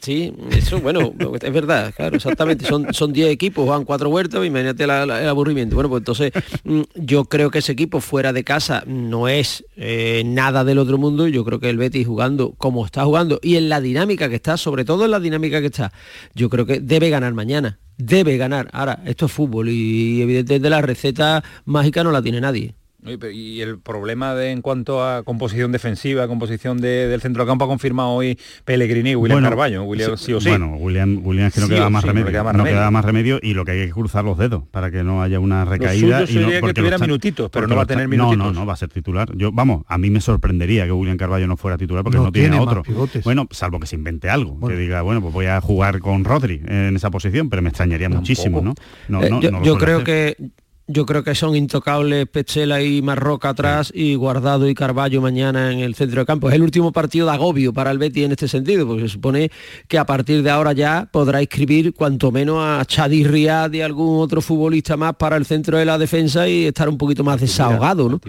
Sí, 0.02 0.34
eso, 0.52 0.80
bueno, 0.80 1.14
es 1.42 1.54
verdad, 1.54 1.94
claro, 1.96 2.16
exactamente. 2.16 2.66
Son, 2.66 2.94
son 2.94 3.14
10 3.14 3.30
equipos, 3.30 3.68
van 3.68 3.86
cuatro 3.86 4.10
huertos, 4.10 4.46
imagínate 4.46 4.84
el 4.84 4.92
aburrimiento. 4.92 5.76
Bueno, 5.76 5.90
pues 5.90 6.02
entonces 6.02 6.32
mm, 6.64 6.82
yo 6.96 7.26
creo 7.26 7.52
que 7.52 7.60
ese 7.60 7.72
equipo 7.72 8.02
fuera 8.02 8.34
de 8.34 8.44
casa 8.44 8.84
no 8.86 9.28
es 9.28 9.66
eh, 9.76 10.24
nada 10.26 10.64
del 10.64 10.78
otro 10.78 10.98
mundo. 10.98 11.28
Yo 11.28 11.44
creo 11.46 11.60
que 11.60 11.70
el 11.70 11.78
Betis 11.78 12.08
jugando 12.08 12.54
como 12.58 12.86
está 12.86 13.04
jugando 13.06 13.40
y 13.42 13.56
en 13.56 13.70
la 13.70 13.82
dinámica 13.82 14.30
que 14.30 14.36
está, 14.36 14.58
sobre 14.58 14.86
todo 14.86 15.06
en 15.06 15.12
la 15.12 15.20
dinámica 15.20 15.60
que 15.62 15.68
está, 15.68 15.92
yo 16.34 16.50
creo 16.50 16.66
que 16.66 16.80
debe 16.80 17.10
ganar 17.10 17.34
mañana. 17.34 17.80
Debe 17.98 18.38
ganar. 18.38 18.70
Ahora, 18.74 19.02
esto 19.06 19.28
es 19.28 19.32
fútbol 19.32 19.70
y 19.70 20.22
evidentemente 20.22 20.70
la 20.70 20.82
receta 20.82 21.44
mágica 21.66 22.04
no 22.04 22.12
la 22.12 22.22
tiene 22.22 22.42
nadie. 22.42 22.74
Y 23.06 23.62
el 23.62 23.80
problema 23.80 24.34
de 24.34 24.52
en 24.52 24.62
cuanto 24.62 25.06
a 25.06 25.24
composición 25.24 25.72
defensiva, 25.72 26.28
composición 26.28 26.80
de, 26.80 27.08
del 27.08 27.22
centrocampo 27.22 27.66
ha 27.66 27.68
confirmado 27.68 28.10
hoy 28.10 28.40
Pellegrini 28.64 29.12
y 29.12 29.16
William 29.16 29.44
Carballo. 29.44 29.84
William, 29.84 30.18
sí 30.18 30.34
o 30.34 30.40
sí. 30.40 30.50
Bueno, 30.50 30.76
William, 30.78 31.20
William 31.24 31.48
es 31.48 31.54
que 31.54 31.62
no, 31.62 31.68
queda 31.68 31.90
más 31.90 32.04
remedio, 32.04 32.44
no, 32.54 32.64
queda 32.64 32.92
más 32.92 33.04
remedio 33.04 33.40
y 33.42 33.54
lo 33.54 33.66
que 33.66 33.72
hay 33.72 33.88
que 33.88 33.92
cruzar 33.92 34.24
los 34.24 34.38
dedos 34.38 34.64
para 34.72 34.90
que 34.90 35.04
no 35.04 35.22
haya 35.22 35.40
una 35.40 35.66
recaída. 35.66 36.22
Lo 36.22 36.28
suyo 36.28 36.58
y 36.58 36.62
no, 36.62 36.68
que 36.68 36.74
tuviera 36.74 36.98
minutitos, 36.98 37.50
pero 37.52 37.68
no 37.68 37.76
va 37.76 37.84
a 37.84 37.86
tener 37.86 38.08
minutitos. 38.08 38.38
No, 38.38 38.52
no, 38.52 38.60
no, 38.62 38.66
va 38.66 38.74
a 38.74 38.78
ser 38.78 38.90
titular. 38.90 39.36
Yo, 39.36 39.52
vamos, 39.52 39.84
a 39.88 39.98
mí 39.98 40.10
me 40.10 40.22
sorprendería 40.22 40.86
que 40.86 40.92
William 40.92 41.18
Carballo 41.18 41.48
no 41.48 41.58
fuera 41.58 41.78
titular 41.78 42.04
porque 42.04 42.18
no, 42.18 42.32
tiene, 42.32 42.60
otro. 42.60 42.84
Bueno, 43.24 43.48
salvo 43.52 43.80
que 43.80 43.88
se 43.88 43.96
invente 43.96 44.30
algo, 44.30 44.66
que 44.68 44.76
diga, 44.76 45.02
bueno, 45.02 45.22
pues 45.22 45.34
voy 45.34 45.48
a 45.48 45.60
jugar 45.60 46.00
con 46.00 46.24
Rodri 46.24 46.62
en 46.66 46.96
esa 46.96 47.12
posición, 47.12 47.50
pero 47.50 47.62
me 47.62 47.70
extrañaría 47.70 48.10
muchísimo, 48.10 48.62
¿no? 48.62 48.74
Eh, 49.22 49.52
yo 49.64 49.78
creo 49.78 50.04
que 50.04 50.38
yo 50.88 51.06
creo 51.06 51.24
que 51.24 51.34
son 51.34 51.56
intocables 51.56 52.28
Pechela 52.28 52.82
y 52.82 53.02
Marroca 53.02 53.50
atrás 53.50 53.92
y 53.94 54.16
Guardado 54.16 54.68
y 54.68 54.76
Carballo 54.76 55.22
mañana 55.22 55.72
en 55.72 55.80
el 55.80 55.96
centro 55.96 56.22
de 56.22 56.26
campo. 56.26 56.50
Es 56.50 56.56
el 56.56 56.62
último 56.62 56.92
partido 56.92 57.28
de 57.28 57.34
agobio 57.34 57.72
para 57.74 57.92
el 57.92 57.98
Betis 57.98 58.26
en 58.26 58.32
este 58.32 58.48
sentido, 58.48 58.86
porque 58.86 59.04
se 59.04 59.10
supone 59.10 59.50
que 59.88 59.98
a 59.98 60.06
partir 60.06 60.44
de 60.44 60.50
ahora 60.50 60.74
ya 60.74 61.08
podrá 61.12 61.42
inscribir 61.42 61.94
cuanto 61.94 62.32
menos 62.32 62.58
a 62.60 62.84
Chadi 62.86 63.24
Riad 63.24 63.72
y 63.72 63.82
algún 63.82 64.22
otro 64.22 64.42
futbolista 64.42 64.98
más 64.98 65.16
para 65.16 65.38
el 65.38 65.46
centro 65.46 65.78
de 65.78 65.86
la 65.86 65.98
defensa 65.98 66.48
y 66.48 66.66
estar 66.66 66.90
un 66.90 66.98
poquito 66.98 67.24
más 67.24 67.40
desahogado, 67.40 68.10
¿no? 68.10 68.20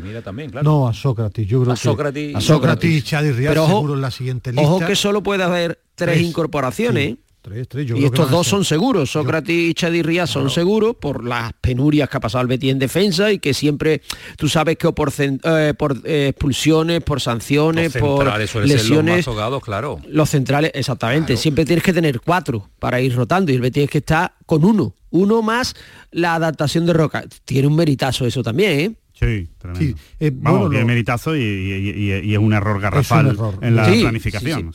No, 0.63 0.87
a 0.87 0.95
Sócrates, 0.95 1.47
yo 1.47 1.63
creo 1.63 1.73
a 1.73 1.77
Sócrates, 1.77 2.37
a 2.37 2.41
Sócrates 2.41 2.91
y 2.91 3.03
Chadi 3.03 3.33
Riad 3.33 3.55
seguro 3.55 3.95
en 3.95 4.01
la 4.01 4.11
siguiente 4.11 4.53
lista. 4.53 4.63
Ojo 4.63 4.87
que 4.87 4.95
solo 4.95 5.23
puede 5.23 5.43
haber 5.43 5.81
tres, 5.97 6.21
incorporaciones 6.21 7.17
y 7.53 8.05
estos 8.05 8.31
dos 8.31 8.47
son 8.47 8.65
seguros, 8.65 9.11
Sócrates 9.11 9.55
y 9.55 9.75
Chadirría 9.75 10.27
son 10.27 10.49
seguros 10.49 10.97
por 10.97 11.23
las 11.25 11.53
penurias 11.55 12.09
que 12.09 12.17
ha 12.17 12.21
pasado 12.21 12.41
el 12.41 12.49
Betis 12.49 12.73
en 12.73 12.79
defensa 12.79 13.31
y 13.31 13.39
que 13.39 13.53
siempre, 13.53 14.01
tú 14.39 14.49
sabes 14.49 14.79
que 14.79 14.91
por, 14.93 15.13
eh, 15.19 15.75
por 15.77 16.01
eh, 16.05 16.29
expulsiones, 16.29 17.03
por 17.03 17.21
sanciones, 17.21 17.93
por 17.93 18.27
lesiones... 18.65 19.27
Los, 19.27 19.63
claro. 19.63 20.01
los 20.09 20.31
centrales, 20.31 20.71
exactamente, 20.75 21.37
siempre 21.37 21.67
tienes 21.67 21.85
que 21.85 21.93
tener 21.93 22.21
cuatro 22.21 22.71
para 22.79 23.01
ir 23.01 23.15
rotando 23.15 23.53
y 23.53 23.57
el 23.57 23.61
Betis 23.61 23.85
es 23.85 23.91
que 23.91 23.99
está 23.99 24.37
con 24.47 24.65
uno, 24.65 24.95
uno 25.11 25.43
más 25.43 25.77
la 26.13 26.35
adaptación 26.35 26.87
de 26.87 26.95
Roca. 26.95 27.25
Tiene 27.45 27.69
un 27.69 27.77
meritazo 27.77 28.27
eso 28.27 28.43
también, 28.43 28.81
¿eh? 28.81 28.95
Sí, 29.15 29.49
tremendo. 29.59 29.97
Eh, 30.19 30.33
Vamos, 30.35 30.69
bueno, 30.71 30.87
meritazo 30.87 31.37
y, 31.37 32.11
es 32.33 32.39
un 32.39 32.53
error 32.53 32.81
garrafal 32.81 33.39
en 33.61 33.77
la 33.77 33.85
planificación. 33.85 34.73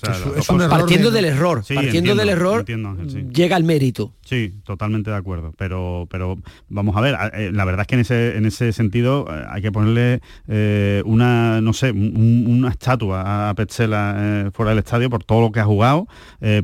partiendo 0.70 1.12
del 1.12 1.26
error, 1.26 1.62
partiendo 1.68 2.16
del 2.16 2.30
error, 2.30 2.66
llega 2.66 3.58
el 3.58 3.66
mérito. 3.66 4.14
Sí, 4.24 4.54
totalmente 4.64 5.12
de 5.12 5.18
acuerdo. 5.18 5.54
Pero, 5.58 6.08
pero 6.10 6.38
vamos 6.70 6.96
a 6.96 7.02
ver, 7.02 7.18
eh, 7.34 7.52
la 7.54 7.66
verdad 7.66 7.82
es 7.82 7.88
que 7.88 7.96
en 7.96 8.02
ese, 8.02 8.38
en 8.38 8.46
ese 8.46 8.72
sentido 8.72 9.26
eh, 9.30 9.44
hay 9.50 9.62
que 9.62 9.74
ponerle 9.74 10.22
una, 11.04 11.60
no 11.60 11.74
sé, 11.74 11.92
una 11.92 12.70
estatua 12.70 13.50
a 13.50 13.56
Petzela 13.56 14.52
fuera 14.54 14.70
del 14.70 14.80
estadio 14.80 15.10
por 15.10 15.26
todo 15.26 15.42
lo 15.42 15.52
que 15.52 15.60
ha 15.60 15.66
jugado, 15.66 16.08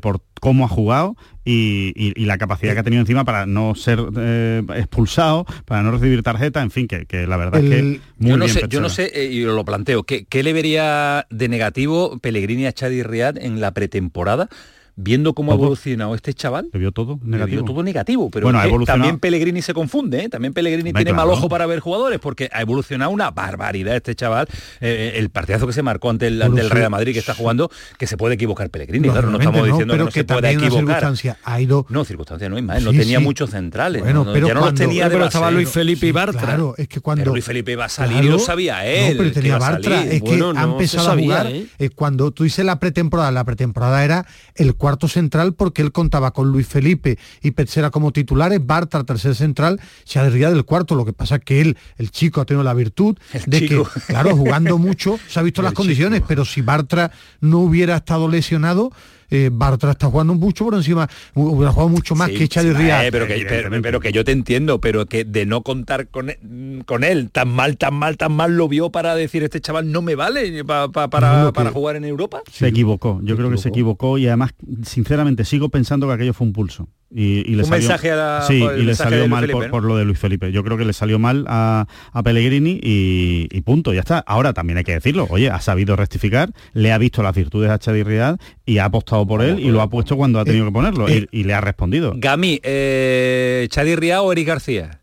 por 0.02 0.22
cómo 0.40 0.64
ha 0.64 0.70
jugado 0.70 1.18
y, 1.46 2.26
la 2.26 2.38
capacidad 2.38 2.74
que 2.74 2.80
ha 2.80 2.84
tenido 2.84 3.02
encima 3.02 3.24
para 3.24 3.46
no 3.46 3.76
ser 3.76 4.00
eh, 4.18 4.64
expulsado, 4.76 5.46
para 5.66 5.84
no 5.84 5.92
recibir 5.92 6.24
tarjeta, 6.24 6.62
en 6.62 6.72
fin, 6.72 6.88
que, 6.88 7.06
la 7.28 7.38
verdad 7.38 7.64
es 7.64 7.70
que 7.70 7.82
muy 8.18 8.32
yo 8.32 8.38
no 8.38 8.46
bien 8.46 8.58
sé, 8.58 8.68
Yo 8.68 8.82
no 8.82 8.90
sé, 8.90 9.12
eh, 9.14 9.26
y 9.26 9.44
lo 9.44 9.64
planteo, 9.64 10.04
¿qué, 10.04 10.26
¿qué, 10.26 10.42
le 10.42 10.54
vería 10.54 11.28
de 11.30 11.48
negativo 11.48 12.18
Pellegrini 12.20 12.66
a 12.66 12.74
Chadi 12.74 13.04
Riad 13.04 13.38
en 13.38 13.62
la 13.62 13.74
pretemporada? 13.74 14.50
Viendo 14.96 15.34
cómo 15.34 15.52
ha 15.52 15.56
evolucionado 15.56 16.16
este 16.16 16.34
chaval, 16.34 16.70
le 16.72 16.80
vio 16.80 16.92
todo 16.92 17.20
negativo. 17.22 17.64
vio 17.64 17.74
todo 17.74 17.84
negativo, 17.84 18.30
pero 18.30 18.52
también 18.86 19.20
Pellegrini 19.20 19.62
se 19.62 19.74
confunde, 19.74 20.24
¿eh? 20.24 20.30
también 20.30 20.54
Pellegrini 20.54 20.94
tiene 20.94 21.14
mal 21.14 21.30
ojo 21.30 21.50
para 21.50 21.66
ver 21.66 21.80
jugadores, 21.80 22.20
porque 22.20 22.50
ha 22.52 22.62
evolucionado 22.62 23.12
una 23.12 23.32
barbaridad 23.32 23.96
este 23.96 24.16
chaval, 24.16 24.48
eh, 24.82 25.14
el 25.16 25.30
partidazo 25.30 25.68
que 25.68 25.74
se 25.74 25.82
marcó 25.82 26.10
ante 26.10 26.28
el, 26.28 26.42
ante 26.42 26.64
Real 26.70 26.90
Madrid 26.90 27.14
que 27.14 27.20
está 27.20 27.34
jugando, 27.34 27.70
que 27.98 28.08
se 28.08 28.18
puede 28.18 28.36
equivocar 28.36 28.70
Pellegrini, 28.70 29.10
claro, 29.10 29.30
no 29.30 29.38
estamos 29.38 29.66
diciendo 29.66 29.94
que 29.94 30.04
no 30.04 30.12
se 30.12 30.24
pueda 30.24 30.52
equivocar. 30.52 31.14
Ha 31.44 31.62
ido... 31.62 31.86
No, 31.90 32.06
circunstancia 32.06 32.50
no 32.50 32.62
más, 32.62 32.82
no 32.82 32.92
tenía 32.92 33.20
muchos 33.20 33.52
centrales, 33.52 34.02
bueno, 34.02 34.26
pero 34.32 34.48
ya 34.48 34.54
no 34.54 34.62
los 34.62 34.74
tenía 34.74 35.10
pero 35.10 35.26
estaba 35.26 35.52
Luis 35.52 35.70
Felipe 35.70 36.08
y 36.08 36.12
Bartra. 36.12 36.42
Claro, 36.42 36.76
es 36.78 36.88
que 36.88 37.00
cuando... 37.00 37.32
Luis 37.32 37.46
Felipe 37.46 37.72
iba 37.72 37.86
a 37.86 37.90
salir 37.90 38.26
lo 38.26 38.40
sabía 38.40 38.86
él. 38.86 39.18
Pero 39.18 39.32
tenía 39.32 39.58
Bartra, 39.58 40.04
es 40.04 40.22
que 40.22 40.42
ha 40.56 40.64
empezado 40.64 41.12
a 41.12 41.18
jugar, 41.18 41.52
cuando 41.96 42.32
tú 42.32 42.44
dices 42.44 42.66
la 42.66 42.80
pretemporada, 42.80 43.32
la 43.32 43.44
pretemporada 43.44 44.04
era 44.04 44.26
el 44.56 44.76
cuarto 44.86 45.08
central 45.08 45.56
porque 45.56 45.82
él 45.82 45.92
contaba 45.92 46.30
con 46.30 46.52
Luis 46.52 46.68
Felipe 46.68 47.18
y 47.42 47.50
Petzera 47.50 47.90
como 47.90 48.12
titulares, 48.12 48.64
Bartra 48.64 49.04
tercer 49.04 49.34
central, 49.34 49.82
se 50.04 50.20
adhería 50.20 50.52
del 50.52 50.64
cuarto. 50.64 50.94
Lo 50.94 51.06
que 51.06 51.12
pasa 51.12 51.38
es 51.38 51.42
que 51.42 51.60
él, 51.60 51.76
el 51.98 52.12
chico, 52.12 52.40
ha 52.40 52.46
tenido 52.46 52.64
la 52.64 52.76
virtud 52.76 53.18
de 53.48 53.68
que, 53.68 53.84
claro, 54.06 54.38
jugando 54.38 54.78
mucho, 54.78 55.18
se 55.28 55.40
ha 55.40 55.42
visto 55.42 55.62
las 55.64 55.74
condiciones, 55.74 56.22
pero 56.28 56.46
si 56.46 56.62
Bartra 56.62 57.10
no 57.42 57.62
hubiera 57.62 57.96
estado 57.96 58.28
lesionado, 58.28 58.92
eh, 59.30 59.50
Bartra 59.52 59.92
está 59.92 60.08
jugando 60.08 60.34
mucho 60.36 60.66
por 60.66 60.76
encima, 60.76 61.10
hubiera 61.34 61.72
jugado 61.72 61.90
mucho 61.90 62.16
más 62.16 62.30
que 62.30 62.48
Chadi 62.48 62.70
eh, 62.70 63.10
pero, 63.12 63.28
que, 63.28 63.46
pero, 63.82 64.00
que 64.00 64.12
yo 64.12 64.24
te 64.24 64.32
entiendo, 64.32 64.80
pero 64.80 65.06
que 65.06 65.24
de 65.24 65.46
no 65.46 65.62
contar 65.62 66.08
con 66.08 66.30
él, 66.30 66.84
con 66.86 67.04
él 67.04 67.30
tan 67.32 67.50
mal, 67.50 67.78
tan 67.78 67.94
mal, 67.94 68.18
tan 68.18 68.34
mal 68.34 68.58
lo 68.58 68.68
vio 68.68 68.92
para 68.92 69.16
decir 69.16 69.44
este 69.44 69.62
chaval 69.62 69.92
no 69.92 70.02
me 70.02 70.16
vale 70.16 70.64
para, 70.64 70.90
para, 70.90 71.72
jugar 71.72 71.96
en 71.96 72.06
Europa. 72.06 72.42
Se 72.52 72.68
equivocó, 72.68 73.20
yo 73.24 73.36
creo 73.36 73.50
que 73.50 73.58
se 73.58 73.70
equivocó 73.70 74.18
y 74.18 74.28
además, 74.28 74.52
sinceramente, 74.84 75.46
sigo 75.46 75.70
pensando 75.70 76.08
que 76.08 76.14
aquello 76.14 76.34
fue 76.34 76.48
un 76.48 76.54
pulso. 76.54 76.90
Y, 77.18 77.44
le 77.56 77.64
un 77.64 77.70
salió, 77.70 77.88
mensaje 77.88 78.12
a 78.12 78.42
sí, 78.42 78.62
y 78.78 78.84
le 78.84 78.94
salió 78.94 79.26
mal 79.30 79.48
por, 79.48 79.84
lo 79.84 79.96
de 79.96 80.04
Luis 80.04 80.20
Felipe. 80.20 80.52
Yo 80.52 80.66
creo 80.66 80.78
que 80.78 80.84
le 80.84 80.92
salió 80.92 81.18
mal 81.18 81.46
a, 81.48 81.88
Pellegrini 82.26 82.78
y, 82.84 83.62
punto, 83.62 83.94
ya 83.94 84.02
está. 84.02 84.20
Ahora 84.20 84.52
también 84.52 84.78
hay 84.78 84.84
que 84.84 84.92
decirlo, 84.92 85.26
oye, 85.30 85.50
ha 85.50 85.62
sabido 85.62 85.96
rectificar, 85.96 86.50
le 86.74 86.92
ha 86.92 86.98
visto 86.98 87.24
las 87.24 87.34
virtudes 87.34 87.72
a 87.72 87.80
Chadi 87.80 88.04
Riad 88.04 88.38
y 88.66 88.80
ha 88.80 88.86
apostado 88.86 89.26
por 89.26 89.42
él 89.42 89.62
y 89.62 89.70
lo 89.70 89.82
ha 89.82 89.90
puesto 89.90 90.18
cuando 90.18 90.42
ha 90.42 90.46
tenido 90.46 90.66
que 90.66 90.72
ponerlo 90.74 91.08
y, 91.08 91.44
le 91.46 91.54
ha 91.54 91.62
respondido. 91.62 92.14
Gami, 92.18 92.60
eh, 92.64 93.68
¿Chadi 93.70 93.96
Riad 93.96 94.22
o 94.22 94.34
Eric 94.34 94.48
García? 94.48 95.00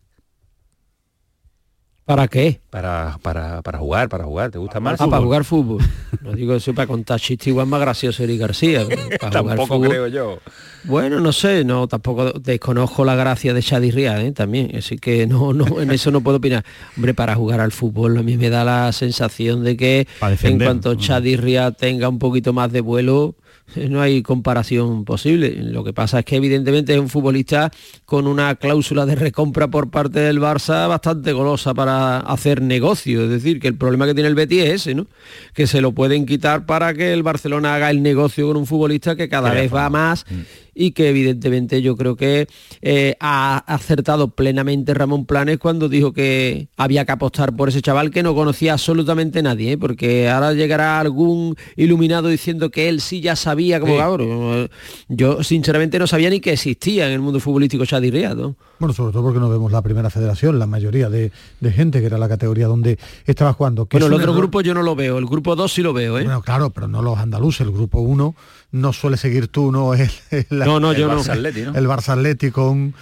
¿Para 2.05 2.27
qué? 2.27 2.59
Para, 2.69 3.17
para, 3.21 3.61
para 3.61 3.79
jugar, 3.79 4.09
para 4.09 4.25
jugar. 4.25 4.51
¿Te 4.51 4.57
gusta 4.57 4.81
más? 4.81 4.99
Ah, 4.99 5.07
para 5.07 5.23
jugar 5.23 5.43
fútbol. 5.43 5.81
No 6.21 6.31
digo 6.31 6.55
eso 6.55 6.73
para 6.73 6.87
contar 6.87 7.19
chistes 7.19 7.47
igual 7.47 7.67
más 7.67 7.81
gracioso 7.81 8.23
Eric 8.23 8.39
García. 8.39 8.85
tampoco 9.19 9.81
creo 9.81 10.07
yo. 10.07 10.39
Bueno, 10.85 11.19
no 11.19 11.33
sé, 11.33 11.65
no, 11.65 11.87
tampoco 11.87 12.33
desconozco 12.33 13.03
la 13.03 13.15
gracia 13.15 13.53
de 13.53 13.59
Shadi 13.59 13.91
Riad, 13.91 14.21
¿eh? 14.21 14.31
también, 14.31 14.73
así 14.77 14.97
que 14.97 15.27
no, 15.27 15.53
no, 15.53 15.81
en 15.81 15.91
eso 15.91 16.11
no 16.11 16.21
puedo 16.21 16.37
opinar. 16.37 16.63
Hombre, 16.95 17.13
para 17.13 17.35
jugar 17.35 17.59
al 17.59 17.71
fútbol 17.71 18.17
a 18.17 18.23
mí 18.23 18.37
me 18.37 18.49
da 18.49 18.63
la 18.63 18.91
sensación 18.93 19.63
de 19.63 19.75
que 19.75 20.07
en 20.43 20.59
cuanto 20.59 20.93
Shadi 20.93 21.35
Riad 21.35 21.73
tenga 21.73 22.07
un 22.07 22.19
poquito 22.19 22.53
más 22.53 22.71
de 22.71 22.81
vuelo, 22.81 23.35
no 23.89 24.01
hay 24.01 24.21
comparación 24.21 25.05
posible. 25.05 25.55
Lo 25.63 25.83
que 25.83 25.93
pasa 25.93 26.19
es 26.19 26.25
que 26.25 26.35
evidentemente 26.35 26.93
es 26.93 26.99
un 26.99 27.09
futbolista 27.09 27.71
con 28.05 28.27
una 28.27 28.55
cláusula 28.55 29.05
de 29.05 29.15
recompra 29.15 29.67
por 29.67 29.89
parte 29.89 30.19
del 30.19 30.39
Barça 30.39 30.87
bastante 30.87 31.33
golosa 31.33 31.73
para 31.73 32.19
hacer 32.19 32.61
negocio. 32.61 33.23
Es 33.23 33.29
decir, 33.29 33.59
que 33.59 33.67
el 33.67 33.75
problema 33.75 34.05
que 34.05 34.13
tiene 34.13 34.29
el 34.29 34.35
Betis 34.35 34.63
es 34.63 34.69
ese, 34.69 34.95
¿no? 34.95 35.07
Que 35.53 35.67
se 35.67 35.81
lo 35.81 35.91
pueden 35.91 36.25
quitar 36.25 36.65
para 36.65 36.93
que 36.93 37.13
el 37.13 37.23
Barcelona 37.23 37.75
haga 37.75 37.89
el 37.89 38.01
negocio 38.01 38.47
con 38.47 38.57
un 38.57 38.65
futbolista 38.65 39.15
que 39.15 39.29
cada 39.29 39.51
vez 39.51 39.73
va 39.73 39.89
más 39.89 40.25
mm 40.29 40.62
y 40.75 40.91
que 40.91 41.09
evidentemente 41.09 41.81
yo 41.81 41.95
creo 41.95 42.15
que 42.15 42.47
eh, 42.81 43.15
ha 43.19 43.57
acertado 43.57 44.29
plenamente 44.29 44.93
Ramón 44.93 45.25
Planes 45.25 45.57
cuando 45.57 45.89
dijo 45.89 46.13
que 46.13 46.67
había 46.77 47.05
que 47.05 47.11
apostar 47.11 47.55
por 47.55 47.69
ese 47.69 47.81
chaval 47.81 48.11
que 48.11 48.23
no 48.23 48.35
conocía 48.35 48.73
absolutamente 48.73 49.41
nadie, 49.41 49.73
¿eh? 49.73 49.77
porque 49.77 50.29
ahora 50.29 50.53
llegará 50.53 50.99
algún 50.99 51.55
iluminado 51.75 52.27
diciendo 52.27 52.69
que 52.69 52.89
él 52.89 53.01
sí 53.01 53.21
ya 53.21 53.35
sabía 53.35 53.79
como 53.79 53.97
cabrón. 53.97 54.69
Yo 55.07 55.43
sinceramente 55.43 55.99
no 55.99 56.07
sabía 56.07 56.29
ni 56.29 56.39
que 56.39 56.53
existía 56.53 57.07
en 57.07 57.13
el 57.13 57.19
mundo 57.19 57.39
futbolístico 57.39 57.85
Chadi 57.85 58.11
Riado. 58.11 58.55
Bueno, 58.83 58.93
sobre 58.93 59.13
todo 59.13 59.23
porque 59.23 59.39
no 59.39 59.47
vemos 59.47 59.71
la 59.71 59.81
primera 59.81 60.09
federación, 60.09 60.59
la 60.59 60.67
mayoría 60.67 61.09
de, 61.09 61.31
gente 61.71 62.01
que 62.01 62.07
era 62.07 62.17
la 62.17 62.27
categoría 62.27 62.67
donde 62.67 62.99
estaba 63.23 63.53
jugando. 63.53 63.87
bueno, 63.89 64.07
el 64.07 64.13
otro 64.13 64.33
grupo 64.33 64.59
yo 64.59 64.73
no 64.73 64.83
lo 64.83 64.93
veo, 64.93 65.19
el 65.19 65.25
grupo 65.25 65.55
2 65.55 65.71
sí 65.71 65.81
lo 65.81 65.93
veo, 65.93 66.19
¿eh? 66.19 66.23
Bueno, 66.25 66.41
claro, 66.41 66.69
pero 66.71 66.89
no 66.89 67.01
los 67.01 67.17
andaluces, 67.17 67.61
el 67.61 67.71
grupo 67.71 68.01
1 68.01 68.35
no 68.71 68.91
suele 68.91 69.15
seguir 69.15 69.47
tú, 69.47 69.71
no 69.71 69.93
el, 69.93 70.09
no, 70.49 70.81
no, 70.81 70.91
yo 70.91 71.09
Barça 71.09 71.33
¿no? 71.37 71.79
el 71.79 71.87
Barça 71.87 72.09
Atleti 72.09 72.51
con, 72.51 72.93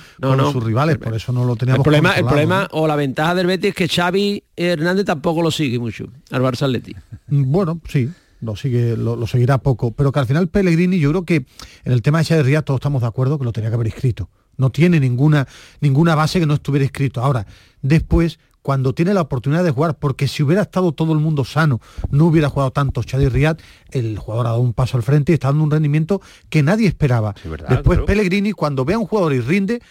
sus 0.52 0.64
rivales, 0.64 0.99
por 0.99 1.16
eso 1.16 1.32
no 1.32 1.45
lo 1.45 1.56
teníamos. 1.56 1.80
El 1.80 1.84
problema, 1.84 2.14
el 2.14 2.26
problema 2.26 2.68
o 2.74 2.86
la 2.86 2.95
ventaja 2.95 3.34
del 3.34 3.48
Betis 3.48 3.70
es 3.70 3.76
que 3.76 3.88
Xavi 3.88 4.44
Hernández 4.56 5.08
tampoco 5.08 5.41
lo 5.41 5.49
sigue 5.49 5.80
mucho 5.80 6.06
al 6.30 6.44
Barça 6.44 6.66
Atleti. 6.66 6.95
Bueno, 7.28 7.82
sí, 7.90 8.08
lo 8.41 8.56
sigue, 8.56 8.95
lo, 8.95 9.26
seguirá 9.26 9.58
poco, 9.58 9.90
pero 9.94 10.12
que 10.12 10.20
al 10.20 10.28
final 10.28 10.48
Pellegrini, 10.48 10.99
yo 10.99 11.10
creo 11.10 11.26
que 11.26 11.45
en 11.86 11.91
el 11.91 12.03
tema 12.03 12.22
de 12.22 12.44
Rías 12.44 12.66
todos 12.66 12.78
estamos 12.78 13.02
de 13.02 13.08
acuerdo 13.08 13.40
que 13.40 13.45
lo 13.45 13.52
tenía 13.52 13.72
que 13.72 13.76
haber 13.78 13.88
escrito. 13.88 14.30
No 14.61 14.69
tiene 14.69 14.99
ninguna, 14.99 15.47
ninguna 15.79 16.13
base 16.13 16.39
que 16.39 16.45
no 16.45 16.53
estuviera 16.53 16.85
escrito. 16.85 17.21
Ahora, 17.21 17.47
después 17.81 18.39
cuando 18.61 18.93
tiene 18.93 19.13
la 19.13 19.21
oportunidad 19.21 19.63
de 19.63 19.71
jugar, 19.71 19.97
porque 19.97 20.27
si 20.27 20.43
hubiera 20.43 20.61
estado 20.61 20.91
todo 20.91 21.13
el 21.13 21.19
mundo 21.19 21.43
sano, 21.43 21.81
no 22.11 22.27
hubiera 22.27 22.47
jugado 22.47 22.69
tanto 22.69 23.01
Chadi 23.03 23.27
Riad, 23.27 23.57
el 23.89 24.19
jugador 24.19 24.45
ha 24.45 24.49
dado 24.51 24.61
un 24.61 24.73
paso 24.73 24.97
al 24.97 25.03
frente 25.03 25.31
y 25.31 25.33
está 25.33 25.47
dando 25.47 25.63
un 25.63 25.71
rendimiento 25.71 26.21
que 26.49 26.61
nadie 26.61 26.88
esperaba. 26.88 27.33
Después 27.69 28.01
Pellegrini, 28.05 28.51
cuando 28.51 28.85
ve 28.85 28.93
a 28.93 28.99
un 28.99 29.07
jugador 29.07 29.33
y 29.33 29.41
rinde, 29.41 29.81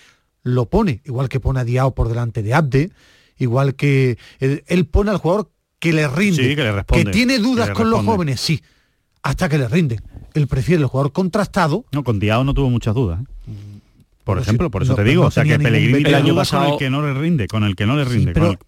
lo 0.42 0.66
pone, 0.66 1.02
igual 1.04 1.28
que 1.28 1.40
pone 1.40 1.60
a 1.60 1.64
Diao 1.64 1.94
por 1.94 2.08
delante 2.08 2.44
de 2.44 2.54
Abde, 2.54 2.92
igual 3.38 3.74
que 3.74 4.18
él, 4.38 4.86
pone 4.86 5.10
al 5.10 5.16
jugador 5.16 5.50
que 5.80 5.92
le 5.92 6.06
rinde, 6.06 6.54
que, 6.54 6.62
le 6.62 6.72
responde, 6.72 7.04
que 7.04 7.10
tiene 7.10 7.38
dudas 7.38 7.70
con 7.70 7.90
los 7.90 8.04
jóvenes, 8.04 8.40
sí, 8.40 8.62
hasta 9.22 9.48
que 9.48 9.58
le 9.58 9.66
rinde. 9.66 10.00
Él 10.32 10.46
prefiere 10.46 10.80
el 10.80 10.86
jugador 10.86 11.10
contrastado. 11.10 11.86
No, 11.90 12.04
con 12.04 12.20
Diao 12.20 12.44
no 12.44 12.54
tuvo 12.54 12.70
muchas 12.70 12.94
dudas. 12.94 13.20
¿eh? 13.20 13.24
Por 14.30 14.38
ejemplo, 14.42 14.70
por 14.70 14.82
eso 14.82 14.94
te 14.94 15.04
digo, 15.04 15.26
o 15.26 15.30
sea 15.30 15.44
que 15.44 15.58
Pellegrini 15.58 16.08
el 16.08 16.14
año 16.14 16.34
pasado, 16.34 16.64
con 16.64 16.72
el 16.74 16.78
que 16.78 16.90
no 16.90 17.02
le 17.02 17.14
rinde, 17.14 17.46
con 17.48 17.64
el 17.64 17.76
que 17.76 17.86
no 17.86 17.96
le 17.96 18.04
rinde. 18.04 18.32
el, 18.32 18.58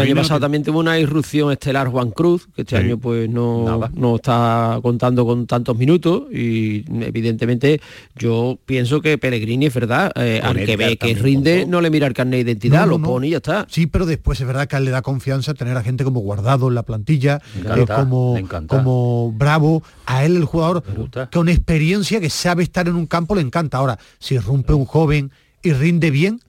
año 0.00 0.14
pasado 0.14 0.40
también 0.40 0.62
tuvo 0.62 0.80
una 0.80 0.98
irrupción 0.98 1.52
estelar 1.52 1.88
Juan 1.88 2.10
Cruz, 2.10 2.48
que 2.54 2.62
este 2.62 2.76
año 2.76 2.98
pues 2.98 3.28
no, 3.28 3.88
no 3.94 4.16
está 4.16 4.78
contando 4.82 5.26
con 5.26 5.46
tantos 5.46 5.76
minutos 5.76 6.24
y 6.32 6.84
evidentemente 7.02 7.80
yo 8.16 8.58
pienso 8.64 9.00
que 9.00 9.18
Pellegrini 9.18 9.66
es 9.66 9.74
verdad, 9.74 10.12
eh, 10.16 10.40
al 10.42 10.56
que 10.64 10.76
ve 10.76 10.96
que 10.96 11.14
rinde 11.14 11.66
no 11.66 11.80
le 11.80 11.90
mira 11.90 12.06
el 12.06 12.14
carnet 12.14 12.44
de 12.44 12.52
identidad, 12.52 12.86
lo 12.86 13.00
pone 13.00 13.28
y 13.28 13.30
ya 13.30 13.38
está. 13.38 13.66
Sí, 13.68 13.86
pero 13.86 14.06
después 14.06 14.40
es 14.40 14.46
verdad 14.46 14.66
que 14.66 14.76
a 14.76 14.78
él 14.78 14.84
le 14.84 14.90
da 14.90 15.02
confianza 15.02 15.54
tener 15.54 15.76
a 15.76 15.82
gente 15.82 16.04
como 16.04 16.20
Guardado 16.20 16.68
en 16.68 16.74
la 16.74 16.82
plantilla, 16.82 17.40
eh, 17.56 17.86
como, 17.86 18.36
como 18.66 19.32
Bravo, 19.32 19.82
a 20.06 20.24
él 20.24 20.36
el 20.36 20.44
jugador 20.44 20.82
con 21.32 21.48
experiencia 21.48 22.20
que 22.20 22.30
sabe 22.30 22.62
estar 22.62 22.88
en 22.88 22.96
un 22.96 23.06
campo 23.06 23.34
le 23.34 23.40
encanta. 23.40 23.78
Ahora, 23.78 23.98
si 24.18 24.38
rompe 24.38 24.72
un 24.72 24.84
joven 24.84 25.30
y 25.62 25.72
rinde 25.72 26.10
bien, 26.10 26.40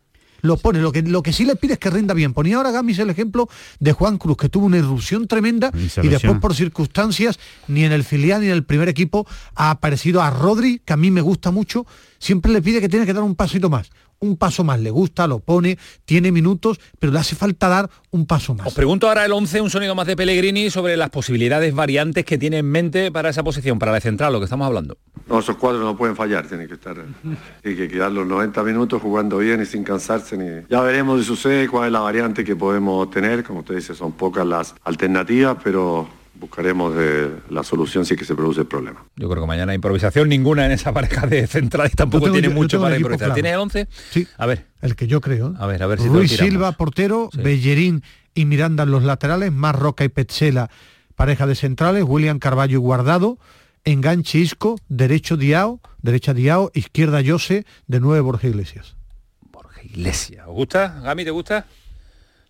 lo 0.42 0.58
pone. 0.58 0.80
Lo 0.80 0.92
que, 0.92 1.02
lo 1.02 1.24
que 1.24 1.34
sí 1.34 1.46
le 1.46 1.56
pide 1.56 1.74
es 1.74 1.80
que 1.80 1.90
rinda 1.90 2.14
bien. 2.14 2.34
Ponía 2.34 2.58
ahora 2.58 2.72
Gamis 2.72 3.00
el 3.00 3.10
ejemplo 3.10 3.50
de 3.80 3.94
Juan 3.94 4.18
Cruz, 4.18 4.38
que 4.38 4.50
tuvo 4.50 4.66
una 4.66 4.78
irrupción 4.78 5.28
tremenda 5.28 5.72
y, 5.74 6.08
después 6.08 6.40
por 6.40 6.56
circunstancias 6.56 7.40
ni 7.68 7.84
en 7.84 7.92
el 7.92 8.04
filial 8.04 8.42
ni 8.42 8.48
en 8.48 8.54
el 8.54 8.64
primer 8.64 8.90
equipo 8.90 9.28
ha 9.56 9.72
aparecido 9.72 10.22
a 10.22 10.30
Rodri, 10.30 10.82
que 10.84 10.94
a 10.94 10.98
mí 10.98 11.12
me 11.12 11.22
gusta 11.22 11.52
mucho. 11.52 11.86
Siempre 12.18 12.52
le 12.52 12.62
pide 12.62 12.82
que 12.82 12.90
tiene 12.90 13.06
que 13.06 13.14
dar 13.14 13.24
un 13.24 13.36
pasito 13.36 13.70
más 13.70 13.90
un 14.20 14.38
paso 14.38 14.64
más. 14.64 14.80
Le 14.80 14.92
gusta, 14.92 15.28
lo 15.28 15.40
pone, 15.40 15.78
tiene 16.06 16.32
minutos, 16.32 16.80
pero 17.00 17.14
le 17.14 17.20
hace 17.20 17.36
falta 17.36 17.68
dar 17.68 17.90
un 18.12 18.26
paso 18.26 18.56
más. 18.56 18.68
Os 18.68 18.74
pregunto 18.74 19.08
ahora 19.08 19.26
el 19.26 19.32
11, 19.32 19.62
un 19.62 19.70
sonido 19.70 19.96
más 19.96 20.08
de 20.08 20.16
Pellegrini 20.16 20.70
sobre 20.70 20.98
las 20.98 21.10
posibilidades 21.10 21.74
variantes 21.74 22.26
que 22.26 22.38
tiene 22.38 22.60
en 22.60 22.70
mente 22.70 23.12
para 23.12 23.30
esa 23.30 23.44
posición, 23.44 23.80
para 23.80 23.92
la 23.92 24.02
central, 24.02 24.34
lo 24.34 24.40
que 24.40 24.46
estamos 24.46 24.66
hablando. 24.66 24.98
No, 25.28 25.40
esos 25.40 25.58
cuadros 25.58 25.84
no 25.84 25.96
pueden 25.96 26.16
fallar, 26.16 26.48
tienen 26.48 26.68
que 26.68 26.74
estar, 26.74 26.98
hay 27.64 27.76
que 27.76 27.88
quedar 27.88 28.12
los 28.12 28.26
90 28.26 28.64
minutos 28.64 29.02
jugando 29.02 29.38
bien 29.38 29.62
y 29.62 29.66
sin 29.66 29.84
cansarse. 29.84 30.38
Ni... 30.38 30.66
Ya 30.70 30.82
veremos 30.82 31.20
si 31.20 31.26
sucede, 31.26 31.68
cuál 31.68 31.88
es 31.88 31.92
la 31.92 32.00
variante 32.00 32.44
que 32.44 32.56
podemos 32.56 33.10
tener, 33.12 33.44
como 33.44 33.60
usted 33.60 33.76
dice, 33.76 33.96
son 33.96 34.14
pocas 34.14 34.46
las 34.46 34.76
alternativas, 34.84 35.58
pero 35.64 36.19
buscaremos 36.40 36.96
de 36.96 37.32
la 37.50 37.64
solución 37.64 38.06
si 38.06 38.16
que 38.16 38.26
se 38.26 38.34
produce 38.34 38.62
el 38.62 38.68
problema. 38.68 39.06
Yo 39.16 39.30
creo 39.30 39.44
que 39.44 39.48
mañana 39.48 39.74
improvisación 39.74 40.30
ninguna 40.30 40.66
en 40.66 40.72
esa 40.72 40.94
pareja 40.94 41.28
de 41.28 41.46
central 41.48 41.90
y 41.92 41.96
tampoco 41.96 42.32
tiene 42.32 42.50
mucho 42.50 42.82
para 42.82 42.96
improvisar. 42.96 43.34
¿Tiene 43.34 43.52
el 43.52 43.60
11? 43.60 43.88
Sí. 44.12 44.28
A 44.38 44.46
ver. 44.46 44.66
El 44.82 44.96
que 44.96 45.08
yo 45.08 45.20
creo. 45.22 45.54
A 45.60 45.68
ver, 45.68 45.84
a 45.84 45.88
ver 45.88 46.00
si 46.00 46.08
Luis 46.08 46.32
Silva, 46.32 46.72
portero, 46.72 47.30
Bellerín 47.34 48.04
y 48.34 48.46
Miranda 48.46 48.84
en 48.84 48.92
los 48.92 49.04
laterales, 49.04 49.52
más 49.52 49.76
Roca 49.76 50.06
y 50.06 50.10
Petzela, 50.10 50.70
pareja 51.16 51.46
de 51.46 51.56
centrales, 51.56 52.04
William 52.08 52.40
Carballo 52.40 52.78
y 52.78 52.80
Guardado, 52.80 53.38
enganche 53.84 54.40
Isco, 54.40 54.78
derecho 54.88 55.36
Diao, 55.36 55.82
derecha 56.02 56.34
Diao, 56.34 56.72
izquierda 56.74 57.22
Jose, 57.26 57.66
de 57.88 58.00
nueve 58.00 58.22
Borja 58.22 58.48
Iglesias. 58.48 58.96
Borja 59.52 59.84
Iglesias. 59.84 60.46
¿Os 60.48 60.54
gusta? 60.54 61.02
¿Gami 61.04 61.26
te 61.26 61.32
gusta? 61.32 61.66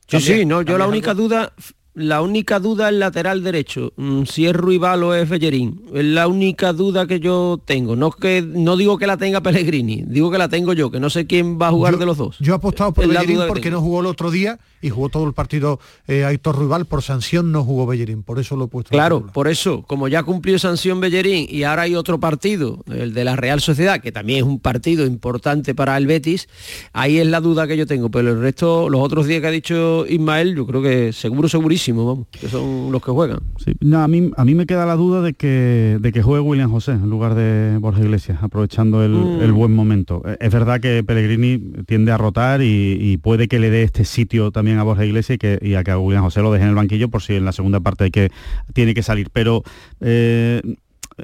Sí, 0.07 0.19
sí, 0.19 0.45
no, 0.45 0.61
yo 0.63 0.77
la 0.77 0.87
única 0.87 1.13
duda, 1.13 1.53
la 1.99 2.21
única 2.21 2.59
duda 2.59 2.89
es 2.89 2.95
lateral 2.95 3.43
derecho, 3.43 3.93
mm, 3.97 4.23
si 4.23 4.47
es 4.47 4.55
Ruibal 4.55 5.03
o 5.03 5.13
es 5.13 5.27
Bellerín. 5.27 5.81
Es 5.93 6.05
la 6.05 6.27
única 6.27 6.73
duda 6.73 7.05
que 7.07 7.19
yo 7.19 7.59
tengo. 7.63 7.95
No, 7.95 8.11
que, 8.11 8.41
no 8.41 8.77
digo 8.77 8.97
que 8.97 9.05
la 9.05 9.17
tenga 9.17 9.41
Pellegrini, 9.41 10.03
digo 10.07 10.31
que 10.31 10.37
la 10.37 10.49
tengo 10.49 10.73
yo, 10.73 10.89
que 10.89 10.99
no 10.99 11.09
sé 11.09 11.27
quién 11.27 11.59
va 11.61 11.67
a 11.67 11.71
jugar 11.71 11.97
de 11.97 12.05
los 12.05 12.17
dos. 12.17 12.37
Yo 12.39 12.53
he 12.53 12.55
apostado 12.55 12.93
por 12.93 13.07
Bellerín 13.07 13.41
porque 13.47 13.69
no 13.69 13.81
jugó 13.81 13.99
el 13.99 14.05
otro 14.07 14.31
día 14.31 14.59
y 14.81 14.89
jugó 14.89 15.09
todo 15.09 15.25
el 15.25 15.33
partido 15.33 15.79
eh, 16.07 16.25
Aitor 16.25 16.55
Ruibal, 16.55 16.85
por 16.85 17.01
sanción 17.01 17.51
no 17.51 17.63
jugó 17.63 17.85
Bellerín, 17.85 18.23
por 18.23 18.39
eso 18.39 18.55
lo 18.55 18.65
he 18.65 18.67
puesto. 18.67 18.91
Claro, 18.91 19.27
por 19.27 19.47
eso, 19.47 19.83
como 19.83 20.07
ya 20.07 20.23
cumplió 20.23 20.59
sanción 20.59 20.99
Bellerín 20.99 21.47
y 21.49 21.63
ahora 21.63 21.83
hay 21.83 21.95
otro 21.95 22.19
partido, 22.19 22.83
el 22.87 23.13
de 23.13 23.23
la 23.23 23.35
Real 23.35 23.61
Sociedad, 23.61 24.01
que 24.01 24.11
también 24.11 24.39
es 24.39 24.43
un 24.43 24.59
partido 24.59 25.05
importante 25.05 25.75
para 25.75 25.97
el 25.97 26.07
Betis, 26.07 26.47
ahí 26.93 27.17
es 27.17 27.27
la 27.27 27.41
duda 27.41 27.67
que 27.67 27.77
yo 27.77 27.85
tengo, 27.85 28.09
pero 28.09 28.29
el 28.29 28.41
resto, 28.41 28.89
los 28.89 29.01
otros 29.01 29.27
días 29.27 29.41
que 29.41 29.47
ha 29.47 29.51
dicho 29.51 30.05
Ismael, 30.07 30.55
yo 30.55 30.65
creo 30.65 30.81
que 30.81 31.13
seguro, 31.13 31.49
segurísimo, 31.49 32.05
vamos, 32.05 32.27
que 32.31 32.47
son 32.47 32.91
los 32.91 33.01
que 33.01 33.11
juegan. 33.11 33.39
no, 33.81 34.01
a, 34.01 34.07
mí, 34.07 34.31
a 34.35 34.45
mí 34.45 34.55
me 34.55 34.65
queda 34.65 34.85
la 34.85 34.95
duda 34.95 35.21
de 35.21 35.33
que, 35.33 35.97
de 35.99 36.11
que 36.11 36.21
juegue 36.21 36.41
William 36.41 36.71
José 36.71 36.91
en 36.91 37.09
lugar 37.09 37.35
de 37.35 37.77
Borja 37.79 38.01
Iglesias, 38.01 38.39
aprovechando 38.41 39.03
el, 39.03 39.11
mm. 39.11 39.55
buen 39.55 39.73
momento. 39.73 40.21
Eh, 40.25 40.37
es 40.39 40.51
verdad 40.51 40.79
que 40.79 41.03
Pellegrini 41.03 41.57
tiende 41.85 42.11
a 42.11 42.17
rotar 42.17 42.61
y, 42.61 43.17
puede 43.21 43.47
que 43.47 43.59
le 43.59 43.69
dé 43.69 43.83
este 43.83 44.05
sitio 44.05 44.51
también 44.51 44.68
a 44.77 44.83
Borja 44.83 45.05
Iglesias 45.05 45.35
y, 45.35 45.39
que, 45.39 45.59
y 45.61 45.75
a 45.75 45.83
que 45.83 45.91
a 45.91 45.97
William 45.97 46.23
José 46.23 46.41
lo 46.41 46.51
deje 46.51 46.63
en 46.63 46.69
el 46.69 46.75
banquillo 46.75 47.09
por 47.09 47.21
si 47.21 47.35
en 47.35 47.45
la 47.45 47.51
segunda 47.51 47.79
parte 47.79 48.03
hay 48.03 48.11
que, 48.11 48.31
tiene 48.73 48.93
que 48.93 49.03
salir. 49.03 49.29
Pero 49.31 49.63
eh, 50.01 50.61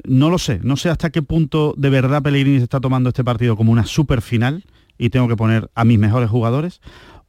no 0.04 0.30
lo 0.30 0.38
sé, 0.38 0.60
no 0.62 0.76
sé 0.76 0.88
hasta 0.88 1.10
qué 1.10 1.22
punto 1.22 1.74
de 1.76 1.90
verdad 1.90 2.22
Pellegrini 2.22 2.58
se 2.58 2.64
está 2.64 2.80
tomando 2.80 3.10
este 3.10 3.24
partido 3.24 3.56
como 3.56 3.72
una 3.72 3.86
super 3.86 4.22
final 4.22 4.64
y 4.98 5.10
tengo 5.10 5.28
que 5.28 5.36
poner 5.36 5.70
a 5.74 5.84
mis 5.84 5.98
mejores 5.98 6.30
jugadores 6.30 6.80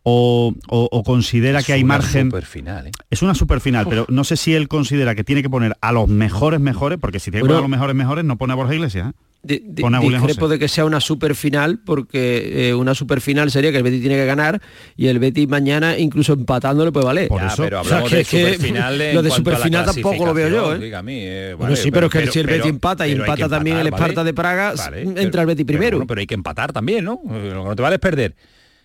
o, 0.09 1.03
considera 1.05 1.61
que 1.61 1.73
hay 1.73 1.83
margen. 1.83 2.27
Superfinal, 2.27 2.87
¿eh? 2.87 2.91
Es 3.09 3.21
una 3.21 3.35
super 3.35 3.59
final, 3.59 3.87
pero 3.89 4.05
no 4.09 4.23
sé 4.23 4.37
si 4.37 4.53
él 4.53 4.67
considera 4.67 5.15
que 5.15 5.23
tiene 5.23 5.41
que 5.41 5.49
poner 5.49 5.75
a 5.81 5.91
los 5.91 6.07
mejores 6.07 6.59
mejores, 6.59 6.97
porque 6.99 7.19
si 7.19 7.31
tiene 7.31 7.43
que 7.43 7.47
poner 7.47 7.59
a 7.59 7.61
los 7.61 7.69
mejores 7.69 7.95
mejores, 7.95 8.25
no 8.25 8.37
pone 8.37 8.53
a 8.53 8.55
Borja 8.55 8.73
Iglesias. 8.73 9.09
¿eh? 9.09 9.13
discrepo 9.43 10.49
de 10.49 10.59
que 10.59 10.67
sea 10.67 10.83
una 10.83 10.99
super 10.99 11.35
final 11.35 11.79
porque 11.85 12.69
eh, 12.69 12.73
una 12.73 12.93
super 12.95 13.21
final 13.21 13.49
sería 13.49 13.71
que 13.71 13.77
el 13.77 13.83
Betis 13.83 14.01
tiene 14.01 14.15
que 14.15 14.25
ganar 14.25 14.59
y 14.97 15.07
el 15.07 15.19
Betis 15.19 15.47
mañana 15.47 15.97
incluso 15.97 16.33
empatando 16.33 16.83
le 16.83 16.91
puede 16.91 17.05
valer 17.05 17.27
Por 17.29 17.43
eso. 17.43 17.63
pero 17.63 17.79
hablamos 17.79 18.11
de 18.11 18.25
superfinal 18.25 18.97
lo 19.13 19.21
de 19.21 19.29
superfinal 19.29 19.85
tampoco 19.85 20.25
lo 20.25 20.33
veo 20.33 20.49
yo 20.49 20.75
¿eh? 20.75 20.91
eh 20.91 21.55
bueno, 21.57 21.75
sí 21.75 21.91
pero, 21.91 22.09
que 22.09 22.27
si 22.27 22.39
el 22.39 22.47
Betis 22.47 22.65
empata 22.65 23.07
y 23.07 23.11
empata 23.11 23.47
también 23.47 23.77
el 23.77 23.87
Esparta 23.87 24.23
de 24.23 24.33
Praga 24.33 24.73
entra 25.15 25.41
el 25.41 25.47
Betis 25.47 25.65
primero 25.65 26.05
pero, 26.05 26.19
hay 26.19 26.27
que 26.27 26.35
empatar 26.35 26.73
también 26.73 27.05
¿no? 27.05 27.21
lo 27.23 27.63
que 27.63 27.69
no 27.69 27.75
te 27.75 27.81
vale 27.83 27.95
es 27.95 28.01
perder 28.01 28.35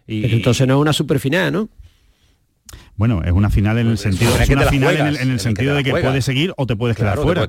y, 0.07 0.33
entonces 0.33 0.67
no 0.67 0.75
es 0.75 0.81
una 0.81 0.93
super 0.93 1.19
final 1.19 1.53
¿no? 1.53 1.69
Bueno, 2.97 3.23
es 3.25 3.33
una 3.33 3.49
final 3.49 3.79
en 3.79 3.89
el 3.89 3.99
sentido, 3.99 4.31
es 4.39 4.49
una 4.51 4.67
final 4.67 5.17
en 5.17 5.31
el, 5.31 5.41
sentido 5.41 5.75
de 5.75 5.83
que 5.83 5.91
puedes 5.91 6.25
seguir 6.25 6.53
o 6.57 6.67
te 6.67 6.77
puedes 6.77 6.97
quedar 6.97 7.19
fuera. 7.19 7.49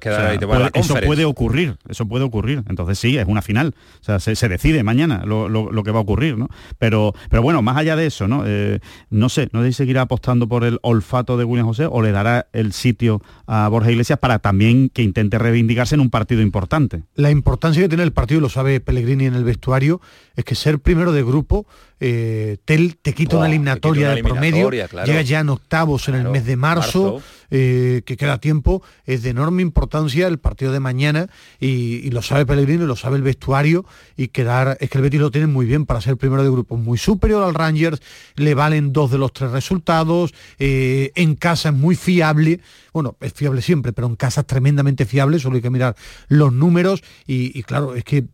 eso 0.74 0.96
puede 1.06 1.26
ocurrir, 1.26 1.76
eso 1.90 2.08
puede 2.08 2.24
ocurrir. 2.24 2.64
Entonces 2.70 2.98
sí, 2.98 3.18
es 3.18 3.28
una 3.28 3.42
final. 3.42 3.76
O 4.02 4.04
sea, 4.04 4.20
se, 4.20 4.48
decide 4.48 4.84
mañana 4.84 5.24
lo, 5.26 5.84
que 5.84 5.92
va 5.92 6.00
a 6.00 6.02
ocurrir, 6.02 6.38
¿no? 6.38 6.50
Pero, 6.80 7.14
pero 7.30 7.42
bueno, 7.42 7.62
más 7.62 7.78
allá 7.78 7.96
de 7.96 8.06
eso, 8.06 8.28
¿no? 8.28 8.44
Eh, 8.46 8.80
no 9.10 9.28
sé, 9.28 9.50
no 9.52 9.62
sé 9.62 9.68
si 9.68 9.74
seguirá 9.74 10.04
apostando 10.04 10.48
por 10.48 10.64
el 10.64 10.80
olfato 10.82 11.38
de 11.38 11.44
William 11.44 11.68
José 11.68 11.88
o 11.90 12.02
le 12.02 12.12
dará 12.12 12.48
el 12.54 12.72
sitio 12.72 13.22
a 13.46 13.68
Borja 13.68 13.92
Iglesias 13.92 14.20
para 14.20 14.40
también 14.40 14.90
que 14.90 15.02
intente 15.02 15.38
reivindicarse 15.38 15.96
en 15.96 16.02
un 16.02 16.10
partido 16.10 16.42
importante. 16.42 17.04
La 17.16 17.32
importancia 17.32 17.82
que 17.82 17.90
tiene 17.90 18.04
el 18.04 18.14
partido, 18.14 18.40
lo 18.40 18.50
sabe 18.50 18.80
Pellegrini 18.80 19.26
en 19.26 19.36
el 19.36 19.44
vestuario, 19.44 20.00
es 20.36 20.46
que 20.46 20.56
ser 20.56 20.80
primero 20.80 21.12
de 21.12 21.22
grupo 21.22 21.68
eh, 22.00 22.58
te, 22.66 23.14
quita 23.14 23.38
una 23.38 23.48
eliminatoria 23.48 24.12
de 24.12 24.24
promedio, 24.24 24.70
llega 24.70 25.22
ya 25.22 25.40
en 25.40 25.50
octavos 25.50 26.08
en 26.10 26.16
el 26.16 26.30
mes 26.30 26.46
de 26.46 26.56
marzo, 26.56 27.22
eh, 27.52 28.02
que 28.06 28.18
queda 28.18 28.40
tiempo, 28.40 28.82
es 29.06 29.24
de 29.24 29.30
enorme 29.30 29.62
importancia 29.62 30.28
el 30.28 30.40
partido 30.40 30.72
de 30.72 30.80
mañana 30.80 31.30
y, 31.60 32.10
lo 32.12 32.22
sabe 32.22 32.46
Pellegrini, 32.46 32.86
lo 32.86 32.96
sabe 32.96 33.18
el 33.18 33.24
vestuario 33.24 33.86
y 34.18 34.28
quedar, 34.28 34.78
es 34.80 34.90
que 34.90 34.98
el 34.98 35.04
Betis 35.04 35.20
lo 35.20 35.32
tiene 35.32 35.48
muy 35.48 35.66
bien 35.66 35.86
para 35.86 36.02
ser 36.02 36.18
primero 36.18 36.44
de 36.44 36.50
grupo, 36.50 36.78
muy 36.78 36.98
superior 36.98 37.44
al 37.44 37.54
Rangers, 37.54 38.02
le 38.36 38.54
valen 38.54 38.94
dos 38.94 39.12
de 39.12 39.18
los 39.18 39.34
tres 39.34 39.52
resultados, 39.52 40.34
eh, 40.60 41.12
en 41.16 41.36
casa 41.36 41.70
es 41.70 41.76
muy 41.76 41.96
fiable, 41.96 42.60
bueno, 42.94 43.18
es 43.22 43.34
fiable 43.34 43.62
siempre, 43.62 43.94
pero 43.94 44.08
en 44.08 44.16
casa 44.16 44.42
es 44.42 44.48
tremendamente 44.48 45.06
fiable, 45.06 45.40
solo 45.40 45.56
hay 45.56 45.62
que 45.62 45.70
mirar 45.70 45.96
los 46.28 46.54
números 46.54 47.04
y, 47.26 47.58
y 47.58 47.64
claro, 47.64 47.96
es 47.96 48.04
que 48.04 48.26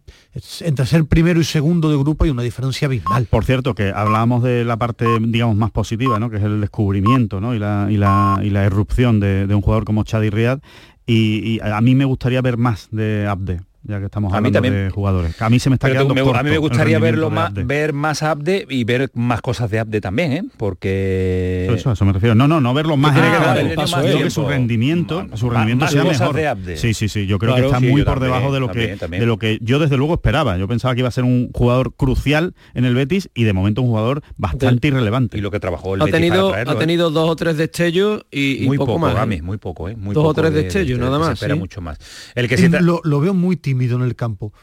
entre 0.62 0.86
ser 0.86 1.06
primero 1.06 1.40
y 1.40 1.44
segundo 1.44 1.90
de 1.90 1.98
grupo 1.98 2.24
hay 2.24 2.30
una 2.30 2.44
diferencia 2.44 2.88
abismal. 2.88 3.26
Por 3.26 3.46
cierto, 3.46 3.74
que 3.74 3.92
hablábamos 3.92 4.44
de 4.44 4.64
la 4.64 4.78
parte, 4.78 5.06
digamos, 5.22 5.56
más 5.56 5.72
positiva, 5.72 6.20
¿no? 6.20 6.30
que 6.30 6.38
es 6.38 6.44
el 6.44 6.62
descubrimiento 6.62 7.42
¿no? 7.42 7.56
y, 7.56 7.60
la, 7.60 7.88
y, 7.90 7.98
la, 7.98 8.40
y 8.44 8.50
la 8.50 8.64
erupción 8.64 9.09
de, 9.20 9.48
un 9.50 9.62
jugador 9.62 9.86
como 9.86 10.04
Chadi 10.04 10.30
Riad. 10.30 10.60
Y, 11.06 11.56
y, 11.56 11.60
a 11.62 11.82
mí 11.82 11.96
me 11.96 12.06
gustaría 12.06 12.42
ver 12.42 12.58
más 12.58 12.90
de 12.92 13.26
Abde 13.26 13.62
ya 13.84 14.00
que 14.00 14.06
estamos 14.06 14.34
hablando 14.34 14.62
de 14.62 14.90
jugadores. 14.90 15.42
A 15.42 15.50
mí 15.50 15.60
se 15.60 15.70
me 15.70 15.76
está 15.76 15.90
quedando 15.90 16.14
A 16.36 16.44
mí 16.44 16.50
me 16.50 16.58
gustaría 16.58 17.00
verlo 17.00 17.30
más, 17.30 17.54
ver 17.54 17.94
más 17.94 18.24
Abde 18.24 18.66
y 18.70 18.84
ver 18.84 19.10
más 19.14 19.42
cosas 19.42 19.72
de 19.72 19.80
Abde 19.80 20.02
también, 20.02 20.34
¿eh? 20.34 20.44
Porque... 20.58 21.70
Eso, 21.74 21.92
eso 21.92 22.06
me 22.06 22.14
refiero. 22.14 22.36
No, 22.36 22.48
no, 22.48 22.60
no 22.60 22.74
verlo 22.74 22.98
más. 22.98 23.16
que 23.18 23.76
paso, 23.76 24.02
que 24.02 24.30
su 24.30 24.46
rendimiento, 24.46 25.26
su 25.36 25.50
rendimiento 25.50 25.88
sea 25.88 26.04
mejor. 26.04 26.40
Sí, 26.76 26.94
sí, 26.94 27.08
sí. 27.08 27.26
Yo 27.26 27.40
creo 27.40 27.56
que 27.56 27.66
está 27.66 27.80
muy 27.80 28.04
por 28.04 28.20
debajo 28.20 28.54
de 28.54 28.60
lo 28.60 28.70
que 28.70 28.96
de 28.96 29.26
lo 29.26 29.38
que 29.38 29.60
yo 29.62 29.80
desde 29.80 29.98
luego 29.98 30.16
esperaba. 30.16 30.58
Yo 30.58 30.68
pensaba 30.68 30.94
que 30.94 31.00
iba 31.00 31.08
a 31.08 31.12
ser 31.12 31.24
un 31.24 31.52
jugador 31.54 31.94
crucial 31.96 32.54
en 32.74 32.86
el 32.86 32.96
Betis 32.96 33.30
y 33.34 33.44
de 33.44 33.54
momento 33.54 33.82
un 33.82 33.90
jugador 33.90 34.24
bastante 34.38 34.90
irrelevante. 34.90 35.38
Y 35.38 35.42
lo 35.42 35.52
que 35.52 35.60
trabajó 35.60 35.96
el 35.96 36.02
ha 36.02 36.06
Betis 36.06 36.20
tenido, 36.20 36.54
Ha 36.54 36.62
¿eh? 36.62 36.76
tenido 36.78 37.12
dos 37.12 37.30
o 37.30 37.36
tres 37.36 37.58
destellos 37.58 38.26
y, 38.32 38.66
muy 38.66 38.78
poco, 38.78 39.00
más. 39.00 39.16
¿eh? 39.30 39.42
muy 39.42 39.58
poco, 39.58 39.90
¿eh? 39.90 39.96
Muy 39.96 40.14
dos 40.14 40.26
o 40.26 40.34
tres 40.34 40.54
destellos, 40.54 41.00
nada 41.00 41.18
más. 41.18 41.34
espera 41.34 41.56
mucho 41.56 41.82
más. 41.82 41.98
El 42.36 42.48
que 42.48 42.70
lo 42.82 43.20
veo 43.20 43.34
muy 43.34 43.56
tímido 43.56 43.69
en 43.72 44.02
el 44.02 44.16
campo 44.16 44.54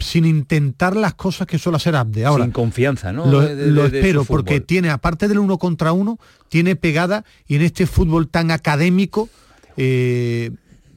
sin 0.00 0.24
intentar 0.24 0.96
las 0.96 1.14
cosas 1.14 1.46
que 1.46 1.58
suele 1.58 1.76
hacer 1.76 1.94
Abde. 1.94 2.24
Ahora, 2.24 2.44
sin 2.44 2.52
confianza, 2.52 3.12
¿no? 3.12 3.26
Lo, 3.26 3.42
espero 3.86 4.24
porque 4.24 4.60
tiene, 4.60 4.90
aparte 4.90 5.28
del 5.28 5.38
uno 5.38 5.58
contra 5.58 5.92
uno, 5.92 6.18
tiene 6.48 6.74
pegada 6.74 7.24
y 7.46 7.56
en 7.56 7.62
este 7.62 7.86
fútbol 7.86 8.28
tan 8.28 8.50
académico, 8.50 9.28
eh, 9.76 10.50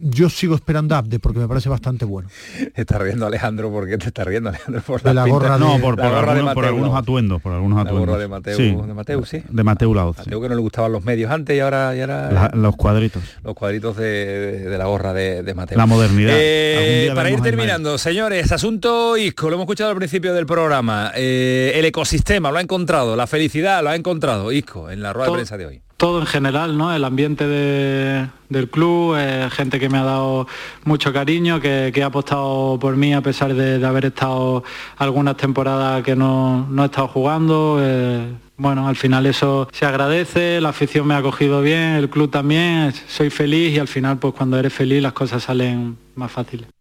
yo 0.06 0.30
sigo 0.30 0.56
esperando 0.56 0.96
a 0.96 1.00
Abde 1.00 1.20
porque 1.20 1.40
me 1.40 1.48
parece 1.48 1.68
bastante 1.68 2.06
bueno. 2.06 2.30
Está 2.76 3.00
riendo 3.00 3.26
Alejandro, 3.26 3.72
¿por 3.72 3.88
qué 3.88 3.98
te 3.98 4.08
está 4.08 4.24
riendo 4.24 4.50
Alejandro? 4.50 4.82
Por 4.82 5.04
la, 5.04 5.14
la 5.14 5.26
gorra 5.28 5.58
No, 5.58 5.80
por, 5.80 6.00
algunos, 6.00 6.96
atuendos, 6.96 7.42
por 7.42 7.54
algunos 7.54 7.80
atuendos. 7.80 8.06
La 8.06 8.12
gorra 8.12 8.22
de 8.22 8.28
Mateo, 8.28 8.58
sí. 8.58 8.76
de 8.76 8.94
Mateo, 8.94 9.26
sí. 9.26 9.44
De 9.50 9.64
Mateo 9.64 9.94
Laoz. 9.94 10.18
Mateo 10.20 10.42
que 10.42 10.50
no 10.50 10.56
le 10.56 10.62
gustaban 10.62 10.92
los 10.92 11.04
medios 11.04 11.32
antes 11.32 11.56
y 11.56 11.60
ahora... 11.60 11.96
Y 11.96 12.02
ahora 12.02 12.52
los 12.54 12.76
cuadritos. 12.76 13.24
Los 13.44 13.56
cuadritos 13.56 13.98
de, 13.98 14.76
la 14.78 14.86
gorra 14.86 15.14
de, 15.14 15.54
Mateo. 15.56 15.78
La 15.78 15.86
modernidad. 15.86 16.34
Eh, 16.36 17.12
para 17.16 17.32
ir 17.32 17.42
terminando, 17.42 17.98
señores, 17.98 18.52
asunto 18.52 19.18
Isco, 19.18 19.50
lo 19.50 19.56
hemos 19.56 19.64
escuchado 19.66 19.92
al 19.92 19.98
principio 19.98 20.34
del 20.34 20.46
programa. 20.46 21.12
Eh, 21.16 21.74
el 21.76 21.86
ecosistema 21.86 22.52
lo 22.52 22.58
ha 22.58 22.62
encontrado, 22.62 23.16
la 23.16 23.28
felicidad 23.28 23.84
lo 23.84 23.90
ha 23.90 23.96
encontrado 23.96 24.52
Isco 24.52 24.90
en 24.90 25.02
la 25.02 25.14
rueda 25.14 25.28
de 25.28 25.34
prensa 25.34 25.58
de 25.58 25.66
hoy 25.66 25.85
todo 25.98 26.20
en 26.20 26.26
general, 26.26 26.78
¿no? 26.78 26.94
El 26.94 27.04
ambiente 27.04 27.48
del 27.48 28.70
club, 28.70 29.16
eh, 29.18 29.50
gente 29.52 29.80
que 29.80 29.90
me 29.90 29.98
ha 29.98 30.04
dado 30.04 30.48
mucho 30.84 31.14
cariño, 31.14 31.60
que, 31.62 31.92
ha 32.02 32.06
apostado 32.06 32.78
por 32.80 32.96
mí 32.98 33.14
a 33.14 33.22
pesar 33.22 33.54
de, 33.54 33.86
haber 33.86 34.06
estado 34.06 34.64
algunas 34.98 35.38
temporadas 35.38 36.04
que 36.04 36.16
no, 36.16 36.68
he 36.78 36.86
estado 36.86 37.08
jugando. 37.08 37.80
Eh, 37.82 38.34
bueno, 38.58 38.88
al 38.88 38.96
final 38.96 39.26
eso 39.26 39.68
se 39.72 39.86
agradece, 39.86 40.62
la 40.62 40.70
afición 40.70 41.08
me 41.08 41.14
ha 41.14 41.18
acogido 41.18 41.62
bien, 41.62 41.96
el 41.96 42.10
club 42.10 42.32
también, 42.32 42.94
soy 43.08 43.30
feliz 43.30 43.74
y 43.76 43.80
al 43.80 43.90
final 43.90 44.18
pues 44.18 44.34
cuando 44.34 44.58
eres 44.58 44.74
feliz 44.74 45.02
las 45.02 45.14
cosas 45.14 45.44
salen 45.44 45.98
más 46.16 46.32
fáciles 46.32 46.75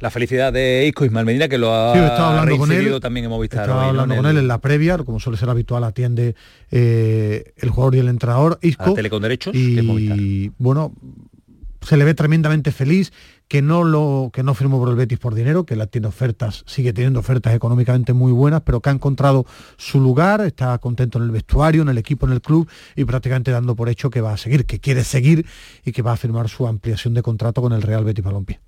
la 0.00 0.10
felicidad 0.10 0.52
de 0.52 0.86
Isco 0.86 1.04
Ismael 1.04 1.26
Medina, 1.26 1.48
que 1.48 1.58
lo 1.58 1.74
ha 1.74 1.92
sí, 1.92 1.98
hablando 1.98 2.58
con 2.58 2.72
él, 2.72 3.00
también 3.00 3.24
en 3.24 3.30
Movistar. 3.30 3.62
Estaba 3.62 3.88
hablando 3.88 4.16
con 4.16 4.26
él 4.26 4.38
en 4.38 4.48
la 4.48 4.58
previa, 4.58 4.98
como 4.98 5.20
suele 5.20 5.38
ser 5.38 5.50
habitual, 5.50 5.84
atiende 5.84 6.34
eh, 6.70 7.52
el 7.56 7.70
jugador 7.70 7.94
y 7.96 7.98
el 7.98 8.08
entrenador, 8.08 8.58
Isco. 8.62 8.94
tele 8.94 9.10
con 9.10 9.22
derechos, 9.22 9.54
y 9.54 10.52
bueno, 10.58 10.92
se 11.82 11.96
le 11.96 12.04
ve 12.04 12.14
tremendamente 12.14 12.72
feliz, 12.72 13.12
que 13.48 13.62
no 13.62 13.82
lo 13.82 14.30
que 14.32 14.42
no 14.42 14.54
firmó 14.54 14.78
por 14.78 14.90
el 14.90 14.94
Betis 14.94 15.18
por 15.18 15.34
dinero, 15.34 15.64
que 15.64 15.74
la 15.74 15.86
tiene 15.86 16.06
ofertas, 16.06 16.64
sigue 16.66 16.92
teniendo 16.92 17.20
ofertas 17.20 17.54
económicamente 17.54 18.12
muy 18.12 18.30
buenas, 18.30 18.60
pero 18.60 18.80
que 18.80 18.90
ha 18.90 18.92
encontrado 18.92 19.46
su 19.78 20.00
lugar, 20.00 20.42
está 20.42 20.76
contento 20.78 21.18
en 21.18 21.24
el 21.24 21.30
vestuario, 21.30 21.82
en 21.82 21.88
el 21.88 21.98
equipo, 21.98 22.26
en 22.26 22.32
el 22.32 22.42
club 22.42 22.68
y 22.94 23.04
prácticamente 23.04 23.50
dando 23.50 23.74
por 23.74 23.88
hecho 23.88 24.10
que 24.10 24.20
va 24.20 24.34
a 24.34 24.36
seguir, 24.36 24.66
que 24.66 24.80
quiere 24.80 25.02
seguir 25.02 25.46
y 25.84 25.92
que 25.92 26.02
va 26.02 26.12
a 26.12 26.16
firmar 26.16 26.48
su 26.50 26.66
ampliación 26.66 27.14
de 27.14 27.22
contrato 27.22 27.62
con 27.62 27.72
el 27.72 27.80
Real 27.80 28.04
Betis 28.04 28.24
Balompié. 28.24 28.60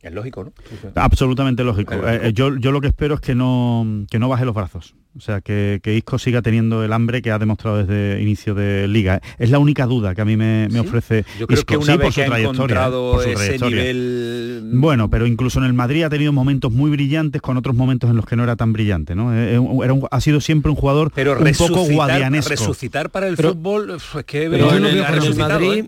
Es 0.00 0.12
lógico, 0.12 0.44
¿no? 0.44 0.52
Absolutamente 0.94 1.64
lógico. 1.64 1.94
Eh, 1.94 2.32
yo, 2.32 2.56
yo 2.56 2.70
lo 2.70 2.80
que 2.80 2.86
espero 2.88 3.16
es 3.16 3.20
que 3.20 3.34
no, 3.34 4.06
que 4.10 4.18
no 4.18 4.28
baje 4.28 4.44
los 4.44 4.54
brazos. 4.54 4.94
O 5.16 5.20
sea, 5.20 5.40
que, 5.40 5.80
que, 5.82 5.96
Isco 5.96 6.16
siga 6.18 6.42
teniendo 6.42 6.84
el 6.84 6.92
hambre 6.92 7.22
que 7.22 7.32
ha 7.32 7.38
demostrado 7.40 7.78
desde 7.84 8.22
inicio 8.22 8.54
de 8.54 8.86
liga. 8.86 9.20
Es 9.38 9.50
la 9.50 9.58
única 9.58 9.86
duda 9.86 10.14
que 10.14 10.20
a 10.20 10.24
mí 10.24 10.36
me, 10.36 10.68
ofrece 10.78 11.24
Yo 11.40 11.48
creo 11.48 11.64
que 11.64 11.76
una 11.76 11.96
vez 11.96 12.04
por, 12.04 12.12
su 12.12 12.30
trayectoria, 12.30 12.90
por 12.90 13.24
su 13.24 13.34
trayectoria. 13.34 14.60
Bueno, 14.74 15.10
pero 15.10 15.26
incluso 15.26 15.58
en 15.58 15.64
el 15.64 15.72
Madrid 15.72 16.04
ha 16.04 16.10
tenido 16.10 16.32
momentos 16.32 16.70
muy 16.70 16.90
brillantes 16.90 17.42
con 17.42 17.56
otros 17.56 17.74
momentos 17.74 18.10
en 18.10 18.16
los 18.16 18.26
que 18.26 18.36
no 18.36 18.44
era 18.44 18.54
tan 18.54 18.72
brillante. 18.72 19.16
¿no? 19.16 19.34
Eh, 19.34 19.56
eh, 19.56 19.78
era 19.82 19.94
ha 20.08 20.20
sido 20.20 20.40
siempre 20.40 20.70
un 20.70 20.76
jugador 20.76 21.10
pero 21.12 21.36
un 21.36 21.52
poco 21.52 21.84
guadianesco. 21.84 22.50
Resucitar 22.50 23.10
para 23.10 23.26
el 23.26 23.36
fútbol, 23.36 23.90
es 23.90 24.24
que 24.24 24.44
en, 24.44 24.54
el, 24.54 25.34
Madrid 25.34 25.86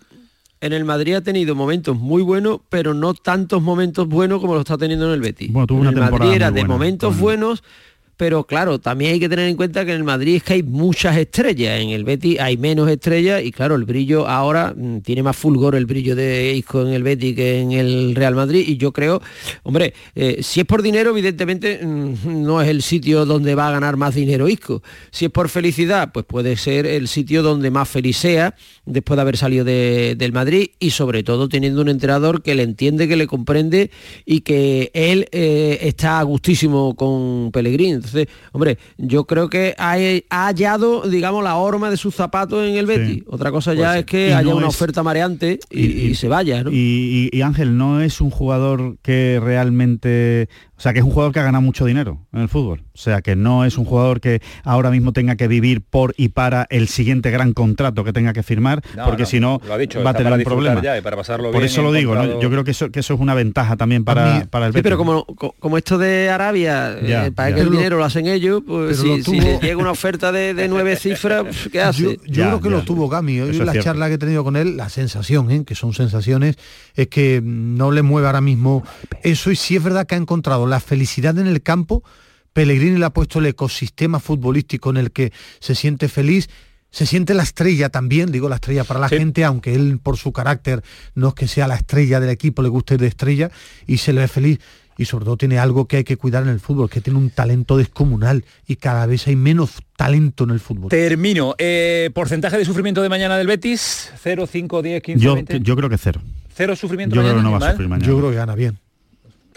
en 0.61 0.73
el 0.73 0.85
Madrid 0.85 1.15
ha 1.15 1.21
tenido 1.23 1.55
momentos 1.55 1.97
muy 1.97 2.23
buenos, 2.23 2.61
pero 2.69 2.93
no 2.93 3.15
tantos 3.15 3.63
momentos 3.63 4.07
buenos 4.07 4.41
como 4.41 4.55
lo 4.55 4.61
está 4.61 4.77
teniendo 4.77 5.07
en 5.07 5.13
el 5.13 5.21
Betis. 5.21 5.51
Bueno, 5.51 5.67
tuvo 5.67 5.81
en 5.83 5.89
una 5.89 6.07
el 6.07 6.13
Madrid 6.13 6.33
era 6.33 6.51
de 6.51 6.65
momentos 6.65 7.19
buenos, 7.19 7.63
pero 8.21 8.45
claro, 8.45 8.79
también 8.79 9.15
hay 9.15 9.19
que 9.19 9.31
tener 9.31 9.49
en 9.49 9.57
cuenta 9.57 9.83
que 9.87 9.93
en 9.93 9.97
el 9.97 10.05
Madrid 10.05 10.37
es 10.37 10.43
que 10.43 10.53
hay 10.53 10.63
muchas 10.63 11.17
estrellas, 11.17 11.81
en 11.81 11.89
el 11.89 12.05
Betis 12.05 12.39
hay 12.39 12.59
menos 12.59 12.91
estrellas 12.91 13.43
y 13.43 13.51
claro, 13.51 13.77
el 13.77 13.87
brillo 13.87 14.29
ahora 14.29 14.75
mm, 14.77 14.99
tiene 14.99 15.23
más 15.23 15.35
fulgor 15.39 15.75
el 15.75 15.87
brillo 15.87 16.15
de 16.15 16.53
Isco 16.55 16.83
en 16.83 16.89
el 16.89 17.03
Betis 17.03 17.35
que 17.35 17.61
en 17.61 17.73
el 17.73 18.15
Real 18.15 18.35
Madrid 18.35 18.63
y 18.69 18.77
yo 18.77 18.93
creo, 18.93 19.23
hombre, 19.63 19.95
eh, 20.15 20.41
si 20.43 20.61
es 20.61 20.67
por 20.67 20.83
dinero, 20.83 21.13
evidentemente 21.13 21.81
mm, 21.83 22.45
no 22.45 22.61
es 22.61 22.69
el 22.69 22.83
sitio 22.83 23.25
donde 23.25 23.55
va 23.55 23.69
a 23.69 23.71
ganar 23.71 23.97
más 23.97 24.15
dinero 24.15 24.51
Isco. 24.51 24.83
Si 25.11 25.25
es 25.25 25.31
por 25.31 25.49
felicidad, 25.49 26.13
pues 26.13 26.27
puede 26.27 26.59
ser 26.59 26.85
el 26.85 27.09
sitio 27.09 27.43
donde 27.43 27.71
más 27.71 27.89
feliz 27.89 28.19
sea 28.19 28.55
después 28.85 29.17
de 29.17 29.23
haber 29.23 29.39
salido 29.39 29.65
del 29.65 30.33
Madrid 30.35 30.73
y 30.79 30.91
sobre 30.91 31.23
todo 31.23 31.49
teniendo 31.49 31.81
un 31.81 31.89
entrenador 31.89 32.43
que 32.43 32.55
le 32.55 32.65
entiende, 32.65 33.09
que 33.09 33.17
le 33.17 33.27
comprende 33.27 33.91
y 34.27 34.43
que 34.43 34.91
él 34.93 35.27
eh, 35.33 35.79
está 35.81 36.23
gustísimo 36.23 36.95
con 36.95 37.51
Pellegrini. 37.51 38.10
Entonces, 38.15 38.35
hombre, 38.53 38.79
yo 38.99 39.25
creo 39.25 39.49
que 39.49 39.75
ha, 39.79 39.97
hallado, 40.31 41.03
digamos, 41.09 41.43
la 41.45 41.57
horma 41.57 41.91
de 41.91 41.97
sus 41.97 42.15
zapatos 42.15 42.67
en 42.67 42.77
el 42.77 42.87
Betis. 42.87 43.25
Otra 43.27 43.51
cosa 43.51 43.75
ya 43.75 43.91
pues 43.91 43.99
es 44.01 44.05
que 44.07 44.35
haya 44.35 44.55
una 44.55 44.69
oferta 44.69 45.03
mareante 45.03 45.61
y, 45.71 46.15
se 46.15 46.29
vaya. 46.29 46.65
y 46.71 47.43
Ángel, 47.43 47.77
no 47.77 48.01
es 48.01 48.21
un 48.21 48.31
jugador 48.31 48.97
que 49.03 49.41
realmente 49.43 50.49
o 50.81 50.83
sea, 50.83 50.95
que 50.95 51.01
es 51.01 51.05
un 51.05 51.11
jugador 51.11 51.35
que 51.35 51.41
ha 51.41 51.43
ganado 51.43 51.61
mucho 51.61 51.85
dinero 51.85 52.27
en 52.33 52.41
el 52.41 52.49
fútbol. 52.49 52.81
O 52.95 52.97
sea, 52.99 53.21
que 53.21 53.37
no 53.37 53.67
es 53.67 53.77
un 53.77 53.85
jugador 53.85 54.19
que 54.19 54.41
ahora 54.65 54.91
mismo 54.91 55.13
tenga 55.13 55.37
que 55.37 55.47
vivir 55.47 55.83
por 55.83 56.15
y 56.17 56.31
para 56.31 56.67
el 56.71 56.89
siguiente 56.89 57.31
gran 57.31 57.53
contrato 57.53 58.03
que 58.03 58.15
tenga 58.15 58.33
que 58.33 58.43
firmar, 58.43 58.81
porque 59.05 59.27
si 59.27 59.41
no 59.41 59.61
va 59.69 60.11
a 60.11 60.15
tener 60.15 60.33
un 60.33 60.43
problema. 60.43 60.81
por 61.53 61.63
eso 61.65 61.83
lo 61.83 61.93
digo, 61.93 62.15
¿no? 62.15 62.41
yo 62.41 62.49
creo 62.49 62.65
que 62.65 62.71
eso, 62.71 62.91
que 62.91 63.01
eso 63.01 63.13
es 63.13 63.21
una 63.21 63.35
ventaja 63.35 63.77
también 63.77 64.05
para, 64.05 64.47
para 64.49 64.69
el 64.69 64.73
Betis. 64.73 64.81
Sí, 64.81 64.83
pero 64.83 64.97
como, 64.97 65.27
como 65.27 65.77
esto 65.77 65.99
de 65.99 66.31
Arabia, 66.31 66.97
eh, 66.99 67.31
para 67.35 67.55
que 67.55 67.61
el 67.61 67.71
dinero 67.71 67.99
lo 67.99 68.05
hacen 68.07 68.27
ellos, 68.27 68.63
pues 68.67 69.01
si, 69.01 69.21
llega 69.61 69.77
una 69.77 69.91
oferta 69.91 70.33
de, 70.33 70.67
nueve 70.67 70.97
cifras, 70.97 71.45
¿qué 71.71 71.83
hace? 71.83 72.19
Yo, 72.25 72.45
creo 72.47 72.61
que 72.63 72.71
lo 72.71 72.85
tuvo 72.85 73.11
Gami. 73.11 73.39
Hoy 73.41 73.53
la 73.53 73.79
charla 73.81 74.09
que 74.09 74.15
he 74.15 74.19
tenido 74.19 74.45
con 74.45 74.57
él, 74.57 74.79
la 74.79 74.89
sensación, 74.89 75.51
¿eh? 75.51 75.63
que 75.67 75.75
son 75.75 75.93
sensaciones, 75.93 76.57
es 76.95 77.09
que 77.09 77.43
no 77.45 77.91
le 77.91 78.01
mueve 78.01 78.29
ahora 78.29 78.41
mismo 78.41 78.83
eso 79.23 79.51
y 79.51 79.57
sí 79.57 79.77
es 79.77 79.85
verdad 79.85 80.07
que 80.07 80.15
ha 80.15 80.19
encontrado 80.19 80.70
la 80.71 80.81
felicidad 80.81 81.37
en 81.39 81.47
el 81.47 81.63
campo, 81.63 82.03
Pellegrini 82.53 82.99
le 82.99 83.05
ha 83.05 83.11
puesto 83.11 83.39
el 83.39 83.47
ecosistema 83.47 84.21
futbolístico 84.21 84.91
en 84.91 84.97
el 84.97 85.13
que 85.13 85.33
se 85.61 85.75
siente 85.75 86.09
feliz, 86.09 86.49
se 86.91 87.07
siente 87.07 87.35
la 87.35 87.45
estrella 87.45 87.89
también, 87.89 88.33
digo 88.33 88.49
la 88.49 88.57
estrella 88.57 88.85
para 88.85 88.99
la 88.99 89.09
gente, 89.09 89.45
aunque 89.45 89.75
él 89.75 90.01
por 90.03 90.17
su 90.17 90.33
carácter 90.33 90.83
no 91.15 91.29
es 91.29 91.35
que 91.35 91.47
sea 91.47 91.69
la 91.69 91.77
estrella 91.77 92.19
del 92.19 92.31
equipo, 92.31 92.63
le 92.63 92.69
guste 92.69 92.97
de 92.97 93.07
estrella 93.07 93.51
y 93.87 93.99
se 93.99 94.13
le 94.13 94.23
ve 94.23 94.29
feliz. 94.29 94.59
Y 94.99 95.07
sobre 95.07 95.25
todo 95.25 95.39
tiene 95.39 95.59
algo 95.59 95.87
que 95.87 95.99
hay 95.99 96.05
que 96.05 96.19
cuidar 96.19 96.43
en 96.43 96.51
el 96.51 96.61
fútbol, 96.61 96.91
que 96.91 97.01
tiene 97.01 97.19
un 97.19 97.31
talento 97.31 97.79
descomunal 97.79 98.45
y 98.67 98.77
cada 98.77 99.07
vez 99.07 99.27
hay 99.29 99.37
menos 99.37 99.79
talento 99.97 100.45
en 100.45 100.51
el 100.51 100.61
fútbol. 100.61 100.91
Termino. 100.91 101.55
Eh, 101.57 102.11
¿Porcentaje 102.13 102.59
de 102.59 102.67
sufrimiento 102.67 103.01
de 103.01 103.09
mañana 103.09 103.39
del 103.39 103.47
Betis? 103.47 104.13
¿0, 104.23 104.47
5, 104.47 104.83
10, 104.83 105.03
15, 105.03 105.25
yo, 105.25 105.39
Yo 105.39 105.77
creo 105.77 105.89
que 105.89 105.97
cero. 105.97 106.21
¿Cero 106.55 106.77
sufrimiento 106.77 107.17
yo 107.17 107.23
Creo 107.23 107.37
que 107.37 107.43
no 107.43 107.53
va 107.53 107.69
a 107.69 107.71
sufrir 107.71 107.89
mañana. 107.89 108.07
Yo 108.07 108.19
creo 108.19 108.31
que 108.31 108.37
gana 108.37 108.55
bien. 108.55 108.79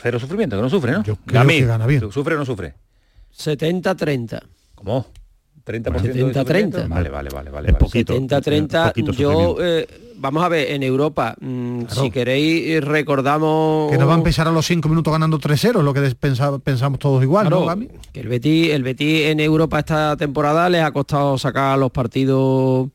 Cero 0.03 0.19
sufrimiento, 0.19 0.57
que 0.57 0.61
no 0.61 0.69
sufre, 0.69 0.91
¿no? 0.91 1.03
Yo 1.03 1.15
creo 1.15 1.47
que 1.47 1.65
gana 1.65 1.87
bien. 1.87 2.11
¿Sufre 2.11 2.35
o 2.35 2.37
no 2.37 2.45
sufre? 2.45 2.73
70-30. 3.37 4.41
¿Cómo? 4.75 5.07
30% 5.65 6.33
70-30. 6.33 6.89
Vale, 6.89 7.09
vale, 7.09 7.29
vale, 7.29 7.49
vale. 7.49 7.69
Es 7.69 7.75
poquito. 7.75 8.13
70-30. 8.13 9.15
Yo, 9.15 9.55
eh, 9.61 9.87
vamos 10.17 10.43
a 10.43 10.49
ver, 10.49 10.71
en 10.71 10.83
Europa, 10.83 11.35
mm, 11.39 11.83
si 11.87 12.11
queréis, 12.11 12.83
recordamos... 12.83 13.89
Que 13.91 13.97
nos 13.97 14.09
va 14.09 14.15
a 14.15 14.17
empezar 14.17 14.45
a 14.45 14.51
los 14.51 14.65
5 14.65 14.89
minutos 14.89 15.13
ganando 15.13 15.39
3-0, 15.39 15.81
lo 15.81 15.93
que 15.93 16.13
pensamos 16.61 16.99
todos 16.99 17.23
igual, 17.23 17.49
¿no, 17.49 17.65
Gami? 17.65 17.87
Que 18.11 18.19
el 18.19 18.27
Betis, 18.27 18.71
el 18.71 18.83
Betis 18.83 19.27
en 19.27 19.39
Europa 19.39 19.79
esta 19.79 20.17
temporada 20.17 20.69
les 20.69 20.83
ha 20.83 20.91
costado 20.91 21.37
sacar 21.37 21.79
los 21.79 21.91
partidos 21.91 22.89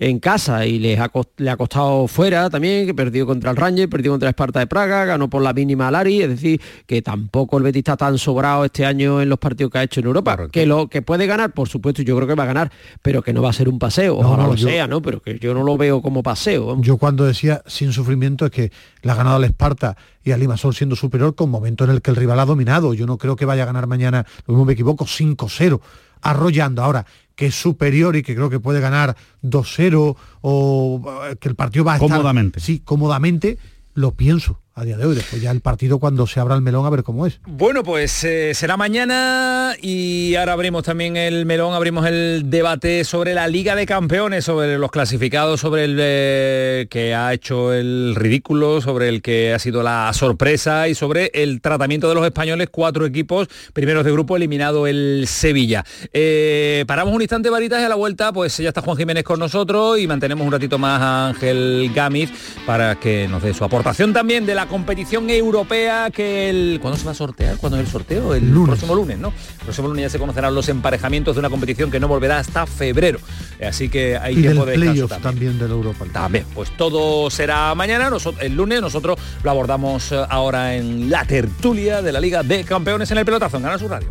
en 0.00 0.18
casa 0.18 0.64
y 0.64 0.78
les 0.78 0.98
ha, 0.98 1.10
le 1.36 1.50
ha 1.50 1.56
costado 1.58 2.08
fuera 2.08 2.48
también, 2.48 2.86
que 2.86 2.94
perdió 2.94 3.26
contra 3.26 3.50
el 3.50 3.56
Ranger, 3.56 3.88
perdió 3.88 4.12
contra 4.12 4.28
el 4.28 4.30
Esparta 4.30 4.58
de 4.58 4.66
Praga, 4.66 5.04
ganó 5.04 5.28
por 5.28 5.42
la 5.42 5.52
mínima 5.52 5.88
al 5.88 5.94
Ari, 5.94 6.22
es 6.22 6.28
decir, 6.30 6.60
que 6.86 7.02
tampoco 7.02 7.58
el 7.58 7.64
Betis 7.64 7.80
está 7.80 7.98
tan 7.98 8.16
sobrado 8.16 8.64
este 8.64 8.86
año 8.86 9.20
en 9.20 9.28
los 9.28 9.38
partidos 9.38 9.70
que 9.70 9.78
ha 9.78 9.82
hecho 9.82 10.00
en 10.00 10.06
Europa. 10.06 10.48
Que 10.50 10.64
lo 10.64 10.88
que 10.88 11.02
puede 11.02 11.26
ganar, 11.26 11.52
por 11.52 11.68
supuesto, 11.68 12.00
yo 12.00 12.16
creo 12.16 12.26
que 12.26 12.34
va 12.34 12.44
a 12.44 12.46
ganar, 12.46 12.72
pero 13.02 13.22
que 13.22 13.34
no 13.34 13.42
va 13.42 13.50
a 13.50 13.52
ser 13.52 13.68
un 13.68 13.78
paseo, 13.78 14.16
ojalá 14.16 14.44
no, 14.44 14.52
lo 14.52 14.56
sea, 14.56 14.86
¿no? 14.86 15.02
Pero 15.02 15.20
que 15.20 15.38
yo 15.38 15.52
no 15.52 15.62
lo 15.62 15.76
veo 15.76 16.00
como 16.00 16.22
paseo. 16.22 16.80
Yo 16.80 16.96
cuando 16.96 17.26
decía 17.26 17.62
sin 17.66 17.92
sufrimiento 17.92 18.46
es 18.46 18.50
que 18.50 18.72
le 19.02 19.12
ha 19.12 19.14
ganado 19.14 19.36
al 19.36 19.44
Esparta 19.44 19.98
y 20.24 20.32
al 20.32 20.40
Limassol 20.40 20.74
siendo 20.74 20.96
superior 20.96 21.34
con 21.34 21.50
momento 21.50 21.84
en 21.84 21.90
el 21.90 22.00
que 22.00 22.10
el 22.10 22.16
rival 22.16 22.40
ha 22.40 22.46
dominado. 22.46 22.94
Yo 22.94 23.04
no 23.04 23.18
creo 23.18 23.36
que 23.36 23.44
vaya 23.44 23.64
a 23.64 23.66
ganar 23.66 23.86
mañana, 23.86 24.24
lo 24.46 24.54
mismo 24.54 24.64
me 24.64 24.72
equivoco, 24.72 25.04
5-0 25.04 25.78
arrollando. 26.22 26.82
Ahora, 26.82 27.06
que 27.40 27.46
es 27.46 27.54
superior 27.54 28.16
y 28.16 28.22
que 28.22 28.34
creo 28.34 28.50
que 28.50 28.60
puede 28.60 28.80
ganar 28.80 29.16
2-0 29.42 30.14
o 30.42 31.24
eh, 31.24 31.36
que 31.36 31.48
el 31.48 31.54
partido 31.54 31.86
va 31.86 31.94
a 31.94 31.96
estar... 31.96 32.10
Cómodamente. 32.10 32.60
Sí, 32.60 32.80
cómodamente, 32.84 33.56
lo 33.94 34.12
pienso 34.12 34.60
a 34.74 34.84
día 34.84 34.96
de 34.96 35.06
hoy. 35.06 35.14
Después 35.14 35.42
ya 35.42 35.50
el 35.50 35.60
partido 35.60 35.98
cuando 35.98 36.26
se 36.26 36.40
abra 36.40 36.54
el 36.54 36.62
melón 36.62 36.86
a 36.86 36.90
ver 36.90 37.02
cómo 37.02 37.26
es. 37.26 37.40
Bueno, 37.46 37.82
pues 37.82 38.24
eh, 38.24 38.54
será 38.54 38.76
mañana 38.76 39.74
y 39.80 40.34
ahora 40.36 40.52
abrimos 40.52 40.84
también 40.84 41.16
el 41.16 41.46
melón, 41.46 41.74
abrimos 41.74 42.06
el 42.06 42.44
debate 42.46 43.04
sobre 43.04 43.34
la 43.34 43.48
Liga 43.48 43.74
de 43.74 43.86
Campeones, 43.86 44.44
sobre 44.44 44.78
los 44.78 44.90
clasificados, 44.90 45.60
sobre 45.60 45.84
el 45.84 45.96
eh, 46.00 46.86
que 46.90 47.14
ha 47.14 47.32
hecho 47.32 47.72
el 47.72 48.14
ridículo, 48.14 48.80
sobre 48.80 49.08
el 49.08 49.22
que 49.22 49.52
ha 49.52 49.58
sido 49.58 49.82
la 49.82 50.12
sorpresa 50.12 50.88
y 50.88 50.94
sobre 50.94 51.30
el 51.34 51.60
tratamiento 51.60 52.08
de 52.08 52.14
los 52.14 52.24
españoles, 52.24 52.68
cuatro 52.70 53.04
equipos, 53.06 53.48
primeros 53.72 54.04
de 54.04 54.12
grupo, 54.12 54.36
eliminado 54.36 54.86
el 54.86 55.24
Sevilla. 55.26 55.84
Eh, 56.12 56.84
paramos 56.86 57.14
un 57.14 57.22
instante, 57.22 57.50
varitas, 57.50 57.80
y 57.80 57.84
a 57.84 57.88
la 57.88 57.94
vuelta, 57.96 58.32
pues 58.32 58.56
ya 58.56 58.68
está 58.68 58.82
Juan 58.82 58.96
Jiménez 58.96 59.24
con 59.24 59.38
nosotros 59.38 59.98
y 59.98 60.06
mantenemos 60.06 60.46
un 60.46 60.52
ratito 60.52 60.78
más 60.78 61.00
a 61.00 61.28
Ángel 61.28 61.90
Gámez 61.94 62.30
para 62.66 62.94
que 62.96 63.28
nos 63.28 63.42
dé 63.42 63.52
su 63.54 63.64
aportación 63.64 64.12
también 64.12 64.46
de 64.46 64.54
la 64.54 64.59
competición 64.66 65.30
europea 65.30 66.10
que 66.10 66.50
el... 66.50 66.78
¿Cuándo 66.80 66.98
se 66.98 67.04
va 67.04 67.12
a 67.12 67.14
sortear? 67.14 67.56
¿Cuándo 67.56 67.78
es 67.78 67.86
el 67.86 67.90
sorteo? 67.90 68.34
El 68.34 68.50
próximo 68.50 68.94
lunes, 68.94 69.18
¿no? 69.18 69.28
El 69.28 69.64
próximo 69.64 69.88
lunes 69.88 70.02
ya 70.02 70.08
se 70.10 70.18
conocerán 70.18 70.54
los 70.54 70.68
emparejamientos 70.68 71.34
de 71.34 71.40
una 71.40 71.50
competición 71.50 71.90
que 71.90 72.00
no 72.00 72.08
volverá 72.08 72.38
hasta 72.38 72.66
febrero. 72.66 73.18
Así 73.64 73.88
que 73.88 74.16
hay 74.16 74.38
y 74.38 74.42
tiempo 74.42 74.64
de 74.64 74.74
playoff 74.74 75.12
también. 75.22 75.58
de 75.58 75.68
la 75.68 75.74
Europa. 75.74 76.06
También, 76.12 76.46
pues 76.54 76.70
todo 76.76 77.30
será 77.30 77.74
mañana, 77.74 78.10
el 78.40 78.54
lunes, 78.54 78.80
nosotros 78.80 79.18
lo 79.42 79.50
abordamos 79.50 80.12
eh, 80.12 80.24
ahora 80.28 80.74
en 80.74 81.10
la 81.10 81.24
tertulia 81.24 82.02
de 82.02 82.12
la 82.12 82.20
Liga 82.20 82.42
de 82.42 82.64
Campeones 82.64 83.10
en 83.10 83.18
el 83.18 83.24
pelotazo, 83.24 83.56
en 83.56 83.62
Canal 83.62 83.78
Sur 83.78 83.90
Radio. 83.90 84.08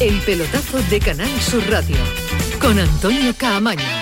El 0.00 0.18
pelotazo 0.20 0.78
de 0.90 0.98
Canal 0.98 1.30
Sur 1.40 1.62
Radio 1.70 1.96
con 2.60 2.78
Antonio 2.78 3.32
Caamaño. 3.36 4.01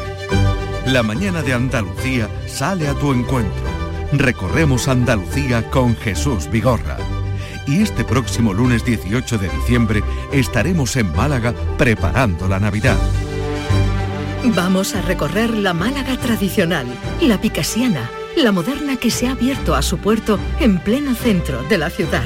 La 0.91 1.03
mañana 1.03 1.41
de 1.41 1.53
Andalucía 1.53 2.27
sale 2.47 2.89
a 2.89 2.93
tu 2.93 3.13
encuentro. 3.13 3.63
Recorremos 4.11 4.89
Andalucía 4.89 5.71
con 5.71 5.95
Jesús 5.95 6.49
Vigorra. 6.51 6.97
Y 7.65 7.81
este 7.81 8.03
próximo 8.03 8.53
lunes 8.53 8.83
18 8.83 9.37
de 9.37 9.47
diciembre 9.47 10.03
estaremos 10.33 10.97
en 10.97 11.15
Málaga 11.15 11.53
preparando 11.77 12.49
la 12.49 12.59
Navidad. 12.59 12.97
Vamos 14.53 14.93
a 14.93 15.01
recorrer 15.01 15.51
la 15.51 15.73
Málaga 15.73 16.17
tradicional, 16.17 16.87
la 17.21 17.39
picasiana, 17.39 18.09
la 18.35 18.51
moderna 18.51 18.97
que 18.97 19.11
se 19.11 19.29
ha 19.29 19.31
abierto 19.31 19.75
a 19.75 19.81
su 19.83 19.97
puerto 19.97 20.39
en 20.59 20.77
pleno 20.77 21.15
centro 21.15 21.63
de 21.69 21.77
la 21.77 21.89
ciudad. 21.89 22.25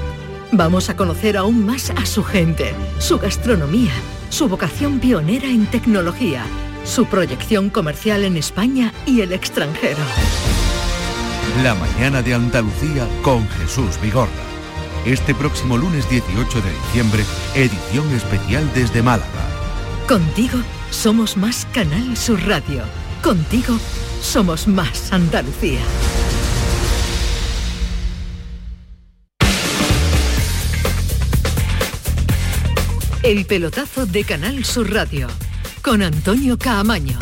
Vamos 0.52 0.90
a 0.90 0.98
conocer 0.98 1.38
aún 1.38 1.68
más 1.68 1.92
a 1.92 2.08
su 2.08 2.24
gente, 2.24 2.74
su 2.98 3.20
gastronomía, 3.20 3.94
su 4.30 4.50
vocación 4.50 5.00
pionera 5.00 5.50
en 5.50 5.68
tecnología 5.68 6.48
su 6.86 7.06
proyección 7.08 7.70
comercial 7.70 8.24
en 8.24 8.38
España 8.38 8.94
y 9.06 9.22
el 9.22 9.34
extranjero. 9.34 10.00
La 11.64 11.74
mañana 11.76 12.22
de 12.22 12.34
Andalucía 12.34 13.08
con 13.22 13.48
Jesús 13.50 14.00
Vigorra. 14.02 14.30
Este 15.06 15.34
próximo 15.36 15.78
lunes 15.78 16.10
18 16.10 16.62
de 16.62 16.72
diciembre, 16.72 17.24
edición 17.56 18.10
especial 18.16 18.72
desde 18.74 19.02
Málaga. 19.02 19.28
Contigo 20.08 20.60
somos 20.92 21.38
más 21.38 21.66
Canal 21.74 22.16
Sur 22.16 22.42
Radio. 22.48 22.84
Contigo 23.24 23.78
somos 24.22 24.68
más 24.68 25.12
Andalucía. 25.12 25.80
El 33.24 33.46
pelotazo 33.46 34.06
de 34.06 34.24
Canal 34.24 34.64
Sur 34.66 34.94
Radio 34.94 35.28
con 35.86 36.02
Antonio 36.02 36.58
Caamaño. 36.58 37.20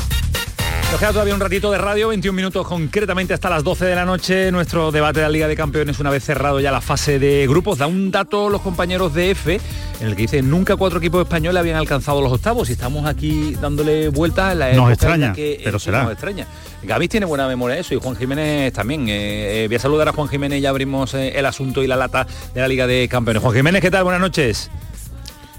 Nos 0.90 0.98
queda 0.98 1.12
todavía 1.12 1.34
un 1.34 1.42
ratito 1.42 1.70
de 1.70 1.78
radio, 1.78 2.08
21 2.08 2.34
minutos 2.34 2.66
concretamente 2.66 3.34
hasta 3.34 3.50
las 3.50 3.62
12 3.62 3.84
de 3.84 3.96
la 3.96 4.06
noche. 4.06 4.54
Nuestro 4.54 4.90
debate 4.90 5.20
de 5.20 5.26
la 5.26 5.30
Liga 5.30 5.48
de 5.50 5.58
Campeones, 5.58 6.00
una 6.00 6.10
vez 6.10 6.24
cerrado 6.24 6.62
ya 6.62 6.72
la 6.72 6.80
fase 6.80 7.20
de 7.20 7.46
grupos, 7.46 7.80
da 7.80 7.88
un 7.88 8.10
dato 8.10 8.50
los 8.50 8.62
compañeros 8.62 9.14
de 9.14 9.32
F, 9.32 9.60
en 10.00 10.08
el 10.08 10.16
que 10.16 10.22
dice 10.22 10.42
nunca 10.42 10.78
cuatro 10.78 11.00
equipos 11.00 11.24
españoles 11.24 11.60
habían 11.60 11.76
alcanzado 11.76 12.22
los 12.22 12.32
octavos. 12.32 12.70
Y 12.70 12.74
estamos 12.74 13.06
aquí 13.06 13.54
dándole 13.60 14.08
vueltas. 14.08 14.56
La 14.56 14.72
nos 14.72 14.92
extraña, 14.92 15.34
pero 15.36 15.78
será. 15.78 16.04
Nos 16.04 16.14
extraña. 16.14 16.48
Gaby 16.84 17.10
tiene 17.10 17.26
buena 17.26 17.50
memoria 17.50 17.78
eso 17.78 17.94
y 17.94 18.00
Juan 18.00 18.16
Jiménez 18.16 18.72
también. 18.72 19.10
Eh, 19.10 19.64
eh, 19.64 19.68
voy 19.68 19.76
a 19.76 19.80
saludar 19.80 20.08
a 20.08 20.14
Juan 20.14 20.30
Jiménez 20.30 20.60
y 20.60 20.62
ya 20.62 20.70
abrimos 20.70 21.14
eh, 21.16 21.38
el 21.38 21.46
asunto 21.46 21.84
y 21.84 21.88
la 21.88 21.98
lata 21.98 22.26
de 22.54 22.62
la 22.62 22.70
Liga 22.70 22.88
de 22.88 23.10
Campeones. 23.10 23.44
Juan 23.44 23.56
Jiménez, 23.56 23.82
¿qué 23.82 23.92
tal? 23.92 24.06
Buenas 24.06 24.22
noches. 24.22 24.72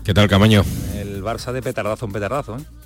¿Qué 0.05 0.15
tal, 0.15 0.27
Camaño? 0.27 0.65
El 0.95 1.23
Barça 1.23 1.53
de 1.53 1.61
petardazo 1.61 2.07
en 2.07 2.13
petardazo, 2.13 2.57
¿eh? 2.57 2.84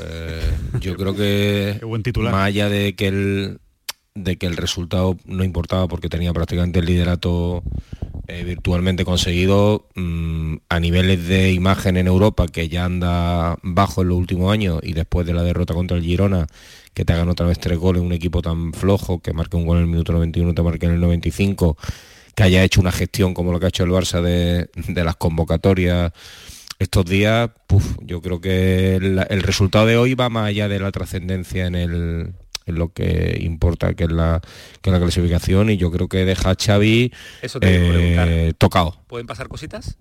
Eh, 0.00 0.50
yo 0.80 0.96
creo 0.96 1.14
que 1.14 1.80
más 2.16 2.46
allá 2.46 2.68
de 2.68 2.94
que 2.94 3.08
el 3.08 3.60
de 4.14 4.36
que 4.36 4.46
el 4.46 4.56
resultado 4.56 5.16
no 5.26 5.44
importaba 5.44 5.86
porque 5.86 6.08
tenía 6.08 6.32
prácticamente 6.32 6.80
el 6.80 6.86
liderato 6.86 7.62
eh, 8.26 8.42
virtualmente 8.44 9.04
conseguido 9.04 9.86
mm, 9.94 10.56
a 10.68 10.80
niveles 10.80 11.26
de 11.28 11.52
imagen 11.52 11.96
en 11.96 12.08
Europa 12.08 12.46
que 12.46 12.68
ya 12.68 12.84
anda 12.84 13.56
bajo 13.62 14.02
en 14.02 14.08
los 14.08 14.18
últimos 14.18 14.52
años 14.52 14.80
y 14.82 14.92
después 14.92 15.26
de 15.26 15.34
la 15.34 15.42
derrota 15.42 15.74
contra 15.74 15.96
el 15.96 16.02
Girona 16.02 16.46
que 16.94 17.04
te 17.04 17.12
hagan 17.12 17.28
otra 17.28 17.46
vez 17.46 17.58
tres 17.58 17.78
goles 17.78 18.02
un 18.02 18.12
equipo 18.12 18.42
tan 18.42 18.72
flojo 18.72 19.20
que 19.20 19.32
marque 19.32 19.56
un 19.56 19.66
gol 19.66 19.78
en 19.78 19.84
el 19.84 19.88
minuto 19.88 20.12
91 20.12 20.54
te 20.54 20.62
marque 20.62 20.86
en 20.86 20.92
el 20.92 21.00
95 21.00 21.76
que 22.34 22.42
haya 22.42 22.62
hecho 22.64 22.80
una 22.80 22.92
gestión 22.92 23.34
como 23.34 23.52
lo 23.52 23.60
que 23.60 23.66
ha 23.66 23.68
hecho 23.68 23.84
el 23.84 23.90
Barça 23.90 24.20
de, 24.20 24.68
de 24.74 25.04
las 25.04 25.16
convocatorias 25.16 26.12
estos 26.78 27.04
días, 27.04 27.50
yo 28.02 28.20
creo 28.22 28.40
que 28.40 28.96
el, 28.96 29.42
resultado 29.42 29.86
de 29.86 29.96
hoy 29.96 30.14
va 30.14 30.28
más 30.28 30.48
allá 30.48 30.68
de 30.68 30.78
la 30.78 30.92
trascendencia 30.92 31.66
en, 31.66 31.74
el, 31.74 32.34
en 32.66 32.74
lo 32.74 32.92
que 32.92 33.38
importa, 33.40 33.94
que 33.94 34.04
es, 34.04 34.12
la, 34.12 34.40
que 34.80 34.90
la 34.90 35.00
clasificación, 35.00 35.70
y 35.70 35.76
yo 35.76 35.90
creo 35.90 36.08
que 36.08 36.24
deja 36.24 36.50
a 36.50 36.54
Xavi 36.54 37.12
eh, 37.60 38.52
tocado. 38.58 38.96
¿Pueden 39.08 39.26
pasar 39.26 39.48
cositas? 39.48 39.98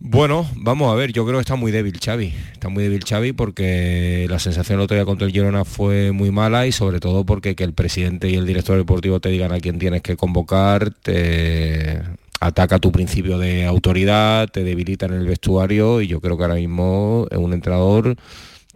Bueno, 0.00 0.48
vamos 0.54 0.92
a 0.92 0.94
ver, 0.94 1.12
yo 1.12 1.24
creo 1.24 1.38
que 1.38 1.42
está 1.42 1.56
muy 1.56 1.72
débil 1.72 1.98
Xavi, 1.98 2.32
está 2.52 2.68
muy 2.68 2.84
débil 2.84 3.02
Xavi 3.04 3.32
porque 3.32 4.26
la 4.30 4.38
sensación 4.38 4.78
el 4.78 4.84
otro 4.84 4.94
día 4.94 5.04
contra 5.04 5.26
el 5.26 5.32
Girona 5.32 5.64
fue 5.64 6.12
muy 6.12 6.30
mala 6.30 6.68
y 6.68 6.72
sobre 6.72 7.00
todo 7.00 7.26
porque 7.26 7.56
que 7.56 7.64
el 7.64 7.72
presidente 7.72 8.28
y 8.30 8.36
el 8.36 8.46
director 8.46 8.76
deportivo 8.76 9.18
te 9.18 9.28
digan 9.28 9.52
a 9.52 9.58
quién 9.58 9.80
tienes 9.80 10.02
que 10.02 10.16
convocar, 10.16 10.94
te, 10.94 12.00
ataca 12.40 12.78
tu 12.78 12.92
principio 12.92 13.38
de 13.38 13.66
autoridad, 13.66 14.48
te 14.48 14.64
debilita 14.64 15.06
en 15.06 15.14
el 15.14 15.26
vestuario 15.26 16.00
y 16.00 16.06
yo 16.06 16.20
creo 16.20 16.36
que 16.36 16.44
ahora 16.44 16.54
mismo 16.54 17.26
es 17.30 17.38
un 17.38 17.52
entrenador 17.52 18.16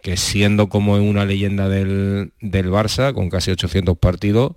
que 0.01 0.17
siendo 0.17 0.67
como 0.67 0.95
una 0.95 1.25
leyenda 1.25 1.69
del, 1.69 2.33
del 2.41 2.69
Barça, 2.69 3.13
con 3.13 3.29
casi 3.29 3.51
800 3.51 3.97
partidos, 3.97 4.51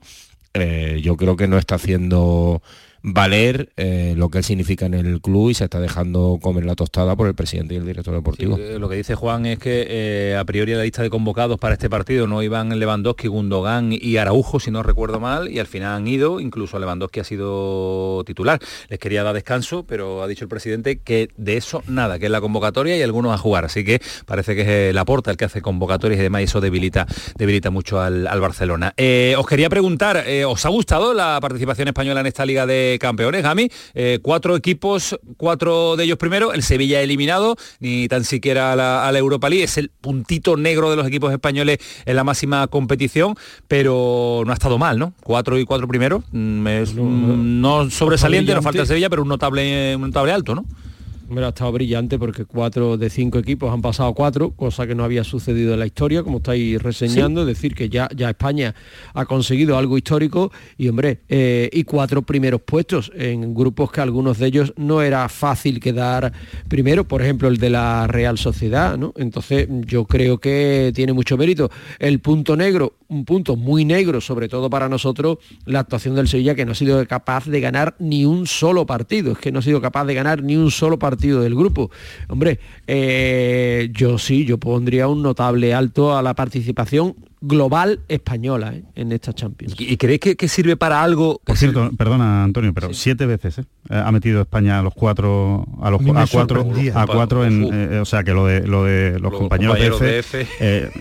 eh, 0.54 1.00
yo 1.02 1.16
creo 1.16 1.36
que 1.36 1.46
no 1.46 1.56
está 1.56 1.76
haciendo 1.76 2.62
valer 3.02 3.70
eh, 3.76 4.14
lo 4.16 4.30
que 4.30 4.38
él 4.38 4.44
significa 4.44 4.86
en 4.86 4.94
el 4.94 5.20
club 5.20 5.50
y 5.50 5.54
se 5.54 5.64
está 5.64 5.80
dejando 5.80 6.38
comer 6.42 6.64
la 6.64 6.74
tostada 6.74 7.14
por 7.16 7.28
el 7.28 7.34
presidente 7.34 7.74
y 7.74 7.76
el 7.76 7.86
director 7.86 8.14
deportivo. 8.14 8.58
Eh, 8.58 8.78
lo 8.78 8.88
que 8.88 8.96
dice 8.96 9.14
Juan 9.14 9.46
es 9.46 9.58
que 9.58 9.86
eh, 9.88 10.36
a 10.36 10.44
priori 10.44 10.74
la 10.74 10.82
lista 10.82 11.02
de 11.02 11.10
convocados 11.10 11.58
para 11.58 11.74
este 11.74 11.88
partido 11.88 12.26
no 12.26 12.42
iban 12.42 12.76
Lewandowski, 12.78 13.28
Gundogan 13.28 13.90
y 13.92 14.16
Araujo, 14.16 14.60
si 14.60 14.70
no 14.70 14.82
recuerdo 14.82 15.20
mal, 15.20 15.48
y 15.48 15.58
al 15.58 15.66
final 15.66 15.94
han 15.94 16.08
ido, 16.08 16.40
incluso 16.40 16.78
Lewandowski 16.78 17.20
ha 17.20 17.24
sido 17.24 18.24
titular. 18.24 18.58
Les 18.88 18.98
quería 18.98 19.22
dar 19.22 19.34
descanso, 19.34 19.84
pero 19.84 20.22
ha 20.22 20.26
dicho 20.26 20.44
el 20.44 20.48
presidente 20.48 20.98
que 20.98 21.28
de 21.36 21.56
eso 21.56 21.82
nada, 21.86 22.18
que 22.18 22.26
es 22.26 22.32
la 22.32 22.40
convocatoria 22.40 22.96
y 22.96 23.02
algunos 23.02 23.32
a 23.32 23.38
jugar. 23.38 23.66
Así 23.66 23.84
que 23.84 24.00
parece 24.26 24.56
que 24.56 24.88
es 24.88 24.94
la 24.94 25.04
porta 25.04 25.30
el 25.30 25.36
que 25.36 25.44
hace 25.44 25.62
convocatorias 25.62 26.18
y 26.18 26.22
demás 26.22 26.40
y 26.40 26.44
eso 26.44 26.60
debilita, 26.60 27.06
debilita 27.36 27.70
mucho 27.70 28.00
al, 28.00 28.26
Barcelona. 28.40 28.94
os 29.38 29.46
quería 29.46 29.68
preguntar, 29.68 30.24
¿os 30.46 30.66
ha 30.66 30.68
gustado 30.68 31.14
la 31.14 31.38
participación 31.40 31.88
española 31.88 32.20
en 32.20 32.26
esta 32.26 32.44
liga 32.44 32.66
de 32.66 32.95
campeones, 32.98 33.42
Gami. 33.42 33.70
Eh, 33.94 34.18
cuatro 34.22 34.56
equipos, 34.56 35.18
cuatro 35.36 35.96
de 35.96 36.04
ellos 36.04 36.18
primero, 36.18 36.52
el 36.52 36.62
Sevilla 36.62 37.00
eliminado, 37.00 37.56
ni 37.80 38.08
tan 38.08 38.24
siquiera 38.24 38.72
a 38.72 39.12
la, 39.12 39.18
Europa 39.18 39.48
League, 39.48 39.64
es 39.64 39.78
el 39.78 39.90
puntito 39.90 40.56
negro 40.56 40.90
de 40.90 40.96
los 40.96 41.06
equipos 41.06 41.32
españoles 41.32 41.78
en 42.04 42.16
la 42.16 42.24
máxima 42.24 42.66
competición, 42.66 43.34
pero 43.68 44.42
no 44.44 44.50
ha 44.50 44.54
estado 44.54 44.78
mal, 44.78 44.98
¿no? 44.98 45.14
Cuatro 45.22 45.58
y 45.58 45.64
cuatro 45.64 45.88
primero, 45.88 46.22
mm, 46.32 47.60
no 47.60 47.90
sobresaliente, 47.90 48.54
nos 48.54 48.64
falta 48.64 48.82
el 48.82 48.86
Sevilla, 48.86 49.08
pero 49.08 49.22
un 49.22 49.28
notable, 49.28 49.96
un 49.96 50.02
notable 50.02 50.32
alto, 50.32 50.54
¿no? 50.54 50.64
Ha 51.36 51.48
estado 51.48 51.72
brillante 51.72 52.18
porque 52.18 52.44
cuatro 52.44 52.96
de 52.96 53.10
cinco 53.10 53.38
equipos 53.38 53.72
han 53.72 53.82
pasado 53.82 54.14
cuatro, 54.14 54.50
cosa 54.52 54.86
que 54.86 54.94
no 54.94 55.04
había 55.04 55.24
sucedido 55.24 55.74
en 55.74 55.80
la 55.80 55.86
historia, 55.86 56.22
como 56.22 56.38
estáis 56.38 56.82
reseñando, 56.82 57.42
es 57.42 57.46
decir, 57.46 57.74
que 57.74 57.88
ya, 57.88 58.08
ya 58.14 58.30
España 58.30 58.74
ha 59.14 59.24
conseguido 59.24 59.76
algo 59.76 59.96
histórico 59.96 60.52
y, 60.76 60.88
hombre, 60.88 61.20
eh, 61.28 61.68
y 61.72 61.84
cuatro 61.84 62.22
primeros 62.22 62.60
puestos 62.62 63.10
en 63.14 63.54
grupos 63.54 63.90
que 63.90 64.00
algunos 64.00 64.38
de 64.38 64.46
ellos 64.46 64.72
no 64.76 65.02
era 65.02 65.28
fácil 65.28 65.80
quedar 65.80 66.32
primero, 66.68 67.04
por 67.04 67.22
ejemplo, 67.22 67.48
el 67.48 67.58
de 67.58 67.70
la 67.70 68.06
Real 68.06 68.38
Sociedad, 68.38 68.96
¿no? 68.96 69.12
Entonces, 69.16 69.68
yo 69.86 70.04
creo 70.04 70.38
que 70.38 70.92
tiene 70.94 71.12
mucho 71.12 71.36
mérito. 71.36 71.70
El 71.98 72.20
punto 72.20 72.56
negro, 72.56 72.94
un 73.08 73.24
punto 73.24 73.56
muy 73.56 73.84
negro, 73.84 74.20
sobre 74.20 74.48
todo 74.48 74.70
para 74.70 74.88
nosotros, 74.88 75.38
la 75.64 75.80
actuación 75.80 76.14
del 76.14 76.28
Sevilla, 76.28 76.54
que 76.54 76.64
no 76.64 76.72
ha 76.72 76.76
sido 76.76 77.04
capaz 77.06 77.46
de 77.46 77.60
ganar 77.60 77.96
ni 77.98 78.24
un 78.24 78.46
solo 78.46 78.86
partido, 78.86 79.32
es 79.32 79.38
que 79.38 79.52
no 79.52 79.58
ha 79.58 79.62
sido 79.62 79.80
capaz 79.80 80.04
de 80.04 80.14
ganar 80.14 80.42
ni 80.42 80.56
un 80.56 80.70
solo 80.70 80.98
partido 80.98 81.15
del 81.16 81.54
grupo. 81.54 81.90
Hombre, 82.28 82.60
eh, 82.86 83.90
yo 83.92 84.18
sí, 84.18 84.44
yo 84.44 84.58
pondría 84.58 85.08
un 85.08 85.22
notable 85.22 85.74
alto 85.74 86.16
a 86.16 86.22
la 86.22 86.34
participación 86.34 87.14
global 87.40 88.00
española 88.08 88.74
¿eh? 88.74 88.84
en 88.94 89.12
esta 89.12 89.32
Champions. 89.32 89.74
¿Y, 89.78 89.96
creéis 89.96 90.20
que, 90.20 90.48
sirve 90.48 90.76
para 90.76 91.02
algo? 91.02 91.40
Por 91.44 91.56
cierto, 91.56 91.90
perdona 91.96 92.44
Antonio, 92.44 92.72
pero 92.72 92.92
siete 92.94 93.26
veces 93.26 93.58
¿eh? 93.58 93.64
ha 93.90 94.10
metido 94.10 94.40
España 94.40 94.78
a 94.78 94.82
los 94.82 94.94
cuatro 94.94 95.66
a 95.82 95.90
los 95.90 96.00
a, 96.00 96.26
cuatro 96.30 96.66
a 96.94 97.06
cuatro 97.06 97.44
en 97.44 97.68
eh, 97.72 98.00
o 98.00 98.04
sea 98.04 98.24
que 98.24 98.32
lo 98.32 98.46
de 98.46 98.66
lo 98.66 98.84
de 98.84 99.18
los, 99.20 99.32
compañeros, 99.32 100.00
de 100.00 100.18
F, 100.18 100.46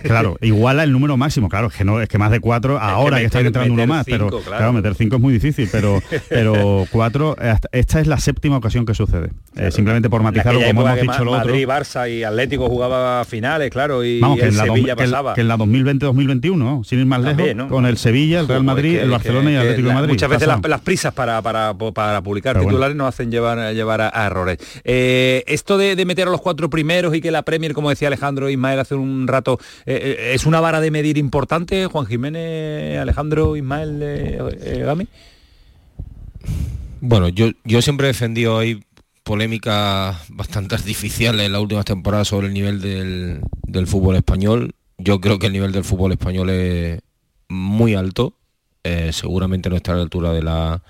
claro 0.02 0.36
iguala 0.42 0.84
el 0.84 0.92
número 0.92 1.16
máximo 1.16 1.48
claro 1.48 1.68
es 1.68 1.74
que 1.74 1.84
no 1.84 2.00
es 2.00 2.08
que 2.08 2.18
más 2.18 2.30
de 2.30 2.40
cuatro 2.40 2.78
ahora 2.78 3.18
que, 3.18 3.24
están 3.24 3.46
entrando 3.46 3.72
uno 3.72 3.86
más 3.86 4.04
pero 4.04 4.28
claro. 4.28 4.72
meter 4.72 4.94
cinco 4.94 5.16
es 5.16 5.22
muy 5.22 5.32
difícil 5.32 5.68
pero 5.72 6.00
pero 6.28 6.86
cuatro 6.90 7.36
esta 7.72 8.00
es 8.00 8.06
la 8.06 8.18
séptima 8.18 8.56
ocasión 8.56 8.86
que 8.86 8.94
sucede 8.94 9.30
simplemente 9.70 10.10
por 10.10 10.22
matizarlo 10.22 10.60
como 10.60 10.82
hemos 10.82 11.00
dicho 11.00 11.24
lo 11.24 11.32
otro 11.32 11.46
Madrid 11.46 11.66
Barça 11.66 12.10
y 12.10 12.22
Atlético 12.22 12.68
jugaba 12.68 13.24
finales 13.24 13.70
claro 13.70 14.04
y, 14.04 14.20
Vamos, 14.20 14.38
que 14.38 14.46
en 14.46 14.52
Sevilla 14.52 14.94
pasaba 14.96 15.34
que 15.34 15.40
en 15.40 15.48
la 15.48 15.56
2020 15.56 16.06
2021 16.06 16.25
sin 16.84 16.98
ir 16.98 17.06
más 17.06 17.22
lejos 17.22 17.68
con 17.68 17.86
el 17.86 17.96
Sevilla 17.96 18.40
el 18.40 18.48
Real 18.48 18.64
Madrid 18.64 18.98
el 18.98 19.10
Barcelona 19.10 19.50
y 19.50 19.54
el 19.54 19.60
Atlético 19.60 19.88
de 19.88 19.94
Madrid 19.94 20.10
muchas 20.10 20.30
veces 20.30 20.48
las, 20.48 20.80
prisas 20.80 21.12
para, 21.12 21.40
para, 21.42 21.74
para 21.74 22.22
publicar 22.22 22.58
titulares 22.58 22.96
nos 22.96 23.08
hacen 23.08 23.30
llevar, 23.30 23.74
llevar 23.74 24.00
a, 24.00 24.26
errores. 24.26 24.58
Eh, 24.84 25.44
esto 25.46 25.78
de, 25.78 26.04
meter 26.04 26.28
a 26.28 26.30
los 26.30 26.40
cuatro 26.40 26.70
primeros 26.70 27.14
y 27.14 27.20
que 27.20 27.30
la 27.30 27.42
Premier, 27.42 27.72
como 27.72 27.90
decía 27.90 28.08
Alejandro 28.08 28.48
Ismael 28.48 28.78
hace 28.78 28.94
un 28.94 29.26
rato, 29.26 29.58
eh, 29.86 30.16
eh, 30.18 30.34
¿es 30.34 30.46
una 30.46 30.60
vara 30.60 30.80
de 30.80 30.90
medir 30.90 31.18
importante, 31.18 31.86
Juan 31.86 32.06
Jiménez, 32.06 32.98
Alejandro 32.98 33.56
Ismael 33.56 34.38
Gami? 34.84 35.08
Bueno, 37.00 37.28
yo, 37.28 37.50
yo 37.64 37.82
siempre 37.82 38.06
he 38.06 38.08
defendido 38.08 38.58
ahí 38.58 38.80
polémicas 39.22 40.16
bastante 40.28 40.74
artificiales 40.76 41.46
en 41.46 41.52
las 41.52 41.60
últimas 41.60 41.84
temporadas 41.84 42.28
sobre 42.28 42.48
el 42.48 42.54
nivel 42.54 42.80
del, 42.80 43.40
del 43.64 43.86
fútbol 43.86 44.16
español. 44.16 44.74
Yo 44.98 45.20
creo 45.20 45.38
que 45.38 45.46
el 45.46 45.52
nivel 45.52 45.72
del 45.72 45.84
fútbol 45.84 46.12
español 46.12 46.50
es 46.50 47.00
muy 47.48 47.94
alto. 47.94 48.34
seguramente 49.10 49.68
no 49.68 49.76
está 49.76 49.92
a 49.92 49.96
la 49.96 50.02
altura 50.02 50.32
de 50.32 50.42
la, 50.42 50.82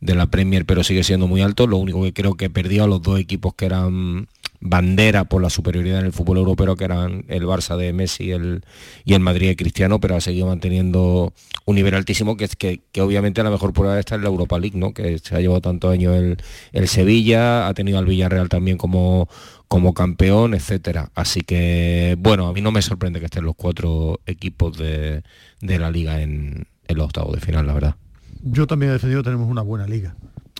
de 0.00 0.14
la 0.14 0.26
Premier, 0.26 0.64
pero 0.64 0.84
sigue 0.84 1.02
siendo 1.02 1.26
muy 1.26 1.40
alto. 1.40 1.66
Lo 1.66 1.76
único 1.76 2.02
que 2.02 2.12
creo 2.12 2.34
que 2.34 2.50
perdió 2.50 2.84
a 2.84 2.86
los 2.86 3.02
dos 3.02 3.18
equipos 3.18 3.54
que 3.54 3.66
eran 3.66 4.28
bandera 4.60 5.24
por 5.24 5.40
la 5.40 5.50
superioridad 5.50 6.00
en 6.00 6.06
el 6.06 6.12
fútbol 6.12 6.38
europeo, 6.38 6.74
que 6.76 6.84
eran 6.84 7.24
el 7.28 7.44
Barça 7.44 7.76
de 7.76 7.92
Messi 7.92 8.24
y 8.24 8.30
el, 8.32 8.64
y 9.04 9.14
el 9.14 9.20
Madrid 9.20 9.48
de 9.48 9.56
Cristiano, 9.56 10.00
pero 10.00 10.16
ha 10.16 10.20
seguido 10.20 10.46
manteniendo 10.46 11.32
un 11.64 11.76
nivel 11.76 11.94
altísimo, 11.94 12.36
que, 12.36 12.80
obviamente 13.00 13.42
la 13.42 13.50
mejor 13.50 13.72
prueba 13.72 13.98
está 13.98 14.16
en 14.16 14.22
la 14.22 14.28
Europa 14.28 14.58
League, 14.58 14.76
¿no? 14.76 14.92
que 14.92 15.18
se 15.18 15.36
ha 15.36 15.40
llevado 15.40 15.60
tantos 15.60 15.92
años 15.92 16.16
el, 16.16 16.38
el 16.72 16.88
Sevilla, 16.88 17.68
ha 17.68 17.74
tenido 17.74 17.98
al 17.98 18.06
Villarreal 18.06 18.48
también 18.48 18.78
como, 18.78 19.28
como 19.68 19.94
campeón, 19.94 20.54
etcétera. 20.54 21.10
Así 21.14 21.42
que, 21.42 22.16
bueno, 22.18 22.48
a 22.48 22.52
mí 22.52 22.60
no 22.60 22.72
me 22.72 22.82
sorprende 22.82 23.20
que 23.20 23.26
estén 23.26 23.44
los 23.44 23.54
cuatro 23.54 24.20
equipos 24.26 24.76
de, 24.76 25.22
de 25.60 25.78
la 25.78 25.90
liga 25.90 26.20
en, 26.20 26.66
en 26.86 26.96
los 26.96 27.06
octavos 27.06 27.34
de 27.34 27.40
final, 27.40 27.66
la 27.66 27.74
verdad 27.74 27.96
yo 28.42 28.66
también 28.66 28.90
he 28.90 28.92
defendido 28.94 29.22
que 29.22 29.30
tenemos 29.30 29.48
una 29.48 29.62
buena 29.62 29.86
liga. 29.86 30.14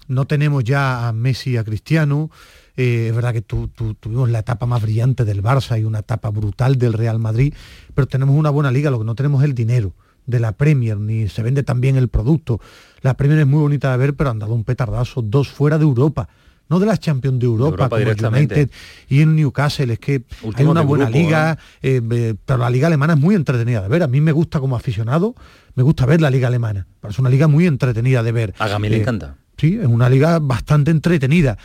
No 0.06 0.26
tenemos 0.26 0.64
ya 0.64 1.09
a 1.09 1.12
Messi 1.12 1.51
y 1.51 1.56
a 1.56 1.64
Cristiano. 1.64 2.30
Eh, 2.76 3.09
es 3.09 3.14
verdad 3.14 3.32
que 3.32 3.43
tuvimos 3.43 4.30
la 4.30 4.40
etapa 4.40 4.66
más 4.66 4.82
brillante 4.82 5.24
del 5.24 5.43
Barça 5.43 5.80
y 5.80 5.85
una 5.85 6.01
etapa 6.01 6.30
brutal 6.30 6.78
del 6.78 6.93
Real 6.93 7.18
Madrid, 7.18 7.52
pero 7.94 8.06
tenemos 8.06 8.36
una 8.36 8.51
buena 8.51 8.70
liga, 8.70 8.90
lo 8.90 9.01
que 9.01 9.05
no 9.05 9.16
tenemos 9.16 9.43
es 9.43 9.48
el 9.48 9.55
dinero 9.55 9.94
de 10.26 10.39
la 10.39 10.52
Premier, 10.52 10.98
ni 10.98 11.28
se 11.28 11.43
vende 11.43 11.64
tan 11.64 11.80
bien 11.80 11.97
el 11.97 12.09
producto. 12.09 12.60
La 13.01 13.14
Premier 13.14 13.40
es 13.40 13.47
muy 13.47 13.60
bonita 13.60 13.90
de 13.90 13.97
ver, 13.97 14.14
pero 14.14 14.30
han 14.30 14.39
dado 14.39 14.55
un 14.55 14.62
petardazo, 14.62 15.22
dos 15.22 15.48
fuera 15.48 15.78
de 15.78 15.85
Europa 15.85 16.28
no 16.69 16.78
de 16.78 16.86
las 16.86 17.01
Champions 17.01 17.39
de 17.39 17.47
Europa, 17.47 17.89
como 17.89 18.03
United 18.03 18.70
y 19.09 19.23
en 19.23 19.36
Newcastle, 19.36 19.93
es 19.93 19.99
que 19.99 20.23
hay 20.55 20.65
una 20.65 20.82
buena 20.82 21.09
liga, 21.09 21.59
¿eh? 21.82 22.01
Eh, 22.09 22.35
pero 22.45 22.59
la 22.59 22.70
liga 22.70 22.86
alemana 22.86 23.15
es 23.15 23.19
muy 23.19 23.35
entretenida 23.35 23.82
de 23.82 23.89
ver. 23.89 24.03
A 24.03 24.07
mí 24.09 24.20
me 24.20 24.32
gusta 24.32 24.61
como 24.61 24.77
aficionado, 24.77 25.35
me 25.74 25.82
gusta 25.82 26.07
ver 26.07 26.20
la 26.20 26.31
liga 26.31 26.49
alemana. 26.49 26.86
Es 27.09 27.19
una 27.19 27.31
liga 27.31 27.49
muy 27.49 27.66
entretenida 27.66 28.23
de 28.23 28.32
ver. 28.32 28.55
A 28.59 28.78
le 28.78 28.97
eh, 28.97 29.01
encanta. 29.01 29.36
Sí, 29.57 29.78
es 29.81 29.86
una 29.86 30.09
liga 30.09 30.39
bastante 30.39 30.90
entretenida. 30.90 31.57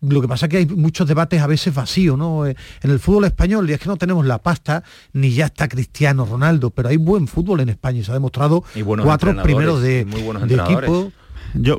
lo 0.00 0.20
que 0.20 0.28
pasa 0.28 0.46
es 0.46 0.50
que 0.50 0.56
hay 0.58 0.66
muchos 0.66 1.06
debates 1.06 1.40
a 1.40 1.46
veces 1.46 1.72
vacíos, 1.74 2.18
¿no? 2.18 2.46
en 2.46 2.56
el 2.82 2.98
fútbol 2.98 3.24
español, 3.24 3.70
y 3.70 3.72
es 3.72 3.80
que 3.80 3.88
no 3.88 3.96
tenemos 3.96 4.26
la 4.26 4.38
pasta, 4.38 4.82
ni 5.12 5.32
ya 5.32 5.46
está 5.46 5.68
Cristiano 5.68 6.26
Ronaldo, 6.26 6.70
pero 6.70 6.88
hay 6.88 6.96
buen 6.96 7.26
fútbol 7.26 7.60
en 7.60 7.70
España 7.70 8.00
y 8.00 8.04
se 8.04 8.10
ha 8.10 8.14
demostrado 8.14 8.64
cuatro 9.02 9.42
primeros 9.42 9.80
de, 9.80 10.04
de 10.04 10.54
equipo 10.54 11.12
yo, 11.60 11.78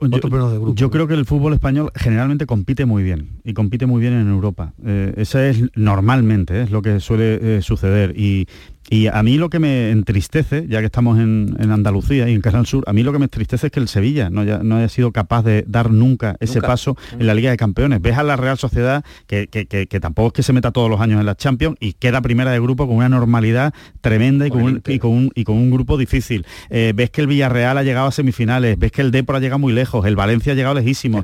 yo, 0.74 0.90
creo 0.90 1.08
que 1.08 1.14
el 1.14 1.26
fútbol 1.26 1.54
español 1.54 1.92
generalmente 1.96 2.46
compite 2.46 2.86
muy 2.86 3.04
bien 3.04 3.40
y 3.44 3.54
compite 3.54 3.86
muy 3.86 4.02
bien 4.02 4.14
en 4.14 4.30
Europa. 4.30 4.74
Eh, 4.86 5.14
esa 5.18 5.48
es 5.48 5.64
normalmente 5.76 6.62
es 6.62 6.72
lo 6.72 6.82
que 6.82 7.00
suele 7.00 7.58
eh, 7.58 7.62
suceder 7.62 8.18
y, 8.18 8.48
y 8.90 9.08
a 9.08 9.22
mí 9.22 9.38
lo 9.38 9.50
que 9.50 9.60
me 9.60 9.92
entristece, 9.92 10.66
ya 10.70 10.80
que 10.80 10.86
estamos 10.86 11.20
en, 11.20 11.56
Andalucía 11.70 12.30
y 12.30 12.34
en 12.34 12.42
Canal 12.42 12.66
Sur, 12.66 12.86
a 12.88 12.94
mí 12.94 13.04
lo 13.04 13.12
que 13.12 13.20
me 13.20 13.26
entristece 13.26 13.68
es 13.68 13.74
que 13.74 13.82
el 13.82 13.90
Sevilla 13.90 14.30
no 14.30 14.42
haya, 14.42 14.60
no 14.60 14.78
haya 14.78 14.88
sido 14.88 15.12
capaz 15.12 15.44
de 15.44 15.66
dar 15.68 15.92
nunca 15.92 16.38
ese 16.40 16.62
paso 16.62 16.96
en 17.20 17.28
la 17.28 17.34
Liga 17.34 17.52
de 17.52 17.58
Campeones. 17.58 18.02
Ves 18.02 18.18
a 18.18 18.24
la 18.24 18.38
Real 18.38 18.58
Sociedad, 18.58 19.04
que, 19.26 20.00
tampoco 20.02 20.28
es 20.28 20.34
que 20.34 20.44
se 20.44 20.54
meta 20.54 20.72
todos 20.72 20.90
los 20.90 21.02
años 21.02 21.20
en 21.20 21.26
la 21.26 21.36
Champions, 21.36 21.76
y 21.82 21.94
queda 21.94 22.22
primera 22.22 22.52
de 22.52 22.60
grupo 22.62 22.88
con 22.88 22.96
una 22.96 23.10
normalidad 23.10 23.74
tremenda 24.00 24.48
y 24.48 24.50
con, 24.50 24.64
un, 24.64 24.82
y 24.88 25.00
con, 25.00 25.12
un, 25.12 25.32
y 25.36 25.44
con 25.44 25.58
un 25.58 25.70
grupo 25.70 25.98
difícil. 25.98 26.46
Eh, 26.70 26.94
ves 26.96 27.10
que 27.10 27.20
el 27.22 27.28
Villarreal 27.28 27.78
ha 27.78 27.84
llegado 27.84 28.08
a 28.08 28.12
semifinales, 28.12 28.80
ves 28.80 28.94
que 28.94 29.02
el 29.02 29.12
Depor 29.12 29.36
ha 29.36 29.40
llegado 29.40 29.60
muy 29.60 29.74
lejos, 29.74 30.06
el 30.06 30.16
Valencia 30.16 30.54
ha 30.54 30.56
llegado 30.56 30.76
lejísimo. 30.76 31.20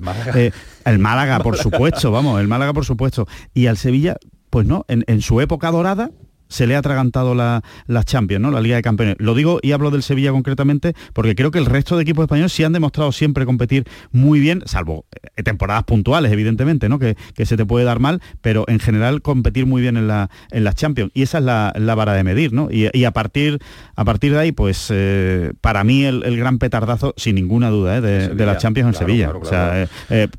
El 0.85 0.99
Málaga, 0.99 1.37
eh, 1.37 1.43
por 1.43 1.57
supuesto, 1.63 2.11
vamos, 2.11 2.41
el 2.41 2.47
Málaga, 2.49 2.73
por 2.73 2.83
supuesto. 2.83 3.25
Y 3.53 3.67
al 3.67 3.77
Sevilla, 3.77 4.17
pues 4.49 4.67
no, 4.67 4.85
en 4.87 5.21
su 5.21 5.39
época 5.39 5.71
dorada 5.71 6.11
se 6.53 6.67
le 6.67 6.75
ha 6.75 6.79
atragantado 6.79 7.33
la, 7.33 7.63
la 7.87 8.03
Champions, 8.03 8.39
¿no? 8.43 8.51
la 8.51 8.61
Liga 8.61 8.75
de 8.75 8.83
Campeones. 8.83 9.15
Lo 9.17 9.33
digo 9.33 9.59
y 9.63 9.71
hablo 9.71 9.89
del 9.89 10.03
Sevilla 10.03 10.31
concretamente 10.31 10.93
porque 11.13 11.33
creo 11.33 11.49
que 11.49 11.57
el 11.57 11.65
resto 11.65 11.95
de 11.97 12.03
equipos 12.03 12.23
españoles 12.25 12.53
sí 12.53 12.63
han 12.63 12.73
demostrado 12.73 13.11
siempre 13.11 13.43
competir 13.45 13.85
muy 14.11 14.39
bien, 14.39 14.61
salvo 14.67 15.05
eh, 15.35 15.41
temporadas 15.41 15.83
puntuales, 15.85 16.31
evidentemente, 16.31 16.89
¿no? 16.89 16.99
que, 16.99 17.15
se 17.43 17.57
te 17.57 17.65
puede 17.65 17.85
dar 17.85 17.99
mal, 17.99 18.21
pero 18.41 18.65
en 18.67 18.79
general 18.79 19.23
competir 19.23 19.65
muy 19.65 19.81
bien 19.81 19.97
en, 19.97 20.07
la, 20.07 20.29
en 20.51 20.63
las 20.63 20.75
Champions. 20.75 21.11
Y 21.15 21.23
esa 21.23 21.39
es 21.39 21.43
la, 21.43 21.95
vara 21.95 22.13
de 22.13 22.23
medir. 22.23 22.53
¿no? 22.53 22.69
Y, 22.71 23.03
a, 23.03 23.11
partir, 23.11 23.59
a 23.95 24.05
partir 24.05 24.33
de 24.33 24.39
ahí, 24.39 24.51
pues 24.51 24.87
eh, 24.91 25.53
para 25.59 25.83
mí 25.83 26.05
el, 26.05 26.37
gran 26.37 26.59
petardazo, 26.59 27.15
sin 27.17 27.33
ninguna 27.33 27.71
duda, 27.71 27.97
¿eh? 27.97 28.01
de, 28.01 28.45
las 28.45 28.59
Champions 28.59 28.89
en 28.89 28.99
Sevilla. 28.99 29.33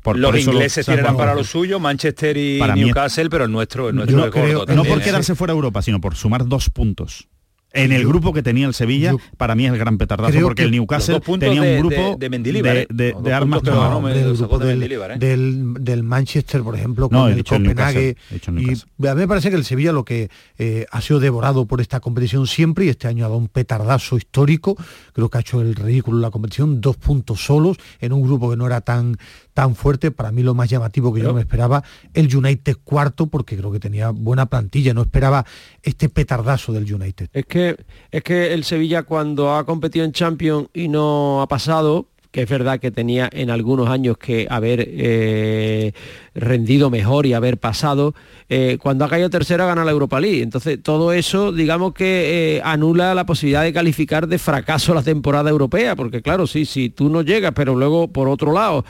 por, 0.01 0.17
Los 0.17 0.39
ingleses 0.39 0.85
tienen 0.85 1.17
para 1.17 1.35
lo 1.35 1.43
suyo, 1.43 1.81
Manchester 1.81 2.37
y 2.37 2.61
Newcastle, 2.75 3.29
pero 3.29 3.43
el 3.43 3.51
nuestro, 3.51 3.89
el 3.89 3.95
nuestro 3.95 4.17
no, 4.17 4.65
no 4.65 4.83
por 4.85 5.01
quedarse 5.01 5.35
fuera 5.35 5.51
de 5.53 5.57
Europa, 5.57 5.81
sino 5.81 5.99
por 6.05 6.15
sumar 6.15 6.45
dos 6.45 6.69
puntos 6.69 7.27
en 7.75 7.91
el 7.91 8.07
grupo 8.07 8.33
que 8.33 8.41
tenía 8.41 8.65
el 8.65 8.73
Sevilla, 8.73 9.15
para 9.37 9.53
mí 9.53 9.65
es 9.65 9.73
el 9.73 9.77
gran 9.77 9.97
petardazo, 9.97 10.39
porque 10.41 10.63
el 10.63 10.71
Newcastle 10.71 11.19
tenía 11.39 11.61
un 11.61 11.77
grupo 11.79 12.17
de, 12.17 12.29
de, 12.29 12.87
de, 12.89 13.15
de 13.21 13.33
armas 13.33 13.61
del, 13.61 14.37
grupo 14.37 14.59
del, 14.59 16.03
Manchester, 16.03 16.63
por 16.63 16.75
ejemplo, 16.75 17.09
con 17.09 17.31
el 17.31 17.43
Copenhague. 17.43 18.15
y 18.31 19.07
a 19.07 19.15
mí 19.15 19.21
me 19.21 19.27
parece 19.27 19.49
que 19.49 19.55
el 19.55 19.65
Sevilla 19.65 19.91
lo 19.91 20.05
que 20.05 20.29
eh, 20.57 20.85
ha 20.91 21.01
sido 21.01 21.19
devorado 21.19 21.65
por 21.65 21.81
esta 21.81 21.99
competición 21.99 22.47
siempre 22.47 22.85
y 22.85 22.89
este 22.89 23.07
año 23.07 23.25
ha 23.25 23.27
dado 23.27 23.39
un 23.39 23.49
petardazo 23.49 24.17
histórico. 24.17 24.75
Creo 25.13 25.29
que 25.29 25.37
ha 25.37 25.41
hecho 25.41 25.61
el 25.61 25.75
ridículo 25.75 26.17
en 26.17 26.21
la 26.21 26.31
competición, 26.31 26.81
dos 26.81 26.97
puntos 26.97 27.43
solos 27.43 27.77
en 27.99 28.13
un 28.13 28.23
grupo 28.23 28.49
que 28.49 28.57
no 28.57 28.65
era 28.65 28.81
tan 28.81 29.17
tan 29.55 29.73
fuerte, 29.73 30.11
para 30.11 30.33
mí 30.33 30.43
lo 30.43 30.53
más 30.53 30.69
llamativo 30.69 31.13
que 31.13 31.21
yo 31.21 31.29
no 31.29 31.33
me 31.33 31.39
esperaba, 31.39 31.81
el 32.13 32.35
United 32.35 32.75
cuarto, 32.83 33.27
porque 33.27 33.55
creo 33.55 33.71
que 33.71 33.79
tenía 33.79 34.09
buena 34.09 34.47
plantilla, 34.47 34.93
no 34.93 35.01
esperaba 35.01 35.45
este 35.81 36.09
petardazo 36.09 36.73
del 36.73 36.93
United. 36.93 37.29
Es 37.31 37.45
que, 37.45 37.64
es 38.11 38.23
que 38.23 38.53
el 38.53 38.63
Sevilla 38.63 39.03
cuando 39.03 39.55
ha 39.55 39.65
competido 39.65 40.05
en 40.05 40.11
Champions 40.11 40.67
y 40.73 40.87
no 40.87 41.41
ha 41.41 41.47
pasado, 41.47 42.07
que 42.35 42.41
es 42.41 42.49
verdad 42.49 42.81
que 42.81 42.91
tenía 42.91 43.29
en 43.31 43.49
algunos 43.49 43.87
años 43.87 44.17
que 44.17 44.45
haber 44.49 44.85
eh, 44.85 45.93
rendido 46.33 46.89
mejor 46.89 47.25
y 47.25 47.31
haber 47.31 47.57
pasado, 47.57 48.13
eh, 48.49 48.77
cuando 48.77 49.05
ha 49.05 49.09
caído 49.09 49.29
tercera 49.29 49.65
gana 49.65 49.85
la 49.85 49.91
Europa 49.91 50.19
League. 50.19 50.41
Entonces, 50.41 50.83
todo 50.83 51.13
eso, 51.13 51.53
digamos 51.53 51.93
que 51.93 52.57
eh, 52.57 52.61
anula 52.61 53.15
la 53.15 53.25
posibilidad 53.25 53.63
de 53.63 53.71
calificar 53.71 54.27
de 54.27 54.37
fracaso 54.37 54.93
la 54.93 55.01
temporada 55.01 55.49
europea, 55.49 55.95
porque 55.95 56.21
claro, 56.21 56.45
sí, 56.45 56.65
si 56.65 56.89
tú 56.89 57.07
no 57.07 57.21
llegas, 57.21 57.53
pero 57.55 57.73
luego 57.73 58.09
por 58.09 58.27
otro 58.27 58.51
lado 58.51 58.83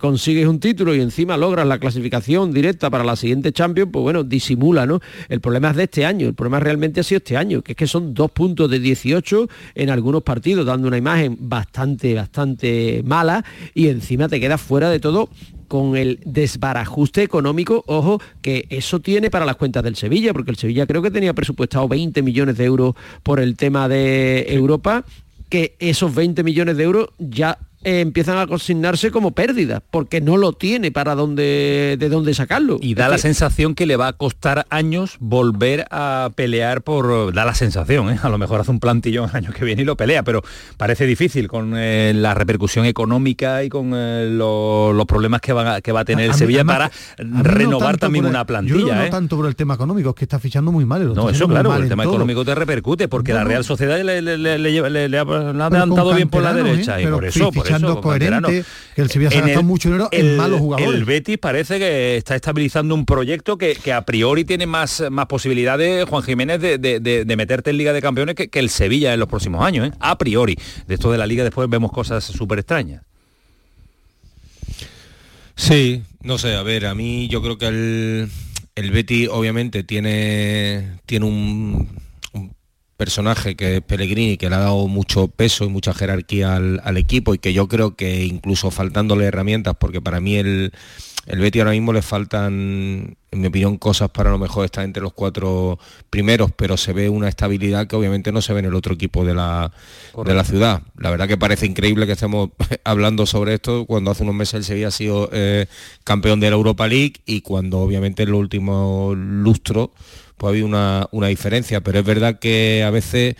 consigues 0.00 0.48
un 0.48 0.58
título 0.58 0.92
y 0.92 1.00
encima 1.00 1.36
logras 1.36 1.68
la 1.68 1.78
clasificación 1.78 2.52
directa 2.52 2.90
para 2.90 3.04
la 3.04 3.14
siguiente 3.14 3.52
Champions, 3.52 3.90
pues 3.92 4.02
bueno, 4.02 4.24
disimula, 4.24 4.86
¿no? 4.86 4.98
El 5.28 5.40
problema 5.40 5.70
es 5.70 5.76
de 5.76 5.84
este 5.84 6.04
año, 6.04 6.26
el 6.26 6.34
problema 6.34 6.58
realmente 6.58 6.98
ha 6.98 7.04
sido 7.04 7.18
este 7.18 7.36
año, 7.36 7.62
que 7.62 7.72
es 7.72 7.76
que 7.76 7.86
son 7.86 8.12
dos 8.12 8.32
puntos 8.32 8.68
de 8.68 8.80
18 8.80 9.48
en 9.76 9.90
algunos 9.90 10.24
partidos, 10.24 10.66
dando 10.66 10.88
una 10.88 10.98
imagen 10.98 11.36
bastante, 11.38 12.14
bastante 12.14 12.71
mala 13.04 13.44
y 13.74 13.88
encima 13.88 14.28
te 14.28 14.40
quedas 14.40 14.60
fuera 14.60 14.90
de 14.90 15.00
todo 15.00 15.28
con 15.72 15.96
el 15.96 16.20
desbarajuste 16.26 17.22
económico, 17.22 17.82
ojo, 17.86 18.20
que 18.42 18.66
eso 18.68 19.00
tiene 19.00 19.30
para 19.30 19.46
las 19.46 19.56
cuentas 19.56 19.82
del 19.82 19.96
Sevilla, 19.96 20.34
porque 20.34 20.50
el 20.50 20.58
Sevilla 20.58 20.86
creo 20.86 21.00
que 21.00 21.10
tenía 21.10 21.32
presupuestado 21.32 21.88
20 21.88 22.20
millones 22.20 22.58
de 22.58 22.64
euros 22.64 22.94
por 23.22 23.40
el 23.40 23.56
tema 23.56 23.88
de 23.88 24.44
Europa, 24.50 25.06
que 25.48 25.74
esos 25.78 26.14
20 26.14 26.42
millones 26.42 26.76
de 26.76 26.84
euros 26.84 27.08
ya 27.18 27.58
eh, 27.84 28.00
empiezan 28.00 28.38
a 28.38 28.46
consignarse 28.46 29.10
como 29.10 29.32
pérdidas, 29.32 29.82
porque 29.90 30.20
no 30.20 30.36
lo 30.36 30.52
tiene 30.52 30.92
para 30.92 31.14
dónde, 31.14 31.96
de 31.98 32.08
dónde 32.08 32.34
sacarlo. 32.34 32.78
Y 32.80 32.94
da 32.94 33.08
la 33.08 33.18
sensación 33.18 33.74
que 33.74 33.86
le 33.86 33.96
va 33.96 34.08
a 34.08 34.12
costar 34.12 34.66
años 34.70 35.16
volver 35.20 35.86
a 35.90 36.30
pelear 36.34 36.82
por... 36.82 37.32
Da 37.32 37.44
la 37.44 37.54
sensación, 37.54 38.10
¿eh? 38.10 38.18
a 38.22 38.28
lo 38.28 38.38
mejor 38.38 38.60
hace 38.60 38.70
un 38.70 38.80
plantillón 38.80 39.30
el 39.30 39.36
año 39.36 39.52
que 39.52 39.64
viene 39.64 39.82
y 39.82 39.84
lo 39.84 39.96
pelea, 39.96 40.22
pero 40.22 40.42
parece 40.76 41.06
difícil 41.06 41.48
con 41.48 41.74
eh, 41.76 42.12
la 42.14 42.34
repercusión 42.34 42.86
económica 42.86 43.64
y 43.64 43.68
con 43.68 43.90
los 44.38 45.06
problemas 45.06 45.40
que 45.40 45.52
va, 45.52 45.80
que 45.80 45.92
va 45.92 46.00
a 46.00 46.04
tener 46.04 46.26
el 46.26 46.34
Sevilla 46.34 46.64
para 46.64 46.90
renovar 47.18 47.98
también 47.98 48.26
una 48.26 48.44
plantilla. 48.44 49.04
no 49.04 49.10
tanto 49.10 49.36
por 49.36 49.46
el 49.46 49.56
tema 49.56 49.74
económico, 49.74 50.10
es 50.10 50.16
que 50.16 50.24
está 50.24 50.38
fichando 50.38 50.72
muy 50.72 50.84
mal. 50.84 51.14
No, 51.14 51.30
eso 51.30 51.48
claro, 51.48 51.74
el 51.76 51.88
tema 51.88 52.04
económico 52.04 52.44
te 52.44 52.54
repercute, 52.54 53.08
porque 53.08 53.32
la 53.32 53.44
Real 53.44 53.64
Sociedad 53.64 54.00
le, 54.02 55.18
ha 55.18 55.22
adelantado 55.66 56.14
bien 56.14 56.28
por 56.28 56.42
la 56.42 56.52
derecha 56.54 57.00
y 57.00 57.06
por 57.06 57.24
eso 57.24 57.50
coherente, 57.80 58.64
que 58.94 59.02
el 59.02 59.10
Sevilla 59.10 59.30
se 59.30 59.38
ha 59.38 59.40
gastado 59.42 59.62
mucho 59.62 59.88
dinero 59.88 60.08
en 60.12 60.36
malos 60.36 60.60
jugadores. 60.60 60.94
El 60.94 61.04
Betis 61.04 61.38
parece 61.38 61.78
que 61.78 62.16
está 62.16 62.34
estabilizando 62.34 62.94
un 62.94 63.06
proyecto 63.06 63.58
que, 63.58 63.92
a 63.92 64.02
priori 64.02 64.44
tiene 64.44 64.66
más, 64.66 65.02
más 65.10 65.26
posibilidades, 65.26 66.08
Juan 66.08 66.22
Jiménez, 66.22 66.60
de, 66.60 67.34
meterte 67.36 67.70
en 67.70 67.78
Liga 67.78 67.92
de 67.92 68.02
Campeones 68.02 68.34
que, 68.34 68.50
el 68.52 68.70
Sevilla 68.70 69.14
en 69.14 69.20
los 69.20 69.28
próximos 69.28 69.64
años, 69.64 69.88
¿eh? 69.88 69.92
a 70.00 70.18
priori. 70.18 70.56
De 70.86 70.94
esto 70.94 71.10
de 71.10 71.18
la 71.18 71.26
Liga 71.26 71.44
después 71.44 71.68
vemos 71.68 71.92
cosas 71.92 72.24
súper 72.24 72.58
extrañas. 72.58 73.02
Sí, 75.54 76.02
no 76.22 76.38
sé, 76.38 76.56
a 76.56 76.62
ver, 76.62 76.86
a 76.86 76.94
mí 76.94 77.28
yo 77.28 77.42
creo 77.42 77.58
que 77.58 77.66
el, 77.66 78.28
el 78.74 78.90
Betty 78.90 79.26
obviamente 79.26 79.84
tiene, 79.84 80.98
tiene 81.06 81.26
un, 81.26 81.88
personaje 83.02 83.56
que 83.56 83.78
es 83.78 83.82
Pellegrini, 83.82 84.36
que 84.36 84.48
le 84.48 84.54
ha 84.54 84.60
dado 84.60 84.86
mucho 84.86 85.26
peso 85.26 85.64
y 85.64 85.68
mucha 85.68 85.92
jerarquía 85.92 86.54
al, 86.54 86.96
equipo 86.96 87.34
y 87.34 87.38
que 87.38 87.52
yo 87.52 87.66
creo 87.66 87.96
que 87.96 88.22
incluso 88.24 88.70
faltándole 88.70 89.24
herramientas, 89.24 89.74
porque 89.76 90.00
para 90.00 90.20
mí 90.20 90.36
el, 90.36 90.72
el 91.26 91.40
Betty 91.40 91.58
ahora 91.58 91.72
mismo 91.72 91.92
le 91.92 92.00
faltan, 92.00 93.16
en 93.32 93.40
mi 93.40 93.48
opinión, 93.48 93.76
cosas 93.76 94.10
para 94.10 94.30
lo 94.30 94.38
mejor 94.38 94.66
estar 94.66 94.84
entre 94.84 95.02
los 95.02 95.14
cuatro 95.14 95.80
primeros, 96.10 96.52
pero 96.52 96.76
se 96.76 96.92
ve 96.92 97.08
una 97.08 97.28
estabilidad 97.28 97.88
que 97.88 97.96
obviamente 97.96 98.30
no 98.30 98.40
se 98.40 98.52
ve 98.52 98.60
en 98.60 98.66
el 98.66 98.74
otro 98.76 98.94
equipo 98.94 99.24
de 99.24 99.34
la, 99.34 99.72
de 100.24 100.34
la 100.34 100.44
ciudad. 100.44 100.82
La 100.96 101.10
verdad 101.10 101.26
que 101.26 101.36
parece 101.36 101.66
increíble 101.66 102.06
que 102.06 102.12
estemos 102.12 102.50
hablando 102.84 103.26
sobre 103.26 103.54
esto 103.54 103.84
cuando 103.84 104.12
hace 104.12 104.22
unos 104.22 104.36
meses 104.36 104.54
el 104.54 104.64
Sevilla 104.64 104.88
ha 104.88 104.92
sido 104.92 105.28
eh, 105.32 105.66
campeón 106.04 106.38
de 106.38 106.50
la 106.50 106.54
Europa 106.54 106.86
League 106.86 107.14
y 107.26 107.40
cuando 107.40 107.80
obviamente 107.80 108.22
en 108.22 108.30
los 108.30 108.38
últimos 108.38 109.16
lustros 109.16 109.90
pues 110.42 110.48
ha 110.48 110.50
habido 110.50 110.66
una, 110.66 111.28
diferencia, 111.28 111.82
pero 111.82 112.00
es 112.00 112.04
verdad 112.04 112.40
que 112.40 112.82
a 112.82 112.90
veces 112.90 113.36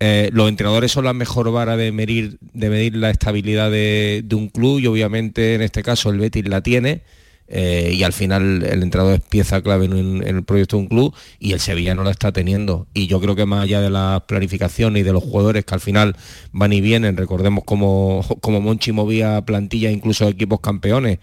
eh, 0.00 0.30
los 0.32 0.48
entrenadores 0.48 0.90
son 0.90 1.04
la 1.04 1.12
mejor 1.12 1.52
vara 1.52 1.76
de 1.76 1.92
medir, 1.92 2.38
de 2.40 2.70
medir 2.70 2.96
la 2.96 3.10
estabilidad 3.10 3.70
de, 3.70 4.24
un 4.32 4.48
club 4.48 4.78
y 4.78 4.86
obviamente 4.86 5.54
en 5.54 5.60
este 5.60 5.82
caso 5.82 6.08
el 6.08 6.18
Betis 6.18 6.48
la 6.48 6.62
tiene. 6.62 7.02
Eh, 7.54 7.92
y 7.94 8.02
al 8.02 8.14
final 8.14 8.62
el 8.64 8.82
entrenador 8.82 9.12
es 9.12 9.20
pieza 9.20 9.60
clave 9.60 9.84
en, 9.84 10.26
el 10.26 10.42
proyecto 10.42 10.76
de 10.76 10.84
un 10.84 10.88
club 10.88 11.14
y 11.38 11.52
el 11.52 11.60
Sevilla 11.60 11.94
no 11.94 12.02
la 12.02 12.12
está 12.12 12.32
teniendo. 12.32 12.86
Y 12.94 13.08
yo 13.08 13.20
creo 13.20 13.36
que 13.36 13.44
más 13.44 13.64
allá 13.64 13.82
de 13.82 13.90
la 13.90 14.24
planificación 14.26 14.96
y 14.96 15.02
de 15.02 15.12
los 15.12 15.22
jugadores 15.22 15.66
que 15.66 15.74
al 15.74 15.80
final 15.80 16.16
van 16.52 16.72
y 16.72 16.80
vienen, 16.80 17.18
recordemos 17.18 17.64
como, 17.64 18.24
como 18.40 18.62
Monchi 18.62 18.92
movía 18.92 19.42
plantilla 19.42 19.90
incluso 19.90 20.26
equipos 20.28 20.60
campeones, 20.60 21.18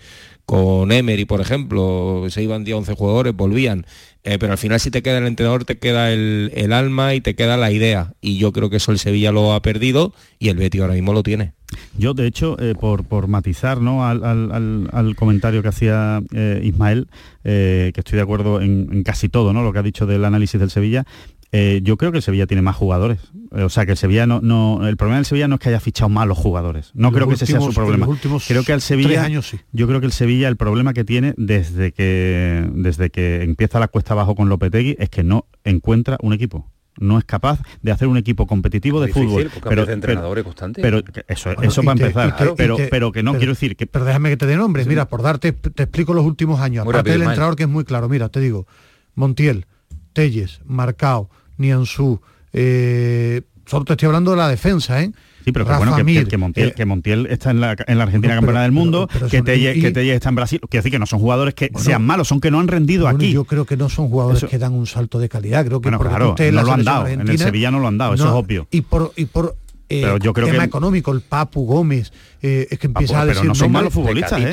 con 0.49 0.91
Emery, 0.91 1.25
por 1.25 1.41
ejemplo, 1.41 2.25
se 2.29 2.41
iban 2.41 2.63
10 2.63 2.77
11 2.77 2.95
jugadores, 2.95 3.35
volvían. 3.35 3.85
Eh, 4.23 4.37
pero 4.37 4.51
al 4.51 4.57
final 4.57 4.79
si 4.79 4.91
te 4.91 5.01
queda 5.01 5.19
el 5.19 5.27
entrenador, 5.27 5.63
te 5.63 5.77
queda 5.77 6.11
el, 6.11 6.73
alma 6.73 7.15
y 7.15 7.21
te 7.21 7.35
queda 7.35 7.57
la 7.57 7.71
idea. 7.71 8.13
Y 8.21 8.37
yo 8.37 8.51
creo 8.51 8.69
que 8.69 8.77
eso 8.77 8.91
el 8.91 8.99
Sevilla 8.99 9.31
lo 9.31 9.53
ha 9.53 9.61
perdido 9.61 10.13
y 10.39 10.49
el 10.49 10.57
Betis 10.57 10.81
ahora 10.81 10.93
mismo 10.93 11.13
lo 11.13 11.23
tiene. 11.23 11.53
Yo, 11.97 12.13
de 12.13 12.27
hecho, 12.27 12.57
eh, 12.59 12.73
por, 12.75 13.27
matizar 13.27 13.79
¿no? 13.79 14.05
al, 14.05 15.15
comentario 15.15 15.61
que 15.61 15.67
hacía 15.67 16.21
eh, 16.33 16.61
Ismael, 16.63 17.07
que 17.43 17.93
estoy 17.95 18.17
de 18.17 18.23
acuerdo 18.23 18.61
en, 18.61 18.89
en, 18.91 19.03
casi 19.03 19.29
todo 19.29 19.53
¿no? 19.53 19.63
lo 19.63 19.71
que 19.71 19.79
ha 19.79 19.83
dicho 19.83 20.05
del 20.05 20.25
análisis 20.25 20.59
del 20.59 20.69
Sevilla, 20.69 21.05
eh, 21.51 21.81
yo 21.83 21.97
creo 21.97 22.11
que 22.11 22.17
el 22.17 22.23
Sevilla 22.23 22.45
tiene 22.45 22.61
más 22.61 22.75
jugadores. 22.75 23.19
Eh, 23.55 23.63
o 23.63 23.69
sea, 23.69 23.85
que 23.85 23.91
el 23.91 23.97
Sevilla 23.97 24.27
no, 24.27 24.87
El 24.87 24.97
problema 24.97 25.17
del 25.17 25.25
Sevilla 25.25 25.47
no 25.47 25.55
es 25.55 25.61
que 25.61 25.69
haya 25.69 25.79
fichado 25.79 26.09
malos 26.09 26.37
jugadores. 26.37 26.91
No 26.93 27.11
creo 27.11 27.27
que 27.27 27.33
ese 27.33 27.45
sea 27.45 27.59
su 27.59 27.73
problema. 27.73 28.07
creo 28.47 28.63
que 28.63 28.73
el 28.73 28.81
Sevilla. 28.81 29.23
Años, 29.23 29.47
sí. 29.47 29.59
Yo 29.71 29.87
creo 29.87 29.99
que 29.99 30.05
el 30.05 30.11
Sevilla, 30.11 30.47
el 30.47 30.57
problema 30.57 30.93
que 30.93 31.03
tiene 31.03 31.33
desde 31.37 31.91
que, 31.91 32.67
desde 32.73 33.09
que 33.09 33.43
empieza 33.43 33.79
la 33.79 33.87
cuesta 33.87 34.13
abajo 34.13 34.35
con 34.35 34.49
Lopetegui 34.49 34.95
es 34.99 35.09
que 35.09 35.23
no 35.23 35.45
encuentra 35.63 36.17
un 36.21 36.33
equipo 36.33 36.69
no 36.99 37.17
es 37.17 37.23
capaz 37.23 37.61
de 37.81 37.91
hacer 37.91 38.07
un 38.07 38.17
equipo 38.17 38.45
competitivo 38.45 38.99
de 38.99 39.07
fútbol. 39.13 39.49
Pero, 39.63 39.85
de 39.85 39.93
entrenadores 39.93 40.45
pero 40.75 41.01
eso, 41.27 41.51
eso 41.61 41.81
va 41.83 41.93
a 41.93 41.95
empezar. 41.95 42.35
pero, 42.57 42.77
pero 42.89 43.11
que 43.11 43.23
no 43.23 43.35
quiero 43.35 43.53
decir 43.53 43.75
que. 43.75 43.87
Pero 43.87 44.05
déjame 44.05 44.29
que 44.29 44.37
te 44.37 44.45
dé 44.45 44.57
nombres. 44.57 44.85
Mira, 44.85 45.07
por 45.07 45.21
darte, 45.21 45.53
te 45.53 45.83
explico 45.83 46.13
los 46.13 46.25
últimos 46.25 46.59
años. 46.59 46.85
Aparte 46.85 47.11
del 47.11 47.21
entrenador 47.21 47.55
que 47.55 47.63
es 47.63 47.69
muy 47.69 47.85
claro. 47.85 48.09
Mira, 48.09 48.29
te 48.29 48.39
digo, 48.39 48.67
Montiel, 49.15 49.65
Telles, 50.13 50.61
Marcao, 50.65 51.29
Nianzú. 51.59 52.21
Eh, 52.53 53.41
solo 53.65 53.85
te 53.85 53.93
estoy 53.93 54.07
hablando 54.07 54.31
de 54.31 54.37
la 54.37 54.47
defensa, 54.49 55.01
¿eh? 55.01 55.11
Sí, 55.45 55.51
pero 55.53 55.65
que, 55.65 55.73
bueno, 55.73 55.95
que, 55.95 56.37
Montiel, 56.37 56.73
eh, 56.77 56.85
Montiel, 56.85 57.25
está 57.27 57.51
en 57.51 57.61
la, 57.61 57.71
Argentina 57.71 58.35
campeona 58.35 58.61
del 58.63 58.71
mundo, 58.71 59.07
que, 59.31 59.41
Telle, 59.41 60.13
está 60.13 60.29
en 60.29 60.35
Brasil. 60.35 60.59
Quiero 60.69 60.81
decir 60.81 60.91
que 60.91 60.99
no 60.99 61.05
son 61.05 61.19
jugadores 61.19 61.53
que 61.53 61.71
sean 61.77 62.05
malos, 62.05 62.27
son 62.27 62.41
que 62.41 62.51
no 62.51 62.59
han 62.59 62.67
rendido 62.67 63.07
aquí. 63.07 63.31
Yo 63.31 63.45
creo 63.45 63.65
que 63.65 63.77
no 63.77 63.89
son 63.89 64.09
jugadores 64.09 64.43
que 64.43 64.57
dan 64.57 64.73
un 64.73 64.85
salto 64.85 65.17
de 65.19 65.29
calidad. 65.29 65.65
Creo 65.65 65.81
que 65.81 65.89
bueno, 65.89 65.99
claro, 65.99 66.35
no 66.37 66.63
lo 66.63 66.73
han 66.73 66.83
dado. 66.83 67.07
En 67.07 67.27
el 67.27 67.37
Sevilla 67.37 67.71
no 67.71 67.79
lo 67.79 67.87
han 67.87 67.97
dado, 67.97 68.15
eso 68.15 68.25
es 68.25 68.33
obvio. 68.33 68.67
Y 68.71 68.81
por, 68.81 69.13
y 69.15 69.25
por 69.25 69.55
eh, 69.91 70.01
pero 70.03 70.17
yo 70.17 70.33
creo 70.33 70.47
tema 70.47 70.63
económico, 70.63 71.11
el 71.11 71.21
Papu 71.21 71.65
Gómez, 71.65 72.13
eh, 72.43 72.67
es 72.69 72.77
que 72.77 72.85
empieza 72.85 73.21
a 73.21 73.25
decir... 73.25 73.41
Pero 73.41 73.49
no 73.49 73.55
son 73.55 73.71
malos 73.71 73.91
futbolistas, 73.91 74.39
¿eh? 74.39 74.51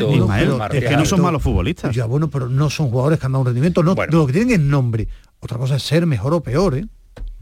es 0.72 0.84
que 0.84 0.96
no 0.96 1.04
son 1.04 1.20
malos 1.20 1.42
futbolistas. 1.42 1.94
Ya, 1.94 2.06
bueno, 2.06 2.30
pero 2.30 2.48
no 2.48 2.70
son 2.70 2.88
jugadores 2.88 3.20
que 3.20 3.26
han 3.26 3.32
dado 3.32 3.42
un 3.42 3.46
rendimiento. 3.46 3.82
No, 3.82 3.94
Lo 3.94 4.26
que 4.26 4.32
tienen 4.32 4.54
es 4.54 4.60
nombre. 4.60 5.08
Otra 5.46 5.58
cosa 5.58 5.76
es 5.76 5.84
ser 5.84 6.06
mejor 6.06 6.34
o 6.34 6.40
peor, 6.40 6.76
¿eh? 6.76 6.86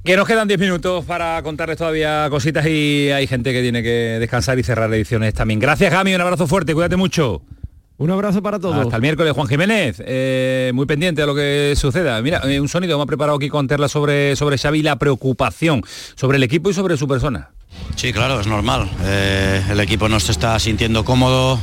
Que 0.05 0.15
nos 0.15 0.29
quedan 0.29 0.47
10 0.47 0.61
minutos 0.61 1.07
para 1.07 1.43
contarles 1.43 1.79
todavía 1.79 2.27
cositas 2.29 2.67
y 2.67 3.11
hay 3.11 3.27
gente 3.27 3.51
que 3.55 3.63
tiene 3.63 3.83
que 3.83 4.19
descansar 4.21 4.59
y 4.59 4.63
cerrar 4.63 4.93
ediciones 4.93 5.33
también. 5.33 5.59
Gracias, 5.59 5.91
Gami, 5.91 6.15
un 6.15 6.21
abrazo 6.21 6.47
fuerte, 6.47 6.75
cuídate 6.75 6.97
mucho. 6.97 7.41
Un 7.97 8.11
abrazo 8.11 8.43
para 8.43 8.59
todos. 8.59 8.77
Hasta 8.77 8.97
el 8.97 9.01
miércoles, 9.01 9.33
Juan 9.33 9.47
Jiménez. 9.47 10.03
Eh, 10.05 10.71
muy 10.75 10.85
pendiente 10.85 11.23
a 11.23 11.27
lo 11.27 11.35
que 11.35 11.73
suceda. 11.77 12.21
Mira, 12.21 12.43
eh, 12.45 12.61
un 12.61 12.69
sonido 12.69 12.93
hemos 12.97 13.07
preparado 13.07 13.39
aquí 13.39 13.49
con 13.49 13.67
Terla 13.67 13.89
sobre, 13.89 14.37
sobre 14.37 14.59
Xavi 14.59 14.83
la 14.83 14.97
preocupación 14.97 15.81
sobre 16.15 16.37
el 16.37 16.43
equipo 16.43 16.69
y 16.69 16.75
sobre 16.75 16.99
su 16.99 17.09
persona. 17.09 17.53
Sí, 17.97 18.13
claro, 18.13 18.39
es 18.39 18.47
normal. 18.47 18.91
Eh, 19.05 19.63
el 19.71 19.81
equipo 19.81 20.11
no 20.11 20.21
se 20.21 20.33
está 20.33 20.59
sintiendo 20.59 21.07
cómodo. 21.07 21.59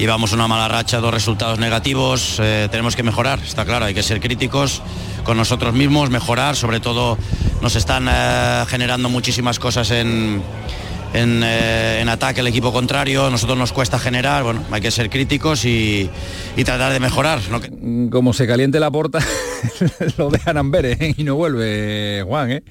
Llevamos 0.00 0.32
una 0.32 0.48
mala 0.48 0.66
racha, 0.66 0.98
dos 0.98 1.12
resultados 1.12 1.58
negativos. 1.58 2.36
tenemos 2.70 2.96
que 2.96 3.02
mejorar, 3.02 3.38
está 3.38 3.64
claro, 3.64 3.84
hay 3.84 3.94
que 3.94 4.02
ser 4.02 4.18
críticos 4.18 4.82
con 5.24 5.36
nosotros 5.36 5.74
mismos, 5.74 6.10
mejorar, 6.10 6.56
sobre 6.56 6.80
todo 6.80 7.18
nos 7.60 7.76
están 7.76 8.08
eh, 8.10 8.64
generando 8.66 9.08
muchísimas 9.08 9.58
cosas 9.58 9.90
en, 9.90 10.42
eh, 11.14 11.98
en, 12.00 12.08
ataque 12.08 12.40
el 12.40 12.46
equipo 12.46 12.72
contrario, 12.72 13.26
a 13.26 13.30
nosotros 13.30 13.58
nos 13.58 13.72
cuesta 13.72 13.98
generar, 13.98 14.42
bueno, 14.42 14.64
hay 14.70 14.80
que 14.80 14.90
ser 14.90 15.10
críticos 15.10 15.64
y, 15.64 16.10
tratar 16.64 16.92
de 16.92 17.00
mejorar. 17.00 17.40
Como 18.10 18.32
se 18.32 18.46
caliente 18.46 18.80
la 18.80 18.90
puerta, 18.90 19.18
lo 20.18 20.30
dejan 20.30 20.56
Amberes 20.56 21.00
¿eh? 21.00 21.14
y 21.16 21.24
no 21.24 21.36
vuelve 21.36 22.22
Juan, 22.26 22.50
¿eh? 22.52 22.62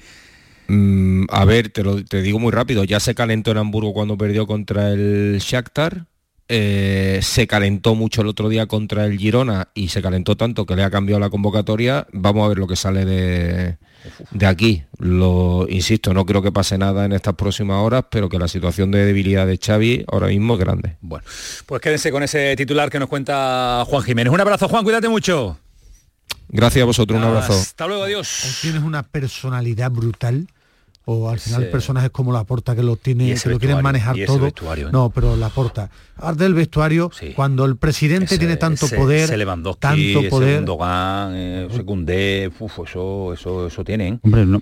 Mm, 0.68 1.24
a 1.30 1.44
ver, 1.44 1.70
te, 1.70 1.82
lo, 1.82 2.04
te 2.04 2.22
digo 2.22 2.38
muy 2.38 2.52
rápido, 2.52 2.84
ya 2.84 3.00
se 3.00 3.14
calentó 3.14 3.50
en 3.50 3.58
Hamburgo 3.58 3.92
cuando 3.92 4.16
perdió 4.16 4.46
contra 4.46 4.90
el 4.90 5.38
Shakhtar, 5.40 6.06
eh, 6.52 7.20
se 7.22 7.46
calentó 7.46 7.94
mucho 7.94 8.22
el 8.22 8.26
otro 8.26 8.48
día 8.48 8.66
contra 8.66 9.06
el 9.06 9.16
Girona 9.16 9.68
y 9.72 9.86
se 9.88 10.02
calentó 10.02 10.36
tanto 10.36 10.66
que 10.66 10.74
le 10.74 10.82
ha 10.82 10.90
cambiado 10.90 11.20
la 11.20 11.30
convocatoria. 11.30 12.08
Vamos 12.12 12.44
a 12.44 12.48
ver 12.48 12.58
lo 12.58 12.66
que 12.66 12.74
sale 12.74 13.04
de, 13.04 13.76
de 14.32 14.46
aquí. 14.46 14.82
Lo 14.98 15.66
insisto, 15.68 16.12
no 16.12 16.26
creo 16.26 16.42
que 16.42 16.50
pase 16.50 16.76
nada 16.76 17.04
en 17.04 17.12
estas 17.12 17.34
próximas 17.34 17.76
horas, 17.76 18.06
pero 18.10 18.28
que 18.28 18.40
la 18.40 18.48
situación 18.48 18.90
de 18.90 19.04
debilidad 19.04 19.46
de 19.46 19.58
Xavi 19.58 20.04
ahora 20.10 20.26
mismo 20.26 20.54
es 20.54 20.60
grande. 20.60 20.96
Bueno, 21.00 21.24
pues 21.66 21.80
quédense 21.80 22.10
con 22.10 22.24
ese 22.24 22.56
titular 22.56 22.90
que 22.90 22.98
nos 22.98 23.08
cuenta 23.08 23.84
Juan 23.86 24.02
Jiménez. 24.02 24.32
Un 24.32 24.40
abrazo, 24.40 24.66
Juan, 24.68 24.82
cuídate 24.82 25.08
mucho. 25.08 25.56
Gracias 26.48 26.82
a 26.82 26.86
vosotros, 26.86 27.16
un 27.16 27.28
abrazo. 27.28 27.52
Hasta 27.52 27.86
luego, 27.86 28.02
adiós. 28.02 28.58
Tienes 28.60 28.82
una 28.82 29.04
personalidad 29.04 29.92
brutal 29.92 30.48
o 31.10 31.28
al 31.28 31.40
final 31.40 31.66
personajes 31.66 32.10
como 32.10 32.32
la 32.32 32.44
porta 32.44 32.76
que 32.76 32.82
lo 32.82 32.96
tiene 32.96 33.34
que 33.34 33.48
lo 33.48 33.58
quieren 33.58 33.82
manejar 33.82 34.16
todo. 34.26 34.46
¿eh? 34.46 34.52
no 34.92 35.10
pero 35.10 35.36
la 35.36 35.48
porta 35.48 35.90
del 36.36 36.50
el 36.50 36.54
vestuario 36.54 37.10
cuando 37.34 37.64
el 37.64 37.76
presidente 37.76 38.36
tiene 38.38 38.56
tanto 38.56 38.88
poder 38.88 39.30
tanto 39.78 40.28
poder. 40.28 40.64
Dogan, 40.64 41.32
eh, 41.34 41.68
Secundé, 41.70 42.50
eso 42.84 43.32
eso 43.32 43.66
eso 43.66 43.84
tienen. 43.84 44.14
¿eh? 44.14 44.18
hombre 44.22 44.46
no, 44.46 44.60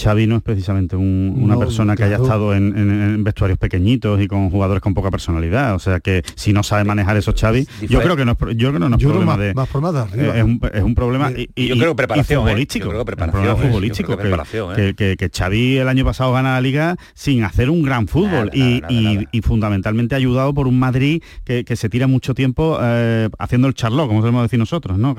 Xavi 0.00 0.26
no 0.26 0.36
es 0.36 0.42
precisamente 0.42 0.96
una 0.96 1.58
persona 1.58 1.96
que 1.96 2.04
haya 2.04 2.16
estado 2.16 2.54
en, 2.54 3.22
vestuarios 3.24 3.58
pequeñitos 3.58 4.20
y 4.20 4.28
con 4.28 4.50
jugadores 4.50 4.82
con 4.82 4.94
poca 4.94 5.10
personalidad. 5.10 5.74
O 5.74 5.78
sea 5.78 6.00
que 6.00 6.22
si 6.34 6.52
no 6.52 6.62
sabe 6.62 6.84
manejar 6.84 7.16
eso 7.16 7.32
Xavi 7.38 7.66
yo 7.88 8.00
creo 8.00 8.16
que 8.16 8.24
no 8.24 8.32
es, 8.32 8.38
yo 8.56 8.72
creo 8.72 8.78
no 8.78 8.96
es 8.96 9.02
problema 9.02 9.36
de, 9.36 9.54
más 9.54 9.68
es, 10.14 10.44
un, 10.44 10.60
es 10.72 10.82
un 10.82 10.94
problema 10.94 11.32
y, 11.32 11.68
yo 11.68 11.76
creo 11.76 11.96
preparación 11.96 12.42
futbolístico. 12.42 12.86
Yo 12.86 12.90
creo 12.90 13.04
preparación, 13.04 13.56
futbolístico 13.56 14.16
que, 14.16 14.94
que, 14.96 15.16
que, 15.16 15.30
Xavi 15.30 15.78
el 15.84 15.88
año 15.88 16.04
pasado 16.04 16.32
gana 16.32 16.54
la 16.54 16.60
liga 16.60 16.96
sin 17.14 17.44
hacer 17.44 17.70
un 17.70 17.82
gran 17.82 18.08
fútbol 18.08 18.50
y, 18.52 19.40
fundamentalmente 19.42 20.14
ayudado 20.14 20.54
por 20.54 20.66
un 20.66 20.78
Madrid 20.78 21.22
que, 21.44 21.64
se 21.74 21.88
tira 21.88 22.06
mucho 22.06 22.34
tiempo 22.34 22.78
eh, 22.80 23.28
haciendo 23.38 23.68
el 23.68 23.74
charló, 23.74 24.06
como 24.06 24.20
solemos 24.20 24.42
decir 24.42 24.58
nosotros, 24.58 24.98
¿no? 24.98 25.14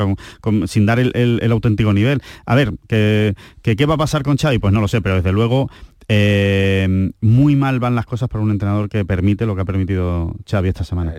sin 0.67 0.85
dar 0.85 0.99
el, 0.99 1.51
auténtico 1.51 1.93
nivel. 1.93 2.21
A 2.45 2.55
ver, 2.55 2.73
¿qué 2.87 3.85
va 3.87 3.95
a 3.95 3.97
pasar 3.97 4.23
con 4.23 4.37
Xavi? 4.37 4.57
Pues 4.59 4.73
no 4.73 4.81
lo 4.81 4.87
sé, 4.87 5.01
pero 5.01 5.15
desde 5.15 5.31
luego 5.31 5.69
eh, 6.07 7.11
muy 7.21 7.55
mal 7.55 7.79
van 7.79 7.95
las 7.95 8.05
cosas 8.05 8.29
para 8.29 8.43
un 8.43 8.51
entrenador 8.51 8.89
que 8.89 9.05
permite 9.05 9.45
lo 9.45 9.55
que 9.55 9.61
ha 9.61 9.65
permitido 9.65 10.35
Xavi 10.49 10.69
esta 10.69 10.83
semana. 10.83 11.13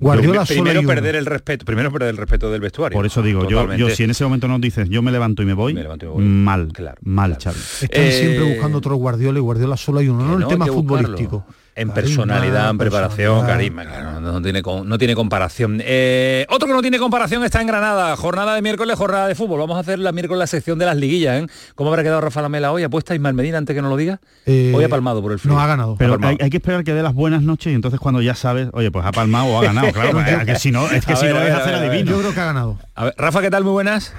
Guardiola 0.00 0.44
primero 0.44 0.82
perder 0.82 1.16
el 1.16 1.26
respeto, 1.26 1.64
primero 1.64 1.90
perder 1.90 2.10
el 2.10 2.16
respeto 2.16 2.50
del 2.50 2.60
vestuario. 2.60 2.96
Por 2.96 3.06
eso 3.06 3.22
digo, 3.22 3.48
yo, 3.48 3.74
yo, 3.74 3.90
si 3.90 4.04
en 4.04 4.10
ese 4.10 4.24
momento 4.24 4.46
nos 4.48 4.60
dices 4.60 4.88
yo 4.88 5.02
me 5.02 5.10
levanto 5.10 5.42
y 5.42 5.46
me 5.46 5.54
voy, 5.54 5.74
mal, 6.16 6.68
claro, 6.72 6.98
mal 7.02 7.36
Xavi. 7.42 7.58
Están 7.58 8.12
siempre 8.12 8.46
eh, 8.46 8.54
buscando 8.54 8.78
otro 8.78 8.94
Guardiola 8.96 9.38
y 9.38 9.42
Guardiola 9.42 9.76
solo 9.76 9.98
hay 9.98 10.08
uno, 10.08 10.24
no, 10.24 10.38
el 10.38 10.46
tema 10.46 10.66
futbolístico 10.66 11.44
en 11.74 11.90
personalidad, 11.90 12.70
en 12.70 12.78
preparación, 12.78 13.46
carisma, 13.46 13.84
no, 13.84 14.42
tiene, 14.42 14.62
no 14.62 14.98
tiene 14.98 15.14
comparación. 15.14 15.80
Eh, 15.84 16.46
otro 16.48 16.66
que 16.66 16.74
no 16.74 16.82
tiene 16.82 16.98
comparación 16.98 17.44
está 17.44 17.60
en 17.60 17.66
Granada, 17.66 18.16
jornada 18.16 18.54
de 18.54 18.62
miércoles, 18.62 18.96
jornada 18.96 19.28
de 19.28 19.34
fútbol. 19.34 19.60
Vamos 19.60 19.76
a 19.76 19.80
hacer 19.80 19.98
la 19.98 20.12
miércoles 20.12 20.40
la 20.40 20.46
sección 20.46 20.78
de 20.78 20.86
las 20.86 20.96
liguillas, 20.96 21.42
¿eh? 21.42 21.46
¿Cómo 21.74 21.90
habrá 21.90 22.02
quedado 22.02 22.20
Rafa 22.20 22.42
Lamela 22.42 22.72
hoy? 22.72 22.82
¿Apuesta 22.82 23.14
Ismael 23.14 23.34
Medina 23.34 23.58
antes 23.58 23.74
que 23.74 23.82
no 23.82 23.88
lo 23.88 23.96
diga? 23.96 24.20
Eh, 24.46 24.72
hoy 24.74 24.84
ha 24.84 24.88
palmado 24.88 25.22
por 25.22 25.32
el 25.32 25.38
frío. 25.38 25.54
No 25.54 25.60
ha 25.60 25.66
ganado. 25.66 25.96
Pero 25.98 26.18
hay, 26.22 26.36
que 26.50 26.56
esperar 26.56 26.84
que 26.84 26.92
dé 26.92 27.02
las 27.02 27.14
buenas 27.14 27.42
noches 27.42 27.72
y 27.72 27.74
entonces 27.74 28.00
cuando 28.00 28.20
ya 28.20 28.34
sabes, 28.34 28.68
oye, 28.72 28.90
pues 28.90 29.04
ha 29.06 29.12
palmado 29.12 29.46
o 29.46 29.58
ha 29.60 29.64
ganado, 29.64 29.92
claro, 29.92 30.20
es 30.26 30.44
que 30.44 30.56
si 30.56 30.70
no, 30.70 30.88
es 30.90 31.04
que 31.04 31.16
si 31.16 31.26
no 31.26 31.40
es 31.40 31.52
hacer 31.52 31.74
adivino. 31.74 32.10
Yo 32.10 32.20
creo 32.20 32.34
que 32.34 32.40
ha 32.40 32.46
ganado. 32.46 32.78
A 32.94 33.04
ver, 33.04 33.14
Rafa, 33.16 33.40
¿qué 33.40 33.50
tal? 33.50 33.64
Muy 33.64 33.72
buenas. 33.72 34.12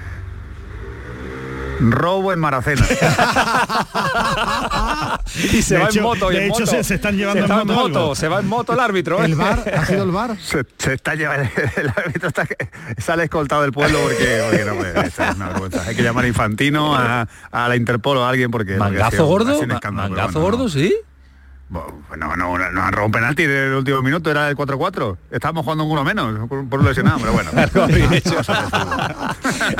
Robo 1.90 2.32
en 2.32 2.38
Maracena. 2.38 2.86
y 5.34 5.62
se 5.62 5.78
va 5.78 5.88
en 5.88 6.02
moto. 6.02 6.30
de 6.30 6.46
hecho, 6.46 6.66
Se, 6.66 6.94
están 6.94 7.16
llevando 7.16 7.44
en, 7.44 7.66
moto, 7.66 8.14
Se 8.14 8.28
va 8.28 8.40
en 8.40 8.48
moto 8.48 8.72
el 8.72 8.80
árbitro. 8.80 9.22
¿eh? 9.22 9.26
¿El 9.26 9.34
bar? 9.34 9.64
¿Ha 9.74 9.86
sido 9.86 10.04
el 10.04 10.10
bar? 10.10 10.36
Se, 10.40 10.64
está 10.92 11.14
llevando... 11.14 11.48
El 11.76 11.88
árbitro 11.88 12.28
está, 12.28 12.46
sale 12.98 13.24
escoltado 13.24 13.62
del 13.62 13.72
pueblo 13.72 13.98
porque, 14.02 14.42
porque 14.48 14.64
no 14.64 14.74
puede. 14.76 15.06
Es 15.06 15.18
una 15.18 15.48
vergüenza. 15.48 15.82
Hay 15.86 15.96
que 15.96 16.02
llamar 16.02 16.24
a 16.24 16.28
Infantino, 16.28 16.96
a, 16.96 17.28
a 17.50 17.68
la 17.68 17.76
Interpol 17.76 18.18
o 18.18 18.24
a 18.24 18.28
alguien 18.28 18.50
porque... 18.50 18.76
¿Mangazo 18.76 19.26
gordo? 19.26 19.60
¿Mangazo 19.92 20.40
gordo, 20.40 20.68
sí? 20.68 20.94
Bueno, 21.72 22.36
no, 22.36 22.36
no, 22.36 22.58
no 22.70 22.82
han 22.82 22.92
robado 22.92 23.06
un 23.06 23.12
penalti 23.12 23.46
del 23.46 23.72
último 23.72 24.02
minuto, 24.02 24.30
era 24.30 24.50
el 24.50 24.56
4-4. 24.56 25.16
Estábamos 25.30 25.64
jugando 25.64 25.84
uno 25.84 26.04
menos, 26.04 26.46
por, 26.46 26.58
un 26.58 26.84
lesionado, 26.84 27.18
pero 27.18 27.32
bueno. 27.32 27.50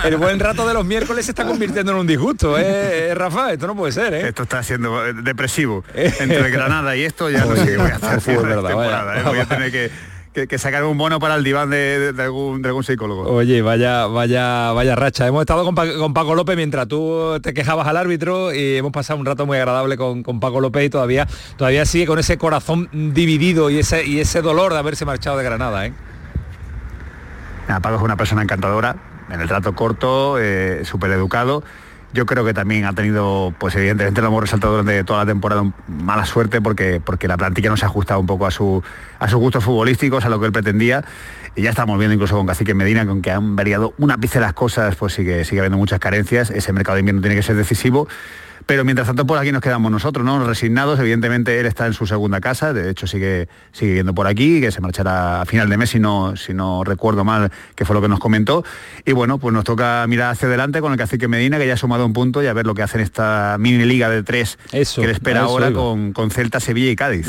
el 0.05 0.17
buen 0.17 0.41
rato 0.41 0.67
de 0.67 0.73
los 0.73 0.87
miércoles 0.87 1.27
se 1.27 1.33
está 1.33 1.45
convirtiendo 1.45 1.93
en 1.93 1.99
un 1.99 2.07
disgusto, 2.07 2.59
¿eh, 2.59 2.63
eh, 3.11 3.15
Rafa? 3.15 3.53
Esto 3.53 3.67
no 3.67 3.77
puede 3.77 3.93
ser, 3.93 4.15
¿eh? 4.15 4.29
Esto 4.29 4.45
está 4.45 4.63
siendo 4.63 5.13
depresivo. 5.13 5.85
Entre 5.95 6.51
Granada 6.51 6.97
y 6.97 7.03
esto 7.03 7.29
ya 7.29 7.45
no 7.45 7.57
sé 7.57 7.67
qué 7.67 7.77
voy 7.77 7.91
a 7.91 7.97
hacer. 7.97 8.39
¿eh? 8.39 9.23
Voy 9.25 9.39
a 9.39 9.47
tener 9.47 9.71
que 9.71 9.91
que, 10.33 10.59
sacar 10.59 10.85
un 10.85 10.97
bono 10.97 11.21
para 11.21 11.35
el 11.35 11.45
diván 11.45 11.71
de, 11.71 12.15
algún, 12.19 12.85
psicólogo. 12.85 13.31
Oye, 13.31 13.63
vaya, 13.63 14.07
vaya, 14.07 14.73
vaya 14.73 14.97
racha. 14.97 15.27
Hemos 15.27 15.43
estado 15.43 15.65
con, 15.65 16.15
Paco 16.15 16.35
López 16.35 16.57
mientras 16.57 16.89
tú 16.89 17.39
te 17.43 17.53
quejabas 17.53 17.87
al 17.87 17.97
árbitro 17.97 18.53
y 18.53 18.77
hemos 18.77 18.93
pasado 18.93 19.19
un 19.21 19.27
rato 19.27 19.47
muy 19.47 19.59
agradable 19.59 19.97
con, 19.97 20.23
Paco 20.41 20.61
López 20.61 20.87
y 20.87 20.91
todavía, 20.91 21.27
todavía 21.57 21.85
sigue 21.85 22.07
con 22.07 22.19
ese 22.19 22.39
corazón 22.39 22.89
dividido 22.93 23.71
y 23.71 23.79
ese, 23.79 24.07
y 24.07 24.21
ese 24.21 24.43
dolor 24.43 24.73
de 24.73 24.79
haberse 24.79 25.05
marchado 25.05 25.37
de 25.37 25.45
Granada. 25.45 25.87
¿eh? 25.87 25.93
Paco 27.67 27.97
es 27.97 28.03
una 28.03 28.17
persona 28.17 28.43
encantadora, 28.43 28.97
en 29.31 29.41
el 29.41 29.49
trato 29.49 29.75
corto, 29.75 30.39
eh, 30.39 30.85
súper 30.85 31.11
educado 31.13 31.63
yo 32.13 32.27
creo 32.27 32.45
que 32.45 32.53
también 32.53 32.85
ha 32.85 32.93
tenido, 32.93 33.55
pues 33.59 33.75
evidentemente 33.77 34.21
lo 34.21 34.29
hemos 34.29 34.43
resaltado 34.43 34.75
durante 34.75 35.05
toda 35.05 35.21
la 35.21 35.27
temporada, 35.27 35.65
mala 35.89 36.25
suerte 36.27 36.61
porque, 36.61 37.01
porque 37.05 37.27
la 37.27 37.37
plantilla 37.37 37.71
no 37.71 37.77
se 37.77 37.85
ha 37.85 37.89
ajustado 37.89 38.21
un 38.21 38.27
poco 38.27 38.47
a, 38.47 38.51
su, 38.51 38.83
a 39.19 39.29
sus 39.29 39.39
gustos 39.39 39.65
futbolísticos, 39.65 40.25
a 40.25 40.29
lo 40.29 40.39
que 40.39 40.47
él 40.47 40.53
pretendía. 40.53 41.05
Y 41.55 41.63
ya 41.63 41.71
estamos 41.71 41.99
viendo 41.99 42.15
incluso 42.15 42.37
con 42.37 42.47
Cacique 42.47 42.75
Medina, 42.75 43.07
con 43.07 43.21
que 43.23 43.31
han 43.31 43.57
variado 43.57 43.95
una 43.99 44.17
de 44.17 44.41
las 44.41 44.53
cosas, 44.55 44.97
pues 44.97 45.13
sigue, 45.15 45.45
sigue 45.45 45.61
habiendo 45.61 45.79
muchas 45.79 46.01
carencias. 46.01 46.51
Ese 46.51 46.73
mercado 46.73 46.97
de 46.97 47.01
invierno 47.01 47.21
tiene 47.21 47.37
que 47.37 47.43
ser 47.43 47.57
decisivo. 47.57 48.09
Pero 48.67 48.85
mientras 48.85 49.07
tanto 49.07 49.27
por 49.27 49.39
aquí 49.39 49.53
nos 49.53 49.63
quedamos 49.63 49.91
nosotros, 49.91 50.25
¿no? 50.25 50.45
Resignados, 50.45 50.99
evidentemente 51.01 51.59
él 51.59 51.67
está 51.67 51.87
en 51.87 51.93
su 51.93 52.07
segunda 52.07 52.41
casa, 52.41 52.73
de 52.73 52.91
hecho 52.91 53.07
sigue, 53.07 53.49
sigue 53.73 53.95
viendo 53.95 54.15
por 54.15 54.27
aquí, 54.27 54.61
que 54.61 54.71
se 54.71 54.81
marchará 54.81 55.43
a 55.43 55.47
final 55.47 55.69
de 55.69 55.77
mes 55.77 55.91
si 55.91 55.99
no, 55.99 56.37
si 56.37 56.55
no 56.55 56.85
recuerdo 56.85 57.25
mal, 57.25 57.51
que 57.75 57.85
fue 57.85 57.95
lo 57.95 58.03
que 58.03 58.09
nos 58.09 58.21
comentó. 58.21 58.65
Y 59.05 59.13
bueno, 59.13 59.39
pues 59.39 59.53
nos 59.53 59.65
toca 59.65 60.05
mirar 60.09 60.31
hacia 60.31 60.49
adelante 60.49 60.81
con 60.81 60.93
el 60.93 60.99
cacique 60.99 61.29
Medina, 61.29 61.59
que 61.59 61.67
ya 61.67 61.75
ha 61.75 61.77
sumado 61.77 62.07
un 62.07 62.13
punto 62.13 62.43
y 62.43 62.47
a 62.47 62.53
ver 62.53 62.67
lo 62.67 62.75
que 62.75 62.83
hace 62.83 62.99
en 62.99 63.05
esta 63.05 63.57
mini 63.59 63.85
liga 63.85 64.09
de 64.09 64.23
tres 64.23 64.59
eso, 64.73 65.01
que 65.01 65.07
le 65.07 65.13
espera 65.13 65.43
ahora 65.43 65.73
con, 65.73 66.13
con, 66.13 66.31
Celta, 66.31 66.61
Sevilla 66.61 66.91
y 66.91 66.97
Cádiz. 66.97 67.29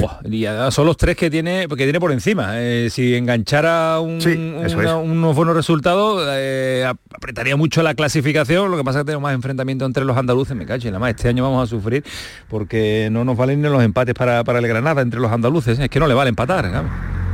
son 0.71 0.85
los 0.85 0.97
tres 0.97 1.15
que 1.15 1.29
tiene, 1.29 1.67
que 1.67 1.75
tiene 1.75 1.99
por 1.99 2.11
encima. 2.11 2.61
Eh, 2.61 2.89
si 2.89 3.15
enganchara 3.15 3.99
un, 3.99 4.19
unos 4.23 5.35
buenos 5.35 5.55
resultados, 5.55 6.23
eh, 6.29 6.91
apretaría 7.23 7.55
mucho 7.55 7.81
la 7.83 7.93
clasificación, 7.93 8.69
lo 8.69 8.75
que 8.75 8.83
pasa 8.83 8.99
es 8.99 9.03
que 9.03 9.05
tenemos 9.07 9.23
más 9.23 9.33
enfrentamiento 9.33 9.85
entre 9.85 10.03
los 10.03 10.17
andaluces, 10.17 10.57
me 10.57 10.65
cacho, 10.65 10.89
y 10.89 10.91
nada 10.91 10.99
más 10.99 11.11
este 11.11 11.29
año 11.29 11.43
vamos 11.43 11.63
a 11.63 11.67
sufrir 11.67 12.03
porque 12.49 13.07
no 13.11 13.23
nos 13.23 13.37
valen 13.37 13.61
ni 13.61 13.69
los 13.69 13.81
empates 13.81 14.13
para, 14.13 14.41
el 14.41 14.67
Granada 14.67 15.01
entre 15.01 15.21
los 15.21 15.31
andaluces. 15.31 15.79
Es 15.79 15.89
que 15.89 15.99
no 15.99 16.07
le 16.07 16.13
vale 16.13 16.29
empatar, 16.29 16.69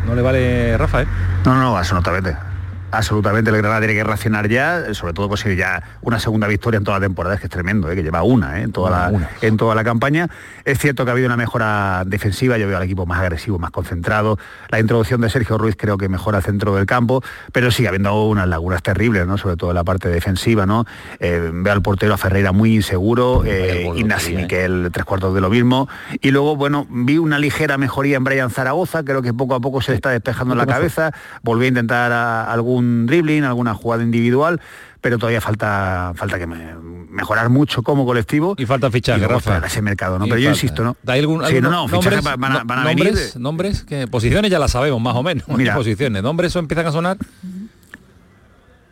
no 0.05 0.15
le 0.15 0.21
vale 0.21 0.77
Rafael. 0.77 1.07
No, 1.43 1.55
no, 1.55 1.75
absolutamente 1.75 2.48
absolutamente 2.91 3.49
el 3.49 3.57
Granada 3.57 3.79
tiene 3.79 3.93
que 3.93 4.03
reaccionar 4.03 4.47
ya, 4.47 4.93
sobre 4.93 5.13
todo 5.13 5.29
pues 5.29 5.43
ya 5.43 5.83
una 6.01 6.19
segunda 6.19 6.47
victoria 6.47 6.77
en 6.77 6.83
toda 6.83 6.99
la 6.99 7.05
temporada, 7.05 7.35
es 7.35 7.41
que 7.41 7.47
es 7.47 7.51
tremendo, 7.51 7.89
¿eh? 7.89 7.95
que 7.95 8.03
lleva 8.03 8.23
una, 8.23 8.59
¿eh? 8.59 8.63
en, 8.63 8.71
toda 8.71 8.89
la, 8.89 9.29
en 9.41 9.57
toda 9.57 9.75
la 9.75 9.83
campaña. 9.83 10.27
Es 10.65 10.79
cierto 10.79 11.05
que 11.05 11.11
ha 11.11 11.13
habido 11.13 11.27
una 11.27 11.37
mejora 11.37 12.03
defensiva, 12.05 12.57
yo 12.57 12.67
veo 12.67 12.77
al 12.77 12.83
equipo 12.83 13.05
más 13.05 13.19
agresivo, 13.19 13.59
más 13.59 13.71
concentrado. 13.71 14.37
La 14.69 14.79
introducción 14.79 15.21
de 15.21 15.29
Sergio 15.29 15.57
Ruiz 15.57 15.75
creo 15.77 15.97
que 15.97 16.09
mejora 16.09 16.39
el 16.39 16.43
centro 16.43 16.75
del 16.75 16.85
campo, 16.85 17.23
pero 17.51 17.71
sigue 17.71 17.87
habiendo 17.87 18.27
unas 18.27 18.47
lagunas 18.47 18.81
terribles, 18.81 19.25
¿no? 19.27 19.37
sobre 19.37 19.55
todo 19.55 19.71
en 19.71 19.75
la 19.75 19.83
parte 19.83 20.09
defensiva. 20.09 20.65
¿no? 20.65 20.85
Eh, 21.19 21.51
veo 21.53 21.73
al 21.73 21.81
portero 21.81 22.13
a 22.13 22.17
Ferreira 22.17 22.51
muy 22.51 22.75
inseguro, 22.75 23.43
eh, 23.45 23.89
Ignasi 23.95 24.35
Miquel 24.35 24.89
tres 24.91 25.05
cuartos 25.05 25.33
de 25.33 25.41
lo 25.41 25.49
mismo. 25.49 25.87
Y 26.21 26.31
luego, 26.31 26.55
bueno, 26.55 26.87
vi 26.89 27.17
una 27.17 27.39
ligera 27.39 27.77
mejoría 27.77 28.17
en 28.17 28.23
Brian 28.23 28.49
Zaragoza, 28.49 29.03
creo 29.03 29.21
que 29.21 29.33
poco 29.33 29.55
a 29.55 29.59
poco 29.59 29.81
se 29.81 29.91
le 29.91 29.95
está 29.95 30.09
despejando 30.09 30.55
la 30.55 30.65
cabeza, 30.65 31.11
volví 31.43 31.65
a 31.65 31.69
intentar 31.69 32.11
algún 32.11 32.78
un 32.79 33.05
dribbling, 33.05 33.43
alguna 33.43 33.73
jugada 33.73 34.03
individual, 34.03 34.59
pero 35.01 35.17
todavía 35.17 35.41
falta 35.41 36.13
falta 36.15 36.39
que 36.39 36.47
mejorar 36.47 37.49
mucho 37.49 37.83
como 37.83 38.05
colectivo. 38.05 38.55
Y 38.57 38.65
falta 38.65 38.89
fichar 38.89 39.19
Rafa. 39.21 39.61
ese 39.65 39.81
mercado 39.81 40.17
no 40.19 40.25
pero 40.25 40.39
yo 40.39 40.49
insisto 40.49 40.83
no 40.83 40.97
¿Hay 41.05 41.19
algún, 41.19 41.39
no, 41.39 41.87
nombres, 41.87 42.23
van 42.23 42.51
a, 42.51 42.63
van 42.63 42.79
a 42.79 42.83
venir 42.85 43.15
nombres 43.37 43.83
que 43.83 44.07
posiciones 44.07 44.51
ya 44.51 44.59
las 44.59 44.71
sabemos 44.71 45.01
más 45.01 45.15
o 45.15 45.23
menos 45.23 45.47
Mira, 45.47 45.75
posiciones. 45.75 46.23
Nombres 46.23 46.55
o 46.55 46.59
empiezan 46.59 46.87
a 46.87 46.91
sonar 46.91 47.17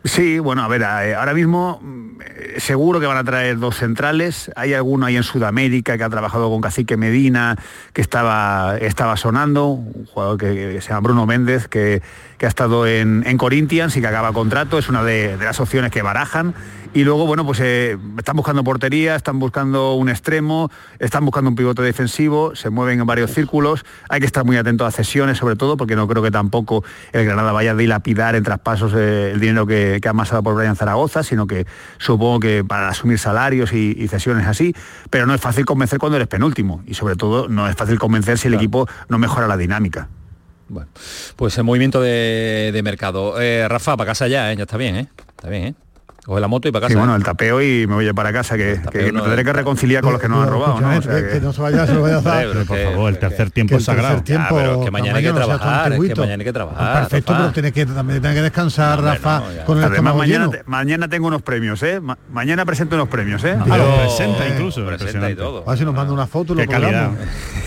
Sí, 0.04 0.38
bueno, 0.38 0.62
a 0.62 0.68
ver, 0.68 0.82
eh, 0.82 1.14
ahora 1.14 1.34
mismo 1.34 1.80
mm, 1.82 2.18
seguro 2.58 3.00
que 3.00 3.06
van 3.06 3.18
a 3.18 3.24
traer 3.24 3.58
dos 3.58 3.76
centrales. 3.76 4.50
Hay 4.56 4.72
alguno 4.72 5.06
ahí 5.06 5.16
en 5.16 5.22
Sudamérica 5.22 5.98
que 5.98 6.04
ha 6.04 6.08
trabajado 6.08 6.48
con 6.48 6.60
Cacique 6.60 6.96
Medina, 6.96 7.56
que 7.92 8.00
estaba, 8.00 8.78
estaba 8.78 9.16
sonando, 9.16 9.66
un 9.66 10.06
jugador 10.06 10.38
que, 10.38 10.80
se 10.80 10.88
llama 10.88 11.00
Bruno 11.00 11.26
Méndez, 11.26 11.68
que, 11.68 12.00
ha 12.46 12.48
estado 12.48 12.86
en, 12.86 13.22
Corinthians 13.38 13.96
y 13.96 14.00
que 14.00 14.06
acaba 14.06 14.32
contrato. 14.32 14.78
Es 14.78 14.88
una 14.88 15.02
de, 15.02 15.36
de 15.36 15.44
las 15.44 15.60
opciones 15.60 15.90
que 15.90 16.02
barajan 16.02 16.54
y 16.94 17.04
luego, 17.04 17.26
bueno, 17.26 17.44
pues 17.44 17.60
eh, 17.60 17.98
están 18.16 18.36
buscando 18.36 18.64
portería, 18.64 19.14
están 19.14 19.38
buscando 19.38 19.94
un 19.94 20.08
extremo, 20.08 20.70
están 20.98 21.24
buscando 21.24 21.50
un 21.50 21.56
pivote 21.56 21.82
defensivo, 21.82 22.56
se 22.56 22.70
mueven 22.70 23.00
en 23.00 23.06
varios 23.06 23.30
círculos. 23.30 23.84
Hay 24.08 24.20
que 24.20 24.26
estar 24.26 24.44
muy 24.44 24.56
atento 24.56 24.86
a 24.86 24.90
cesiones, 24.90 25.36
sobre 25.36 25.54
todo, 25.54 25.76
porque 25.76 25.96
no 25.96 26.08
creo 26.08 26.22
que 26.22 26.30
tampoco 26.30 26.82
el 27.12 27.26
Granada 27.26 27.52
vaya 27.52 27.72
a 27.72 27.74
dilapidar 27.74 28.36
en 28.36 28.42
traspasos 28.42 28.94
eh, 28.96 29.32
el 29.32 29.40
dinero 29.40 29.66
que, 29.66 30.00
ha 30.02 30.10
amasado 30.10 30.42
por 30.42 30.54
Brian 30.54 30.76
Zaragoza, 30.76 31.22
sino 31.22 31.46
que 31.46 31.66
supongo 31.98 32.40
que 32.40 32.64
para 32.64 32.88
asumir 32.88 33.18
salarios 33.18 33.72
y, 33.74 34.08
cesiones 34.08 34.46
así. 34.46 34.74
Pero 35.10 35.26
no 35.26 35.34
es 35.34 35.40
fácil 35.40 35.66
convencer 35.66 35.98
cuando 35.98 36.16
eres 36.16 36.28
penúltimo. 36.28 36.82
Y 36.86 36.94
sobre 36.94 37.16
todo, 37.16 37.48
no 37.48 37.68
es 37.68 37.76
fácil 37.76 37.98
convencer 37.98 38.38
si 38.38 38.48
el 38.48 38.54
equipo 38.54 38.88
no 39.08 39.18
mejora 39.18 39.46
la 39.46 39.58
dinámica. 39.58 40.08
Bueno, 40.68 40.90
pues 41.36 41.56
el 41.58 41.64
movimiento 41.64 42.00
de, 42.00 42.78
mercado. 42.84 43.40
Eh, 43.40 43.66
Rafa, 43.68 43.96
para 43.96 44.10
casa 44.10 44.28
ya, 44.28 44.52
ya 44.52 44.62
está 44.62 44.76
bien, 44.76 44.96
¿eh? 44.96 45.08
Está 45.30 45.48
bien, 45.48 45.64
¿eh? 45.68 45.74
Coge 46.28 46.42
la 46.42 46.48
moto 46.48 46.68
y 46.68 46.72
para 46.72 46.82
casa. 46.82 46.92
Sí, 46.92 46.98
bueno, 46.98 47.14
¿eh? 47.14 47.16
el 47.16 47.24
tapeo 47.24 47.62
y 47.62 47.86
me 47.86 47.94
voy 47.94 48.12
para 48.12 48.34
casa, 48.34 48.58
que, 48.58 48.78
que 48.92 49.12
me 49.12 49.22
tendré 49.22 49.42
que 49.44 49.52
reconciliar 49.54 50.02
con 50.02 50.12
los 50.12 50.20
que 50.20 50.28
nos 50.28 50.42
han 50.46 50.52
robado. 50.52 50.78
¿no? 50.78 50.98
O 50.98 51.00
sea, 51.00 51.14
que... 51.22 51.28
que... 51.28 51.40
no 51.40 51.54
se 51.54 51.62
vaya, 51.62 51.86
se 51.86 51.94
lo 51.94 52.02
vaya 52.02 52.16
a 52.16 52.18
hacer. 52.18 52.66
por 52.66 52.76
favor, 52.76 53.08
el 53.08 53.18
tercer 53.18 53.50
tiempo 53.50 53.76
es 53.76 53.84
sagrado. 53.84 54.22
Tiempo, 54.22 54.48
ah, 54.50 54.60
pero 54.60 54.84
que 54.84 54.90
mañana 54.90 55.16
hay 55.16 55.24
que 55.24 55.32
trabajar, 55.32 55.92
es 55.94 55.98
que 55.98 56.14
mañana 56.20 56.42
hay 56.42 56.44
que 56.44 56.52
trabajar. 56.52 57.00
Perfecto, 57.00 57.32
pero 57.34 57.52
tiene 57.52 57.72
que, 57.72 57.86
también 57.86 58.20
tiene 58.20 58.36
que 58.36 58.42
descansar, 58.42 59.02
Rafa, 59.02 59.42
con 59.64 59.78
el 59.78 59.84
Además, 59.84 60.16
mañana, 60.16 60.50
mañana 60.66 61.08
tengo 61.08 61.28
unos 61.28 61.40
premios, 61.40 61.82
¿eh? 61.82 61.98
mañana 62.30 62.66
presento 62.66 62.96
unos 62.96 63.08
premios, 63.08 63.42
¿eh? 63.44 63.56
Ah, 63.58 63.78
los 63.78 63.98
presenta 64.00 64.48
incluso. 64.48 64.84
Presenta 64.84 65.30
y 65.30 65.34
todo. 65.34 65.64
A 65.66 65.70
ver 65.70 65.78
si 65.78 65.86
nos 65.86 65.94
manda 65.94 66.12
una 66.12 66.26
foto 66.26 66.54
lo 66.54 66.66
calidad. 66.66 67.10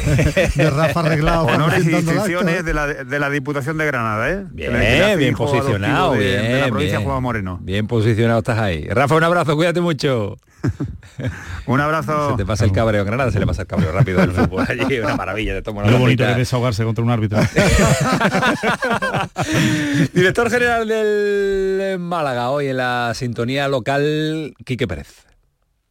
de 0.56 0.70
Rafa 0.70 1.00
arreglado. 1.00 1.46
Honores 1.48 1.84
y 1.84 1.90
distinciones 1.90 2.64
de 2.64 2.74
la, 2.76 2.86
de 2.86 3.20
la 3.20 3.30
Diputación 3.32 3.80
de 3.80 3.88
Granada, 3.88 4.30
¿eh? 4.30 4.46
Bien, 4.52 5.18
bien 5.18 5.34
posicionado. 5.34 6.14
De 6.14 6.60
la 6.62 6.68
provincia 6.68 7.00
de 7.00 7.06
Juan 7.06 7.24
Moreno. 7.24 7.58
Bien 7.60 7.88
posicionado 7.88 8.51
estás 8.52 8.64
ahí. 8.64 8.88
Rafa, 8.88 9.16
un 9.16 9.24
abrazo, 9.24 9.56
cuídate 9.56 9.82
mucho. 9.82 10.38
un 11.66 11.80
abrazo. 11.80 12.32
Se 12.32 12.38
te 12.38 12.46
pasa 12.46 12.66
el 12.66 12.72
cabreo 12.72 13.02
en 13.02 13.08
Granada, 13.08 13.32
se 13.32 13.40
le 13.40 13.48
pasa 13.48 13.64
el 13.64 13.68
cabreo 13.68 13.92
rápido 13.92 14.20
del 14.20 14.32
fútbol 14.32 14.66
allí, 14.68 15.00
una 15.00 15.16
maravilla, 15.18 15.54
de 15.54 15.62
tomar 15.62 15.90
Lo 15.90 15.98
bonito 15.98 16.24
que 16.24 16.32
es 16.32 16.38
desahogarse 16.38 16.84
contra 16.84 17.04
un 17.04 17.10
árbitro. 17.10 17.40
Director 20.14 20.50
general 20.50 20.88
del 20.88 22.00
Málaga, 22.00 22.52
hoy 22.52 22.68
en 22.68 22.78
la 22.78 23.14
sintonía 23.16 23.68
local, 23.68 24.54
Quique 24.66 24.88
Pérez. 24.88 25.26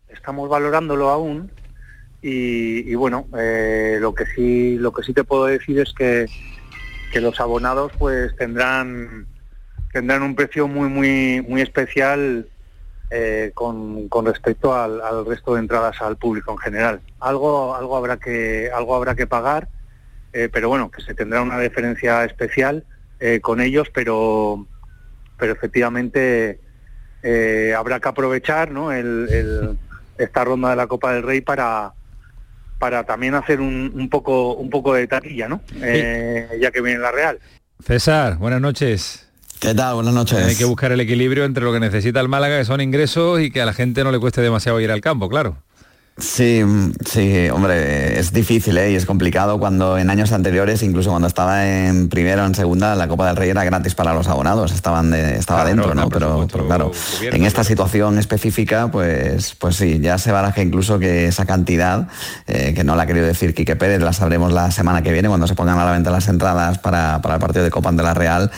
Estamos 0.08 0.48
valorándolo 0.48 1.10
aún 1.10 1.50
y, 2.22 2.94
bueno, 2.94 3.26
eh, 3.38 3.98
lo 4.00 4.14
que 4.14 4.26
sí 4.26 4.76
lo 4.76 4.92
que 4.92 5.02
sí 5.02 5.14
te 5.14 5.24
puedo 5.24 5.46
decir 5.46 5.80
es 5.80 5.94
que, 5.94 6.26
que 7.12 7.20
los 7.20 7.40
abonados 7.40 7.92
pues 7.98 8.36
tendrán 8.36 9.26
tendrán 9.92 10.22
un 10.22 10.34
precio 10.34 10.68
muy 10.68 10.88
muy 10.88 11.44
muy 11.48 11.60
especial 11.60 12.46
eh, 13.10 13.50
con, 13.54 14.08
con, 14.08 14.26
respecto 14.26 14.74
al, 14.74 15.26
resto 15.26 15.54
de 15.54 15.60
entradas 15.60 16.00
al 16.00 16.16
público 16.16 16.52
en 16.52 16.58
general. 16.58 17.00
Algo 17.18 17.74
algo 17.74 17.96
habrá 17.96 18.18
que 18.18 18.70
algo 18.72 18.94
habrá 18.94 19.14
que 19.14 19.26
pagar, 19.26 19.68
eh, 20.32 20.48
pero 20.52 20.68
bueno 20.68 20.90
que 20.90 21.02
se 21.02 21.14
tendrá 21.14 21.42
una 21.42 21.58
diferencia 21.58 22.24
especial 22.24 22.84
con 23.42 23.60
ellos, 23.60 23.88
pero 23.92 24.66
pero 25.38 25.52
efectivamente 25.52 26.58
habrá 27.76 28.00
que 28.00 28.08
aprovechar 28.08 28.70
¿no? 28.70 28.92
el, 28.92 29.76
esta 30.16 30.42
ronda 30.42 30.70
de 30.70 30.76
la 30.76 30.86
Copa 30.86 31.12
del 31.12 31.22
Rey 31.22 31.42
para 31.42 31.92
para 32.80 33.04
también 33.04 33.34
hacer 33.34 33.60
un, 33.60 34.08
poco 34.10 34.54
un 34.54 34.70
poco 34.70 34.94
de 34.94 35.06
taquilla, 35.06 35.46
¿no? 35.48 35.60
Eh, 35.82 36.48
ya 36.58 36.70
que 36.70 36.80
viene 36.80 36.98
la 36.98 37.12
Real. 37.12 37.38
César, 37.78 38.38
buenas 38.38 38.62
noches. 38.62 39.29
¿Qué 39.60 39.74
tal? 39.74 39.96
Buenas 39.96 40.14
noches. 40.14 40.38
Hay 40.38 40.56
que 40.56 40.64
buscar 40.64 40.90
el 40.90 41.00
equilibrio 41.00 41.44
entre 41.44 41.62
lo 41.62 41.70
que 41.70 41.80
necesita 41.80 42.18
el 42.20 42.28
Málaga, 42.28 42.56
que 42.56 42.64
son 42.64 42.80
ingresos, 42.80 43.42
y 43.42 43.50
que 43.50 43.60
a 43.60 43.66
la 43.66 43.74
gente 43.74 44.02
no 44.02 44.10
le 44.10 44.18
cueste 44.18 44.40
demasiado 44.40 44.80
ir 44.80 44.90
al 44.90 45.02
campo, 45.02 45.28
claro. 45.28 45.58
Sí, 46.16 46.62
sí, 47.06 47.48
hombre, 47.50 48.18
es 48.18 48.32
difícil 48.32 48.76
¿eh? 48.76 48.92
y 48.92 48.94
es 48.94 49.06
complicado 49.06 49.58
cuando 49.58 49.96
en 49.96 50.10
años 50.10 50.32
anteriores, 50.32 50.82
incluso 50.82 51.10
cuando 51.10 51.28
estaba 51.28 51.66
en 51.66 52.10
primero 52.10 52.42
o 52.42 52.46
en 52.46 52.54
segunda, 52.54 52.94
la 52.94 53.08
Copa 53.08 53.26
del 53.26 53.36
Rey 53.36 53.50
era 53.50 53.64
gratis 53.64 53.94
para 53.94 54.12
los 54.12 54.28
abonados, 54.28 54.72
estaban 54.72 55.10
de, 55.10 55.36
estaba 55.36 55.64
dentro, 55.64 55.94
¿no? 55.94 56.08
Pero, 56.10 56.46
claro, 56.66 56.92
en 57.22 57.44
esta 57.46 57.64
situación 57.64 58.18
específica, 58.18 58.90
pues, 58.90 59.54
pues 59.54 59.76
sí, 59.76 59.98
ya 60.00 60.18
se 60.18 60.30
baraja 60.30 60.62
incluso 60.62 60.98
que 60.98 61.26
esa 61.26 61.46
cantidad, 61.46 62.08
eh, 62.46 62.74
que 62.74 62.84
no 62.84 62.96
la 62.96 63.04
ha 63.04 63.06
querido 63.06 63.26
decir 63.26 63.54
Quique 63.54 63.76
Pérez, 63.76 64.02
la 64.02 64.12
sabremos 64.12 64.52
la 64.52 64.70
semana 64.70 65.02
que 65.02 65.12
viene 65.12 65.28
cuando 65.28 65.46
se 65.46 65.54
pongan 65.54 65.78
a 65.78 65.84
la 65.84 65.92
venta 65.92 66.10
las 66.10 66.28
entradas 66.28 66.78
para, 66.78 67.22
para 67.22 67.34
el 67.36 67.40
partido 67.40 67.64
de 67.64 67.70
Copa 67.70 67.92
de 67.92 68.02
la 68.02 68.12
Real, 68.12 68.50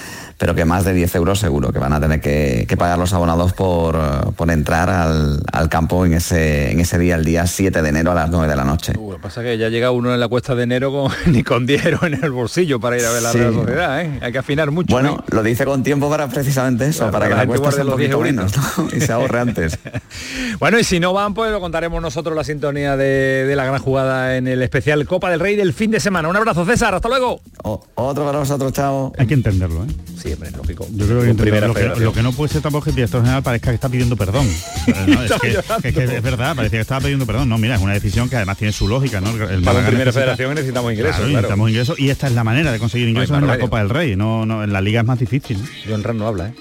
pero 0.43 0.57
que 0.57 0.65
más 0.65 0.85
de 0.85 0.93
10 0.93 1.15
euros 1.15 1.39
seguro 1.39 1.73
que 1.73 1.79
van 1.79 1.93
a 1.93 2.01
tener 2.01 2.21
que, 2.21 2.67
pagar 2.77 2.99
los 2.99 3.13
abonados 3.13 3.53
por, 3.53 3.97
por 4.35 4.51
entrar 4.51 4.91
al, 4.91 5.69
campo 5.69 6.05
en 6.05 6.15
ese, 6.15 6.73
en 6.73 6.81
ese 6.81 6.99
día, 6.99 7.15
el 7.15 7.25
día 7.25 7.47
7 7.47 7.81
de 7.81 7.89
enero 7.89 8.11
a 8.11 8.15
las 8.17 8.29
9 8.29 8.49
de 8.49 8.57
la 8.57 8.65
noche. 8.65 8.93
lo 8.95 9.13
que 9.13 9.23
pasa 9.23 9.41
es 9.43 9.47
que 9.47 9.59
ya 9.59 9.69
llega 9.69 9.93
uno 9.93 10.13
en 10.13 10.19
la 10.19 10.27
cuesta 10.27 10.57
de 10.57 10.65
enero 10.65 10.91
con, 10.91 11.13
ni 11.33 11.45
con 11.45 11.65
10 11.65 11.87
euros 11.87 12.03
en 12.03 12.25
el 12.25 12.33
bolsillo 12.33 12.81
para 12.81 12.99
ir 12.99 13.07
a 13.07 13.13
ver 13.13 13.23
la 13.23 13.31
Real 13.31 13.55
Sociedad, 13.55 14.01
¿eh? 14.01 14.19
Hay 14.21 14.33
que 14.33 14.39
afinar 14.39 14.73
mucho. 14.73 14.93
Bueno, 14.93 15.19
¿eh? 15.21 15.31
lo 15.31 15.45
dice 15.45 15.65
con 15.65 15.85
tiempo 15.85 16.11
para 16.11 16.27
precisamente 16.27 16.89
eso, 16.89 17.09
para, 17.13 17.29
que 17.29 17.37
la, 17.37 17.47
cuesta 17.47 17.71
sea 17.71 17.85
un 17.85 17.91
poquito 17.91 18.19
menos 18.19 18.53
y 18.93 19.01
se 19.01 19.13
ahorre 19.13 19.39
antes. 19.39 19.79
bueno, 20.59 20.77
y 20.77 20.83
si 20.83 20.99
no 20.99 21.13
van, 21.13 21.35
pues 21.35 21.53
lo 21.53 21.61
contaremos 21.61 22.03
nosotros 22.03 22.35
la 22.35 22.43
sintonía 22.43 22.97
de, 22.97 23.53
la 23.55 23.65
gran 23.65 23.81
jugada 23.81 24.37
en 24.37 24.49
el 24.49 24.61
especial 24.63 25.07
Copa 25.07 25.31
del 25.31 25.39
Rey 25.39 25.55
del 25.55 25.73
fin 25.73 25.93
de 25.93 26.01
semana. 26.01 26.29
Un 26.29 26.35
abrazo, 26.35 26.67
César, 26.67 26.97
hasta 26.97 27.09
luego. 27.09 27.41
otro 27.63 28.25
para 28.25 28.41
vosotros, 28.41 28.73
chao. 28.73 29.13
Hay 29.17 29.29
que 29.29 29.35
entenderlo, 29.35 29.85
¿eh? 29.85 29.89
siempre 30.17 30.32
lógico. 30.57 30.87
Yo 30.93 31.07
creo 31.07 31.21
que, 31.21 32.01
lo, 32.01 32.13
que 32.13 32.23
no 32.23 32.33
puede 32.33 32.53
ser 32.53 32.63
tampoco 32.63 32.85
que 32.85 32.91
el 32.91 32.97
director 32.97 33.21
general 33.21 33.43
parezca 33.43 33.71
que 33.71 33.75
está 33.75 33.89
pidiendo 33.89 34.17
perdón. 34.17 34.47
es, 34.87 35.95
que, 35.95 36.05
es, 36.05 36.23
verdad, 36.23 36.55
parecía 36.57 36.79
que 36.79 36.83
estaba 36.83 37.01
pidiendo 37.01 37.27
perdón. 37.27 37.49
No, 37.49 37.59
mira, 37.59 37.77
es 37.77 37.81
una 37.81 37.93
decisión 37.93 38.29
que 38.29 38.37
además 38.37 38.59
tiene 38.59 38.73
su 38.73 38.89
lógica, 38.89 39.21
¿no? 39.21 39.31
El 39.31 39.63
Para 39.63 39.83
la 39.83 39.89
primera 39.89 40.13
federación 40.13 40.55
necesitamos 40.55 40.93
ingresos. 40.93 41.17
Claro, 41.17 41.33
necesitamos 41.33 41.71
ingresos 41.71 42.01
y 42.01 42.11
esta 42.11 42.27
es 42.27 42.33
la 42.33 42.45
manera 42.45 42.73
de 42.73 42.79
conseguir 42.79 43.09
ingresos 43.09 43.39
en 43.39 43.47
la 43.47 43.59
Copa 43.59 43.79
del 43.79 43.89
Rey. 43.89 44.17
No, 44.17 44.47
no, 44.47 44.65
en 44.65 44.73
la 44.73 44.81
liga 44.81 45.01
es 45.01 45.07
más 45.07 45.19
difícil. 45.19 45.59
John 45.89 46.03
Ram 46.03 46.19
no 46.19 46.29
habla, 46.29 46.49
¿eh? 46.49 46.55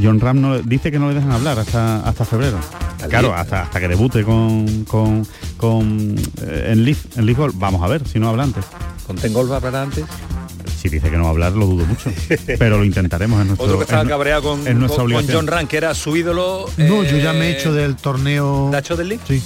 John 0.00 0.20
Ram 0.20 0.40
no, 0.40 0.58
dice 0.60 0.90
que 0.90 0.98
no 0.98 1.08
le 1.08 1.14
dejan 1.14 1.32
hablar 1.32 1.58
hasta 1.58 2.00
hasta 2.00 2.24
febrero. 2.24 2.58
Claro, 3.08 3.34
hasta, 3.34 3.62
hasta 3.62 3.80
que 3.80 3.88
debute 3.88 4.24
con, 4.24 4.84
con, 4.84 5.26
con 5.56 6.16
eh, 6.42 6.68
en 6.72 6.84
Leaf, 6.84 7.16
en 7.16 7.26
Leaf 7.26 7.38
Vamos 7.54 7.82
a 7.82 7.88
ver 7.88 8.06
si 8.06 8.18
no 8.18 8.28
habla 8.28 8.44
antes. 8.44 8.64
¿Con 9.06 9.16
Tengol 9.16 9.50
va 9.50 9.54
a 9.54 9.56
hablar 9.56 9.76
antes? 9.76 10.04
Si 10.80 10.88
dice 10.88 11.10
que 11.10 11.16
no 11.16 11.24
va 11.24 11.28
a 11.28 11.32
hablar, 11.32 11.52
lo 11.52 11.66
dudo 11.66 11.84
mucho. 11.84 12.10
Pero 12.58 12.78
lo 12.78 12.84
intentaremos 12.84 13.40
en 13.40 13.48
nuestro 13.48 13.66
Otro 13.66 13.78
que 13.78 13.84
estaba 13.84 14.08
cabreado 14.08 14.42
con, 14.42 14.64
con, 14.64 15.28
John 15.28 15.46
Rand, 15.46 15.68
que 15.68 15.76
era 15.76 15.94
su 15.94 16.16
ídolo. 16.16 16.66
No, 16.78 17.04
yo 17.04 17.18
ya 17.18 17.32
me 17.32 17.48
he 17.48 17.58
hecho 17.58 17.72
del 17.72 17.96
torneo. 17.96 18.70
¿Nacho 18.72 18.96
del 18.96 19.08
League? 19.08 19.24
Sí. 19.26 19.42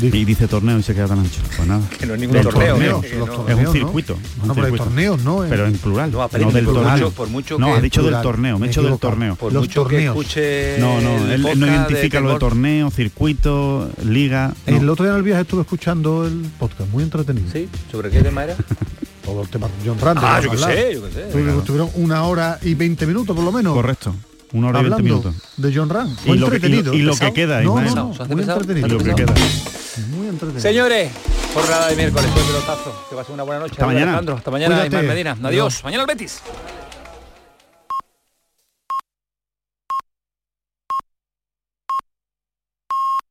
Y 0.00 0.24
dice 0.24 0.46
torneo 0.46 0.78
y 0.78 0.82
se 0.82 0.94
queda 0.94 1.08
tan 1.08 1.18
ancho. 1.18 1.40
Pues 1.56 1.66
nada. 1.66 1.82
Que 1.98 2.06
no 2.06 2.14
es 2.14 2.20
ningún 2.20 2.40
torneo. 2.40 2.74
Torneos, 2.74 3.04
es 3.48 3.66
un 3.66 3.72
circuito. 3.72 4.18
No, 4.44 4.54
pero 4.54 4.66
hay 4.66 4.72
torneos, 4.72 5.22
¿no? 5.24 5.44
Pero 5.48 5.66
en 5.66 5.78
plural. 5.78 6.12
No, 6.12 6.28
no 6.38 6.50
del 6.50 6.66
torneo. 6.66 7.10
por 7.10 7.28
mucho 7.28 7.58
no, 7.58 7.74
ha 7.74 7.80
dicho 7.80 8.02
del 8.02 8.20
torneo. 8.22 8.58
Me 8.58 8.66
he 8.66 8.70
hecho 8.70 8.82
del 8.82 8.98
torneo. 8.98 9.36
Por 9.36 9.52
los 9.52 9.62
mucho 9.62 9.82
torneos. 9.82 10.14
Que 10.14 10.20
escuche 10.20 10.78
no, 10.78 11.00
no, 11.00 11.32
él, 11.32 11.42
no 11.42 11.66
identifica 11.66 12.20
lo 12.20 12.34
de 12.34 12.38
torneo, 12.38 12.90
circuito, 12.90 13.90
liga. 14.04 14.54
El 14.66 14.88
otro 14.88 15.04
día 15.04 15.12
en 15.12 15.18
el 15.18 15.24
viaje 15.24 15.42
estuve 15.42 15.62
escuchando 15.62 16.26
el 16.26 16.46
podcast, 16.58 16.90
muy 16.90 17.02
entretenido. 17.02 17.50
¿Sí? 17.52 17.68
¿Sobre 17.90 18.10
qué 18.10 18.22
tema 18.22 18.44
era? 18.44 18.56
todo 19.28 19.42
el 19.42 19.48
tema 19.48 19.68
John 19.84 19.98
Rand. 20.00 20.20
Ah, 20.22 20.40
yo 20.40 20.50
qué 20.50 20.58
sé, 20.58 20.94
yo 20.94 21.02
qué 21.02 21.12
sé. 21.12 21.22
Tuvieron 21.64 21.90
una 21.94 22.24
hora 22.24 22.58
y 22.62 22.74
20 22.74 23.06
minutos 23.06 23.36
por 23.36 23.44
lo 23.44 23.52
menos. 23.52 23.74
Correcto. 23.74 24.14
Una 24.52 24.68
hora 24.68 24.80
y 24.80 24.82
20 24.84 25.02
minutos. 25.02 25.34
De 25.56 25.74
John 25.74 25.90
Rand. 25.90 26.16
Muy 26.24 26.38
y 26.38 26.42
entretenido. 26.42 26.94
y, 26.94 27.02
lo, 27.02 27.14
que 27.14 27.32
queda, 27.32 27.60
no, 27.60 27.80
no, 27.80 27.94
no, 27.94 28.26
muy 28.26 28.42
entretenido. 28.42 28.86
Y 28.86 28.90
lo 28.90 28.98
que 28.98 29.14
queda. 29.14 29.34
Muy 30.10 30.28
entretenido. 30.28 30.60
Señores, 30.60 31.10
jornada 31.52 31.88
de 31.88 31.96
miércoles, 31.96 32.30
fue 32.32 32.42
pelotazo. 32.42 33.06
Que 33.10 33.16
va 33.16 33.22
a 33.22 33.24
ser 33.24 33.34
una 33.34 33.42
buena 33.42 33.60
noche. 33.60 33.72
Hasta 33.72 33.86
mañana. 33.86 34.12
Alejandro. 34.12 34.36
Hasta 34.36 34.50
mañana, 34.50 34.88
Medina. 35.02 35.36
Adiós. 35.42 35.84
Mañana 35.84 36.04
el 36.04 36.06
Betis. 36.06 36.40